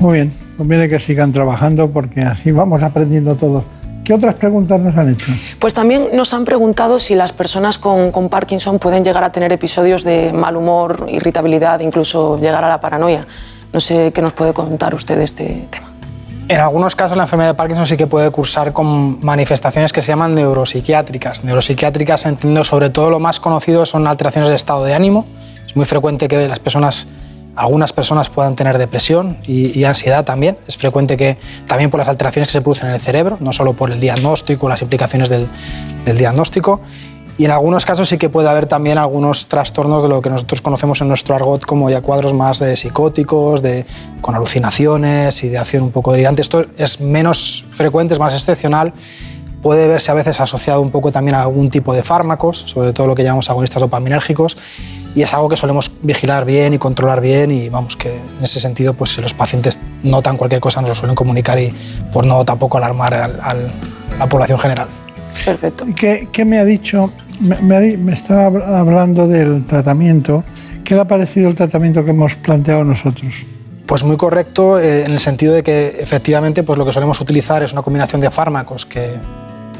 Muy 0.01 0.15
bien, 0.15 0.33
conviene 0.57 0.89
que 0.89 0.99
sigan 0.99 1.31
trabajando 1.33 1.89
porque 1.91 2.23
así 2.23 2.51
vamos 2.51 2.83
aprendiendo 2.83 3.35
todos. 3.37 3.65
¿Qué 4.05 4.13
otras 4.13 4.35
preguntas 4.35 4.81
nos 4.81 4.97
han 4.97 5.11
hecho? 5.11 5.31
Pues 5.61 5.75
también 5.75 6.09
nos 6.13 6.35
han 6.35 6.45
preguntado 6.45 6.99
si 6.99 7.15
las 7.15 7.31
personas 7.31 7.79
con, 7.79 8.11
con 8.11 8.29
Parkinson 8.29 8.81
pueden 8.81 9.05
llegar 9.05 9.23
a 9.23 9.31
tener 9.31 9.53
episodios 9.53 10.03
de 10.03 10.33
mal 10.33 10.57
humor, 10.57 11.07
irritabilidad, 11.09 11.79
incluso 11.79 12.37
llegar 12.37 12.65
a 12.65 12.69
la 12.69 12.81
paranoia. 12.81 13.25
No 13.73 13.79
sé 13.79 14.11
qué 14.13 14.21
nos 14.21 14.33
puede 14.33 14.53
contar 14.53 14.93
usted 14.97 15.17
de 15.19 15.25
este 15.25 15.69
tema. 15.71 15.92
En 16.49 16.61
algunos 16.61 16.95
casos 16.95 17.17
la 17.17 17.23
enfermedad 17.23 17.51
de 17.51 17.55
Parkinson 17.55 17.87
sí 17.87 17.97
que 17.97 18.07
puede 18.07 18.31
cursar 18.31 18.73
con 18.73 19.25
manifestaciones 19.25 19.93
que 19.93 20.03
se 20.03 20.09
llaman 20.09 20.35
neuropsiquiátricas. 20.35 21.45
Neuropsiquiátricas, 21.45 22.27
entendiendo 22.27 22.65
sobre 22.65 22.91
todo 22.91 23.11
lo 23.11 23.21
más 23.21 23.41
conocido, 23.41 23.87
son 23.87 24.07
alteraciones 24.07 24.51
de 24.51 24.57
estado 24.57 24.85
de 24.85 24.95
ánimo. 24.95 25.25
Es 25.67 25.77
muy 25.77 25.87
frecuente 25.87 26.29
que 26.29 26.49
las 26.49 26.59
personas, 26.59 27.09
algunas 27.57 27.93
personas 27.93 28.29
puedan 28.29 28.55
tener 28.55 28.77
depresión 28.77 29.39
y, 29.45 29.85
ansiedad 29.85 30.25
también. 30.25 30.59
Es 30.67 30.77
frecuente 30.77 31.17
que 31.17 31.39
también 31.67 31.91
por 31.91 31.99
las 31.99 32.09
alteraciones 32.09 32.49
que 32.49 32.53
se 32.53 32.61
producen 32.61 32.89
en 32.89 32.95
el 32.95 33.01
cerebro, 33.01 33.39
no 33.41 33.53
solo 33.53 33.73
por 33.73 33.91
el 33.91 34.01
diagnóstico, 34.01 34.69
las 34.69 34.83
implicaciones 34.83 35.31
del 35.31 35.49
diagnóstico. 36.19 36.81
Y 37.39 37.47
en 37.47 37.51
algunos 37.51 37.87
casos 37.87 38.09
sí 38.09 38.19
que 38.19 38.29
puede 38.29 38.49
haber 38.49 38.67
también 38.67 38.99
algunos 38.99 39.47
trastornos 39.47 40.03
de 40.03 40.09
lo 40.11 40.21
que 40.21 40.29
nosotros 40.31 40.61
conocemos 40.61 41.01
en 41.01 41.09
nuestro 41.09 41.35
argot 41.35 41.65
como 41.65 41.89
ya 41.91 42.01
cuadros 42.03 42.35
más 42.35 42.59
de 42.59 42.77
psicóticos, 42.77 43.63
de, 43.63 43.87
con 44.21 44.35
alucinaciones, 44.35 45.43
ideación 45.43 45.83
un 45.85 45.91
poco 45.91 46.13
delirante. 46.13 46.43
Esto 46.43 46.67
es 46.77 47.01
menos 47.01 47.65
frecuente, 47.71 48.15
es 48.15 48.21
más 48.21 48.35
excepcional. 48.35 48.93
Puede 49.63 49.89
verse 49.89 50.11
a 50.11 50.15
veces 50.15 50.41
asociado 50.41 50.81
un 50.83 50.91
poco 50.91 51.11
también 51.11 51.35
a 51.37 51.43
algún 51.43 51.71
tipo 51.71 51.95
de 51.95 52.03
fármacos, 52.03 52.65
sobre 52.67 52.93
todo 52.93 53.07
lo 53.07 53.15
que 53.15 53.23
llamamos 53.23 53.49
agonistas 53.49 53.81
dopaminérgicos, 53.81 54.57
y 55.15 55.23
es 55.23 55.33
algo 55.33 55.49
que 55.49 55.57
solemos 55.57 55.91
vigilar 56.03 56.45
bien 56.45 56.75
y 56.75 56.79
controlar 56.79 57.21
bien 57.21 57.51
y 57.51 57.69
vamos 57.69 57.97
que 57.97 58.15
en 58.15 58.43
ese 58.45 58.61
sentido 58.61 58.95
pues 58.95 59.15
si 59.15 59.21
los 59.21 59.35
pacientes 59.35 59.79
notan 60.03 60.37
cualquier 60.37 60.61
cosa 60.61 60.81
nos 60.81 60.89
lo 60.91 60.95
suelen 60.97 61.15
comunicar 61.15 61.59
y 61.61 61.73
por 62.13 62.27
no 62.27 62.45
tampoco 62.45 62.79
alarmar 62.79 63.15
al- 63.15 63.41
al- 63.41 63.73
a 64.15 64.19
la 64.19 64.27
población 64.29 64.59
general. 64.59 64.89
Perfecto. 65.45 65.87
¿Y 65.89 65.93
¿Qué, 65.95 66.29
qué 66.33 66.45
me 66.45 66.59
ha 66.59 66.65
dicho? 66.65 67.13
Me, 67.41 67.57
me 67.61 67.97
me 67.97 68.13
estaba 68.13 68.49
hab- 68.51 68.65
hablando 68.81 69.27
del 69.27 69.65
tratamiento. 69.67 70.45
¿Qué 70.85 70.95
le 70.95 71.01
ha 71.01 71.07
parecido 71.07 71.49
el 71.49 71.55
tratamiento 71.55 72.05
que 72.05 72.11
hemos 72.11 72.35
planteado 72.37 72.85
nosotros? 72.85 73.33
Pues 73.87 74.05
muy 74.05 74.17
correcto 74.17 74.79
eh, 74.79 75.05
en 75.05 75.11
el 75.13 75.19
sentido 75.19 75.55
de 75.55 75.63
que 75.63 75.97
efectivamente 75.99 76.63
pues 76.63 76.79
lo 76.79 76.85
que 76.85 76.93
solemos 76.93 77.21
utilizar 77.21 77.63
es 77.63 77.73
una 77.73 77.83
combinación 77.83 78.21
de 78.21 78.31
fármacos 78.31 78.87
que 78.87 79.11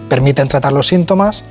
permiten 0.09 0.49
tratar 0.49 0.73
los 0.73 0.87
síntomas 0.89 1.45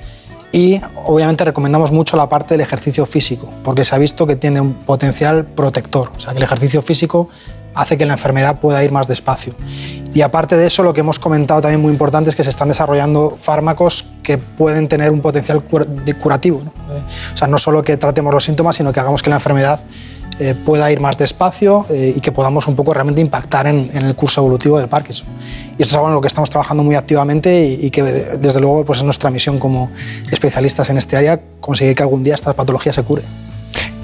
y 0.51 0.79
obviamente 1.05 1.45
recomendamos 1.45 1.91
mucho 1.91 2.17
la 2.17 2.27
parte 2.27 2.53
del 2.55 2.61
ejercicio 2.61 3.05
físico 3.05 3.51
porque 3.63 3.85
se 3.85 3.95
ha 3.95 3.97
visto 3.97 4.27
que 4.27 4.35
tiene 4.35 4.59
un 4.61 4.73
potencial 4.73 5.45
protector, 5.45 6.11
o 6.15 6.19
sea 6.19 6.33
que 6.33 6.37
el 6.39 6.43
ejercicio 6.43 6.81
físico 6.81 7.29
hace 7.73 7.97
que 7.97 8.05
la 8.05 8.13
enfermedad 8.13 8.59
pueda 8.59 8.83
ir 8.83 8.91
más 8.91 9.07
despacio. 9.07 9.55
Y 10.13 10.21
aparte 10.21 10.57
de 10.57 10.67
eso, 10.67 10.83
lo 10.83 10.93
que 10.93 10.99
hemos 10.99 11.19
comentado 11.19 11.61
también 11.61 11.79
muy 11.81 11.91
importante 11.91 12.29
es 12.29 12.35
que 12.35 12.43
se 12.43 12.49
están 12.49 12.67
desarrollando 12.67 13.37
fármacos 13.39 14.05
que 14.23 14.37
pueden 14.37 14.87
tener 14.89 15.09
un 15.11 15.21
potencial 15.21 15.63
curativo. 15.63 16.59
¿no? 16.63 16.71
O 17.33 17.37
sea, 17.37 17.47
no 17.47 17.57
solo 17.57 17.81
que 17.81 17.95
tratemos 17.95 18.33
los 18.33 18.43
síntomas, 18.43 18.75
sino 18.75 18.91
que 18.91 18.99
hagamos 18.99 19.23
que 19.23 19.29
la 19.29 19.37
enfermedad 19.37 19.79
eh, 20.39 20.53
pueda 20.65 20.91
ir 20.91 20.99
más 20.99 21.17
despacio 21.17 21.85
eh, 21.89 22.13
y 22.15 22.19
que 22.19 22.31
podamos 22.33 22.67
un 22.67 22.75
poco 22.75 22.93
realmente 22.93 23.21
impactar 23.21 23.67
en, 23.67 23.89
en 23.93 24.03
el 24.03 24.13
curso 24.15 24.41
evolutivo 24.41 24.79
del 24.79 24.89
Parkinson. 24.89 25.27
Y 25.77 25.81
esto 25.81 25.93
es 25.93 25.95
algo 25.95 26.07
en 26.07 26.13
lo 26.15 26.19
que 26.21 26.27
estamos 26.27 26.49
trabajando 26.49 26.83
muy 26.83 26.95
activamente 26.95 27.63
y, 27.65 27.85
y 27.85 27.89
que 27.91 28.03
de- 28.03 28.37
desde 28.37 28.59
luego 28.59 28.83
pues 28.83 28.99
es 28.99 29.05
nuestra 29.05 29.29
misión 29.29 29.59
como 29.59 29.91
especialistas 30.29 30.89
en 30.89 30.97
este 30.97 31.15
área 31.15 31.39
conseguir 31.61 31.95
que 31.95 32.03
algún 32.03 32.21
día 32.23 32.35
esta 32.35 32.51
patología 32.53 32.91
se 32.91 33.03
cure. 33.03 33.23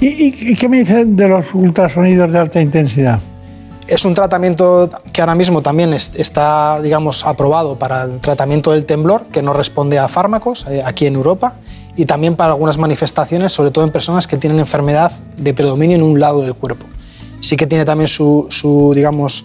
¿Y, 0.00 0.06
y- 0.06 0.52
y 0.52 0.56
qué 0.56 0.68
me 0.70 0.78
dicen 0.78 1.16
de 1.16 1.28
los 1.28 1.52
ultrasonidos 1.54 2.32
de 2.32 2.38
alta 2.38 2.60
intensidad? 2.62 3.18
Es 3.88 4.04
un 4.04 4.12
tratamiento 4.14 4.90
que 5.12 5.22
ahora 5.22 5.34
mismo 5.34 5.62
también 5.62 5.94
es- 5.94 6.12
está, 6.14 6.78
digamos, 6.82 7.24
aprobado 7.24 7.76
para 7.78 8.04
el 8.04 8.20
tratamiento 8.20 8.72
del 8.72 8.84
temblor, 8.84 9.24
que 9.32 9.42
no 9.42 9.52
responde 9.54 9.98
a 9.98 10.08
fármacos 10.08 10.66
eh, 10.68 10.82
aquí 10.84 11.06
en 11.06 11.14
Europa, 11.14 11.54
y 11.96 12.04
también 12.04 12.36
para 12.36 12.52
algunas 12.52 12.76
manifestaciones, 12.76 13.52
sobre 13.52 13.70
todo 13.70 13.84
en 13.84 13.90
personas 13.90 14.26
que 14.26 14.36
tienen 14.36 14.58
enfermedad 14.60 15.10
de 15.36 15.54
predominio 15.54 15.96
en 15.96 16.02
un 16.02 16.20
lado 16.20 16.42
del 16.42 16.54
cuerpo. 16.54 16.84
Sí 17.40 17.56
que 17.56 17.66
tiene 17.66 17.84
también 17.84 18.08
su, 18.08 18.46
digamos, 18.94 19.44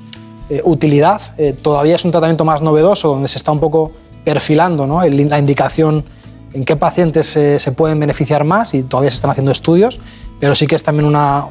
eh, 0.50 0.62
utilidad. 0.66 1.22
Eh, 1.38 1.54
todavía 1.54 1.96
es 1.96 2.04
un 2.06 2.12
tratamiento 2.12 2.44
más 2.44 2.62
novedoso, 2.62 3.08
donde 3.08 3.28
se 3.30 3.38
está 3.38 3.52
un 3.52 3.60
poco 3.60 3.92
perfilando 4.26 4.86
¿no? 4.88 5.02
la 5.04 5.38
indicación 5.40 6.06
en 6.54 6.66
qué 6.66 6.76
pacientes 6.76 7.28
se, 7.28 7.60
se 7.60 7.72
pueden 7.72 8.00
beneficiar 8.00 8.44
más 8.44 8.74
y 8.74 8.84
todavía 8.84 9.10
se 9.10 9.16
están 9.16 9.32
haciendo 9.32 9.52
estudios, 9.52 10.00
pero 10.40 10.54
sí 10.54 10.68
que 10.68 10.76
es 10.76 10.84
también 10.84 11.06
una, 11.08 11.46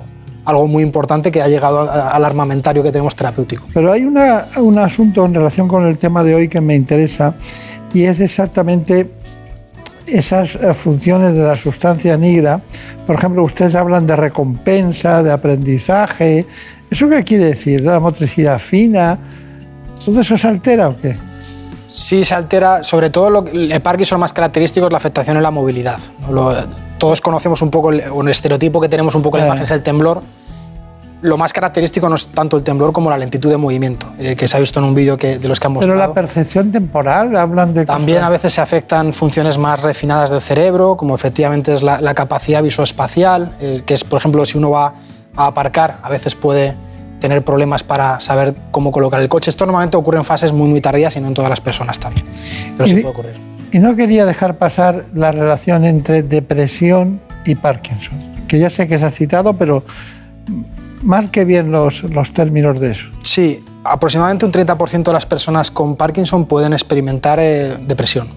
algo 0.45 0.67
muy 0.67 0.83
importante 0.83 1.31
que 1.31 1.41
ha 1.43 1.49
llegado 1.49 1.91
al 1.91 2.25
armamentario 2.25 2.83
que 2.83 2.91
tenemos 2.93 3.15
terapéutico. 3.15 3.65
Pero 3.73 3.93
hay 3.93 4.05
una- 4.05 4.47
un 4.59 4.79
asunto 4.79 5.25
en 5.25 5.35
relación 5.35 5.69
con 5.69 5.87
el 5.87 5.99
tema 5.99 6.23
de 6.25 6.35
hoy 6.35 6.49
que 6.49 6.61
me 6.61 6.75
interesa 6.75 7.35
y 7.95 8.05
es 8.05 8.21
exactamente 8.21 9.09
esas 10.07 10.57
eh, 10.57 10.75
funciones 10.75 11.35
de 11.35 11.43
la 11.45 11.57
sustancia 11.57 12.17
negra. 12.17 12.61
Por 13.07 13.17
ejemplo, 13.17 13.43
ustedes 13.45 13.75
hablan 13.75 14.07
de 14.07 14.17
recompensa, 14.17 15.23
de 15.23 15.31
aprendizaje. 15.33 16.47
¿Eso 16.91 17.09
qué 17.09 17.23
quiere 17.25 17.45
decir? 17.47 17.81
¿La 17.83 18.01
motricidad 18.01 18.59
fina? 18.59 19.19
¿Todo 20.05 20.21
eso 20.21 20.37
se 20.37 20.49
altera 20.49 20.89
o 20.89 20.97
qué? 21.01 21.17
Sí, 21.89 22.25
se 22.25 22.35
altera, 22.35 22.83
sobre 22.83 23.11
todo 23.11 23.31
lo, 23.31 23.45
el 23.47 23.81
Parkinson 23.81 24.19
más 24.19 24.33
característico 24.33 24.87
es 24.87 24.93
la 24.93 24.99
afectación 24.99 25.37
en 25.37 25.43
la 25.43 25.51
movilidad. 25.51 25.99
Lo- 26.31 26.55
todos 27.03 27.21
conocemos 27.21 27.61
un 27.63 27.71
poco 27.73 27.91
el, 27.91 28.01
un 28.13 28.29
estereotipo 28.29 28.81
que 28.81 28.89
tenemos 28.89 29.17
un 29.17 29.23
poco 29.23 29.37
en 29.37 29.41
la 29.41 29.47
Eh. 29.47 29.49
imagen 29.49 29.65
es 29.65 29.71
el 29.73 29.83
temblor. 29.83 30.23
Lo 31.23 31.37
más 31.37 31.53
característico 31.53 32.09
no 32.09 32.15
es 32.15 32.29
tanto 32.29 32.57
el 32.57 32.63
temblor 32.63 32.93
como 32.93 33.11
la 33.11 33.19
lentitud 33.19 33.51
de 33.51 33.57
movimiento, 33.57 34.07
eh, 34.21 34.37
que 34.37 34.47
se 34.47 34.57
ha 34.57 34.61
visto 34.61 34.79
en 34.79 34.87
un 34.87 34.95
vídeo 34.95 35.17
que, 35.17 35.39
de 35.41 35.49
los 35.49 35.59
que 35.59 35.67
han 35.67 35.75
Pero 35.75 35.87
mostrado. 35.89 36.09
la 36.09 36.15
percepción 36.15 36.71
temporal, 36.71 37.37
hablan 37.37 37.75
de... 37.75 37.87
También 37.87 38.19
cosas- 38.19 38.29
a 38.29 38.31
veces 38.31 38.55
se 38.55 38.61
afectan 38.61 39.13
funciones 39.13 39.59
más 39.59 39.81
refinadas 39.83 40.31
del 40.31 40.41
cerebro, 40.41 40.97
como 40.97 41.17
efectivamente 41.17 41.75
es 41.75 41.83
la, 41.83 42.01
la 42.01 42.15
capacidad 42.15 42.63
visoespacial, 42.63 43.51
eh, 43.61 43.83
que 43.85 43.95
es, 43.95 44.05
por 44.05 44.19
ejemplo, 44.21 44.47
si 44.47 44.57
uno 44.59 44.71
va 44.71 44.95
a 45.37 45.47
aparcar, 45.47 45.99
a 46.05 46.09
veces 46.09 46.37
puede 46.37 46.77
tener 47.19 47.43
problemas 47.43 47.83
para 47.83 48.21
saber 48.21 48.55
cómo 48.71 48.91
colocar 48.93 49.21
el 49.21 49.29
coche. 49.29 49.51
Esto 49.51 49.65
normalmente 49.67 49.97
ocurre 49.97 50.19
en 50.19 50.25
fases 50.25 50.53
muy, 50.53 50.69
muy 50.69 50.81
tardías 50.81 51.17
y 51.17 51.21
no 51.21 51.27
en 51.29 51.35
todas 51.35 51.51
las 51.51 51.61
personas 51.61 51.99
también. 51.99 52.27
Pero 52.77 52.89
sí 52.89 52.95
puede 52.95 53.09
ocurrir. 53.09 53.52
Y 53.73 53.79
no 53.79 53.97
quería 53.97 54.27
dejar 54.27 54.59
pasar 54.59 55.07
la 55.15 55.33
relación 55.33 55.87
entre 55.87 56.23
depresión 56.23 57.21
y 57.47 57.55
Parkinson, 57.55 58.19
que 58.47 58.59
ya 58.59 58.69
sé 58.69 58.87
que 58.87 58.99
se 58.99 59.07
ha 59.07 59.11
citado, 59.11 59.57
pero 59.57 59.83
marque 61.03 61.47
bien 61.47 61.73
los, 61.73 62.03
los 62.05 62.33
términos 62.35 62.81
de 62.81 62.93
eso. 62.93 63.07
Sí, 63.23 63.65
aproximadamente 63.83 64.45
un 64.45 64.53
30% 64.53 65.05
de 65.05 65.13
las 65.15 65.25
personas 65.25 65.71
con 65.71 65.97
Parkinson 65.97 66.45
pueden 66.45 66.75
experimentar 66.75 67.39
eh, 67.41 67.79
depresión. 67.81 68.29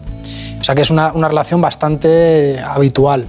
O 0.60 0.64
sea 0.64 0.74
que 0.74 0.82
es 0.82 0.90
una, 0.90 1.12
una 1.12 1.28
relación 1.28 1.60
bastante 1.60 2.57
habitual. 2.60 3.28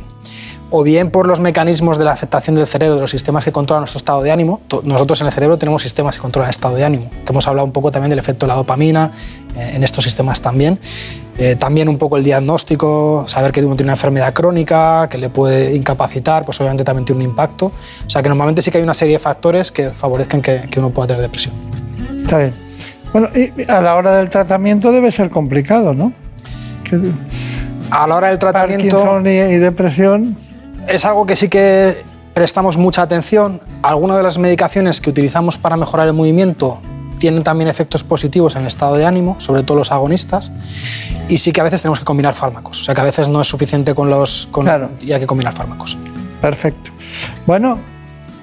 O 0.68 0.82
bien 0.82 1.10
por 1.10 1.28
los 1.28 1.38
mecanismos 1.38 1.96
de 1.96 2.04
la 2.04 2.10
afectación 2.12 2.56
del 2.56 2.66
cerebro, 2.66 2.96
de 2.96 3.00
los 3.00 3.10
sistemas 3.10 3.44
que 3.44 3.52
controlan 3.52 3.82
nuestro 3.82 3.98
estado 3.98 4.20
de 4.22 4.32
ánimo. 4.32 4.60
Nosotros 4.82 5.20
en 5.20 5.28
el 5.28 5.32
cerebro 5.32 5.56
tenemos 5.58 5.80
sistemas 5.80 6.16
que 6.16 6.22
controlan 6.22 6.48
el 6.48 6.50
estado 6.50 6.74
de 6.74 6.84
ánimo, 6.84 7.08
que 7.24 7.32
hemos 7.32 7.46
hablado 7.46 7.64
un 7.64 7.72
poco 7.72 7.92
también 7.92 8.10
del 8.10 8.18
efecto 8.18 8.46
de 8.46 8.48
la 8.48 8.56
dopamina 8.56 9.12
eh, 9.56 9.72
en 9.74 9.84
estos 9.84 10.02
sistemas 10.02 10.40
también. 10.40 10.78
Eh, 11.38 11.54
también 11.54 11.88
un 11.88 11.98
poco 11.98 12.16
el 12.16 12.24
diagnóstico, 12.24 13.24
saber 13.28 13.52
que 13.52 13.60
uno 13.64 13.76
tiene 13.76 13.88
una 13.90 13.92
enfermedad 13.94 14.32
crónica, 14.34 15.08
que 15.08 15.18
le 15.18 15.28
puede 15.28 15.72
incapacitar, 15.76 16.44
pues 16.44 16.60
obviamente 16.60 16.82
también 16.82 17.04
tiene 17.04 17.22
un 17.24 17.30
impacto. 17.30 17.66
O 17.66 18.10
sea 18.10 18.20
que 18.22 18.28
normalmente 18.28 18.60
sí 18.60 18.70
que 18.72 18.78
hay 18.78 18.84
una 18.84 18.94
serie 18.94 19.14
de 19.14 19.18
factores 19.20 19.70
que 19.70 19.90
favorezcan 19.90 20.42
que, 20.42 20.62
que 20.68 20.80
uno 20.80 20.90
pueda 20.90 21.06
tener 21.08 21.22
depresión. 21.22 21.54
Está 22.16 22.38
bien. 22.38 22.54
Bueno, 23.12 23.28
y 23.36 23.70
a 23.70 23.80
la 23.80 23.94
hora 23.94 24.16
del 24.16 24.30
tratamiento 24.30 24.90
debe 24.90 25.12
ser 25.12 25.30
complicado, 25.30 25.94
¿no? 25.94 26.12
Que- 26.82 26.98
A 27.90 28.06
la 28.08 28.16
hora 28.16 28.28
del 28.30 28.38
tratamiento 28.40 28.96
Parkinson 28.96 29.26
y, 29.26 29.54
y 29.54 29.58
depresión. 29.58 30.36
Es 30.88 31.04
algo 31.04 31.26
que 31.26 31.36
sí 31.36 31.48
que 31.48 32.04
prestamos 32.34 32.76
mucha 32.76 33.02
atención. 33.02 33.60
Algunas 33.82 34.16
de 34.16 34.22
las 34.22 34.38
medicaciones 34.38 35.00
que 35.00 35.10
utilizamos 35.10 35.58
para 35.58 35.76
mejorar 35.76 36.06
el 36.06 36.12
movimiento 36.12 36.80
tienen 37.18 37.42
también 37.42 37.68
efectos 37.68 38.04
positivos 38.04 38.56
en 38.56 38.62
el 38.62 38.68
estado 38.68 38.96
de 38.96 39.06
ánimo, 39.06 39.36
sobre 39.40 39.62
todo 39.62 39.78
los 39.78 39.90
agonistas, 39.90 40.52
y 41.28 41.38
sí 41.38 41.50
que 41.50 41.60
a 41.60 41.64
veces 41.64 41.80
tenemos 41.82 41.98
que 41.98 42.04
combinar 42.04 42.34
fármacos. 42.34 42.82
O 42.82 42.84
sea 42.84 42.94
que 42.94 43.00
a 43.00 43.04
veces 43.04 43.28
no 43.28 43.40
es 43.40 43.48
suficiente 43.48 43.94
con 43.94 44.10
los... 44.10 44.48
Con, 44.50 44.68
Y 45.00 45.12
hay 45.12 45.20
que 45.20 45.26
combinar 45.26 45.54
fármacos. 45.54 45.96
Perfecto. 46.40 46.90
Bueno, 47.46 47.78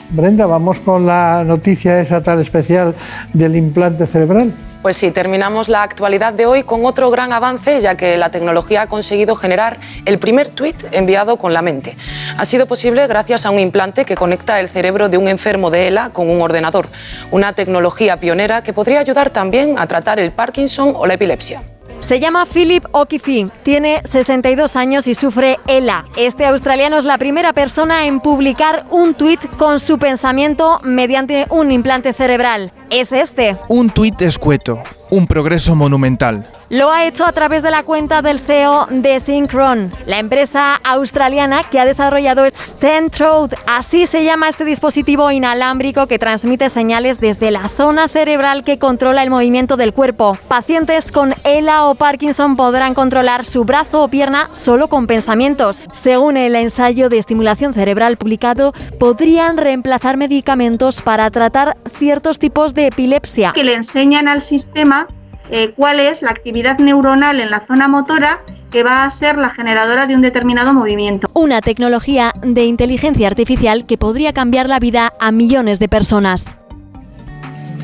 Brenda, 0.10 0.46
vamos 0.46 0.80
con 0.80 1.06
la 1.06 1.44
noticia 1.44 2.00
esa 2.00 2.22
tan 2.22 2.40
especial 2.40 2.96
del 3.34 3.56
implante 3.56 4.08
cerebral. 4.08 4.54
Pues 4.84 4.98
sí, 4.98 5.12
terminamos 5.12 5.70
la 5.70 5.82
actualidad 5.82 6.34
de 6.34 6.46
hoy 6.46 6.64
con 6.64 6.86
otro 6.86 7.10
gran 7.10 7.32
avance, 7.32 7.80
ya 7.80 7.96
que 7.96 8.18
la 8.18 8.32
tecnología 8.32 8.82
ha 8.82 8.88
conseguido 8.88 9.34
generar 9.34 9.80
el 10.04 10.20
primer 10.20 10.50
tuit 10.50 10.76
enviado 10.92 11.38
con 11.38 11.54
la 11.54 11.62
mente. 11.62 11.96
Ha 12.38 12.44
sido 12.44 12.66
posible 12.66 13.08
gracias 13.08 13.46
a 13.46 13.50
un 13.50 13.60
implante 13.60 14.04
que 14.04 14.18
conecta 14.18 14.60
el 14.60 14.68
cerebro 14.68 15.08
de 15.08 15.18
un 15.18 15.30
enfermo 15.30 15.72
de 15.72 15.88
ELA 15.88 16.10
con 16.10 16.30
un 16.30 16.42
ordenador, 16.42 16.90
una 17.32 17.54
tecnología 17.54 18.20
pionera 18.20 18.62
que 18.62 18.74
podría 18.74 19.00
ayudar 19.00 19.30
también 19.30 19.80
a 19.80 19.88
tratar 19.88 20.20
el 20.20 20.34
Parkinson 20.34 20.92
o 20.98 21.06
la 21.06 21.14
epilepsia. 21.14 21.62
Se 22.04 22.20
llama 22.20 22.46
Philip 22.46 22.84
O'Keefe, 22.92 23.48
tiene 23.64 24.02
62 24.04 24.76
años 24.76 25.08
y 25.08 25.16
sufre 25.16 25.58
ELA. 25.68 26.06
Este 26.18 26.46
australiano 26.46 26.98
es 26.98 27.06
la 27.06 27.18
primera 27.18 27.54
persona 27.54 28.06
en 28.06 28.20
publicar 28.20 28.86
un 28.92 29.14
tuit 29.14 29.40
con 29.58 29.80
su 29.80 29.98
pensamiento 29.98 30.82
mediante 30.84 31.48
un 31.50 31.72
implante 31.72 32.12
cerebral. 32.12 32.74
Es 32.90 33.14
este. 33.14 33.56
Un 33.70 33.90
tuit 33.90 34.22
escueto, 34.22 34.84
un 35.12 35.28
progreso 35.28 35.78
monumental. 35.78 36.46
Lo 36.74 36.92
ha 36.92 37.06
hecho 37.06 37.24
a 37.24 37.32
través 37.34 37.62
de 37.62 37.70
la 37.70 37.84
cuenta 37.84 38.24
del 38.24 38.40
CEO 38.40 38.88
de 38.90 39.20
Synchron, 39.20 39.92
la 40.08 40.18
empresa 40.18 40.74
australiana 40.84 41.62
que 41.62 41.80
ha 41.80 41.86
desarrollado 41.86 42.48
Stentrode. 42.52 43.56
Así 43.68 44.08
se 44.08 44.24
llama 44.24 44.50
este 44.50 44.66
dispositivo 44.66 45.30
inalámbrico 45.30 46.08
que 46.08 46.18
transmite 46.18 46.70
señales 46.70 47.20
desde 47.20 47.52
la 47.52 47.70
zona 47.70 48.08
cerebral 48.08 48.64
que 48.64 48.80
controla 48.80 49.22
el 49.22 49.30
movimiento 49.30 49.78
del 49.78 49.94
cuerpo. 49.94 50.36
Pacientes 50.48 51.12
con 51.12 51.36
ELA 51.44 51.86
o 51.86 51.94
Parkinson 51.94 52.56
podrán 52.56 52.96
controlar 52.96 53.46
su 53.46 53.66
brazo 53.66 54.06
o 54.06 54.08
pierna 54.08 54.50
solo 54.52 54.88
con 54.88 55.06
pensamientos. 55.06 55.88
Según 55.92 56.38
el 56.38 56.56
ensayo 56.56 57.08
de 57.08 57.20
estimulación 57.20 57.76
cerebral 57.76 58.18
publicado, 58.18 58.74
podrían 59.00 59.58
reemplazar 59.58 60.18
medicamentos 60.18 61.04
para 61.04 61.30
tratar 61.30 61.78
ciertos 62.00 62.40
tipos 62.40 62.74
de 62.74 62.88
epilepsia. 62.88 63.52
que 63.54 63.64
le 63.64 63.76
enseñan 63.76 64.28
al 64.28 64.42
sistema 64.42 65.06
eh, 65.50 65.74
cuál 65.76 66.00
es 66.00 66.22
la 66.22 66.32
actividad 66.32 66.80
neuronal 66.80 67.40
en 67.40 67.50
la 67.50 67.60
zona 67.60 67.88
motora 67.88 68.40
que 68.72 68.84
va 68.84 69.04
a 69.04 69.10
ser 69.10 69.38
la 69.38 69.50
generadora 69.50 70.08
de 70.08 70.16
un 70.16 70.22
determinado 70.22 70.74
movimiento. 70.74 71.30
Una 71.34 71.62
tecnología 71.62 72.34
de 72.42 72.66
inteligencia 72.66 73.28
artificial 73.28 73.86
que 73.86 73.98
podría 73.98 74.34
cambiar 74.34 74.68
la 74.68 74.80
vida 74.80 75.14
a 75.20 75.32
millones 75.32 75.80
de 75.80 75.88
personas. 75.88 76.58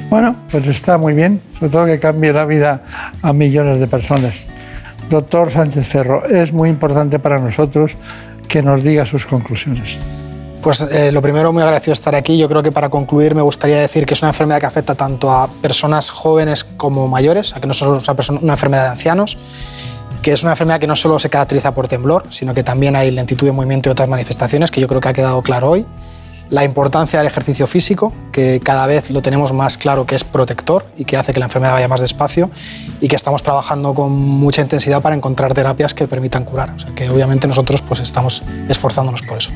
Bueno, 0.10 0.36
pues 0.52 0.66
está 0.66 0.98
muy 0.98 1.14
bien, 1.14 1.40
sobre 1.60 1.72
todo 1.72 1.86
que 1.86 2.00
cambie 2.00 2.34
la 2.34 2.46
vida 2.46 2.82
a 3.22 3.32
millones 3.34 3.80
de 3.80 3.88
personas. 3.88 4.48
Doctor 5.10 5.52
Sánchez 5.52 5.88
Ferro, 5.88 6.26
es 6.26 6.52
muy 6.52 6.70
importante 6.70 7.20
para 7.20 7.38
nosotros 7.38 7.96
que 8.48 8.64
nos 8.64 8.84
diga 8.84 9.06
sus 9.06 9.28
conclusiones. 9.28 10.00
Pues 10.62 10.82
eh, 10.82 11.12
lo 11.12 11.22
primero, 11.22 11.54
muy 11.54 11.64
agradecido 11.64 11.92
de 11.92 11.94
estar 11.94 12.16
aquí. 12.16 12.38
Yo 12.38 12.50
creo 12.50 12.62
que 12.62 12.72
para 12.72 12.90
concluir 12.90 13.34
me 13.34 13.42
gustaría 13.42 13.78
decir 13.78 14.06
que 14.06 14.14
es 14.14 14.22
una 14.22 14.30
enfermedad 14.30 14.60
que 14.60 14.66
afecta 14.66 14.94
tanto 14.94 15.32
a 15.32 15.48
personas 15.48 16.10
jóvenes 16.10 16.64
como 16.64 17.08
mayores, 17.08 17.56
a 17.56 17.62
que 17.62 17.68
no 17.68 17.74
solo 17.74 17.98
es 17.98 18.08
una, 18.08 18.40
una 18.42 18.54
enfermedad 18.54 18.84
de 18.84 18.90
ancianos, 18.90 19.38
que 20.22 20.34
es 20.34 20.44
una 20.44 20.52
enfermedad 20.52 20.80
que 20.80 20.88
no 20.88 20.98
solo 20.98 21.18
se 21.18 21.30
caracteriza 21.30 21.74
por 21.74 21.88
temblor, 21.88 22.26
sino 22.30 22.54
que 22.54 22.64
también 22.64 22.96
hay 22.98 23.10
lentitud 23.10 23.48
de 23.48 23.54
movimiento 23.54 23.90
y 23.90 23.92
otras 23.92 24.10
manifestaciones, 24.10 24.70
que 24.70 24.82
yo 24.82 24.88
creo 24.88 25.00
que 25.00 25.08
ha 25.10 25.14
quedado 25.14 25.42
claro 25.42 25.70
hoy. 25.70 25.86
La 26.50 26.64
importancia 26.64 27.20
del 27.20 27.28
ejercicio 27.28 27.68
físico, 27.68 28.12
que 28.32 28.60
cada 28.62 28.88
vez 28.88 29.12
lo 29.12 29.22
tenemos 29.22 29.54
más 29.54 29.78
claro 29.78 30.08
que 30.08 30.16
es 30.16 30.24
protector 30.24 30.84
y 30.98 31.06
que 31.06 31.16
hace 31.16 31.32
que 31.32 31.40
la 31.40 31.46
enfermedad 31.46 31.74
vaya 31.74 31.88
más 31.88 32.02
despacio 32.02 32.50
y 33.00 33.08
que 33.08 33.16
estamos 33.16 33.44
trabajando 33.44 33.94
con 33.94 34.12
mucha 34.12 34.64
intensidad 34.64 35.00
para 35.00 35.16
encontrar 35.16 35.54
terapias 35.54 35.94
que 35.94 36.08
permitan 36.08 36.46
curar. 36.46 36.72
O 36.72 36.80
sea 36.80 36.94
que 36.96 37.08
obviamente 37.08 37.48
nosotros 37.48 37.84
pues 37.84 38.00
estamos 38.00 38.44
esforzándonos 38.68 39.22
por 39.22 39.38
eso. 39.38 39.52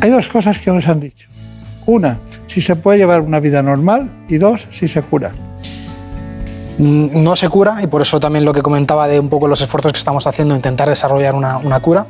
Hay 0.00 0.10
dos 0.10 0.28
cosas 0.28 0.60
que 0.60 0.70
nos 0.70 0.86
han 0.86 1.00
dicho. 1.00 1.28
Una, 1.86 2.18
si 2.46 2.60
se 2.60 2.76
puede 2.76 2.98
llevar 2.98 3.22
una 3.22 3.40
vida 3.40 3.62
normal 3.62 4.10
y 4.28 4.36
dos, 4.38 4.66
si 4.70 4.86
se 4.86 5.02
cura. 5.02 5.32
Mm, 6.78 7.22
No 7.22 7.34
se 7.34 7.48
cura 7.48 7.78
y 7.82 7.86
por 7.86 8.02
eso 8.02 8.20
también 8.20 8.44
lo 8.44 8.52
que 8.52 8.62
comentaba 8.62 9.08
de 9.08 9.18
un 9.18 9.28
poco 9.28 9.48
los 9.48 9.60
esfuerzos 9.60 9.92
que 9.92 9.98
estamos 9.98 10.26
haciendo, 10.26 10.54
intentar 10.54 10.88
desarrollar 10.88 11.34
una, 11.34 11.58
una 11.58 11.80
cura. 11.80 12.06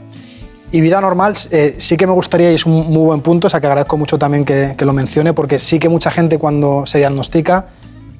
Y 0.70 0.82
vida 0.82 1.00
normal, 1.00 1.34
eh, 1.50 1.76
sí 1.78 1.96
que 1.96 2.06
me 2.06 2.12
gustaría, 2.12 2.52
y 2.52 2.56
es 2.56 2.66
un 2.66 2.90
muy 2.90 3.04
buen 3.04 3.22
punto, 3.22 3.46
o 3.46 3.50
sea 3.50 3.58
que 3.58 3.66
agradezco 3.66 3.96
mucho 3.96 4.18
también 4.18 4.44
que, 4.44 4.74
que 4.76 4.84
lo 4.84 4.92
mencione, 4.92 5.32
porque 5.32 5.58
sí 5.58 5.78
que 5.78 5.88
mucha 5.88 6.10
gente 6.10 6.38
cuando 6.38 6.84
se 6.84 6.98
diagnostica 6.98 7.68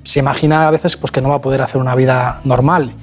se 0.02 0.20
imagina 0.20 0.66
a 0.66 0.70
veces 0.70 0.96
pues, 0.96 1.10
que 1.10 1.20
no 1.20 1.28
va 1.28 1.34
a 1.34 1.40
poder 1.42 1.60
hacer 1.60 1.78
una 1.78 1.94
vida 1.94 2.40
normal. 2.44 2.94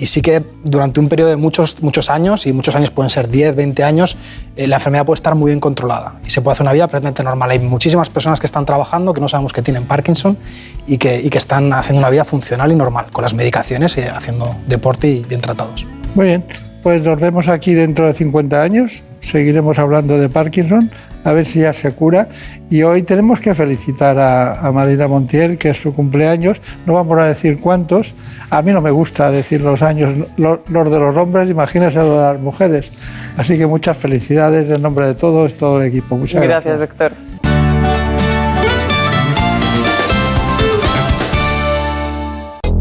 Y 0.00 0.06
sí 0.06 0.22
que 0.22 0.42
durante 0.64 0.98
un 0.98 1.10
periodo 1.10 1.28
de 1.28 1.36
muchos, 1.36 1.82
muchos 1.82 2.08
años, 2.08 2.46
y 2.46 2.54
muchos 2.54 2.74
años 2.74 2.90
pueden 2.90 3.10
ser 3.10 3.28
10, 3.28 3.54
20 3.54 3.84
años, 3.84 4.16
eh, 4.56 4.66
la 4.66 4.76
enfermedad 4.76 5.04
puede 5.04 5.16
estar 5.16 5.34
muy 5.34 5.50
bien 5.50 5.60
controlada 5.60 6.14
y 6.24 6.30
se 6.30 6.40
puede 6.40 6.54
hacer 6.54 6.64
una 6.64 6.72
vida 6.72 6.84
aparentemente 6.84 7.22
normal. 7.22 7.50
Hay 7.50 7.58
muchísimas 7.58 8.08
personas 8.08 8.40
que 8.40 8.46
están 8.46 8.64
trabajando, 8.64 9.12
que 9.12 9.20
no 9.20 9.28
sabemos 9.28 9.52
que 9.52 9.60
tienen 9.60 9.84
Parkinson 9.84 10.38
y 10.86 10.96
que, 10.96 11.20
y 11.20 11.28
que 11.28 11.36
están 11.36 11.74
haciendo 11.74 11.98
una 11.98 12.08
vida 12.08 12.24
funcional 12.24 12.72
y 12.72 12.76
normal, 12.76 13.10
con 13.12 13.22
las 13.22 13.34
medicaciones 13.34 13.98
y 13.98 14.00
haciendo 14.00 14.56
deporte 14.66 15.06
y 15.06 15.20
bien 15.20 15.42
tratados. 15.42 15.86
Muy 16.14 16.24
bien, 16.24 16.44
pues 16.82 17.04
nos 17.06 17.20
vemos 17.20 17.48
aquí 17.48 17.74
dentro 17.74 18.06
de 18.06 18.14
50 18.14 18.62
años, 18.62 19.02
seguiremos 19.20 19.78
hablando 19.78 20.18
de 20.18 20.28
Parkinson, 20.28 20.90
a 21.24 21.32
ver 21.32 21.44
si 21.44 21.60
ya 21.60 21.72
se 21.72 21.92
cura. 21.92 22.28
Y 22.70 22.82
hoy 22.82 23.02
tenemos 23.02 23.40
que 23.40 23.52
felicitar 23.54 24.18
a, 24.18 24.60
a 24.66 24.72
Marina 24.72 25.06
Montiel, 25.08 25.58
que 25.58 25.70
es 25.70 25.76
su 25.76 25.92
cumpleaños, 25.92 26.60
no 26.86 26.94
vamos 26.94 27.18
a 27.18 27.26
decir 27.26 27.58
cuántos, 27.60 28.14
a 28.48 28.62
mí 28.62 28.72
no 28.72 28.80
me 28.80 28.90
gusta 28.90 29.30
decir 29.30 29.60
los 29.60 29.82
años, 29.82 30.26
lo- 30.36 30.62
los 30.68 30.90
de 30.90 30.98
los 30.98 31.16
hombres, 31.16 31.50
imagínese 31.50 31.98
los 31.98 32.16
de 32.16 32.22
las 32.22 32.40
mujeres. 32.40 32.90
Así 33.36 33.56
que 33.58 33.66
muchas 33.66 33.96
felicidades 33.96 34.68
en 34.70 34.82
nombre 34.82 35.06
de 35.06 35.14
todos, 35.14 35.54
todo 35.56 35.80
el 35.82 35.88
equipo. 35.88 36.16
Muchas 36.16 36.42
gracias. 36.42 36.76
Gracias, 36.78 36.98
doctor. 36.98 37.12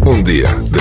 Un 0.05 0.23
día 0.23 0.49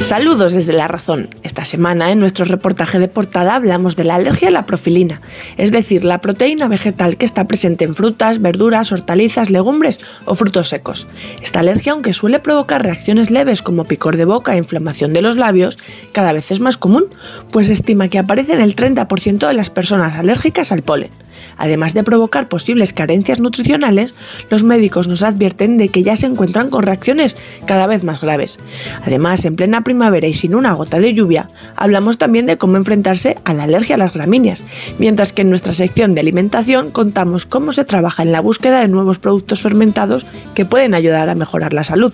Saludos 0.00 0.54
desde 0.54 0.72
La 0.72 0.88
Razón. 0.88 1.28
Esta 1.42 1.64
semana 1.64 2.12
en 2.12 2.20
nuestro 2.20 2.44
reportaje 2.44 2.98
de 2.98 3.08
portada 3.08 3.54
hablamos 3.54 3.96
de 3.96 4.04
la 4.04 4.14
alergia 4.14 4.48
a 4.48 4.52
la 4.52 4.64
profilina, 4.64 5.20
es 5.56 5.70
decir, 5.70 6.04
la 6.04 6.20
proteína 6.20 6.68
vegetal 6.68 7.16
que 7.16 7.26
está 7.26 7.46
presente 7.46 7.84
en 7.84 7.94
frutas, 7.94 8.40
verduras, 8.40 8.92
hortalizas, 8.92 9.50
legumbres 9.50 10.00
o 10.24 10.34
frutos 10.34 10.68
secos. 10.68 11.06
Esta 11.42 11.60
alergia, 11.60 11.92
aunque 11.92 12.12
suele 12.12 12.38
provocar 12.38 12.82
reacciones 12.82 13.30
leves 13.30 13.60
como 13.60 13.84
picor 13.84 14.16
de 14.16 14.24
boca 14.24 14.54
e 14.54 14.58
inflamación 14.58 15.12
de 15.12 15.20
los 15.20 15.36
labios, 15.36 15.78
cada 16.12 16.32
vez 16.32 16.52
es 16.52 16.60
más 16.60 16.76
común, 16.76 17.06
pues 17.50 17.66
se 17.66 17.74
estima 17.74 18.08
que 18.08 18.18
aparece 18.18 18.54
en 18.54 18.60
el 18.60 18.76
30% 18.76 19.46
de 19.46 19.54
las 19.54 19.68
personas 19.68 20.14
alérgicas 20.14 20.72
al 20.72 20.82
polen. 20.82 21.10
Además 21.56 21.94
de 21.94 22.04
provocar 22.04 22.48
posibles 22.48 22.92
carencias 22.92 23.40
nutricionales, 23.40 24.14
los 24.50 24.62
médicos 24.62 25.08
nos 25.08 25.22
advierten 25.22 25.76
de 25.76 25.88
que 25.88 26.02
ya 26.02 26.16
se 26.16 26.26
encuentran 26.26 26.70
con 26.70 26.82
reacciones 26.82 27.36
cada 27.66 27.86
vez 27.86 28.04
más 28.04 28.20
graves. 28.20 28.58
Además, 29.04 29.44
en 29.44 29.56
plena 29.56 29.82
primavera 29.88 30.28
y 30.28 30.34
sin 30.34 30.54
una 30.54 30.74
gota 30.74 31.00
de 31.00 31.14
lluvia, 31.14 31.48
hablamos 31.74 32.18
también 32.18 32.44
de 32.44 32.58
cómo 32.58 32.76
enfrentarse 32.76 33.38
a 33.44 33.54
la 33.54 33.62
alergia 33.62 33.94
a 33.94 33.98
las 33.98 34.12
gramíneas, 34.12 34.62
mientras 34.98 35.32
que 35.32 35.40
en 35.40 35.48
nuestra 35.48 35.72
sección 35.72 36.14
de 36.14 36.20
alimentación 36.20 36.90
contamos 36.90 37.46
cómo 37.46 37.72
se 37.72 37.86
trabaja 37.86 38.22
en 38.22 38.30
la 38.30 38.42
búsqueda 38.42 38.82
de 38.82 38.88
nuevos 38.88 39.18
productos 39.18 39.62
fermentados 39.62 40.26
que 40.54 40.66
pueden 40.66 40.92
ayudar 40.92 41.30
a 41.30 41.34
mejorar 41.34 41.72
la 41.72 41.84
salud. 41.84 42.12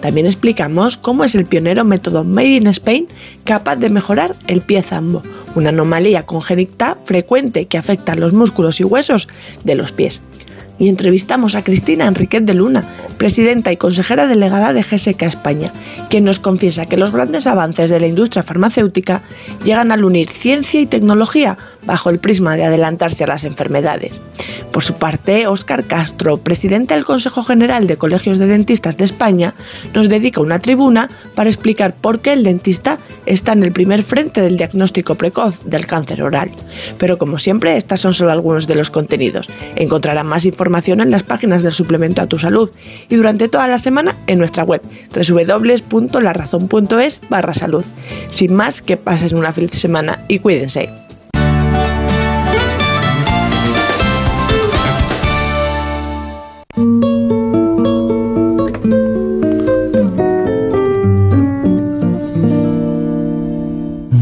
También 0.00 0.26
explicamos 0.26 0.96
cómo 0.96 1.24
es 1.24 1.34
el 1.34 1.46
pionero 1.46 1.84
método 1.84 2.22
Made 2.22 2.46
in 2.46 2.68
Spain 2.68 3.08
capaz 3.42 3.74
de 3.74 3.90
mejorar 3.90 4.36
el 4.46 4.60
pie 4.60 4.84
zambo, 4.84 5.24
una 5.56 5.70
anomalía 5.70 6.26
congénita 6.26 6.96
frecuente 7.02 7.66
que 7.66 7.76
afecta 7.76 8.12
a 8.12 8.16
los 8.16 8.32
músculos 8.32 8.78
y 8.78 8.84
huesos 8.84 9.26
de 9.64 9.74
los 9.74 9.90
pies. 9.90 10.20
Y 10.80 10.88
entrevistamos 10.88 11.56
a 11.56 11.62
Cristina 11.62 12.08
Enriquez 12.08 12.42
de 12.42 12.54
Luna, 12.54 12.82
presidenta 13.18 13.70
y 13.70 13.76
consejera 13.76 14.26
delegada 14.26 14.72
de 14.72 14.82
GSK 14.82 15.24
España, 15.24 15.70
quien 16.08 16.24
nos 16.24 16.38
confiesa 16.38 16.86
que 16.86 16.96
los 16.96 17.12
grandes 17.12 17.46
avances 17.46 17.90
de 17.90 18.00
la 18.00 18.06
industria 18.06 18.42
farmacéutica 18.42 19.20
llegan 19.62 19.92
al 19.92 20.04
unir 20.04 20.30
ciencia 20.30 20.80
y 20.80 20.86
tecnología 20.86 21.58
bajo 21.84 22.08
el 22.08 22.18
prisma 22.18 22.56
de 22.56 22.64
adelantarse 22.64 23.24
a 23.24 23.26
las 23.26 23.44
enfermedades. 23.44 24.12
Por 24.72 24.82
su 24.82 24.94
parte, 24.94 25.48
Óscar 25.48 25.84
Castro, 25.84 26.38
presidente 26.38 26.94
del 26.94 27.04
Consejo 27.04 27.42
General 27.42 27.86
de 27.86 27.98
Colegios 27.98 28.38
de 28.38 28.46
Dentistas 28.46 28.96
de 28.96 29.04
España, 29.04 29.52
nos 29.92 30.08
dedica 30.08 30.40
una 30.40 30.60
tribuna 30.60 31.10
para 31.34 31.50
explicar 31.50 31.94
por 31.94 32.20
qué 32.20 32.32
el 32.32 32.44
dentista 32.44 32.98
está 33.26 33.52
en 33.52 33.64
el 33.64 33.72
primer 33.72 34.02
frente 34.02 34.40
del 34.40 34.56
diagnóstico 34.56 35.16
precoz 35.16 35.62
del 35.64 35.86
cáncer 35.86 36.22
oral. 36.22 36.52
Pero 36.98 37.18
como 37.18 37.38
siempre, 37.38 37.76
estas 37.76 38.00
son 38.00 38.14
solo 38.14 38.30
algunos 38.30 38.66
de 38.68 38.76
los 38.76 38.90
contenidos. 38.90 39.48
Encontrarán 39.74 40.26
más 40.26 40.44
información 40.44 40.69
información 40.70 41.00
en 41.00 41.10
las 41.10 41.24
páginas 41.24 41.64
del 41.64 41.72
suplemento 41.72 42.22
a 42.22 42.28
tu 42.28 42.38
salud 42.38 42.70
y 43.08 43.16
durante 43.16 43.48
toda 43.48 43.66
la 43.66 43.78
semana 43.78 44.14
en 44.28 44.38
nuestra 44.38 44.62
web 44.62 44.80
www.larazón.es 45.12 47.20
barra 47.28 47.54
salud. 47.54 47.84
Sin 48.30 48.54
más, 48.54 48.80
que 48.80 48.96
pasen 48.96 49.36
una 49.36 49.50
feliz 49.50 49.72
semana 49.72 50.24
y 50.28 50.38
cuídense. 50.38 50.88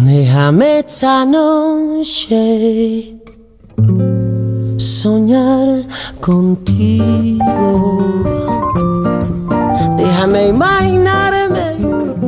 Déjame 0.07 0.79
esta 0.79 1.27
noche 1.27 3.19
soñar 4.99 5.85
contigo. 6.20 8.01
Déjame 9.97 10.49
imaginarme 10.49 11.77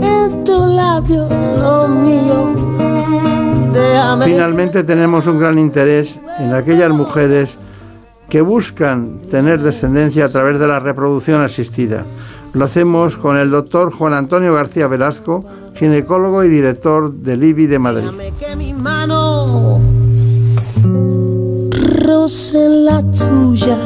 en 0.00 0.44
tu 0.44 0.66
labio 0.66 1.26
lo 1.58 1.88
mío. 1.88 2.54
Déjame. 3.72 4.26
Finalmente 4.26 4.84
tenemos 4.84 5.26
un 5.26 5.40
gran 5.40 5.58
interés 5.58 6.20
en 6.38 6.54
aquellas 6.54 6.92
mujeres 6.92 7.58
que 8.28 8.40
buscan 8.40 9.18
tener 9.28 9.60
descendencia 9.60 10.26
a 10.26 10.28
través 10.28 10.60
de 10.60 10.68
la 10.68 10.78
reproducción 10.78 11.42
asistida. 11.42 12.04
Lo 12.52 12.66
hacemos 12.66 13.16
con 13.16 13.36
el 13.36 13.50
doctor 13.50 13.92
Juan 13.92 14.12
Antonio 14.12 14.54
García 14.54 14.86
Velasco, 14.86 15.44
ginecólogo 15.74 16.44
y 16.44 16.48
director 16.48 17.12
del 17.12 17.42
IBI 17.42 17.66
de 17.66 17.78
Madrid. 17.80 18.10
Déjame 18.10 18.32
que 18.38 18.54
mi 18.54 18.72
mano 18.72 19.80
roce 22.10 22.68
la 22.68 23.00
tuya. 23.02 23.76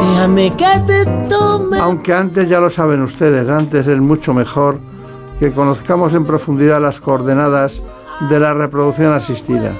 Déjame 0.00 0.54
que 0.54 0.80
te 0.86 1.04
tome. 1.28 1.78
Aunque 1.78 2.12
antes 2.12 2.46
ya 2.48 2.60
lo 2.60 2.68
saben 2.68 3.00
ustedes, 3.02 3.48
antes 3.48 3.86
es 3.86 3.98
mucho 3.98 4.34
mejor 4.34 4.80
que 5.38 5.50
conozcamos 5.50 6.12
en 6.12 6.26
profundidad 6.26 6.82
las 6.82 7.00
coordenadas 7.00 7.82
de 8.28 8.38
la 8.38 8.52
reproducción 8.52 9.14
asistida. 9.14 9.72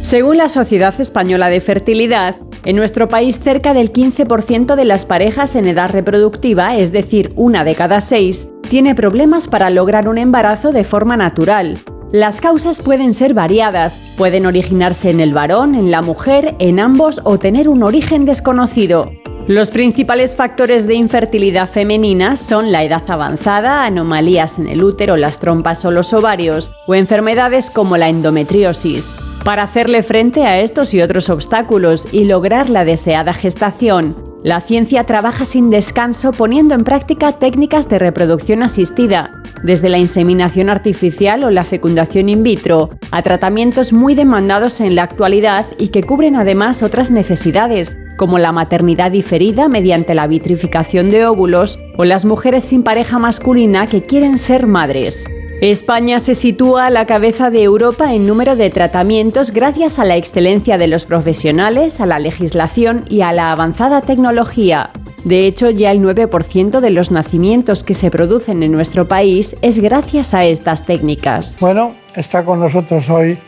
Según 0.00 0.36
la 0.38 0.48
Sociedad 0.48 1.00
Española 1.00 1.48
de 1.48 1.60
Fertilidad, 1.60 2.36
en 2.64 2.76
nuestro 2.76 3.08
país 3.08 3.38
cerca 3.38 3.72
del 3.72 3.92
15% 3.92 4.74
de 4.74 4.84
las 4.84 5.06
parejas 5.06 5.54
en 5.54 5.66
edad 5.66 5.90
reproductiva, 5.90 6.76
es 6.76 6.92
decir, 6.92 7.32
una 7.36 7.62
de 7.64 7.74
cada 7.74 8.00
seis, 8.00 8.50
tiene 8.68 8.94
problemas 8.94 9.48
para 9.48 9.70
lograr 9.70 10.08
un 10.08 10.18
embarazo 10.18 10.72
de 10.72 10.84
forma 10.84 11.16
natural. 11.16 11.78
Las 12.12 12.40
causas 12.40 12.80
pueden 12.80 13.12
ser 13.14 13.34
variadas, 13.34 14.00
pueden 14.16 14.46
originarse 14.46 15.10
en 15.10 15.20
el 15.20 15.32
varón, 15.32 15.74
en 15.74 15.90
la 15.90 16.02
mujer, 16.02 16.54
en 16.58 16.78
ambos 16.78 17.20
o 17.24 17.38
tener 17.38 17.68
un 17.68 17.82
origen 17.82 18.24
desconocido. 18.24 19.10
Los 19.48 19.70
principales 19.70 20.36
factores 20.36 20.86
de 20.86 20.94
infertilidad 20.94 21.68
femenina 21.68 22.36
son 22.36 22.72
la 22.72 22.82
edad 22.82 23.02
avanzada, 23.08 23.84
anomalías 23.84 24.58
en 24.58 24.68
el 24.68 24.82
útero, 24.82 25.16
las 25.16 25.38
trompas 25.38 25.84
o 25.84 25.90
los 25.90 26.12
ovarios, 26.12 26.72
o 26.86 26.94
enfermedades 26.94 27.68
como 27.68 27.96
la 27.96 28.08
endometriosis. 28.08 29.14
Para 29.44 29.64
hacerle 29.64 30.02
frente 30.02 30.46
a 30.46 30.58
estos 30.60 30.94
y 30.94 31.02
otros 31.02 31.28
obstáculos 31.28 32.08
y 32.10 32.24
lograr 32.24 32.70
la 32.70 32.86
deseada 32.86 33.34
gestación, 33.34 34.16
la 34.42 34.62
ciencia 34.62 35.04
trabaja 35.04 35.44
sin 35.44 35.68
descanso 35.68 36.32
poniendo 36.32 36.74
en 36.74 36.82
práctica 36.82 37.32
técnicas 37.32 37.86
de 37.90 37.98
reproducción 37.98 38.62
asistida, 38.62 39.30
desde 39.62 39.90
la 39.90 39.98
inseminación 39.98 40.70
artificial 40.70 41.44
o 41.44 41.50
la 41.50 41.64
fecundación 41.64 42.30
in 42.30 42.42
vitro, 42.42 42.88
a 43.10 43.20
tratamientos 43.20 43.92
muy 43.92 44.14
demandados 44.14 44.80
en 44.80 44.94
la 44.94 45.02
actualidad 45.02 45.66
y 45.78 45.88
que 45.88 46.02
cubren 46.02 46.36
además 46.36 46.82
otras 46.82 47.10
necesidades, 47.10 47.98
como 48.16 48.38
la 48.38 48.50
maternidad 48.50 49.10
diferida 49.10 49.68
mediante 49.68 50.14
la 50.14 50.26
vitrificación 50.26 51.10
de 51.10 51.26
óvulos 51.26 51.78
o 51.98 52.06
las 52.06 52.24
mujeres 52.24 52.64
sin 52.64 52.82
pareja 52.82 53.18
masculina 53.18 53.86
que 53.88 54.02
quieren 54.02 54.38
ser 54.38 54.66
madres. 54.66 55.26
España 55.60 56.18
se 56.20 56.34
sitúa 56.34 56.86
a 56.86 56.90
la 56.90 57.06
cabeza 57.06 57.50
de 57.50 57.62
Europa 57.62 58.12
en 58.12 58.26
número 58.26 58.56
de 58.56 58.70
tratamientos 58.70 59.50
gracias 59.50 59.98
a 59.98 60.04
la 60.04 60.16
excelencia 60.16 60.78
de 60.78 60.88
los 60.88 61.06
profesionales, 61.06 62.00
a 62.00 62.06
la 62.06 62.18
legislación 62.18 63.04
y 63.08 63.22
a 63.22 63.32
la 63.32 63.52
avanzada 63.52 64.00
tecnología. 64.00 64.90
De 65.24 65.46
hecho, 65.46 65.70
ya 65.70 65.90
el 65.90 66.02
9% 66.02 66.80
de 66.80 66.90
los 66.90 67.10
nacimientos 67.10 67.82
que 67.82 67.94
se 67.94 68.10
producen 68.10 68.62
en 68.62 68.72
nuestro 68.72 69.08
país 69.08 69.56
es 69.62 69.78
gracias 69.78 70.34
a 70.34 70.44
estas 70.44 70.84
técnicas. 70.84 71.56
Bueno, 71.60 71.94
está 72.14 72.44
con 72.44 72.60
nosotros 72.60 73.08
hoy 73.08 73.38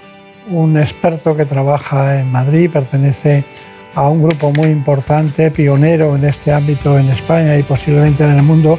un 0.48 0.78
experto 0.78 1.36
que 1.36 1.44
trabaja 1.44 2.20
en 2.20 2.32
Madrid, 2.32 2.70
pertenece 2.72 3.44
a 3.94 4.08
un 4.08 4.22
grupo 4.22 4.52
muy 4.52 4.70
importante, 4.70 5.50
pionero 5.50 6.16
en 6.16 6.24
este 6.24 6.52
ámbito 6.52 6.98
en 6.98 7.08
España 7.08 7.58
y 7.58 7.62
posiblemente 7.62 8.24
en 8.24 8.36
el 8.36 8.42
mundo, 8.42 8.78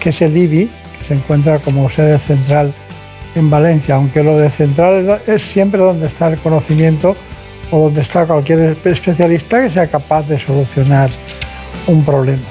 que 0.00 0.10
es 0.10 0.22
el 0.22 0.36
IBI, 0.36 0.70
se 1.08 1.14
encuentra 1.14 1.58
como 1.58 1.88
sede 1.88 2.18
central 2.18 2.72
en 3.34 3.48
Valencia, 3.48 3.94
aunque 3.94 4.22
lo 4.22 4.36
de 4.36 4.50
central 4.50 5.20
es 5.26 5.42
siempre 5.42 5.80
donde 5.80 6.06
está 6.06 6.28
el 6.28 6.38
conocimiento 6.38 7.16
o 7.70 7.84
donde 7.84 8.02
está 8.02 8.26
cualquier 8.26 8.76
especialista 8.84 9.62
que 9.62 9.70
sea 9.70 9.86
capaz 9.86 10.22
de 10.28 10.38
solucionar 10.38 11.08
un 11.86 12.04
problema. 12.04 12.42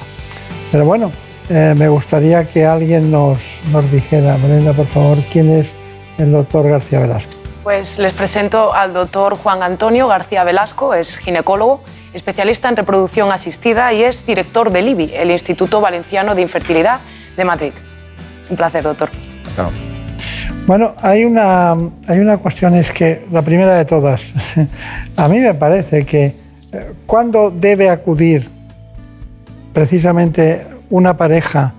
Pero 0.72 0.84
bueno, 0.84 1.12
eh, 1.48 1.74
me 1.76 1.88
gustaría 1.88 2.48
que 2.48 2.66
alguien 2.66 3.12
nos, 3.12 3.60
nos 3.72 3.90
dijera, 3.92 4.36
Brenda, 4.36 4.72
por 4.72 4.86
favor, 4.86 5.18
quién 5.30 5.50
es 5.50 5.74
el 6.18 6.32
doctor 6.32 6.68
García 6.68 6.98
Velasco. 6.98 7.32
Pues 7.62 7.98
les 8.00 8.12
presento 8.12 8.74
al 8.74 8.92
doctor 8.92 9.36
Juan 9.36 9.62
Antonio 9.62 10.08
García 10.08 10.42
Velasco, 10.42 10.94
es 10.94 11.16
ginecólogo, 11.16 11.82
especialista 12.12 12.68
en 12.68 12.76
reproducción 12.76 13.30
asistida 13.30 13.92
y 13.92 14.02
es 14.02 14.26
director 14.26 14.72
del 14.72 14.88
IBI, 14.88 15.12
el 15.14 15.30
Instituto 15.30 15.80
Valenciano 15.80 16.34
de 16.34 16.42
Infertilidad 16.42 17.00
de 17.36 17.44
Madrid. 17.44 17.72
Un 18.50 18.56
placer, 18.56 18.82
doctor. 18.82 19.10
Bueno, 20.66 20.94
hay 21.00 21.24
una, 21.24 21.72
hay 21.72 22.18
una 22.18 22.36
cuestión, 22.36 22.74
es 22.74 22.92
que 22.92 23.24
la 23.32 23.42
primera 23.42 23.74
de 23.76 23.84
todas, 23.84 24.22
a 25.16 25.28
mí 25.28 25.40
me 25.40 25.54
parece 25.54 26.04
que 26.04 26.34
eh, 26.72 26.92
cuando 27.06 27.50
debe 27.50 27.88
acudir 27.88 28.50
precisamente 29.72 30.66
una 30.90 31.16
pareja 31.16 31.72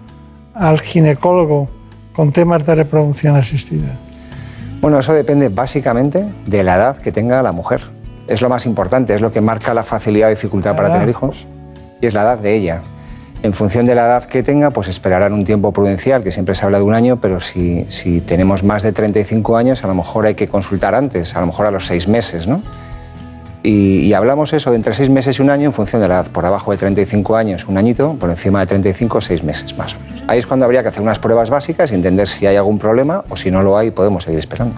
al 0.54 0.80
ginecólogo 0.80 1.70
con 2.14 2.32
temas 2.32 2.66
de 2.66 2.76
reproducción 2.76 3.36
asistida. 3.36 3.96
Bueno, 4.82 5.00
eso 5.00 5.14
depende 5.14 5.50
básicamente 5.50 6.26
de 6.48 6.64
la 6.64 6.76
edad 6.76 6.98
que 6.98 7.12
tenga 7.12 7.41
la 7.44 7.52
mujer. 7.52 7.84
Es 8.28 8.41
lo 8.41 8.50
más 8.50 8.66
importante, 8.66 9.14
es 9.14 9.22
lo 9.22 9.32
que 9.32 9.41
marca 9.41 9.74
la 9.74 9.84
facilidad 9.84 10.30
o 10.30 10.32
dificultad 10.32 10.76
para 10.76 10.88
edad. 10.88 10.96
tener 10.96 11.10
hijos 11.10 11.46
y 12.02 12.08
es 12.08 12.14
la 12.14 12.22
edad 12.22 12.40
de 12.40 12.56
ella. 12.56 12.82
En 13.41 13.53
función 13.53 13.86
de 13.86 13.95
la 13.95 14.06
edad 14.06 14.24
que 14.26 14.44
tenga, 14.44 14.70
pues 14.72 14.90
esperarán 14.90 15.32
un 15.32 15.45
tiempo 15.45 15.72
prudencial, 15.72 16.24
que 16.24 16.32
siempre 16.32 16.56
se 16.56 16.66
habla 16.66 16.78
de 16.80 16.84
un 16.84 16.94
año, 16.94 17.22
pero 17.22 17.40
si, 17.40 17.86
si 17.88 18.20
tenemos 18.20 18.64
más 18.64 18.84
de 18.84 18.91
35 18.91 19.56
años, 19.56 19.82
a 19.84 19.88
lo 19.88 19.95
mejor 19.95 20.26
hay 20.26 20.36
que 20.36 20.48
consultar 20.49 20.94
antes, 20.94 21.36
a 21.38 21.40
lo 21.40 21.45
mejor 21.48 21.66
a 21.66 21.72
los 21.72 21.86
seis 21.86 22.07
meses, 22.10 22.48
¿no? 22.48 22.61
Y, 23.64 23.99
y 24.02 24.14
hablamos 24.14 24.52
eso 24.53 24.72
de 24.72 24.76
entre 24.78 24.94
seis 24.94 25.10
meses 25.10 25.40
y 25.40 25.41
un 25.41 25.49
año 25.49 25.66
en 25.66 25.74
función 25.74 26.02
de 26.02 26.07
la 26.10 26.16
edad. 26.16 26.28
Por 26.32 26.45
abajo 26.45 26.72
de 26.72 26.78
35 26.78 27.36
años, 27.38 27.66
un 27.68 27.78
añito, 27.78 28.16
por 28.20 28.30
encima 28.30 28.60
de 28.61 28.66
35, 28.68 29.22
seis 29.22 29.44
meses 29.44 29.78
más 29.78 29.95
o 29.95 29.99
menos. 29.99 30.24
Ahí 30.28 30.40
es 30.40 30.45
cuando 30.45 30.66
habría 30.66 30.82
que 30.82 30.90
hacer 30.90 31.02
unas 31.02 31.20
pruebas 31.20 31.49
básicas 31.49 31.91
y 31.91 31.95
entender 31.95 32.28
si 32.28 32.45
hay 32.45 32.56
algún 32.57 32.78
problema 32.80 33.24
o 33.30 33.36
si 33.38 33.52
no 33.52 33.61
lo 33.64 33.78
hay, 33.78 33.91
podemos 33.91 34.24
seguir 34.24 34.40
esperando. 34.40 34.76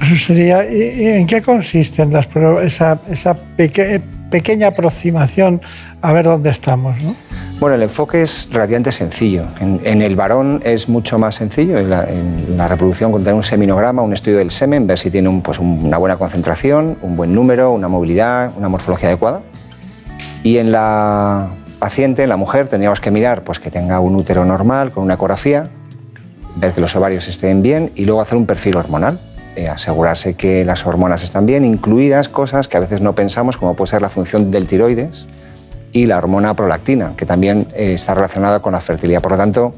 Eso 0.00 0.16
sería, 0.16 0.64
¿y- 0.68 1.02
y 1.02 1.06
¿en 1.08 1.26
qué 1.28 1.42
consisten 1.42 2.12
las 2.12 2.26
pruebas, 2.26 2.64
esa, 2.66 2.98
esa 3.10 3.34
peque- 3.56 4.00
pequeña 4.30 4.68
aproximación 4.68 5.60
a 6.00 6.12
ver 6.12 6.24
dónde 6.24 6.50
estamos? 6.50 7.00
¿no? 7.02 7.14
Bueno, 7.62 7.76
el 7.76 7.82
enfoque 7.84 8.22
es 8.22 8.48
relativamente 8.50 8.90
sencillo. 8.90 9.44
En, 9.60 9.78
en 9.84 10.02
el 10.02 10.16
varón 10.16 10.58
es 10.64 10.88
mucho 10.88 11.16
más 11.20 11.36
sencillo. 11.36 11.78
En 11.78 11.90
la, 11.90 12.02
en 12.02 12.56
la 12.56 12.66
reproducción, 12.66 13.12
con 13.12 13.22
tener 13.22 13.36
un 13.36 13.44
seminograma, 13.44 14.02
un 14.02 14.12
estudio 14.12 14.38
del 14.38 14.50
semen, 14.50 14.88
ver 14.88 14.98
si 14.98 15.12
tiene 15.12 15.28
un, 15.28 15.42
pues, 15.42 15.60
un- 15.60 15.78
una 15.84 15.96
buena 15.96 16.16
concentración, 16.16 16.98
un 17.02 17.14
buen 17.14 17.32
número, 17.32 17.70
una 17.70 17.86
movilidad, 17.86 18.50
una 18.58 18.68
morfología 18.68 19.10
adecuada. 19.10 19.42
Y 20.42 20.58
en 20.58 20.72
la 20.72 21.50
paciente, 21.78 22.24
en 22.24 22.30
la 22.30 22.36
mujer, 22.36 22.66
tendríamos 22.66 22.98
que 22.98 23.12
mirar 23.12 23.44
pues, 23.44 23.60
que 23.60 23.70
tenga 23.70 24.00
un 24.00 24.16
útero 24.16 24.44
normal, 24.44 24.90
con 24.90 25.04
una 25.04 25.14
ecografía, 25.14 25.70
ver 26.56 26.72
que 26.72 26.80
los 26.80 26.96
ovarios 26.96 27.28
estén 27.28 27.62
bien 27.62 27.92
y 27.94 28.06
luego 28.06 28.22
hacer 28.22 28.38
un 28.38 28.46
perfil 28.46 28.74
hormonal. 28.76 29.20
eh, 29.54 29.68
asegurarse 29.68 30.34
que 30.34 30.64
las 30.64 30.84
hormonas 30.84 31.22
están 31.22 31.46
bien, 31.46 31.64
incluidas 31.64 32.28
cosas 32.28 32.66
que 32.66 32.76
a 32.76 32.80
veces 32.80 33.02
no 33.02 33.14
pensamos, 33.14 33.56
como 33.56 33.74
puede 33.76 33.90
ser 33.90 34.02
la 34.02 34.08
función 34.08 34.50
del 34.50 34.66
tiroides 34.66 35.28
y 35.92 36.06
la 36.06 36.18
hormona 36.18 36.54
prolactina, 36.54 37.12
que 37.16 37.26
también 37.26 37.68
eh, 37.74 37.92
está 37.94 38.14
relacionada 38.14 38.60
con 38.60 38.72
la 38.72 38.80
fertilidad. 38.80 39.20
Por 39.20 39.32
lo 39.32 39.38
tanto, 39.38 39.74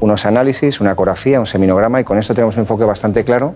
unos 0.00 0.26
análisis, 0.26 0.80
una 0.80 0.92
ecografía, 0.92 1.40
un 1.40 1.46
seminograma 1.46 2.00
y 2.00 2.04
con 2.04 2.18
esto 2.18 2.34
tenemos 2.34 2.54
un 2.56 2.60
enfoque 2.60 2.84
bastante 2.84 3.24
claro 3.24 3.54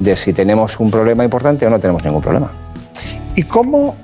de 0.00 0.16
si 0.16 0.32
tenemos 0.32 0.80
un 0.80 0.90
problema 0.90 1.22
importante 1.24 1.66
o 1.66 1.70
no 1.70 1.78
tenemos 1.78 2.04
ningún 2.04 2.20
problema. 2.22 2.50
¿Y 3.36 3.44
cómo, 3.44 3.94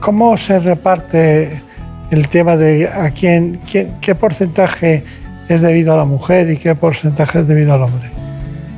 cómo 0.00 0.36
se 0.36 0.58
reparte 0.60 1.62
el 2.10 2.28
tema 2.28 2.56
de 2.56 2.88
a 2.88 3.10
quién, 3.10 3.60
quién- 3.70 3.96
qué 4.00 4.14
porcentaje 4.14 5.04
es 5.48 5.60
debido 5.62 5.94
a 5.94 5.96
la 5.96 6.04
mujer 6.04 6.48
y 6.50 6.56
qué 6.56 6.74
porcentaje 6.76 7.40
es 7.40 7.48
debido 7.48 7.74
al 7.74 7.82
hombre? 7.82 8.08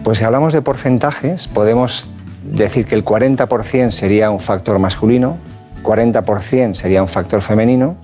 Pues 0.05 0.19
si 0.19 0.25
hablamos 0.25 0.53
de 0.55 0.63
porcentajes, 0.63 1.49
podemos 1.49 2.09
decir 2.45 2.87
que 2.87 2.95
el 2.95 3.05
40% 3.05 3.91
sería 3.91 4.31
un 4.31 4.41
factor 4.41 4.79
masculino, 4.79 5.37
40% 5.83 6.75
sería 6.75 7.03
un 7.03 7.09
factor 7.09 7.43
femenino 7.43 7.97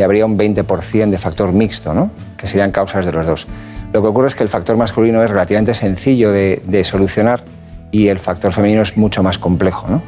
y 0.00 0.02
habría 0.02 0.24
un 0.24 0.38
20% 0.38 1.10
de 1.10 1.18
factor 1.18 1.52
mixto, 1.52 1.92
¿no? 1.92 2.10
que 2.38 2.46
serían 2.46 2.72
causas 2.72 3.04
de 3.04 3.12
los 3.12 3.26
dos. 3.26 3.46
Lo 3.92 4.00
que 4.00 4.08
ocurre 4.08 4.28
es 4.28 4.34
que 4.34 4.42
el 4.42 4.48
factor 4.48 4.78
masculino 4.78 5.22
es 5.22 5.28
relativamente 5.28 5.74
sencillo 5.74 6.32
de, 6.32 6.62
de 6.64 6.84
solucionar 6.84 7.44
y 7.90 8.08
el 8.08 8.18
factor 8.18 8.50
femenino 8.54 8.80
es 8.80 8.96
mucho 8.96 9.22
más 9.22 9.36
complejo. 9.36 9.86
¿no? 9.88 10.02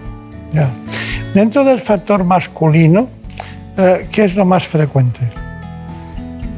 Ya. 0.51 0.71
Dentro 1.35 1.63
del 1.63 1.79
factor 1.79 2.25
masculino, 2.25 3.11
eh, 3.77 4.09
¿qué 4.11 4.25
es 4.25 4.35
lo 4.35 4.47
más 4.47 4.67
frecuente? 4.67 5.29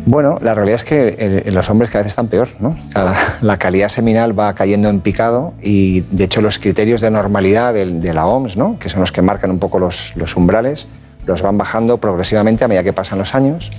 Bueno, 0.07 0.37
la 0.41 0.55
realidad 0.55 0.77
es 0.77 0.85
que 0.85 1.43
los 1.51 1.69
hombres 1.71 1.91
cada 1.91 2.05
vez 2.05 2.13
están 2.13 2.29
peor, 2.29 2.51
¿no? 2.61 2.69
O 2.69 2.93
sea, 2.93 3.05
la, 3.05 3.17
la 3.41 3.57
calidad 3.57 3.89
seminal 3.89 4.39
va 4.39 4.55
cayendo 4.55 4.91
en 4.91 5.01
picado 5.01 5.55
y, 5.61 6.03
de 6.03 6.23
hecho, 6.23 6.41
los 6.41 6.61
criterios 6.61 7.01
de 7.01 7.11
normalidad 7.11 7.75
de, 7.75 8.15
la 8.15 8.27
OMS, 8.27 8.57
¿no? 8.57 8.79
que 8.79 8.89
son 8.89 9.01
los 9.01 9.11
que 9.11 9.23
marcan 9.23 9.51
un 9.51 9.59
poco 9.59 9.81
los, 9.81 10.13
los 10.15 10.37
umbrales, 10.37 10.87
los 11.27 11.43
van 11.43 11.59
bajando 11.59 11.99
progresivamente 11.99 12.65
a 12.65 12.69
medida 12.69 12.83
que 12.83 12.93
pasan 12.93 13.19
los 13.19 13.35
años. 13.35 13.71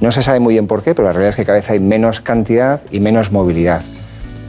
No 0.00 0.12
se 0.12 0.22
sabe 0.22 0.40
muy 0.40 0.54
bien 0.54 0.66
por 0.66 0.82
qué, 0.82 0.94
pero 0.94 1.08
la 1.08 1.12
realidad 1.12 1.30
es 1.30 1.36
que 1.36 1.44
cada 1.44 1.58
vez 1.58 1.68
hay 1.70 1.78
menos 1.78 2.20
cantidad 2.20 2.80
y 2.90 3.00
menos 3.00 3.32
movilidad. 3.32 3.82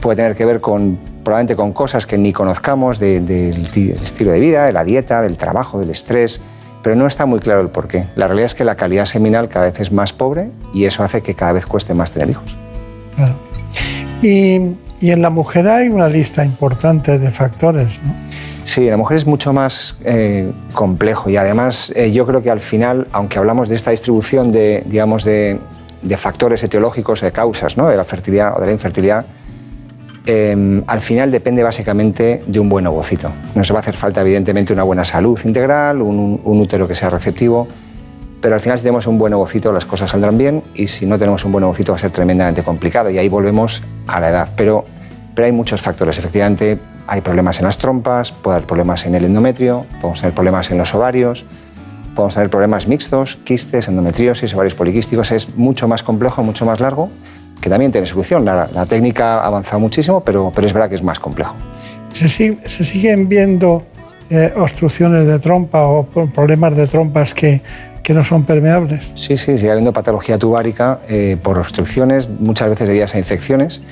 Puede 0.00 0.16
tener 0.16 0.34
que 0.34 0.46
ver 0.46 0.60
con, 0.60 0.98
probablemente 1.24 1.56
con 1.56 1.72
cosas 1.72 2.06
que 2.06 2.16
ni 2.16 2.32
conozcamos 2.32 2.98
del 2.98 3.68
estilo 4.02 4.32
de 4.32 4.40
vida, 4.40 4.64
de 4.64 4.72
la 4.72 4.84
dieta, 4.84 5.20
del 5.20 5.36
trabajo, 5.36 5.78
del 5.78 5.90
estrés, 5.90 6.40
pero 6.82 6.96
no 6.96 7.06
está 7.06 7.26
muy 7.26 7.38
claro 7.38 7.60
el 7.60 7.68
por 7.68 7.86
qué. 7.86 8.06
La 8.16 8.26
realidad 8.26 8.46
es 8.46 8.54
que 8.54 8.64
la 8.64 8.74
calidad 8.76 9.04
seminal 9.04 9.48
cada 9.48 9.66
vez 9.66 9.78
es 9.78 9.92
más 9.92 10.12
pobre 10.12 10.50
y 10.72 10.86
eso 10.86 11.04
hace 11.04 11.20
que 11.20 11.34
cada 11.34 11.52
vez 11.52 11.66
cueste 11.66 11.94
más 11.94 12.10
tener 12.10 12.30
hijos. 12.30 12.56
Y, 14.22 14.76
y 15.00 15.10
en 15.10 15.20
la 15.20 15.30
mujer 15.30 15.68
hay 15.68 15.88
una 15.88 16.08
lista 16.08 16.44
importante 16.44 17.18
de 17.18 17.30
factores, 17.30 18.00
¿no? 18.02 18.14
Sí, 18.64 18.88
la 18.88 18.96
mujer 18.96 19.16
es 19.16 19.26
mucho 19.26 19.52
más 19.52 19.96
eh, 20.04 20.50
complejo 20.72 21.28
y 21.28 21.36
además 21.36 21.92
eh, 21.96 22.12
yo 22.12 22.24
creo 22.26 22.42
que 22.42 22.50
al 22.50 22.60
final, 22.60 23.08
aunque 23.12 23.38
hablamos 23.38 23.68
de 23.68 23.74
esta 23.76 23.90
distribución 23.90 24.52
de, 24.52 24.84
digamos, 24.86 25.24
de, 25.24 25.58
de 26.02 26.16
factores 26.16 26.62
etiológicos, 26.62 27.20
de 27.20 27.32
causas 27.32 27.76
¿no? 27.76 27.88
de 27.88 27.96
la 27.96 28.04
fertilidad 28.04 28.56
o 28.56 28.60
de 28.60 28.66
la 28.66 28.72
infertilidad, 28.72 29.24
eh, 30.26 30.82
al 30.86 31.00
final 31.00 31.32
depende 31.32 31.64
básicamente 31.64 32.44
de 32.46 32.60
un 32.60 32.68
buen 32.68 32.86
ovocito. 32.86 33.32
Nos 33.56 33.72
va 33.72 33.78
a 33.78 33.80
hacer 33.80 33.96
falta 33.96 34.20
evidentemente 34.20 34.72
una 34.72 34.84
buena 34.84 35.04
salud 35.04 35.38
integral, 35.44 36.00
un, 36.00 36.40
un- 36.44 36.60
útero 36.60 36.86
que 36.86 36.94
sea 36.94 37.10
receptivo, 37.10 37.66
pero 38.40 38.54
al 38.54 38.60
final 38.60 38.78
si 38.78 38.84
tenemos 38.84 39.08
un 39.08 39.18
buen 39.18 39.34
ovocito 39.34 39.72
las 39.72 39.84
cosas 39.84 40.10
saldrán 40.12 40.38
bien 40.38 40.62
y 40.76 40.86
si 40.86 41.04
no 41.06 41.18
tenemos 41.18 41.44
un 41.44 41.50
buen 41.50 41.64
ovocito 41.64 41.90
va 41.92 41.96
a 41.98 42.00
ser 42.00 42.12
tremendamente 42.12 42.62
complicado 42.62 43.10
y 43.10 43.18
ahí 43.18 43.28
volvemos 43.28 43.82
a 44.06 44.20
la 44.20 44.30
edad. 44.30 44.48
Pero, 44.56 44.84
pero 45.34 45.46
hay 45.46 45.52
muchos 45.52 45.82
factores, 45.82 46.16
efectivamente 46.18 46.78
hay 47.06 47.20
problemas 47.20 47.58
en 47.58 47.64
las 47.64 47.78
trompas, 47.78 48.32
puede 48.32 48.56
haber 48.56 48.66
problemas 48.66 49.04
en 49.06 49.14
el 49.14 49.24
endometrio, 49.24 49.86
podemos 50.00 50.20
tener 50.20 50.34
problemas 50.34 50.70
en 50.70 50.78
los 50.78 50.94
ovarios, 50.94 51.44
podemos 52.14 52.34
tener 52.34 52.50
problemas 52.50 52.86
mixtos, 52.86 53.36
quistes, 53.36 53.88
endometriosis, 53.88 54.54
ovarios 54.54 54.74
poliquísticos, 54.74 55.32
es 55.32 55.56
mucho 55.56 55.88
más 55.88 56.02
complejo, 56.02 56.42
mucho 56.42 56.64
más 56.64 56.80
largo, 56.80 57.10
que 57.60 57.70
también 57.70 57.92
tiene 57.92 58.06
solución. 58.06 58.44
La, 58.44 58.68
la 58.72 58.86
técnica 58.86 59.40
ha 59.40 59.46
avanzado 59.46 59.80
muchísimo, 59.80 60.20
pero, 60.20 60.52
pero 60.54 60.66
es 60.66 60.72
verdad 60.72 60.88
que 60.88 60.96
es 60.96 61.02
más 61.02 61.18
complejo. 61.18 61.54
¿Se, 62.10 62.28
se 62.28 62.84
siguen 62.84 63.28
viendo 63.28 63.84
eh, 64.30 64.52
obstrucciones 64.56 65.26
de 65.26 65.38
trompa 65.38 65.86
o 65.86 66.04
pro- 66.04 66.26
problemas 66.26 66.76
de 66.76 66.86
trompas 66.86 67.32
que, 67.34 67.62
que 68.02 68.12
no 68.14 68.24
son 68.24 68.44
permeables? 68.44 69.00
Sí, 69.14 69.38
sí, 69.38 69.56
sigue 69.56 69.70
habiendo 69.70 69.92
patología 69.92 70.38
tubárica 70.38 70.98
eh, 71.08 71.36
por 71.42 71.58
obstrucciones, 71.58 72.28
muchas 72.28 72.68
veces 72.68 72.88
debidas 72.88 73.14
a 73.14 73.18
infecciones. 73.18 73.82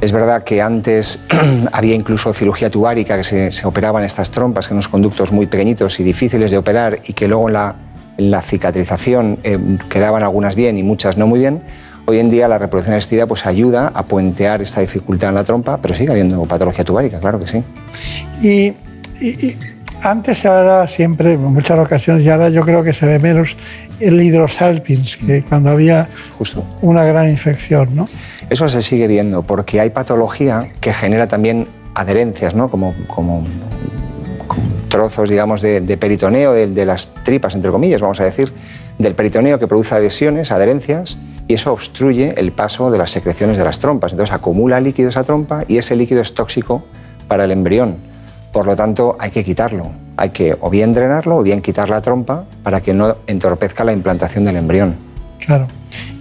Es 0.00 0.12
verdad 0.12 0.44
que 0.44 0.62
antes 0.62 1.20
había 1.72 1.94
incluso 1.94 2.32
cirugía 2.32 2.70
tubárica, 2.70 3.16
que 3.16 3.24
se, 3.24 3.66
operaban 3.66 4.04
estas 4.04 4.30
trompas 4.30 4.68
en 4.68 4.74
unos 4.74 4.88
conductos 4.88 5.32
muy 5.32 5.46
pequeñitos 5.46 5.98
y 5.98 6.04
difíciles 6.04 6.50
de 6.50 6.58
operar 6.58 7.00
y 7.06 7.14
que 7.14 7.26
luego 7.26 7.48
en 7.48 7.54
la, 8.30 8.42
cicatrización 8.42 9.38
eh, 9.42 9.58
quedaban 9.88 10.22
algunas 10.22 10.54
bien 10.54 10.78
y 10.78 10.82
muchas 10.82 11.16
no 11.16 11.26
muy 11.26 11.40
bien. 11.40 11.62
Hoy 12.06 12.20
en 12.20 12.30
día 12.30 12.48
la 12.48 12.58
reproducción 12.58 12.96
asistida 12.96 13.26
pues, 13.26 13.44
ayuda 13.44 13.90
a 13.92 14.04
puentear 14.04 14.62
esta 14.62 14.80
dificultad 14.80 15.30
en 15.30 15.34
la 15.34 15.44
trompa, 15.44 15.78
pero 15.82 15.94
sigue 15.94 16.10
habiendo 16.10 16.42
patología 16.44 16.84
tubárica, 16.84 17.18
claro 17.20 17.38
que 17.40 17.46
sí. 17.46 17.62
Y, 18.40 18.72
y- 19.20 19.46
y 19.46 19.58
antes 20.02 20.38
se 20.38 20.48
hablaba 20.48 20.86
siempre, 20.86 21.32
en 21.32 21.42
muchas 21.42 21.78
ocasiones, 21.78 22.24
y 22.24 22.30
ahora 22.30 22.48
yo 22.50 22.64
creo 22.64 22.82
que 22.84 22.92
se 22.92 23.04
ve 23.04 23.18
menos, 23.18 23.56
el 24.00 24.20
hidrosalpins, 24.20 25.16
que 25.16 25.42
cuando 25.42 25.70
había 25.70 26.08
Justo. 26.38 26.64
una 26.82 27.04
gran 27.04 27.28
infección, 27.28 27.94
¿no? 27.94 28.06
Eso 28.50 28.68
se 28.68 28.82
sigue 28.82 29.06
viendo 29.06 29.42
porque 29.42 29.80
hay 29.80 29.90
patología 29.90 30.68
que 30.80 30.92
genera 30.92 31.28
también 31.28 31.66
adherencias, 31.94 32.54
¿no? 32.54 32.70
como, 32.70 32.94
como, 33.08 33.44
como 34.46 34.62
trozos, 34.88 35.28
digamos, 35.28 35.60
de, 35.60 35.80
de 35.80 35.96
peritoneo, 35.96 36.52
de, 36.52 36.68
de 36.68 36.84
las 36.86 37.12
tripas, 37.24 37.54
entre 37.54 37.70
comillas, 37.70 38.00
vamos 38.00 38.20
a 38.20 38.24
decir, 38.24 38.52
del 38.98 39.14
peritoneo 39.14 39.58
que 39.58 39.66
produce 39.66 39.94
adhesiones, 39.94 40.50
adherencias, 40.50 41.18
y 41.48 41.54
eso 41.54 41.72
obstruye 41.72 42.34
el 42.36 42.52
paso 42.52 42.90
de 42.90 42.98
las 42.98 43.10
secreciones 43.10 43.56
de 43.56 43.64
las 43.64 43.80
trompas. 43.80 44.12
Entonces 44.12 44.34
acumula 44.34 44.80
líquido 44.80 45.08
esa 45.08 45.24
trompa 45.24 45.64
y 45.66 45.78
ese 45.78 45.96
líquido 45.96 46.20
es 46.20 46.34
tóxico 46.34 46.84
para 47.26 47.44
el 47.44 47.50
embrión. 47.50 47.96
Por 48.52 48.66
lo 48.66 48.76
tanto, 48.76 49.16
hay 49.18 49.30
que 49.30 49.44
quitarlo. 49.44 49.90
Hay 50.18 50.30
que 50.30 50.56
o 50.60 50.68
bien 50.68 50.92
drenarlo 50.92 51.36
o 51.36 51.42
bien 51.42 51.62
quitar 51.62 51.88
la 51.88 52.00
trompa 52.02 52.44
para 52.62 52.80
que 52.80 52.92
no 52.92 53.16
entorpezca 53.26 53.84
la 53.84 53.92
implantación 53.92 54.44
del 54.44 54.56
embrión. 54.56 54.96
Claro. 55.38 55.66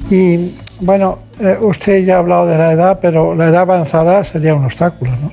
Y 0.09 0.53
bueno, 0.79 1.19
eh, 1.39 1.57
usted 1.59 2.05
ya 2.05 2.15
ha 2.15 2.19
hablado 2.19 2.45
de 2.45 2.57
la 2.57 2.71
edad, 2.71 2.99
pero 3.01 3.35
la 3.35 3.47
edad 3.47 3.61
avanzada 3.61 4.23
sería 4.23 4.53
un 4.53 4.63
obstáculo, 4.63 5.11
¿no? 5.21 5.31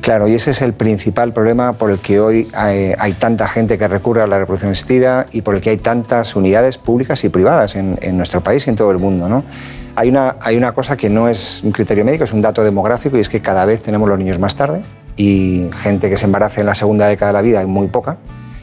Claro, 0.00 0.28
y 0.28 0.34
ese 0.34 0.52
es 0.52 0.62
el 0.62 0.72
principal 0.72 1.32
problema 1.32 1.72
por 1.72 1.90
el 1.90 1.98
que 1.98 2.20
hoy 2.20 2.46
hay, 2.52 2.94
hay 2.96 3.12
tanta 3.14 3.48
gente 3.48 3.76
que 3.76 3.88
recurre 3.88 4.22
a 4.22 4.28
la 4.28 4.38
reproducción 4.38 4.70
asistida 4.70 5.26
y 5.32 5.42
por 5.42 5.56
el 5.56 5.60
que 5.60 5.70
hay 5.70 5.78
tantas 5.78 6.36
unidades 6.36 6.78
públicas 6.78 7.24
y 7.24 7.28
privadas 7.28 7.74
en, 7.74 7.98
en 8.00 8.16
nuestro 8.16 8.40
país 8.40 8.64
y 8.68 8.70
en 8.70 8.76
todo 8.76 8.92
el 8.92 8.98
mundo. 8.98 9.28
¿no? 9.28 9.42
Hay, 9.96 10.08
una, 10.08 10.36
hay 10.40 10.56
una 10.56 10.70
cosa 10.70 10.96
que 10.96 11.10
no 11.10 11.28
es 11.28 11.60
un 11.64 11.72
criterio 11.72 12.04
médico, 12.04 12.22
es 12.22 12.32
un 12.32 12.40
dato 12.40 12.62
demográfico 12.62 13.16
y 13.16 13.20
es 13.20 13.28
que 13.28 13.42
cada 13.42 13.64
vez 13.64 13.82
tenemos 13.82 14.08
los 14.08 14.16
niños 14.16 14.38
más 14.38 14.54
tarde 14.54 14.82
y 15.16 15.70
gente 15.82 16.10
que 16.10 16.18
se 16.18 16.26
embaraza 16.26 16.60
en 16.60 16.66
la 16.66 16.74
segunda 16.74 17.06
década 17.06 17.30
de 17.30 17.32
la 17.34 17.42
vida 17.42 17.60
hay 17.60 17.66
muy 17.66 17.88
poca. 17.88 18.18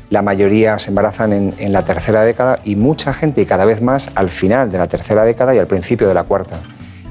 La 0.10 0.22
mayoría 0.22 0.78
se 0.80 0.90
embarazan 0.90 1.34
en, 1.34 1.54
en 1.58 1.74
la 1.74 1.84
tercera 1.84 2.22
década 2.22 2.60
y 2.64 2.76
mucha 2.76 3.14
gente 3.14 3.42
y 3.42 3.46
cada 3.46 3.66
vez 3.66 3.82
más 3.82 4.10
al 4.16 4.30
final 4.30 4.72
de 4.72 4.78
la 4.78 4.88
tercera 4.88 5.24
década 5.24 5.56
y 5.56 5.58
al 5.58 5.68
principio 5.68 6.08
de 6.08 6.14
la 6.14 6.24
cuarta. 6.24 6.60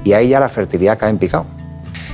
Y 0.03 0.13
ahí 0.13 0.29
ya 0.29 0.39
la 0.39 0.49
fertilidad 0.49 0.97
cae 0.97 1.09
en 1.09 1.17
picado. 1.17 1.45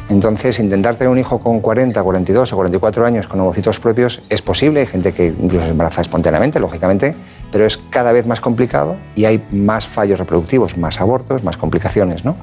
Entonces, 0.10 0.60
intentar 0.60 0.96
tener 0.96 1.12
un 1.12 1.20
hijo 1.20 1.40
con 1.40 1.60
40, 1.60 2.02
42 2.02 2.52
o 2.52 2.56
44 2.56 3.06
años 3.06 3.28
con 3.28 3.40
ovocitos 3.42 3.80
propios 3.80 4.24
es 4.30 4.42
posible. 4.42 4.82
Hay 4.82 4.88
gente 4.88 5.14
que 5.14 5.28
incluso 5.28 5.66
se 5.66 5.72
embaraza 5.72 6.02
espontáneamente, 6.02 6.60
lógicamente, 6.60 7.16
pero 7.52 7.66
es 7.66 7.78
cada 7.90 8.12
vez 8.12 8.26
más 8.28 8.40
complicado 8.42 8.96
y 9.16 9.26
hay 9.26 9.44
más 9.52 9.88
fallos 9.88 10.20
reproductivos, 10.20 10.78
más 10.78 11.02
abortos, 11.02 11.44
más 11.44 11.58
complicaciones. 11.58 12.24
¿no? 12.26 12.36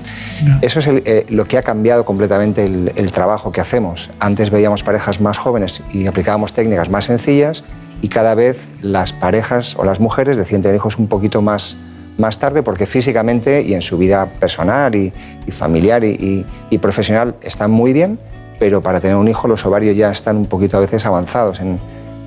Eso 0.63 0.81
es 0.81 0.87
el- 0.87 1.03
eh, 1.07 1.27
lo 1.29 1.45
que 1.45 1.59
ha 1.59 1.63
cambiado 1.63 2.05
completamente 2.05 2.65
el, 2.65 2.93
el 2.97 3.11
trabajo 3.13 3.53
que 3.53 3.61
hacemos. 3.61 4.11
Antes 4.21 4.51
veíamos 4.51 4.83
parejas 4.83 5.21
más 5.21 5.39
jóvenes 5.39 5.83
y 5.93 6.07
aplicábamos 6.07 6.53
técnicas 6.53 6.91
más 6.91 7.05
sencillas 7.05 7.65
y 8.03 8.09
cada 8.09 8.35
vez 8.35 8.69
las 8.83 9.13
parejas 9.13 9.77
o 9.79 9.85
las 9.85 10.01
mujeres 10.01 10.37
deciden 10.37 10.63
tener 10.63 10.77
hijos 10.77 10.99
un 10.99 11.07
poquito 11.07 11.41
más, 11.41 11.77
más 12.19 12.39
tarde 12.39 12.63
porque 12.63 12.85
físicamente 12.87 13.63
y 13.63 13.75
en 13.75 13.83
su 13.83 13.99
vida 13.99 14.27
personal 14.41 14.95
y, 14.95 15.13
y 15.47 15.51
familiar 15.53 16.03
y, 16.05 16.09
y- 16.11 16.47
y 16.71 16.79
profesional 16.79 17.35
están 17.43 17.71
muy 17.71 17.93
bien, 17.93 18.19
pero 18.59 18.83
para 18.83 19.01
tener 19.01 19.17
un 19.17 19.29
hijo 19.29 19.49
los 19.49 19.65
ovarios 19.67 19.97
ya 19.97 20.11
están 20.11 20.37
un 20.37 20.47
poquito 20.47 20.77
a 20.79 20.81
veces 20.81 21.07
avanzados 21.07 21.61
en, 21.61 21.79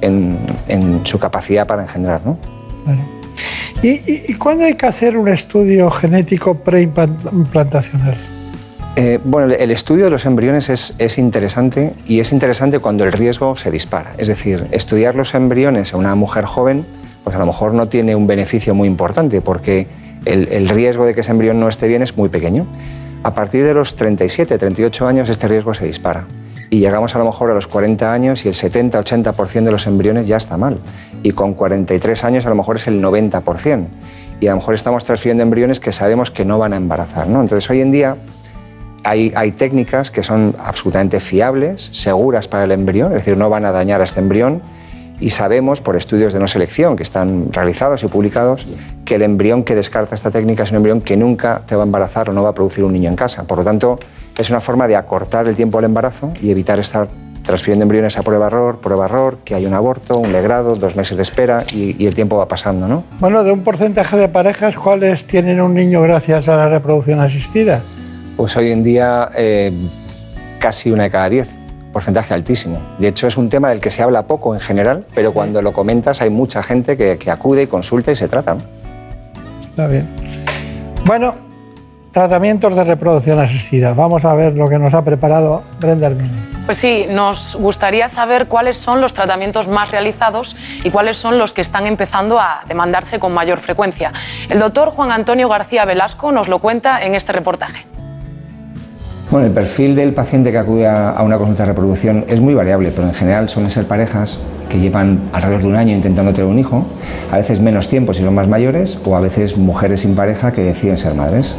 en- 0.01 0.37
en 0.67 1.05
su 1.05 1.19
capacidad 1.19 1.67
para 1.67 1.81
engendrar. 1.83 2.21
¿no? 2.25 2.37
¿Y, 3.81 4.33
cuándo 4.33 4.65
hay 4.65 4.73
que 4.73 4.85
hacer 4.85 5.17
un 5.17 5.29
estudio 5.29 5.89
genético 5.89 6.55
preimplantacional? 6.55 8.17
Eh, 8.97 9.19
bueno, 9.23 9.53
el- 9.53 9.71
estudio 9.71 10.05
de 10.05 10.09
los 10.11 10.25
embriones 10.25 10.67
es, 10.69 10.93
es 10.97 11.17
interesante 11.17 11.93
y 12.05 12.19
es 12.19 12.33
interesante 12.33 12.79
cuando 12.79 13.05
el 13.05 13.13
riesgo 13.13 13.55
se 13.55 13.71
dispara. 13.71 14.13
Es 14.17 14.27
decir, 14.27 14.67
estudiar 14.71 15.15
los 15.15 15.33
embriones 15.33 15.93
en 15.93 15.99
una 15.99 16.15
mujer 16.15 16.43
joven, 16.43 16.85
pues 17.23 17.35
a 17.35 17.39
lo 17.39 17.45
mejor 17.45 17.73
no 17.73 17.87
tiene 17.87 18.15
un 18.15 18.27
beneficio 18.27 18.75
muy 18.75 18.87
importante 18.89 19.39
porque 19.39 19.87
el, 20.25 20.49
el 20.49 20.67
riesgo 20.67 21.05
de 21.05 21.15
que 21.15 21.21
ese 21.21 21.31
embrión 21.31 21.59
no 21.61 21.69
esté 21.69 21.87
bien 21.87 22.01
es 22.01 22.17
muy 22.17 22.27
pequeño. 22.27 22.65
A 23.23 23.33
partir 23.33 23.65
de 23.65 23.73
los 23.73 23.95
37, 23.95 24.57
38 24.57 25.07
años 25.07 25.29
este 25.29 25.47
riesgo 25.47 25.73
se 25.73 25.85
dispara 25.85 26.25
y 26.69 26.79
llegamos 26.79 27.15
a 27.15 27.19
lo 27.19 27.25
mejor 27.25 27.49
a 27.49 27.53
los 27.53 27.67
40 27.67 28.11
años 28.11 28.45
y 28.45 28.47
el 28.47 28.53
70-80% 28.53 29.63
de 29.63 29.71
los 29.71 29.87
embriones 29.87 30.27
ya 30.27 30.37
está 30.37 30.55
mal. 30.57 30.79
Y 31.23 31.31
con 31.31 31.53
43 31.53 32.23
años 32.23 32.45
a 32.45 32.49
lo 32.49 32.55
mejor 32.55 32.75
es 32.75 32.87
el 32.87 33.01
90%. 33.01 33.85
Y 34.39 34.47
a 34.47 34.51
lo 34.51 34.57
mejor 34.57 34.75
estamos 34.75 35.03
transfiriendo 35.03 35.43
embriones 35.43 35.79
que 35.79 35.91
sabemos 35.91 36.31
que 36.31 36.45
no 36.45 36.59
van 36.59 36.73
a 36.73 36.77
embarazar. 36.77 37.27
¿no? 37.27 37.41
Entonces 37.41 37.69
hoy 37.69 37.81
en 37.81 37.91
día 37.91 38.17
hay, 39.03 39.33
hay 39.35 39.51
técnicas 39.51 40.11
que 40.11 40.21
son 40.21 40.55
absolutamente 40.59 41.19
fiables, 41.19 41.89
seguras 41.91 42.47
para 42.47 42.65
el 42.65 42.71
embrión, 42.71 43.11
es 43.13 43.19
decir, 43.19 43.35
no 43.35 43.49
van 43.49 43.65
a 43.65 43.71
dañar 43.71 44.01
a 44.01 44.03
este 44.03 44.19
embrión. 44.19 44.61
Y 45.19 45.31
sabemos 45.31 45.81
por 45.81 45.97
estudios 45.97 46.31
de 46.31 46.39
no 46.39 46.47
selección 46.47 46.95
que 46.95 47.03
están 47.03 47.51
realizados 47.51 48.03
y 48.03 48.07
publicados 48.07 48.65
que 49.03 49.15
el 49.15 49.23
embrión 49.23 49.63
que 49.63 49.75
descarta 49.75 50.15
esta 50.15 50.31
técnica 50.31 50.63
es 50.63 50.71
un 50.71 50.77
embrión 50.77 51.01
que 51.01 51.17
nunca 51.17 51.63
te 51.65 51.75
va 51.75 51.83
a 51.83 51.85
embarazar 51.85 52.29
o 52.29 52.33
no 52.33 52.43
va 52.43 52.49
a 52.49 52.53
producir 52.53 52.85
un 52.85 52.93
niño 52.93 53.09
en 53.09 53.17
casa. 53.17 53.43
Por 53.43 53.57
lo 53.57 53.65
tanto, 53.65 53.99
es 54.39 54.49
una 54.49 54.61
forma 54.61 54.87
de 54.87 54.95
acortar 54.95 55.47
el 55.47 55.55
tiempo 55.55 55.77
del 55.77 55.85
embarazo 55.85 56.31
y 56.41 56.49
evitar 56.49 56.79
estar 56.79 57.09
transfiriendo 57.43 57.83
embriones 57.83 58.17
a 58.17 58.21
prueba-error, 58.21 58.79
prueba-error, 58.79 59.39
que 59.43 59.53
hay 59.53 59.65
un 59.65 59.73
aborto, 59.73 60.17
un 60.17 60.31
legrado, 60.31 60.75
dos 60.75 60.95
meses 60.95 61.17
de 61.17 61.23
espera 61.23 61.65
y, 61.73 62.01
y 62.01 62.07
el 62.07 62.15
tiempo 62.15 62.37
va 62.37 62.47
pasando, 62.47 62.87
¿no? 62.87 63.03
Bueno, 63.19 63.43
de 63.43 63.51
un 63.51 63.63
porcentaje 63.63 64.15
de 64.17 64.29
parejas, 64.29 64.77
¿cuáles 64.77 65.25
tienen 65.25 65.59
un 65.59 65.73
niño 65.73 66.01
gracias 66.01 66.47
a 66.47 66.55
la 66.55 66.69
reproducción 66.69 67.19
asistida? 67.19 67.81
Pues 68.37 68.55
hoy 68.55 68.71
en 68.71 68.81
día 68.83 69.29
eh, 69.35 69.73
casi 70.59 70.91
una 70.91 71.03
de 71.03 71.11
cada 71.11 71.29
diez, 71.29 71.49
porcentaje 71.91 72.33
altísimo. 72.33 72.79
De 72.97 73.07
hecho 73.09 73.27
es 73.27 73.35
un 73.35 73.49
tema 73.49 73.69
del 73.69 73.81
que 73.81 73.91
se 73.91 74.01
habla 74.01 74.25
poco 74.25 74.53
en 74.53 74.61
general, 74.61 75.05
pero 75.13 75.33
cuando 75.33 75.61
lo 75.61 75.73
comentas 75.73 76.21
hay 76.21 76.29
mucha 76.29 76.63
gente 76.63 76.95
que, 76.95 77.17
que 77.17 77.31
acude 77.31 77.63
y 77.63 77.67
consulta 77.67 78.11
y 78.11 78.15
se 78.15 78.27
trata. 78.27 78.53
¿no? 78.53 78.61
Está 79.61 79.87
bien. 79.87 80.07
Bueno, 81.05 81.48
tratamientos 82.11 82.75
de 82.75 82.83
reproducción 82.83 83.39
asistida. 83.39 83.93
Vamos 83.93 84.25
a 84.25 84.33
ver 84.33 84.53
lo 84.53 84.67
que 84.67 84.79
nos 84.79 84.93
ha 84.93 85.03
preparado 85.03 85.63
Brenda 85.79 86.07
Hermine. 86.07 86.49
Pues 86.65 86.77
sí, 86.77 87.07
nos 87.09 87.55
gustaría 87.59 88.07
saber 88.09 88.47
cuáles 88.47 88.77
son 88.77 89.01
los 89.01 89.15
tratamientos 89.15 89.67
más 89.67 89.89
realizados 89.89 90.55
y 90.83 90.91
cuáles 90.91 91.17
son 91.17 91.39
los 91.39 91.51
que 91.51 91.61
están 91.61 91.87
empezando 91.87 92.39
a 92.39 92.61
demandarse 92.67 93.17
con 93.17 93.33
mayor 93.33 93.57
frecuencia. 93.57 94.11
El 94.49 94.59
doctor 94.59 94.89
Juan 94.91 95.11
Antonio 95.11 95.49
García 95.49 95.85
Velasco 95.85 96.31
nos 96.31 96.47
lo 96.47 96.59
cuenta 96.59 97.03
en 97.03 97.15
este 97.15 97.31
reportaje. 97.31 97.87
Bueno, 99.31 99.45
el 99.47 99.53
perfil 99.53 99.95
del 99.95 100.13
paciente 100.13 100.51
que 100.51 100.57
acude 100.57 100.87
a 100.87 101.09
a 101.11 101.23
una 101.23 101.37
consulta 101.37 101.63
de 101.63 101.69
reproducción 101.69 102.25
es 102.27 102.39
muy 102.39 102.53
variable, 102.53 102.91
pero 102.95 103.07
en 103.07 103.13
general 103.13 103.49
suelen 103.49 103.71
ser 103.71 103.87
parejas 103.87 104.39
que 104.69 104.79
llevan 104.79 105.19
alrededor 105.33 105.61
de 105.61 105.67
un 105.67 105.75
año 105.75 105.95
intentando 105.95 106.33
tener 106.33 106.49
un 106.49 106.59
hijo, 106.59 106.85
a 107.31 107.37
veces 107.37 107.59
menos 107.59 107.89
tiempo 107.89 108.13
si 108.13 108.23
son 108.23 108.33
más 108.33 108.47
mayores, 108.47 108.97
o 109.05 109.15
a 109.15 109.19
veces 109.19 109.57
mujeres 109.57 110.01
sin 110.01 110.15
pareja 110.15 110.51
que 110.51 110.61
deciden 110.61 110.97
ser 110.97 111.15
madres. 111.15 111.55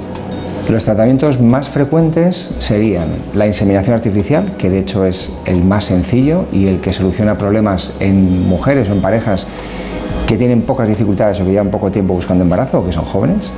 Los 0.68 0.84
tratamientos 0.84 1.40
más 1.40 1.68
frecuentes 1.68 2.54
serían 2.58 3.08
la 3.34 3.46
inseminación 3.46 3.94
artificial, 3.94 4.52
que 4.56 4.70
de 4.70 4.78
hecho 4.78 5.04
es 5.04 5.32
el 5.46 5.64
más 5.64 5.86
sencillo 5.86 6.44
y 6.52 6.68
el 6.68 6.80
que 6.80 6.92
soluciona 6.92 7.38
problemas 7.38 7.94
en 7.98 8.48
mujeres 8.48 8.88
o 8.88 8.92
en 8.92 9.00
parejas 9.00 9.46
que 10.28 10.36
tienen 10.36 10.62
pocas 10.62 10.86
dificultades 10.86 11.40
o 11.40 11.44
que 11.44 11.50
llevan 11.50 11.70
poco 11.70 11.90
tiempo 11.90 12.14
buscando 12.14 12.44
embarazo 12.44 12.78
o 12.78 12.86
que 12.86 12.92
son 12.92 13.04
jóvenes. 13.04 13.50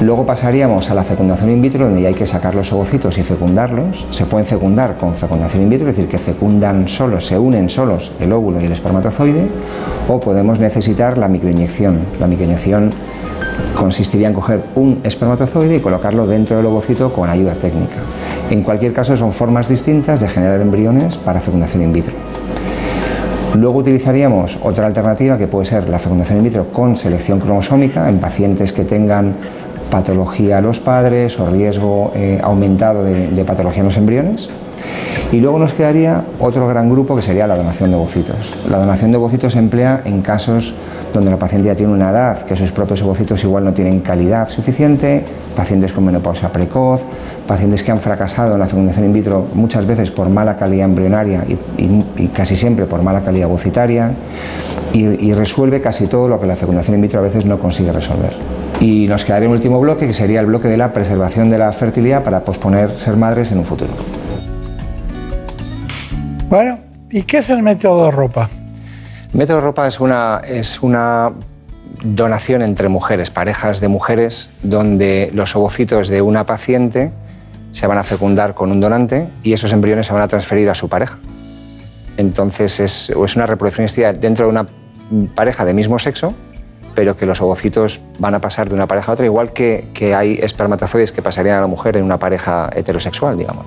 Luego 0.00 0.24
pasaríamos 0.24 0.90
a 0.90 0.94
la 0.94 1.04
fecundación 1.04 1.50
in 1.50 1.60
vitro, 1.60 1.84
donde 1.84 2.00
ya 2.00 2.08
hay 2.08 2.14
que 2.14 2.26
sacar 2.26 2.54
los 2.54 2.72
ovocitos 2.72 3.18
y 3.18 3.22
fecundarlos. 3.22 4.06
Se 4.10 4.24
pueden 4.24 4.46
fecundar 4.46 4.96
con 4.96 5.14
fecundación 5.14 5.62
in 5.62 5.68
vitro, 5.68 5.90
es 5.90 5.94
decir, 5.94 6.10
que 6.10 6.16
fecundan 6.16 6.88
solos, 6.88 7.26
se 7.26 7.38
unen 7.38 7.68
solos 7.68 8.10
el 8.18 8.32
óvulo 8.32 8.62
y 8.62 8.64
el 8.64 8.72
espermatozoide, 8.72 9.46
o 10.08 10.18
podemos 10.18 10.58
necesitar 10.58 11.18
la 11.18 11.28
microinyección. 11.28 12.00
La 12.18 12.26
microinyección 12.26 12.90
consistiría 13.76 14.28
en 14.28 14.34
coger 14.34 14.60
un 14.74 15.00
espermatozoide 15.04 15.76
y 15.76 15.80
colocarlo 15.80 16.26
dentro 16.26 16.56
del 16.56 16.66
ovocito 16.66 17.12
con 17.12 17.30
ayuda 17.30 17.54
técnica. 17.54 17.96
En 18.50 18.62
cualquier 18.62 18.92
caso, 18.92 19.16
son 19.16 19.32
formas 19.32 19.68
distintas 19.68 20.20
de 20.20 20.28
generar 20.28 20.60
embriones 20.60 21.16
para 21.16 21.40
fecundación 21.40 21.82
in 21.82 21.92
vitro. 21.92 22.12
Luego 23.54 23.78
utilizaríamos 23.78 24.58
otra 24.62 24.86
alternativa 24.86 25.36
que 25.36 25.48
puede 25.48 25.66
ser 25.66 25.88
la 25.88 25.98
fecundación 25.98 26.38
in 26.38 26.44
vitro 26.44 26.66
con 26.66 26.96
selección 26.96 27.40
cromosómica 27.40 28.08
en 28.08 28.18
pacientes 28.18 28.72
que 28.72 28.84
tengan 28.84 29.34
patología 29.90 30.58
a 30.58 30.60
los 30.60 30.78
padres 30.78 31.38
o 31.40 31.46
riesgo 31.50 32.12
eh, 32.14 32.40
aumentado 32.42 33.02
de, 33.02 33.28
de 33.28 33.44
patología 33.44 33.80
en 33.80 33.86
los 33.86 33.96
embriones. 33.96 34.48
Y 35.32 35.40
luego 35.40 35.58
nos 35.58 35.72
quedaría 35.72 36.24
otro 36.38 36.66
gran 36.68 36.90
grupo 36.90 37.16
que 37.16 37.22
sería 37.22 37.46
la 37.46 37.56
donación 37.56 37.90
de 37.90 37.96
ovocitos. 37.96 38.36
La 38.68 38.78
donación 38.78 39.10
de 39.10 39.16
ovocitos 39.16 39.52
se 39.52 39.58
emplea 39.58 40.02
en 40.04 40.22
casos 40.22 40.74
donde 41.12 41.30
la 41.30 41.38
paciente 41.38 41.68
ya 41.68 41.74
tiene 41.74 41.92
una 41.92 42.10
edad 42.10 42.42
que 42.42 42.56
sus 42.56 42.70
propios 42.72 43.02
ovocitos 43.02 43.42
igual 43.44 43.64
no 43.64 43.72
tienen 43.72 44.00
calidad 44.00 44.48
suficiente, 44.48 45.24
pacientes 45.56 45.92
con 45.92 46.04
menopausia 46.04 46.50
precoz, 46.50 47.02
pacientes 47.46 47.82
que 47.82 47.90
han 47.90 47.98
fracasado 47.98 48.54
en 48.54 48.60
la 48.60 48.66
fecundación 48.66 49.04
in 49.06 49.12
vitro 49.12 49.46
muchas 49.54 49.86
veces 49.86 50.10
por 50.10 50.28
mala 50.28 50.56
calidad 50.56 50.86
embrionaria 50.86 51.44
y, 51.76 52.28
casi 52.28 52.56
siempre 52.56 52.86
por 52.86 53.02
mala 53.02 53.22
calidad 53.22 53.48
ovocitaria 53.48 54.12
y, 54.92 55.04
y 55.04 55.34
resuelve 55.34 55.80
casi 55.80 56.06
todo 56.06 56.28
lo 56.28 56.40
que 56.40 56.46
la 56.46 56.56
fecundación 56.56 56.96
in 56.96 57.02
vitro 57.02 57.20
a 57.20 57.22
veces 57.22 57.44
no 57.44 57.58
consigue 57.58 57.92
resolver. 57.92 58.34
Y 58.80 59.06
nos 59.08 59.24
quedaría 59.24 59.48
un 59.48 59.54
último 59.54 59.80
bloque 59.80 60.06
que 60.06 60.14
sería 60.14 60.40
el 60.40 60.46
bloque 60.46 60.68
de 60.68 60.76
la 60.76 60.92
preservación 60.92 61.50
de 61.50 61.58
la 61.58 61.72
fertilidad 61.72 62.22
para 62.22 62.40
posponer 62.44 62.96
ser 62.96 63.16
madres 63.16 63.52
en 63.52 63.58
un 63.58 63.64
futuro. 63.64 63.90
Bueno, 66.48 66.78
¿y 67.10 67.22
qué 67.22 67.38
es 67.38 67.50
el 67.50 67.62
método 67.62 68.06
de 68.06 68.10
ropa? 68.10 68.48
Método 69.32 69.60
ropa 69.60 69.86
es 69.86 70.00
una, 70.00 70.40
es 70.44 70.82
una 70.82 71.32
donación 72.02 72.62
entre 72.62 72.88
mujeres, 72.88 73.30
parejas 73.30 73.80
de 73.80 73.88
mujeres, 73.88 74.50
donde 74.62 75.30
los 75.32 75.54
ovocitos 75.54 76.08
de 76.08 76.20
una 76.20 76.46
paciente 76.46 77.12
se 77.70 77.86
van 77.86 77.98
a 77.98 78.02
fecundar 78.02 78.54
con 78.54 78.72
un 78.72 78.80
donante 78.80 79.28
y 79.44 79.52
esos 79.52 79.72
embriones 79.72 80.08
se 80.08 80.12
van 80.12 80.22
a 80.22 80.28
transferir 80.28 80.68
a 80.68 80.74
su 80.74 80.88
pareja. 80.88 81.18
Entonces 82.16 82.80
es, 82.80 83.10
es 83.10 83.36
una 83.36 83.46
reproducción 83.46 83.86
dentro 84.20 84.46
de 84.46 84.50
una 84.50 84.66
pareja 85.36 85.64
de 85.64 85.74
mismo 85.74 85.98
sexo, 86.00 86.34
pero 86.96 87.16
que 87.16 87.24
los 87.24 87.40
ovocitos 87.40 88.00
van 88.18 88.34
a 88.34 88.40
pasar 88.40 88.68
de 88.68 88.74
una 88.74 88.88
pareja 88.88 89.12
a 89.12 89.14
otra, 89.14 89.24
igual 89.24 89.52
que, 89.52 89.88
que 89.94 90.14
hay 90.14 90.40
espermatozoides 90.42 91.12
que 91.12 91.22
pasarían 91.22 91.58
a 91.58 91.60
la 91.60 91.66
mujer 91.68 91.96
en 91.96 92.02
una 92.02 92.18
pareja 92.18 92.68
heterosexual, 92.74 93.36
digamos. 93.36 93.66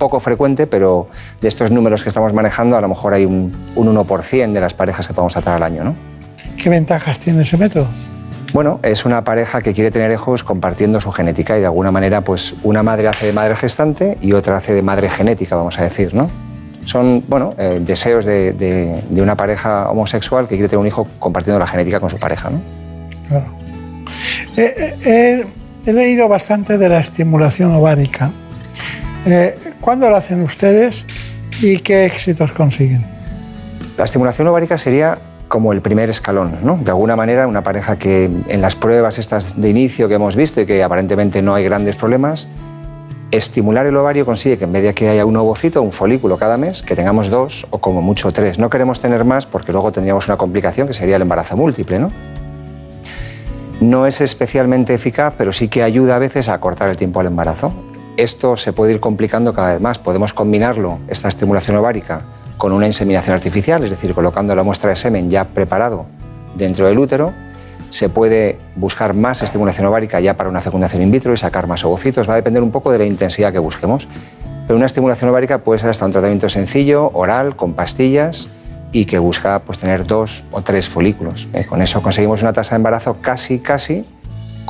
Poco 0.00 0.18
frecuente, 0.18 0.66
pero 0.66 1.06
de 1.40 1.46
estos 1.46 1.70
números 1.70 2.02
que 2.02 2.08
estamos 2.08 2.32
manejando, 2.32 2.76
a 2.76 2.80
lo 2.80 2.88
mejor 2.88 3.14
hay 3.14 3.24
un, 3.24 3.52
un 3.76 3.94
1% 3.96 4.50
de 4.52 4.60
las 4.60 4.74
parejas 4.74 5.06
que 5.06 5.14
podemos 5.14 5.32
tratar 5.34 5.54
al 5.54 5.62
año, 5.62 5.84
¿no? 5.84 5.94
¿Qué 6.60 6.68
ventajas 6.68 7.20
tiene 7.20 7.42
ese 7.42 7.56
método? 7.56 7.86
Bueno, 8.52 8.80
es 8.82 9.04
una 9.04 9.22
pareja 9.22 9.62
que 9.62 9.72
quiere 9.72 9.92
tener 9.92 10.10
hijos 10.10 10.42
compartiendo 10.42 11.00
su 11.00 11.12
genética 11.12 11.56
y 11.56 11.60
de 11.60 11.66
alguna 11.66 11.92
manera, 11.92 12.22
pues 12.22 12.54
una 12.64 12.82
madre 12.82 13.06
hace 13.06 13.26
de 13.26 13.32
madre 13.32 13.54
gestante 13.54 14.18
y 14.20 14.32
otra 14.32 14.56
hace 14.56 14.72
de 14.74 14.82
madre 14.82 15.08
genética, 15.08 15.54
vamos 15.54 15.78
a 15.78 15.84
decir, 15.84 16.12
¿no? 16.14 16.28
Son, 16.84 17.22
bueno, 17.28 17.54
eh, 17.58 17.78
deseos 17.80 18.24
de, 18.24 18.52
de- 18.54 19.00
de 19.08 19.22
una 19.22 19.36
pareja 19.36 19.88
homosexual 19.90 20.48
que 20.48 20.56
quiere 20.56 20.68
tener 20.68 20.80
un 20.80 20.86
hijo 20.88 21.06
compartiendo 21.20 21.60
la 21.60 21.66
genética 21.68 22.00
con 22.00 22.10
su 22.10 22.18
pareja, 22.18 22.50
¿no? 22.50 22.60
Eh, 24.56 24.74
eh, 24.76 24.96
eh, 25.06 25.46
he 25.86 25.92
leído 25.92 26.26
bastante 26.28 26.76
de 26.78 26.88
la 26.88 26.98
estimulación 26.98 27.72
ovárica. 27.72 28.32
Eh, 29.26 29.58
¿Cuándo 29.80 30.08
la 30.08 30.18
hacen 30.18 30.42
ustedes 30.42 31.04
y 31.60 31.78
qué 31.80 32.06
éxitos 32.06 32.52
consiguen? 32.52 33.04
La 33.98 34.04
estimulación 34.04 34.48
ovárica 34.48 34.78
sería 34.78 35.18
como 35.48 35.72
el 35.72 35.82
primer 35.82 36.08
escalón, 36.08 36.58
¿no? 36.62 36.78
De 36.82 36.90
alguna 36.90 37.16
manera, 37.16 37.46
una 37.46 37.62
pareja 37.62 37.98
que 37.98 38.30
en 38.48 38.60
las 38.60 38.76
pruebas 38.76 39.18
estas 39.18 39.60
de 39.60 39.68
inicio 39.68 40.08
que 40.08 40.14
hemos 40.14 40.36
visto 40.36 40.60
y 40.60 40.66
que 40.66 40.82
aparentemente 40.82 41.42
no 41.42 41.54
hay 41.54 41.64
grandes 41.64 41.96
problemas, 41.96 42.48
estimular 43.30 43.84
el 43.84 43.96
ovario 43.96 44.24
consigue 44.24 44.58
que 44.58 44.64
en 44.64 44.72
vez 44.72 44.94
que 44.94 45.08
haya 45.08 45.24
un 45.24 45.36
ovocito, 45.36 45.82
un 45.82 45.92
folículo 45.92 46.38
cada 46.38 46.56
mes, 46.56 46.82
que 46.82 46.96
tengamos 46.96 47.28
dos 47.28 47.66
o 47.70 47.78
como 47.78 48.00
mucho 48.00 48.32
tres. 48.32 48.58
No 48.58 48.70
queremos 48.70 49.00
tener 49.00 49.24
más 49.24 49.44
porque 49.44 49.72
luego 49.72 49.92
tendríamos 49.92 50.28
una 50.28 50.36
complicación 50.36 50.86
que 50.86 50.94
sería 50.94 51.16
el 51.16 51.22
embarazo 51.22 51.56
múltiple, 51.56 51.98
¿no? 51.98 52.10
No 53.80 54.06
es 54.06 54.20
especialmente 54.20 54.94
eficaz, 54.94 55.34
pero 55.36 55.52
sí 55.52 55.68
que 55.68 55.82
ayuda 55.82 56.16
a 56.16 56.18
veces 56.18 56.48
a 56.48 56.54
acortar 56.54 56.90
el 56.90 56.96
tiempo 56.96 57.20
al 57.20 57.26
embarazo. 57.26 57.72
Esto 58.20 58.54
se 58.54 58.74
puede 58.74 58.92
ir 58.92 59.00
complicando 59.00 59.54
cada 59.54 59.72
vez 59.72 59.80
más. 59.80 59.98
Podemos 59.98 60.34
combinarlo, 60.34 60.98
esta 61.08 61.26
estimulación 61.28 61.78
ovárica, 61.78 62.20
con 62.58 62.70
una 62.72 62.86
inseminación 62.86 63.34
artificial, 63.34 63.82
es 63.82 63.88
decir, 63.88 64.12
colocando 64.12 64.54
la 64.54 64.62
muestra 64.62 64.90
de 64.90 64.96
semen 64.96 65.30
ya 65.30 65.44
preparado 65.44 66.04
dentro 66.54 66.86
del 66.86 66.98
útero. 66.98 67.32
Se 67.88 68.10
puede 68.10 68.58
buscar 68.76 69.14
más 69.14 69.40
estimulación 69.40 69.86
ovárica 69.86 70.20
ya 70.20 70.36
para 70.36 70.50
una 70.50 70.60
fecundación 70.60 71.00
in 71.00 71.10
vitro 71.10 71.32
y 71.32 71.38
sacar 71.38 71.66
más 71.66 71.82
ovocitos. 71.82 72.28
Va 72.28 72.34
a 72.34 72.36
depender 72.36 72.62
un 72.62 72.70
poco 72.70 72.92
de 72.92 72.98
la 72.98 73.06
intensidad 73.06 73.52
que 73.52 73.58
busquemos. 73.58 74.06
Pero 74.66 74.76
una 74.76 74.84
estimulación 74.84 75.30
ovárica 75.30 75.56
puede 75.56 75.78
ser 75.78 75.88
hasta 75.88 76.04
un 76.04 76.12
tratamiento 76.12 76.50
sencillo, 76.50 77.10
oral, 77.14 77.56
con 77.56 77.72
pastillas 77.72 78.48
y 78.92 79.06
que 79.06 79.18
busca 79.18 79.60
pues, 79.60 79.78
tener 79.78 80.06
dos 80.06 80.44
o 80.50 80.60
tres 80.60 80.90
folículos. 80.90 81.48
Eh, 81.54 81.64
Con 81.64 81.80
eso 81.80 82.02
conseguimos 82.02 82.42
una 82.42 82.52
tasa 82.52 82.72
de 82.72 82.76
embarazo 82.76 83.16
casi, 83.22 83.60
casi 83.60 84.04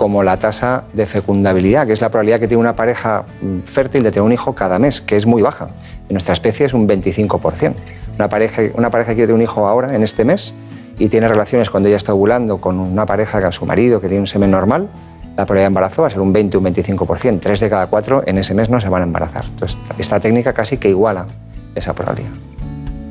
como 0.01 0.22
la 0.22 0.39
tasa 0.39 0.85
de 0.94 1.05
fecundabilidad, 1.05 1.86
que 1.86 1.93
es 1.93 2.01
la 2.01 2.09
probabilidad 2.09 2.40
que 2.40 2.48
tiene 2.48 2.62
una 2.62 2.74
pareja 2.74 3.24
mm, 3.43 3.66
fértil 3.66 4.02
de 4.02 4.10
tener 4.10 4.22
un 4.22 4.32
hijo 4.32 4.55
cada 4.55 4.78
mes, 4.78 5.02
que 5.02 5.14
es 5.14 5.27
muy 5.27 5.43
baja. 5.43 5.68
En 6.09 6.14
nuestra 6.14 6.32
especie 6.32 6.64
es 6.64 6.72
un 6.72 6.89
25%. 6.89 7.74
Una 8.14 8.31
pareja, 8.31 8.62
una 8.72 8.90
pareja 8.90 9.12
quiere 9.12 9.27
tener 9.27 9.35
un 9.35 9.43
hijo 9.43 9.68
ahora, 9.68 9.94
en 9.94 10.02
este 10.02 10.24
mes, 10.24 10.55
y 10.98 11.09
tiene 11.09 11.28
relaciones 11.28 11.68
cuando 11.68 11.90
ella 11.90 11.98
está 11.98 12.14
ovulando 12.14 12.62
con 12.62 12.81
una 12.81 13.05
pareja, 13.05 13.43
con 13.43 13.52
su 13.52 13.66
marido, 13.66 14.01
que 14.01 14.09
tiene 14.09 14.22
un 14.22 14.27
semen 14.27 14.51
normal, 14.51 14.89
la 15.36 15.44
probabilidad 15.44 15.64
de 15.64 15.66
embarazo 15.66 16.01
va 16.01 16.09
a 16.09 16.10
ser 16.10 16.20
un 16.20 16.32
20 16.32 16.56
o 16.56 16.60
un 16.60 16.66
25%. 16.66 17.39
Tres 17.39 17.60
de 17.60 17.68
cada 17.68 17.89
cuatro 17.89 18.22
en 18.24 18.39
ese 18.39 18.55
mes 18.55 18.70
no 18.70 18.81
se 18.81 18.89
van 18.89 19.02
a 19.02 19.05
embarazar. 19.05 19.44
Entonces, 19.44 19.77
esta 19.98 20.18
técnica 20.18 20.55
casi 20.55 20.78
que 20.78 20.89
iguala 20.89 21.27
esa 21.74 21.93
probabilidad. 21.93 22.32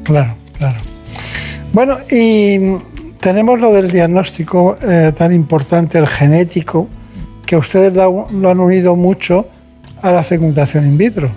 Claro, 0.05 0.33
claro. 0.57 0.79
Bueno, 1.71 1.99
y 2.09 2.79
tenemos 3.19 3.59
lo 3.59 3.71
del 3.73 3.91
diagnóstico 3.91 4.75
eh, 4.81 5.11
tan 5.15 5.33
importante, 5.33 5.97
el 5.97 6.07
genético, 6.07 6.87
que 7.45 7.57
ustedes 7.57 7.93
lo, 7.93 8.27
lo 8.31 8.49
han 8.49 8.59
unido 8.59 8.95
mucho 8.95 9.47
a 10.01 10.11
la 10.11 10.23
fecundación 10.23 10.85
in 10.85 10.97
vitro. 10.97 11.29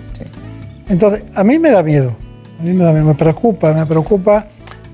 Entonces, 0.87 1.23
a 1.35 1.43
mí 1.43 1.59
me 1.59 1.71
da 1.71 1.83
miedo, 1.83 2.15
a 2.59 2.63
mí 2.63 2.73
me 2.73 2.83
da 2.83 2.91
miedo, 2.91 3.05
me 3.05 3.15
preocupa, 3.15 3.73
me 3.73 3.85
preocupa 3.85 4.47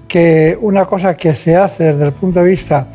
que 0.08 0.58
una 0.62 0.86
cosa 0.86 1.16
que 1.16 1.36
se 1.36 1.56
hace 1.56 1.94
desde 1.94 2.06
el 2.06 2.14
punto 2.14 2.40
de 2.42 2.50
vista 2.50 2.88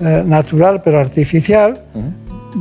eh, 0.00 0.22
natural 0.26 0.82
pero 0.82 1.00
artificial, 1.00 1.82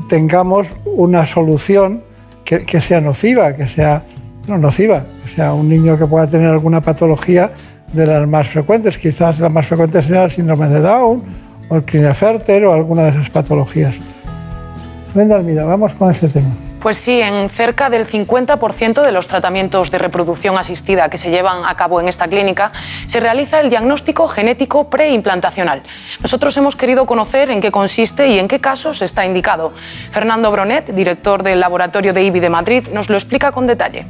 tengamos 0.08 0.76
una 0.86 1.26
solución 1.26 2.04
que, 2.46 2.66
que 2.66 2.80
sea 2.80 3.02
nociva, 3.02 3.54
que 3.54 3.68
sea 3.68 4.04
no 4.48 4.58
nociva, 4.58 5.06
que 5.24 5.30
sea 5.30 5.54
un 5.54 5.70
niño 5.70 5.98
que 5.98 6.06
pueda 6.06 6.28
tener 6.28 6.50
alguna 6.50 6.82
patología 6.82 7.52
de 7.94 8.08
las 8.08 8.28
más 8.28 8.48
frecuentes. 8.48 8.98
Quizás 8.98 9.40
la 9.40 9.50
más 9.50 9.68
frecuente 9.68 10.02
sea 10.02 10.24
el 10.24 10.32
síndrome 10.32 10.68
de 10.70 10.82
Down 10.82 11.24
o 11.70 11.76
el 11.76 11.84
Klinefelter 11.84 12.66
o 12.66 12.74
alguna 12.74 13.04
de 13.04 13.10
esas 13.10 13.30
patologías. 13.30 13.96
Brenda 15.14 15.36
Almida, 15.36 15.64
vamos 15.64 15.94
con 15.94 16.12
ese 16.12 16.30
tema. 16.30 16.50
Pues 16.80 16.96
sí, 16.96 17.20
en 17.20 17.50
cerca 17.50 17.90
del 17.90 18.08
50% 18.08 19.04
de 19.04 19.12
los 19.12 19.28
tratamientos 19.28 19.92
de 19.92 19.98
reproducción 19.98 20.58
asistida 20.58 21.10
que 21.10 21.18
se 21.18 21.30
llevan 21.30 21.66
a 21.66 21.76
cabo 21.76 22.00
en 22.00 22.08
esta 22.08 22.30
clínica 22.30 22.72
se 23.06 23.20
realiza 23.20 23.60
el 23.60 23.70
diagnóstico 23.70 24.30
genético 24.30 24.90
preimplantacional. 24.90 25.84
Nosotros 26.22 26.56
hemos 26.56 26.78
querido 26.78 27.06
conocer 27.06 27.52
en 27.52 27.60
qué 27.60 27.70
consiste 27.70 28.30
y 28.30 28.40
en 28.40 28.48
qué 28.48 28.62
casos 28.62 29.02
está 29.02 29.26
indicado. 29.26 29.74
Fernando 30.12 30.52
Bronet, 30.52 30.94
director 30.94 31.44
del 31.44 31.60
laboratorio 31.60 32.14
de 32.14 32.24
IBI 32.24 32.40
de 32.40 32.50
Madrid, 32.50 32.88
nos 32.94 33.10
lo 33.10 33.18
explica 33.18 33.52
con 33.52 33.68
detalle. 33.68 34.06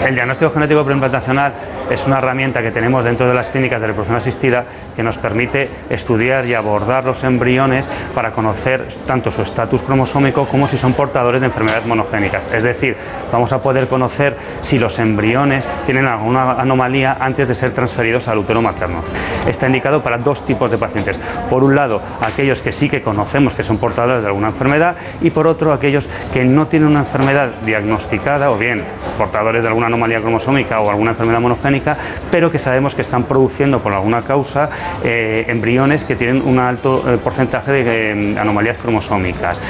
El 0.00 0.14
diagnóstico 0.14 0.50
genético 0.50 0.84
preimplantacional 0.84 1.52
es 1.88 2.06
una 2.06 2.18
herramienta 2.18 2.60
que 2.60 2.70
tenemos 2.70 3.04
dentro 3.04 3.28
de 3.28 3.34
las 3.34 3.48
clínicas 3.48 3.80
de 3.80 3.86
reproducción 3.86 4.16
asistida 4.16 4.64
que 4.96 5.02
nos 5.02 5.18
permite 5.18 5.68
estudiar 5.90 6.44
y 6.46 6.54
abordar 6.54 7.04
los 7.04 7.22
embriones 7.22 7.88
para 8.14 8.32
conocer 8.32 8.88
tanto 9.06 9.30
su 9.30 9.42
estatus 9.42 9.82
cromosómico 9.82 10.46
como 10.46 10.66
si 10.66 10.76
son 10.76 10.94
portadores 10.94 11.40
de 11.40 11.46
enfermedades 11.46 11.86
monogénicas. 11.86 12.52
Es 12.52 12.64
decir, 12.64 12.96
vamos 13.30 13.52
a 13.52 13.62
poder 13.62 13.88
conocer 13.88 14.36
si 14.60 14.78
los 14.78 14.98
embriones 14.98 15.68
tienen 15.86 16.06
alguna 16.06 16.52
anomalía 16.52 17.16
antes 17.20 17.46
de 17.46 17.54
ser 17.54 17.72
transferidos 17.72 18.26
al 18.28 18.38
útero 18.38 18.60
materno. 18.60 19.02
Está 19.46 19.66
indicado 19.66 20.02
para 20.02 20.18
dos 20.18 20.44
tipos 20.44 20.70
de 20.70 20.78
pacientes. 20.78 21.20
Por 21.48 21.62
un 21.62 21.76
lado, 21.76 22.02
aquellos 22.20 22.60
que 22.60 22.72
sí 22.72 22.88
que 22.88 23.02
conocemos 23.02 23.54
que 23.54 23.62
son 23.62 23.78
portadores 23.78 24.22
de 24.22 24.28
alguna 24.28 24.48
enfermedad 24.48 24.96
y 25.20 25.30
por 25.30 25.46
otro, 25.46 25.72
aquellos 25.72 26.08
que 26.32 26.44
no 26.44 26.66
tienen 26.66 26.88
una 26.88 27.00
enfermedad 27.00 27.50
diagnosticada 27.64 28.50
o 28.50 28.58
bien 28.58 28.84
portadores 29.18 29.62
de 29.62 29.68
alguna 29.68 29.81
anomalía 29.86 30.20
cromosómica 30.20 30.80
o 30.80 30.90
alguna 30.90 31.10
enfermedad 31.10 31.40
monogénica, 31.40 31.96
pero 32.30 32.50
que 32.50 32.58
sabemos 32.58 32.94
que 32.94 33.02
están 33.02 33.24
produciendo 33.24 33.80
por 33.80 33.92
alguna 33.92 34.22
causa 34.22 34.68
eh, 35.04 35.44
embriones 35.48 36.04
que 36.04 36.16
tienen 36.16 36.42
un 36.42 36.58
alto 36.58 37.04
eh, 37.06 37.18
porcentaje 37.18 37.72
de 37.72 37.82
eh, 38.12 38.38
anomalías 38.38 38.78
cromosómicas. 38.78 39.60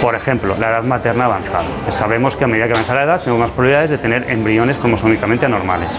Por 0.00 0.14
ejemplo, 0.14 0.54
la 0.58 0.70
edad 0.70 0.84
materna 0.84 1.26
avanzada. 1.26 1.64
Sabemos 1.90 2.36
que 2.36 2.44
a 2.44 2.46
medida 2.46 2.66
que 2.66 2.72
avanza 2.72 2.94
la 2.94 3.04
edad 3.04 3.20
tenemos 3.20 3.40
más 3.40 3.50
probabilidades 3.50 3.90
de 3.90 3.98
tener 3.98 4.30
embriones 4.30 4.78
cromosómicamente 4.78 5.46
anormales. 5.46 5.92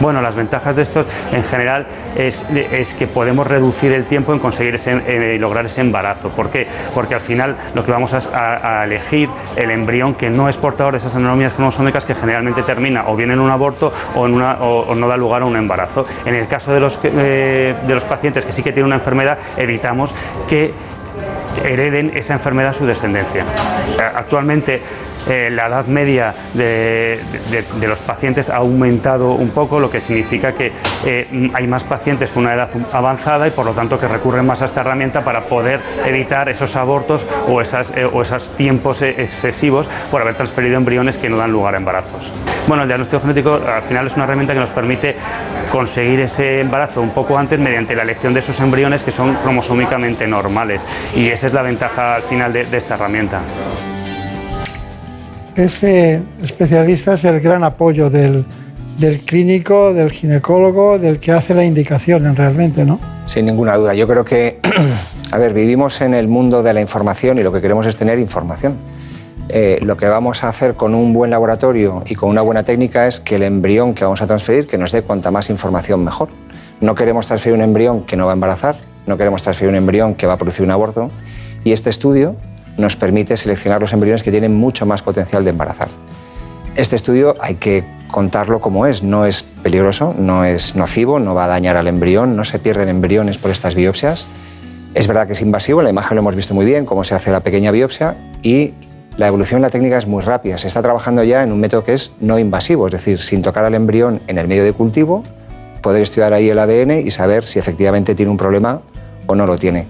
Bueno, 0.00 0.22
las 0.22 0.34
ventajas 0.34 0.76
de 0.76 0.82
estos 0.82 1.06
en 1.32 1.44
general 1.44 1.86
es, 2.16 2.46
es 2.50 2.94
que 2.94 3.06
podemos 3.06 3.46
reducir 3.46 3.92
el 3.92 4.04
tiempo 4.04 4.32
en 4.32 4.38
conseguir 4.38 4.76
ese, 4.76 5.38
lograr 5.38 5.66
ese 5.66 5.80
embarazo. 5.80 6.30
¿Por 6.30 6.50
qué? 6.50 6.66
Porque 6.94 7.14
al 7.14 7.20
final 7.20 7.56
lo 7.74 7.84
que 7.84 7.92
vamos 7.92 8.14
a, 8.14 8.80
a 8.80 8.84
elegir 8.84 9.28
el 9.56 9.70
embrión 9.70 10.14
que 10.14 10.30
no 10.30 10.48
es 10.48 10.56
portador 10.56 10.92
de 10.92 10.98
esas 10.98 11.16
anomalías 11.16 11.52
cromosómicas 11.52 12.04
que 12.04 12.14
generalmente 12.14 12.62
termina 12.62 12.99
o 13.06 13.16
bien 13.16 13.30
en 13.30 13.40
un 13.40 13.50
aborto 13.50 13.92
o, 14.14 14.26
en 14.26 14.34
una, 14.34 14.54
o, 14.60 14.94
no 14.94 15.08
da 15.08 15.16
lugar 15.16 15.42
a 15.42 15.44
un 15.44 15.56
embarazo. 15.56 16.06
En 16.24 16.34
el 16.34 16.46
caso 16.46 16.72
de 16.72 16.80
los, 16.80 16.98
eh, 17.04 17.74
de 17.86 17.94
los 17.94 18.04
pacientes 18.04 18.44
que 18.44 18.52
sí 18.52 18.62
que 18.62 18.72
tienen 18.72 18.86
una 18.86 18.96
enfermedad, 18.96 19.38
evitamos 19.56 20.14
que 20.48 20.72
hereden 21.64 22.12
esa 22.14 22.34
enfermedad 22.34 22.70
a 22.70 22.74
su 22.74 22.86
descendencia. 22.86 23.44
Actualmente 24.14 24.80
eh, 25.28 25.50
la 25.50 25.66
edad 25.66 25.86
media 25.86 26.34
de, 26.54 27.20
los 27.86 28.00
pacientes 28.00 28.50
ha 28.50 28.56
aumentado 28.56 29.32
un 29.32 29.50
poco, 29.50 29.78
lo 29.78 29.90
que 29.90 30.00
significa 30.00 30.52
que 30.52 30.72
eh, 31.04 31.50
hay 31.52 31.66
más 31.66 31.84
pacientes 31.84 32.30
con 32.30 32.44
una 32.44 32.54
edad 32.54 32.70
avanzada 32.92 33.46
y 33.48 33.50
por 33.50 33.66
lo 33.66 33.72
tanto 33.72 33.98
que 33.98 34.08
recurren 34.08 34.46
más 34.46 34.62
a 34.62 34.64
esta 34.64 34.80
herramienta 34.80 35.20
para 35.22 35.42
poder 35.42 35.80
evitar 36.06 36.48
esos 36.48 36.74
abortos 36.76 37.26
o, 37.48 37.60
eh, 37.60 38.10
o 38.12 38.22
esos 38.22 38.56
tiempos 38.56 39.02
excesivos 39.02 39.88
por 40.10 40.22
haber 40.22 40.34
transferido 40.34 40.76
embriones 40.76 41.18
que 41.18 41.28
no 41.28 41.36
dan 41.36 41.52
lugar 41.52 41.74
a 41.74 41.78
embarazos. 41.78 42.32
Bueno, 42.66 42.82
el 42.84 42.88
diagnóstico 42.88 43.20
genético 43.20 43.54
al 43.54 43.82
final 43.82 44.06
es 44.06 44.14
una 44.14 44.24
herramienta 44.24 44.54
que 44.54 44.60
nos 44.60 44.70
permite 44.70 45.16
conseguir 45.70 46.20
ese 46.20 46.60
embarazo 46.60 47.00
un 47.00 47.10
poco 47.10 47.36
antes 47.36 47.58
mediante 47.58 47.94
la 47.94 48.02
elección 48.02 48.34
de 48.34 48.40
esos 48.40 48.58
embriones 48.60 49.02
que 49.02 49.10
son 49.10 49.34
cromosómicamente 49.34 50.26
normales 50.26 50.82
y 51.14 51.28
esa 51.28 51.46
es 51.46 51.52
la 51.52 51.62
ventaja 51.62 52.16
al 52.16 52.22
final 52.22 52.52
de 52.52 52.76
esta 52.76 52.94
herramienta 52.94 53.40
ese 55.64 56.22
especialista 56.42 57.14
es 57.14 57.24
el 57.24 57.40
gran 57.40 57.64
apoyo 57.64 58.10
del, 58.10 58.44
clínico, 59.26 59.92
del 59.92 60.10
ginecólogo, 60.10 60.98
del 60.98 61.18
que 61.18 61.32
hace 61.32 61.54
la 61.54 61.64
indicación 61.64 62.34
realmente, 62.34 62.84
¿no? 62.84 62.98
Sin 63.26 63.46
ninguna 63.46 63.76
duda. 63.76 63.94
Yo 63.94 64.06
creo 64.06 64.24
que, 64.24 64.60
a 65.30 65.38
ver, 65.38 65.54
vivimos 65.54 66.00
en 66.00 66.14
el 66.14 66.28
mundo 66.28 66.62
de 66.62 66.72
la 66.72 66.80
información 66.80 67.38
y 67.38 67.42
lo 67.42 67.52
que 67.52 67.60
queremos 67.60 67.86
es 67.86 67.96
tener 67.96 68.18
información. 68.18 68.76
Eh, 69.48 69.80
lo 69.82 69.96
que 69.96 70.06
vamos 70.06 70.44
a 70.44 70.48
hacer 70.48 70.74
con 70.74 70.94
un 70.94 71.12
buen 71.12 71.30
laboratorio 71.30 72.04
y 72.06 72.14
con 72.14 72.30
una 72.30 72.40
buena 72.40 72.62
técnica 72.62 73.06
es 73.06 73.18
que 73.18 73.36
el 73.36 73.42
embrión 73.42 73.94
que 73.94 74.04
vamos 74.04 74.22
a 74.22 74.26
transferir, 74.26 74.66
que 74.66 74.78
nos 74.78 74.92
dé 74.92 75.02
cuanta 75.02 75.30
más 75.30 75.50
información 75.50 76.04
mejor. 76.04 76.28
No 76.80 76.94
queremos 76.94 77.26
transferir 77.26 77.56
un 77.56 77.62
embrión 77.62 78.04
que 78.04 78.16
no 78.16 78.26
va 78.26 78.32
a 78.32 78.34
embarazar, 78.34 78.76
no 79.06 79.16
queremos 79.18 79.42
transferir 79.42 79.70
un 79.70 79.76
embrión 79.76 80.14
que 80.14 80.26
va 80.26 80.34
a 80.34 80.36
producir 80.36 80.64
un 80.64 80.70
aborto. 80.70 81.10
Y 81.64 81.72
este 81.72 81.90
estudio 81.90 82.36
nos 82.80 82.96
permite 82.96 83.36
seleccionar 83.36 83.80
los 83.80 83.92
embriones 83.92 84.22
que 84.22 84.30
tienen 84.30 84.54
mucho 84.54 84.86
más 84.86 85.02
potencial 85.02 85.44
de 85.44 85.50
embarazar. 85.50 85.88
Este 86.76 86.96
estudio 86.96 87.34
hay 87.40 87.56
que 87.56 87.84
contarlo 88.10 88.60
como 88.60 88.86
es, 88.86 89.02
no 89.02 89.26
es 89.26 89.42
peligroso, 89.42 90.14
no 90.18 90.44
es 90.44 90.74
nocivo, 90.74 91.18
no 91.18 91.34
va 91.34 91.44
a 91.44 91.48
dañar 91.48 91.76
al 91.76 91.86
embrión, 91.88 92.36
no 92.36 92.44
se 92.44 92.58
pierden 92.58 92.88
embriones 92.88 93.38
por 93.38 93.50
estas 93.50 93.74
biopsias. 93.74 94.26
Es 94.94 95.06
verdad 95.06 95.26
que 95.26 95.34
es 95.34 95.40
invasivo, 95.40 95.80
en 95.80 95.84
la 95.84 95.90
imagen 95.90 96.16
lo 96.16 96.20
hemos 96.20 96.34
visto 96.34 96.54
muy 96.54 96.64
bien, 96.64 96.84
cómo 96.84 97.04
se 97.04 97.14
hace 97.14 97.30
la 97.30 97.40
pequeña 97.40 97.70
biopsia 97.70 98.16
y 98.42 98.74
la 99.16 99.26
evolución 99.26 99.58
en 99.58 99.62
la 99.62 99.70
técnica 99.70 99.98
es 99.98 100.06
muy 100.06 100.22
rápida. 100.22 100.58
Se 100.58 100.68
está 100.68 100.82
trabajando 100.82 101.22
ya 101.22 101.42
en 101.42 101.52
un 101.52 101.60
método 101.60 101.84
que 101.84 101.94
es 101.94 102.12
no 102.20 102.38
invasivo, 102.38 102.86
es 102.86 102.92
decir, 102.92 103.18
sin 103.18 103.42
tocar 103.42 103.64
al 103.64 103.74
embrión 103.74 104.20
en 104.26 104.38
el 104.38 104.48
medio 104.48 104.64
de 104.64 104.72
cultivo, 104.72 105.22
poder 105.82 106.02
estudiar 106.02 106.32
ahí 106.32 106.48
el 106.48 106.58
ADN 106.58 107.06
y 107.06 107.10
saber 107.10 107.44
si 107.44 107.58
efectivamente 107.58 108.14
tiene 108.14 108.30
un 108.30 108.38
problema 108.38 108.80
o 109.26 109.34
no 109.34 109.46
lo 109.46 109.58
tiene. 109.58 109.86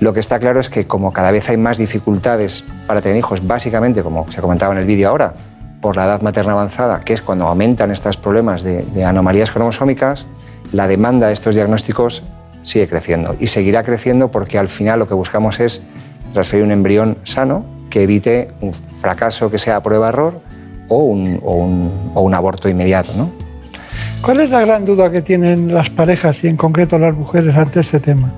Lo 0.00 0.14
que 0.14 0.20
está 0.20 0.38
claro 0.38 0.60
es 0.60 0.70
que 0.70 0.86
como 0.86 1.12
cada 1.12 1.30
vez 1.30 1.50
hay 1.50 1.58
más 1.58 1.76
dificultades 1.76 2.64
para 2.86 3.02
tener 3.02 3.18
hijos, 3.18 3.46
básicamente, 3.46 4.02
como 4.02 4.30
se 4.30 4.40
comentaba 4.40 4.72
en 4.72 4.78
el 4.80 4.86
vídeo 4.86 5.10
ahora, 5.10 5.34
por 5.82 5.96
la 5.96 6.06
edad 6.06 6.22
materna 6.22 6.52
avanzada, 6.52 7.00
que 7.00 7.12
es 7.12 7.20
cuando 7.20 7.46
aumentan 7.46 7.90
estos 7.90 8.16
problemas 8.16 8.62
de, 8.62 9.04
anomalías 9.04 9.50
cromosómicas, 9.50 10.26
la 10.72 10.88
demanda 10.88 11.26
de 11.26 11.34
estos 11.34 11.54
diagnósticos 11.54 12.22
sigue 12.62 12.88
creciendo 12.88 13.36
y 13.40 13.48
seguirá 13.48 13.82
creciendo 13.82 14.30
porque 14.30 14.58
al 14.58 14.68
final 14.68 14.98
lo 14.98 15.08
que 15.08 15.14
buscamos 15.14 15.60
es 15.60 15.82
transferir 16.32 16.64
un 16.64 16.72
embrión 16.72 17.18
sano 17.24 17.64
que 17.90 18.02
evite 18.02 18.52
un 18.60 18.72
fracaso 18.72 19.50
que 19.50 19.58
sea 19.58 19.82
prueba-error 19.82 20.40
o 20.88 20.98
un, 20.98 21.40
o 21.42 22.22
un, 22.22 22.34
aborto 22.34 22.68
inmediato. 22.68 23.12
¿no? 23.14 23.30
¿Cuál 24.22 24.40
es 24.40 24.50
la 24.50 24.60
gran 24.60 24.84
duda 24.84 25.10
que 25.10 25.22
tienen 25.22 25.74
las 25.74 25.90
parejas 25.90 26.42
y 26.44 26.48
en 26.48 26.56
concreto 26.56 26.98
las 26.98 27.14
mujeres 27.14 27.56
ante 27.56 27.80
este 27.80 28.00
tema? 28.00 28.32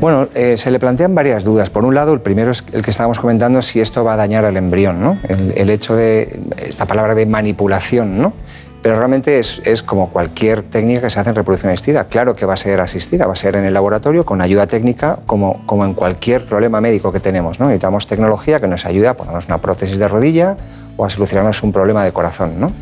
Bueno, 0.00 0.28
eh, 0.34 0.56
se 0.56 0.70
le 0.70 0.78
plantean 0.78 1.14
varias 1.14 1.44
dudas. 1.44 1.70
Por 1.70 1.84
un 1.84 1.94
lado, 1.94 2.12
el 2.12 2.20
primero 2.20 2.50
es 2.50 2.62
el 2.72 2.82
que 2.82 2.90
estábamos 2.90 3.18
comentando, 3.18 3.62
si 3.62 3.80
esto 3.80 4.04
va 4.04 4.14
a 4.14 4.16
dañar 4.16 4.44
al 4.44 4.56
embrión, 4.56 5.00
¿no? 5.00 5.18
El, 5.28 5.70
hecho 5.70 5.96
de 5.96 6.40
esta 6.58 6.86
palabra 6.86 7.14
de 7.14 7.26
manipulación, 7.26 8.20
¿no? 8.20 8.34
Pero 8.82 8.96
realmente 8.96 9.38
es, 9.38 9.82
como 9.82 10.10
cualquier 10.10 10.62
técnica 10.62 11.00
que 11.00 11.10
se 11.10 11.18
hace 11.18 11.30
en 11.30 11.36
reproducción 11.36 11.72
asistida. 11.72 12.04
Claro 12.04 12.36
que 12.36 12.44
va 12.44 12.52
a 12.52 12.58
ser 12.58 12.80
asistida, 12.80 13.26
va 13.26 13.32
a 13.32 13.36
ser 13.36 13.56
en 13.56 13.64
el 13.64 13.72
laboratorio 13.72 14.26
con 14.26 14.42
ayuda 14.42 14.66
técnica, 14.66 15.20
como, 15.24 15.64
como 15.64 15.86
en 15.86 15.94
cualquier 15.94 16.44
problema 16.44 16.82
médico 16.82 17.10
que 17.10 17.20
tenemos. 17.20 17.58
¿no? 17.58 17.66
Necesitamos 17.66 18.06
tecnología 18.06 18.60
que 18.60 18.68
nos 18.68 18.84
ayude 18.84 19.08
a 19.08 19.14
ponernos 19.16 19.46
una 19.46 19.56
prótesis 19.56 19.96
de 19.96 20.06
rodilla 20.06 20.58
o 20.98 21.06
a 21.06 21.08
solucionarnos 21.08 21.62
un 21.62 21.72
problema 21.72 22.04
de 22.04 22.12
corazón. 22.12 22.60
¿no? 22.60 22.72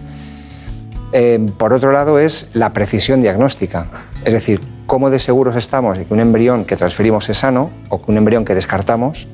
Eh, 1.12 1.38
por 1.58 1.72
otro 1.74 1.92
lado, 1.92 2.18
es 2.18 2.48
la 2.54 2.72
precisión 2.72 3.20
diagnóstica. 3.20 3.86
Es 4.24 4.32
decir, 4.32 4.60
cómo 4.86 5.10
de 5.10 5.18
seguros 5.18 5.56
estamos 5.56 5.98
de 5.98 6.04
que 6.04 6.14
un 6.14 6.20
embrión 6.20 6.64
que 6.64 6.76
transferimos 6.76 7.28
es 7.28 7.38
sano 7.38 7.70
o 7.88 8.02
que 8.02 8.10
un 8.10 8.18
embrión 8.18 8.44
que 8.44 8.54
descartamos 8.54 9.28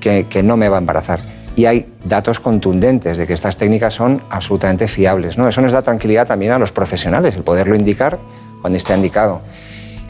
que, 0.00 0.42
no 0.42 0.56
me 0.56 0.68
va 0.68 0.76
a 0.76 0.80
embarazar. 0.80 1.20
Y 1.56 1.66
hay 1.66 1.92
datos 2.04 2.40
contundentes 2.40 3.18
de 3.18 3.26
que 3.26 3.32
estas 3.32 3.56
técnicas 3.56 3.94
son 3.94 4.22
absolutamente 4.30 4.88
fiables. 4.88 5.36
¿no? 5.36 5.46
Eso 5.46 5.60
nos 5.60 5.72
da 5.72 5.82
tranquilidad 5.82 6.26
también 6.26 6.52
a 6.52 6.58
los 6.58 6.72
profesionales, 6.72 7.36
el 7.36 7.42
poderlo 7.42 7.74
indicar 7.74 8.18
cuando 8.60 8.78
esté 8.78 8.94
indicado. 8.94 9.42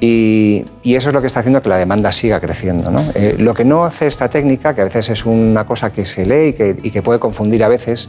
Y, 0.01 0.65
eso 0.85 1.11
es 1.11 1.15
lo 1.15 1.21
que 1.21 1.27
está 1.27 1.41
haciendo 1.41 1.61
que 1.61 1.69
la 1.69 1.77
demanda 1.77 2.13
siga 2.13 2.41
creciendo. 2.41 2.91
Eh, 3.15 3.37
lo 3.39 3.53
que 3.53 3.65
no 3.65 3.85
hace 3.85 4.07
esta 4.07 4.29
técnica, 4.31 4.75
que 4.75 4.81
a 4.81 4.85
veces 4.85 5.11
es 5.11 5.27
una 5.27 5.67
cosa 5.67 5.91
que 5.91 6.07
se 6.07 6.25
lee 6.25 6.55
y 6.83 6.91
que 6.91 7.03
puede 7.03 7.19
confundir 7.19 7.65
a 7.65 7.69
veces, 7.69 8.09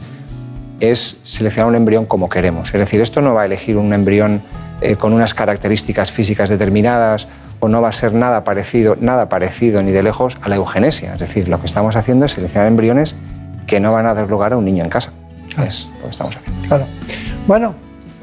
es 0.82 1.18
seleccionar 1.22 1.68
un 1.68 1.76
embrión 1.76 2.06
como 2.06 2.28
queremos. 2.28 2.74
Es 2.74 2.80
decir, 2.80 3.00
esto 3.00 3.22
no 3.22 3.34
va 3.34 3.42
a 3.42 3.44
elegir 3.46 3.76
un 3.76 3.92
embrión 3.92 4.42
eh, 4.80 4.96
con 4.96 5.12
unas 5.12 5.32
características 5.32 6.10
físicas 6.10 6.48
determinadas 6.48 7.28
o 7.60 7.68
no 7.68 7.80
va 7.80 7.90
a 7.90 7.92
ser 7.92 8.12
nada 8.12 8.42
parecido, 8.42 8.96
nada 9.00 9.28
parecido 9.28 9.80
ni 9.84 9.92
de 9.92 10.02
lejos 10.02 10.36
a 10.42 10.48
la 10.48 10.56
eugenesia. 10.56 11.14
Es 11.14 11.20
decir, 11.20 11.46
lo 11.46 11.60
que 11.60 11.66
estamos 11.66 11.94
haciendo 11.94 12.26
es 12.26 12.32
seleccionar 12.32 12.66
embriones 12.66 13.14
que 13.68 13.78
no 13.78 13.92
van 13.92 14.06
a 14.06 14.14
dar 14.14 14.28
lugar 14.28 14.52
a 14.52 14.56
un 14.56 14.64
niño 14.64 14.82
en 14.82 14.90
casa. 14.90 15.12
Es 15.64 15.88
lo 15.98 16.06
que 16.06 16.10
estamos 16.10 16.36
haciendo. 16.36 16.68
Claro. 16.68 16.86
Bueno, 17.46 17.74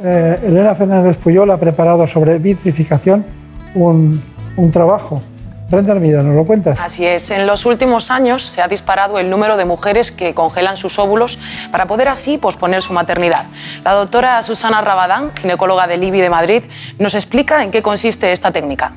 eh, 0.04 0.40
Elena 0.44 0.76
Fernández 0.76 1.16
Puyol 1.16 1.50
ha 1.52 1.58
preparado 1.58 2.06
sobre 2.08 2.40
vitrificación 2.40 3.26
un, 3.74 4.22
un 4.58 4.72
trabajo 4.72 5.22
Brenda 5.70 5.94
Armida, 5.94 6.24
¿nos 6.24 6.36
lo 6.36 6.46
cuentas? 6.46 6.80
Así 6.82 7.06
es. 7.06 7.30
En 7.30 7.46
los 7.46 7.66
últimos 7.66 8.10
años 8.10 8.44
se 8.44 8.62
ha 8.62 8.68
disparado 8.68 9.20
el 9.20 9.30
número 9.30 9.56
de 9.56 9.66
mujeres 9.66 10.12
que 10.12 10.34
congelan 10.34 10.78
sus 10.78 10.98
óvulos 10.98 11.38
para 11.72 11.86
poder 11.86 12.08
así 12.08 12.38
posponer 12.40 12.82
su 12.82 12.94
maternidad. 12.94 13.46
La 13.84 13.94
doctora 13.94 14.42
Susana 14.42 14.82
Rabadán, 14.82 15.32
ginecóloga 15.36 15.86
del 15.86 16.04
IBI 16.04 16.22
de 16.22 16.30
Madrid, 16.30 16.64
nos 16.98 17.14
explica 17.14 17.64
en 17.64 17.70
qué 17.70 17.84
consiste 17.84 18.32
esta 18.32 18.52
técnica. 18.52 18.94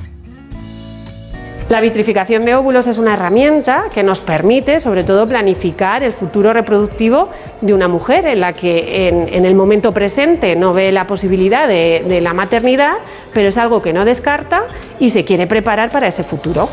La 1.73 1.81
vitrificación 1.81 2.45
de 2.45 2.55
óvulos 2.55 2.87
es 2.87 2.99
una 2.99 3.15
herramienta 3.15 3.85
que 3.91 4.03
nos 4.03 4.21
permite, 4.21 4.79
sobre 4.79 5.05
todo, 5.05 5.27
planificar 5.27 6.03
el 6.03 6.13
futuro 6.13 6.53
reproductivo 6.53 7.31
de 7.63 7.73
una 7.73 7.89
mujer 7.89 8.27
en 8.27 8.41
la 8.41 8.53
que 8.53 9.09
en, 9.09 9.47
el 9.47 9.55
momento 9.55 9.91
presente 9.93 10.55
no 10.55 10.75
ve 10.75 10.93
la 10.93 11.07
posibilidad 11.07 11.67
de, 11.67 12.05
de 12.07 12.21
la 12.21 12.35
maternidad, 12.35 12.93
pero 13.33 13.49
es 13.49 13.57
algo 13.57 13.81
que 13.81 13.95
no 13.95 14.05
descarta 14.05 14.65
y 15.01 15.09
se 15.09 15.25
quiere 15.25 15.47
preparar 15.47 15.89
para 15.89 16.09
ese 16.09 16.25
futuro. 16.25 16.69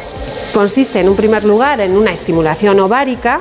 Consiste, 0.53 0.99
en 0.99 1.07
un 1.07 1.15
primer 1.15 1.45
lugar, 1.45 1.79
en 1.79 1.95
una 1.95 2.11
estimulación 2.11 2.77
ovárica 2.81 3.39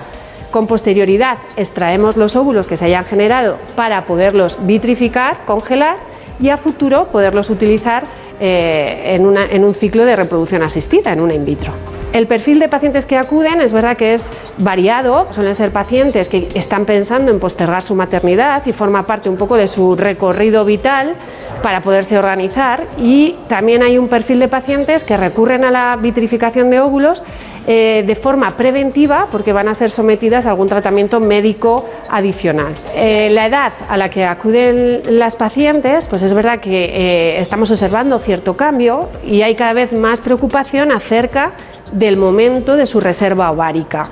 con 0.52 0.68
posterioridad 0.68 1.38
extraemos 1.56 2.16
los 2.16 2.36
óvulos 2.36 2.68
que 2.68 2.76
se 2.76 2.84
hayan 2.84 3.04
generado 3.04 3.58
para 3.74 4.06
poderlos 4.06 4.58
vitrificar, 4.64 5.44
congelar 5.44 5.96
y 6.40 6.50
a 6.50 6.56
futuro 6.56 7.08
poderlos 7.08 7.50
utilizar 7.50 8.04
eh, 8.40 9.14
en, 9.14 9.36
en 9.36 9.64
un 9.64 9.74
ciclo 9.74 10.04
de 10.04 10.16
reproducción 10.16 10.62
asistida, 10.62 11.12
en 11.12 11.20
una 11.20 11.34
in 11.34 11.44
vitro. 11.44 11.72
El 12.12 12.26
perfil 12.26 12.58
de 12.58 12.68
pacientes 12.68 13.04
que 13.04 13.16
acuden 13.16 13.60
es 13.60 13.72
verdad 13.72 13.96
que 13.96 14.14
es 14.14 14.26
variado, 14.56 15.28
suelen 15.30 15.54
ser 15.54 15.70
pacientes 15.70 16.28
que 16.28 16.48
están 16.54 16.86
pensando 16.86 17.30
en 17.30 17.38
postergar 17.38 17.82
su 17.82 17.94
maternidad 17.94 18.62
y 18.64 18.72
forma 18.72 19.06
parte 19.06 19.28
un 19.28 19.36
poco 19.36 19.56
de 19.56 19.68
su 19.68 19.94
recorrido 19.94 20.64
vital 20.64 21.14
para 21.62 21.82
poderse 21.82 22.18
organizar 22.18 22.84
y 22.96 23.36
también 23.48 23.82
hay 23.82 23.98
un 23.98 24.08
perfil 24.08 24.38
de 24.38 24.48
pacientes 24.48 25.04
que 25.04 25.16
recurren 25.16 25.64
a 25.64 25.70
la 25.70 25.96
vitrificación 25.96 26.70
de 26.70 26.80
óvulos 26.80 27.24
eh, 27.66 28.02
de 28.06 28.14
forma 28.14 28.50
preventiva 28.52 29.28
porque 29.30 29.52
van 29.52 29.68
a 29.68 29.74
ser 29.74 29.90
sometidas 29.90 30.46
a 30.46 30.50
algún 30.50 30.68
tratamiento 30.68 31.20
médico 31.20 31.86
adicional. 32.08 32.72
Eh, 32.94 33.28
la 33.30 33.46
edad 33.46 33.72
a 33.90 33.98
la 33.98 34.08
que 34.08 34.24
acuden 34.24 35.02
las 35.10 35.36
pacientes, 35.36 36.06
pues 36.06 36.22
es 36.22 36.32
verdad 36.32 36.60
que 36.60 36.84
eh, 36.84 37.40
estamos 37.40 37.70
observando 37.70 38.18
cierto 38.28 38.58
cambio 38.58 39.08
y 39.24 39.40
hay 39.40 39.54
cada 39.54 39.72
vez 39.72 39.98
más 39.98 40.20
preocupación 40.20 40.92
acerca 40.92 41.54
del 41.92 42.18
momento 42.18 42.76
de 42.76 42.84
su 42.84 43.00
reserva 43.00 43.50
ovárica. 43.50 44.06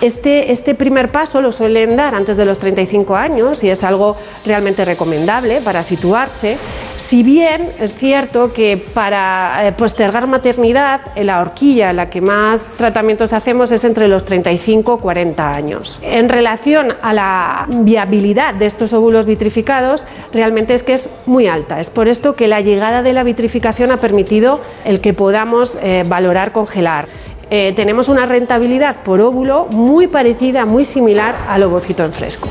Este, 0.00 0.52
este, 0.52 0.74
primer 0.76 1.08
paso 1.08 1.42
lo 1.42 1.50
suelen 1.50 1.96
dar 1.96 2.14
antes 2.14 2.36
de 2.36 2.44
los 2.44 2.60
35 2.60 3.16
años 3.16 3.64
y 3.64 3.70
es 3.70 3.82
algo 3.82 4.16
realmente 4.46 4.84
recomendable 4.84 5.60
para 5.60 5.82
situarse, 5.82 6.56
si 6.98 7.24
bien 7.24 7.72
es 7.80 7.94
cierto 7.94 8.52
que 8.52 8.76
para 8.76 9.66
eh, 9.66 9.72
postergar 9.72 10.28
maternidad, 10.28 11.00
la 11.16 11.40
horquilla 11.40 11.90
en 11.90 11.96
la 11.96 12.10
que 12.10 12.20
más 12.20 12.70
tratamientos 12.76 13.32
hacemos 13.32 13.72
es 13.72 13.84
entre 13.84 14.06
los 14.06 14.24
35 14.24 14.98
y 14.98 15.02
40 15.02 15.52
años. 15.52 15.98
En 16.02 16.28
relación 16.28 16.94
a 17.02 17.12
la 17.12 17.66
viabilidad 17.68 18.54
de 18.54 18.66
estos 18.66 18.92
óvulos 18.92 19.26
vitrificados, 19.26 20.04
realmente 20.32 20.74
es 20.74 20.84
que 20.84 20.94
es 20.94 21.08
muy 21.26 21.48
alta. 21.48 21.80
Es 21.80 21.90
por 21.90 22.08
esto 22.08 22.34
que 22.34 22.46
la 22.46 22.60
llegada 22.60 23.02
de 23.02 23.12
la 23.12 23.24
vitrificación 23.24 23.90
ha 23.90 23.96
permitido 23.96 24.60
el 24.84 25.00
que 25.00 25.12
podamos 25.12 25.76
eh, 25.82 26.04
valorar 26.06 26.52
congelar. 26.52 27.08
Eh, 27.50 27.72
tenemos 27.74 28.08
una 28.08 28.26
rentabilidad 28.26 28.96
por 29.02 29.20
óvulo 29.20 29.66
muy 29.70 30.06
parecida, 30.06 30.66
muy 30.66 30.84
similar 30.84 31.34
al 31.48 31.62
ovocito 31.62 32.04
en 32.04 32.12
fresco. 32.12 32.50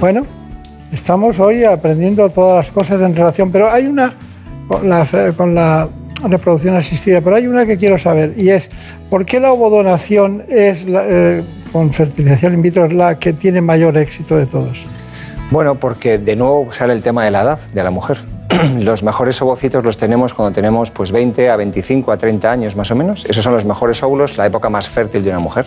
Bueno, 0.00 0.26
estamos 0.92 1.38
hoy 1.38 1.62
aprendiendo 1.64 2.28
todas 2.30 2.56
las 2.56 2.70
cosas 2.72 3.00
en 3.00 3.14
relación, 3.14 3.52
pero 3.52 3.70
hay 3.70 3.86
una 3.86 4.14
con 5.36 5.54
la, 5.54 5.88
reproducción 6.24 6.74
asistida, 6.74 7.20
pero 7.20 7.36
hay 7.36 7.46
una 7.46 7.66
que 7.66 7.76
quiero 7.76 7.98
saber 7.98 8.32
y 8.36 8.50
es 8.50 8.70
¿por 9.10 9.24
qué 9.24 9.40
la 9.40 9.52
ovodonación 9.52 10.44
es 10.48 10.86
eh, 10.88 11.42
con 11.72 11.92
fertilización 11.92 12.54
in 12.54 12.62
vitro 12.62 12.84
es 12.84 12.92
la 12.92 13.18
que 13.18 13.32
tiene 13.32 13.60
mayor 13.60 13.96
éxito 13.96 14.36
de 14.36 14.46
todos? 14.46 14.84
Bueno, 15.50 15.74
porque 15.74 16.18
de 16.18 16.36
nuevo 16.36 16.72
sale 16.72 16.92
el 16.92 17.02
tema 17.02 17.24
de 17.24 17.32
la 17.32 17.42
edad 17.42 17.60
de 17.72 17.84
la 17.84 17.90
mujer. 17.90 18.31
los 18.80 19.02
mejores 19.02 19.40
ovocitos 19.42 19.84
los 19.84 19.96
tenemos 19.96 20.34
cuando 20.34 20.54
tenemos 20.54 20.90
pues 20.90 21.12
20 21.12 21.50
a 21.50 21.56
25 21.56 22.12
a 22.12 22.16
30 22.16 22.50
años 22.50 22.76
más 22.76 22.90
o 22.90 22.94
menos. 22.94 23.24
Esos 23.24 23.44
son 23.44 23.54
los 23.54 23.64
mejores 23.64 24.02
óvulos, 24.02 24.36
la 24.36 24.46
época 24.46 24.68
más 24.68 24.88
fértil 24.88 25.24
de 25.24 25.30
una 25.30 25.38
mujer. 25.38 25.66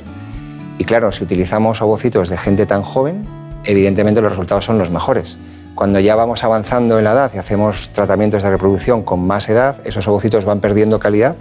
Y 0.77 0.83
claro, 0.83 1.11
si 1.11 1.23
utilizamos 1.23 1.81
ovocitos 1.81 2.29
de 2.29 2.37
gente 2.37 2.65
tan 2.65 2.81
joven, 2.81 3.25
evidentemente 3.65 4.21
los 4.21 4.31
resultados 4.31 4.65
son 4.65 4.77
los 4.77 4.91
mejores. 4.91 5.37
Cuando 5.73 5.99
ya 5.99 6.15
vamos 6.15 6.43
avanzando 6.43 6.97
en 6.97 7.03
la 7.03 7.11
edad 7.11 7.31
y 7.33 7.37
hacemos 7.37 7.89
tratamientos 7.89 8.43
de 8.43 8.49
reproducción 8.49 9.03
con 9.03 9.25
más 9.25 9.49
edad, 9.49 9.75
esos 9.83 10.07
ovocitos 10.07 10.45
van 10.45 10.59
perdiendo 10.59 10.99
calidad 10.99 11.35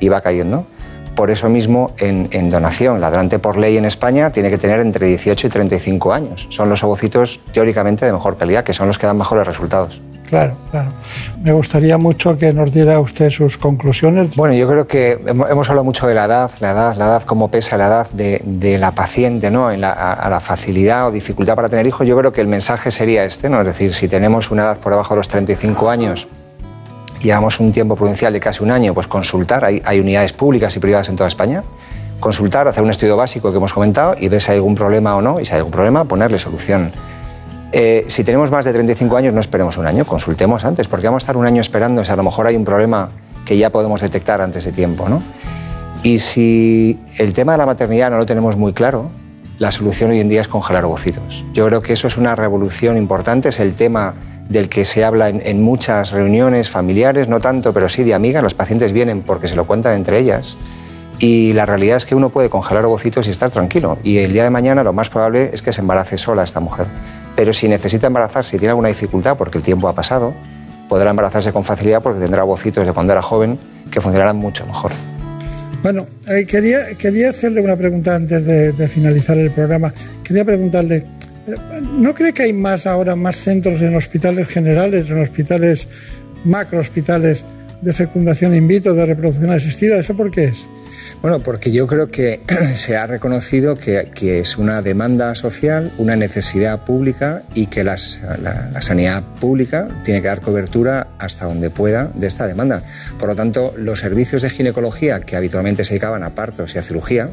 y 0.00 0.08
va 0.08 0.20
cayendo. 0.20 0.66
Por 1.14 1.30
eso 1.30 1.48
mismo, 1.48 1.92
en, 1.98 2.50
donación, 2.50 3.00
la 3.00 3.10
donante 3.10 3.40
por 3.40 3.56
ley 3.56 3.76
en 3.76 3.84
España 3.84 4.30
tiene 4.30 4.50
que 4.50 4.58
tener 4.58 4.78
entre 4.80 5.06
18 5.08 5.48
y 5.48 5.50
35 5.50 6.12
años. 6.12 6.46
Son 6.50 6.68
los 6.68 6.84
ovocitos 6.84 7.40
teóricamente 7.52 8.06
de 8.06 8.12
mejor 8.12 8.36
calidad, 8.36 8.62
que 8.62 8.72
son 8.72 8.86
los 8.86 8.98
que 8.98 9.06
dan 9.06 9.18
mejores 9.18 9.44
resultados. 9.44 10.00
Claro, 10.28 10.54
claro. 10.70 10.90
Me 11.42 11.52
gustaría 11.52 11.96
mucho 11.96 12.36
que 12.36 12.52
nos 12.52 12.72
diera 12.72 13.00
usted 13.00 13.30
sus 13.30 13.56
conclusiones. 13.56 14.36
Bueno, 14.36 14.54
yo 14.54 14.68
creo 14.68 14.86
que 14.86 15.18
hemos 15.26 15.70
hablado 15.70 15.84
mucho 15.84 16.06
de 16.06 16.14
la 16.14 16.26
edad, 16.26 16.50
la 16.60 16.72
edad, 16.72 16.96
la 16.96 17.06
edad, 17.06 17.22
cómo 17.22 17.50
pesa 17.50 17.78
la 17.78 17.86
edad 17.86 18.10
de, 18.10 18.78
la 18.78 18.92
paciente, 18.92 19.50
¿no? 19.50 19.68
A, 19.68 19.76
la 19.76 20.40
facilidad 20.40 21.08
o 21.08 21.10
dificultad 21.10 21.54
para 21.54 21.70
tener 21.70 21.86
hijos. 21.86 22.06
Yo 22.06 22.16
creo 22.18 22.32
que 22.32 22.42
el 22.42 22.46
mensaje 22.46 22.90
sería 22.90 23.24
este, 23.24 23.48
¿no? 23.48 23.60
Es 23.60 23.66
decir, 23.66 23.94
si 23.94 24.06
tenemos 24.06 24.50
una 24.50 24.64
edad 24.64 24.78
por 24.78 24.92
debajo 24.92 25.14
de 25.14 25.18
los 25.18 25.28
35 25.28 25.88
años 25.88 26.28
llevamos 27.22 27.58
un 27.58 27.72
tiempo 27.72 27.96
prudencial 27.96 28.32
de 28.32 28.38
casi 28.38 28.62
un 28.62 28.70
año, 28.70 28.94
pues 28.94 29.08
consultar. 29.08 29.64
Hay, 29.64 29.82
hay 29.84 29.98
unidades 29.98 30.32
públicas 30.32 30.76
y 30.76 30.78
privadas 30.78 31.08
en 31.08 31.16
toda 31.16 31.26
España. 31.26 31.64
Consultar, 32.20 32.68
hacer 32.68 32.84
un 32.84 32.90
estudio 32.90 33.16
básico 33.16 33.50
que 33.50 33.56
hemos 33.56 33.72
comentado 33.72 34.14
y 34.16 34.28
ver 34.28 34.40
si 34.40 34.52
hay 34.52 34.58
algún 34.58 34.76
problema 34.76 35.16
o 35.16 35.22
no. 35.22 35.40
Y 35.40 35.46
si 35.46 35.52
hay 35.52 35.58
algún 35.58 35.72
problema, 35.72 36.04
ponerle 36.04 36.38
solución. 36.38 36.92
Eh, 37.72 38.04
si 38.08 38.24
tenemos 38.24 38.50
más 38.50 38.64
de 38.64 38.72
35 38.72 39.16
años, 39.16 39.34
no 39.34 39.40
esperemos 39.40 39.76
un 39.76 39.86
año, 39.86 40.04
consultemos 40.04 40.64
antes, 40.64 40.88
porque 40.88 41.06
vamos 41.06 41.22
a 41.22 41.24
estar 41.24 41.36
un 41.36 41.46
año 41.46 41.60
esperando, 41.60 42.04
si 42.04 42.10
a 42.10 42.16
lo 42.16 42.22
mejor 42.22 42.46
hay 42.46 42.56
un 42.56 42.64
problema 42.64 43.10
que 43.44 43.56
ya 43.56 43.70
podemos 43.70 44.00
detectar 44.00 44.40
antes 44.40 44.64
de 44.64 44.72
tiempo. 44.72 45.08
¿no? 45.08 45.22
Y 46.02 46.18
si 46.20 46.98
el 47.18 47.32
tema 47.32 47.52
de 47.52 47.58
la 47.58 47.66
maternidad 47.66 48.10
no 48.10 48.18
lo 48.18 48.26
tenemos 48.26 48.56
muy 48.56 48.72
claro, 48.72 49.10
la 49.58 49.70
solución 49.72 50.10
hoy 50.10 50.20
en 50.20 50.28
día 50.28 50.40
es 50.40 50.48
congelar 50.48 50.84
ovocitos. 50.84 51.44
Yo 51.52 51.66
creo 51.66 51.82
que 51.82 51.92
eso 51.92 52.06
es 52.06 52.16
una 52.16 52.36
revolución 52.36 52.96
importante, 52.96 53.48
es 53.48 53.58
el 53.58 53.74
tema 53.74 54.14
del 54.48 54.68
que 54.68 54.84
se 54.84 55.04
habla 55.04 55.28
en, 55.28 55.62
muchas 55.62 56.12
reuniones 56.12 56.70
familiares, 56.70 57.28
no 57.28 57.40
tanto, 57.40 57.72
pero 57.72 57.88
sí 57.88 58.02
de 58.04 58.14
amigas, 58.14 58.42
los 58.42 58.54
pacientes 58.54 58.92
vienen 58.92 59.22
porque 59.22 59.48
se 59.48 59.56
lo 59.56 59.66
cuentan 59.66 59.94
entre 59.94 60.18
ellas. 60.18 60.56
Y 61.18 61.52
la 61.52 61.66
realidad 61.66 61.96
es 61.96 62.06
que 62.06 62.14
uno 62.14 62.30
puede 62.30 62.48
congelar 62.48 62.84
ovocitos 62.84 63.26
y 63.26 63.30
estar 63.32 63.50
tranquilo. 63.50 63.98
Y 64.04 64.18
el 64.18 64.32
día 64.32 64.44
de 64.44 64.50
mañana 64.50 64.84
lo 64.84 64.92
más 64.92 65.10
probable 65.10 65.50
es 65.52 65.62
que 65.62 65.72
se 65.72 65.80
embarace 65.80 66.16
sola 66.16 66.44
esta 66.44 66.60
mujer. 66.60 66.86
Pero 67.38 67.52
si 67.52 67.68
necesita 67.68 68.08
embarazarse 68.08 68.56
y 68.56 68.58
tiene 68.58 68.70
alguna 68.70 68.88
dificultad 68.88 69.36
porque 69.36 69.58
el 69.58 69.62
tiempo 69.62 69.86
ha 69.86 69.94
pasado, 69.94 70.34
podrá 70.88 71.10
embarazarse 71.10 71.52
con 71.52 71.62
facilidad 71.62 72.02
porque 72.02 72.18
tendrá 72.18 72.42
ovocitos 72.42 72.84
de 72.84 72.92
cuando 72.92 73.12
era 73.12 73.22
joven 73.22 73.56
que 73.92 74.00
funcionarán 74.00 74.38
mucho 74.38 74.66
mejor. 74.66 74.90
Bueno, 75.80 76.08
eh, 76.26 76.44
quería, 76.46 76.96
quería 76.98 77.30
hacerle 77.30 77.60
una 77.60 77.76
pregunta 77.76 78.16
antes 78.16 78.44
de, 78.44 78.88
finalizar 78.88 79.38
el 79.38 79.52
programa. 79.52 79.94
Quería 80.24 80.44
preguntarle, 80.44 80.96
eh, 80.96 81.54
¿no 81.80 82.12
cree 82.12 82.32
que 82.32 82.42
hay 82.42 82.52
más 82.52 82.88
ahora, 82.88 83.14
más 83.14 83.36
centros 83.36 83.80
en 83.82 83.94
hospitales 83.94 84.48
generales, 84.48 85.08
en 85.08 85.22
hospitales, 85.22 85.86
macro 86.42 86.80
hospitales 86.80 87.44
de 87.80 87.92
fecundación 87.92 88.52
in 88.56 88.66
vitro, 88.66 88.94
de 88.94 89.06
reproducción 89.06 89.52
asistida? 89.52 89.96
¿Eso 90.00 90.16
por 90.16 90.32
qué 90.32 90.46
es? 90.46 90.66
Bueno, 91.20 91.40
porque 91.40 91.72
yo 91.72 91.88
creo 91.88 92.10
que 92.10 92.40
se 92.74 92.96
ha 92.96 93.06
reconocido 93.06 93.76
que, 93.76 94.38
es 94.38 94.56
una 94.56 94.82
demanda 94.82 95.34
social, 95.34 95.92
una 95.98 96.14
necesidad 96.14 96.84
pública 96.84 97.42
y 97.54 97.66
que 97.66 97.82
la, 97.82 97.96
sanidad 97.96 99.24
pública 99.40 99.88
tiene 100.04 100.22
que 100.22 100.28
dar 100.28 100.40
cobertura 100.40 101.08
hasta 101.18 101.46
donde 101.46 101.70
pueda 101.70 102.10
de 102.14 102.26
esta 102.28 102.46
demanda. 102.46 102.82
Por 103.18 103.28
lo 103.28 103.34
tanto, 103.34 103.74
los 103.76 103.98
servicios 103.98 104.42
de 104.42 104.50
ginecología 104.50 105.20
que 105.20 105.36
habitualmente 105.36 105.84
se 105.84 105.94
dedicaban 105.94 106.22
a 106.22 106.34
partos 106.34 106.74
y 106.74 106.78
a 106.78 106.82
cirugía, 106.82 107.30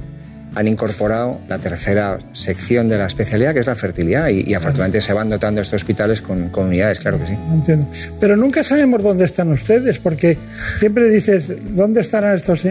han 0.55 0.69
incorporado 0.69 1.41
la 1.49 1.59
tercera 1.59 2.17
sección 2.31 2.87
de 2.87 2.97
la 2.97 3.07
especialidad, 3.07 3.53
que 3.53 3.59
es 3.59 3.67
la 3.67 3.75
fertilidad, 3.75 4.29
y, 4.29 4.53
afortunadamente 4.53 5.01
se 5.01 5.11
van 5.11 5.29
dotando 5.29 5.61
estos 5.61 5.81
hospitales 5.81 6.21
con, 6.21 6.47
con, 6.47 6.67
unidades, 6.67 6.99
claro 6.99 7.19
que 7.19 7.27
sí. 7.27 7.37
Entiendo. 7.51 7.87
Pero 8.21 8.37
nunca 8.37 8.63
sabemos 8.63 9.03
dónde 9.03 9.25
están 9.25 9.51
ustedes, 9.51 9.99
porque 9.99 10.37
siempre 10.79 11.09
dices, 11.09 11.75
¿dónde 11.75 11.99
estarán 11.99 12.35
estos 12.35 12.63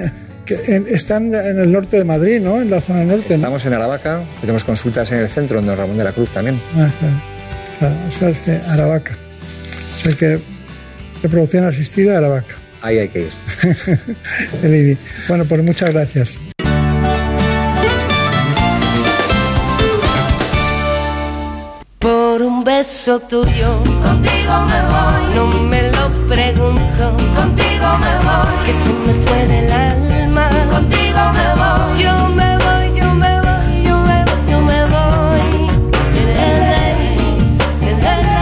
están 0.47 1.35
en 1.35 1.59
el 1.59 1.73
norte 1.73 1.97
de 1.97 2.05
Madrid, 2.05 2.41
¿no? 2.41 2.61
En 2.61 2.71
la 2.71 2.81
zona 2.81 3.05
norte. 3.05 3.35
Estamos 3.35 3.65
en 3.65 3.73
Aravaca, 3.73 4.21
tenemos 4.41 4.65
consultas 4.65 5.11
en 5.13 5.19
el 5.19 5.29
centro, 5.29 5.59
en 5.59 5.67
Don 5.67 5.77
Ramón 5.77 5.97
de 5.97 6.05
la 6.05 6.13
Cruz 6.13 6.31
también. 6.31 6.61
Ah, 6.77 6.91
claro. 6.99 7.15
claro. 7.79 7.95
Eso 8.09 8.29
es 8.29 8.39
que 8.39 8.71
Aravaca. 8.71 9.17
O 9.17 9.97
sea 9.97 10.13
que 10.13 10.41
reproducción 11.23 11.65
asistida 11.65 12.19
Aravaca. 12.19 12.57
Ahí 12.83 12.99
hay 12.99 13.09
que 13.09 13.21
ir. 13.21 13.33
el 14.63 14.75
IBI. 14.75 14.99
Bueno, 15.29 15.45
pues 15.47 15.63
muchas 15.63 15.91
gracias. 15.91 16.39
Por 21.99 22.43
un 22.43 22.63
beso 22.63 23.19
tuyo, 23.21 23.83
contigo 24.03 24.67
me 24.67 24.81
voy. 24.93 25.35
No 25.35 25.47
me 25.47 25.83
lo 25.91 26.29
pregunto, 26.29 27.17
contigo 27.35 27.89
me 28.05 28.15
voy. 28.27 28.67
Que 28.67 28.73
se 28.73 28.93
me 28.93 29.15
fue 29.25 29.47
del 29.47 29.73
alma 29.73 30.04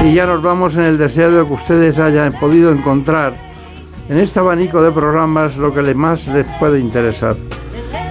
Y 0.05 0.15
ya 0.15 0.27
nos 0.27 0.43
vamos 0.43 0.75
en 0.75 0.83
el 0.83 0.99
deseo 0.99 1.31
de 1.31 1.47
que 1.47 1.53
ustedes 1.53 1.99
hayan 1.99 2.33
podido 2.33 2.73
encontrar 2.73 3.35
en 4.09 4.19
este 4.19 4.41
abanico 4.41 4.83
de 4.83 4.91
programas 4.91 5.57
lo 5.57 5.73
que 5.73 5.95
más 5.95 6.27
les 6.27 6.45
puede 6.59 6.81
interesar. 6.81 7.37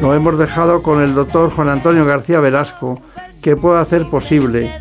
Lo 0.01 0.15
hemos 0.15 0.37
dejado 0.37 0.81
con 0.81 1.01
el 1.01 1.13
doctor 1.13 1.51
Juan 1.51 1.67
Antonio 1.67 2.05
García 2.05 2.39
Velasco, 2.39 2.99
que 3.43 3.57
puede 3.57 3.79
hacer 3.79 4.09
posible, 4.09 4.71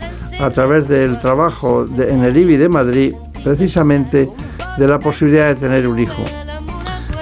a 0.41 0.51
través 0.51 0.87
del 0.87 1.21
trabajo 1.21 1.85
en 1.85 2.25
el 2.25 2.37
IBI 2.37 2.57
de 2.57 2.69
Madrid, 2.69 3.15
precisamente 3.43 4.31
de 4.79 4.89
la 4.89 5.01
posibilidad 5.01 5.49
de 5.49 5.57
tener 5.57 5.89
un 5.89 5.99
hijo. 5.99 6.23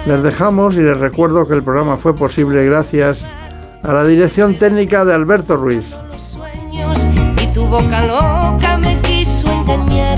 Les 0.07 0.23
dejamos 0.23 0.77
y 0.77 0.83
les 0.83 0.99
recuerdo 0.99 1.49
que 1.49 1.55
el 1.55 1.63
programa 1.63 1.97
fue 1.97 2.15
posible 2.15 2.65
gracias 2.67 3.21
a 3.83 3.93
la 3.93 4.05
dirección 4.05 4.55
técnica 4.55 5.05
de 5.05 5.15
Alberto 5.15 5.57
Ruiz. 5.57 5.97
Engañar 9.69 10.09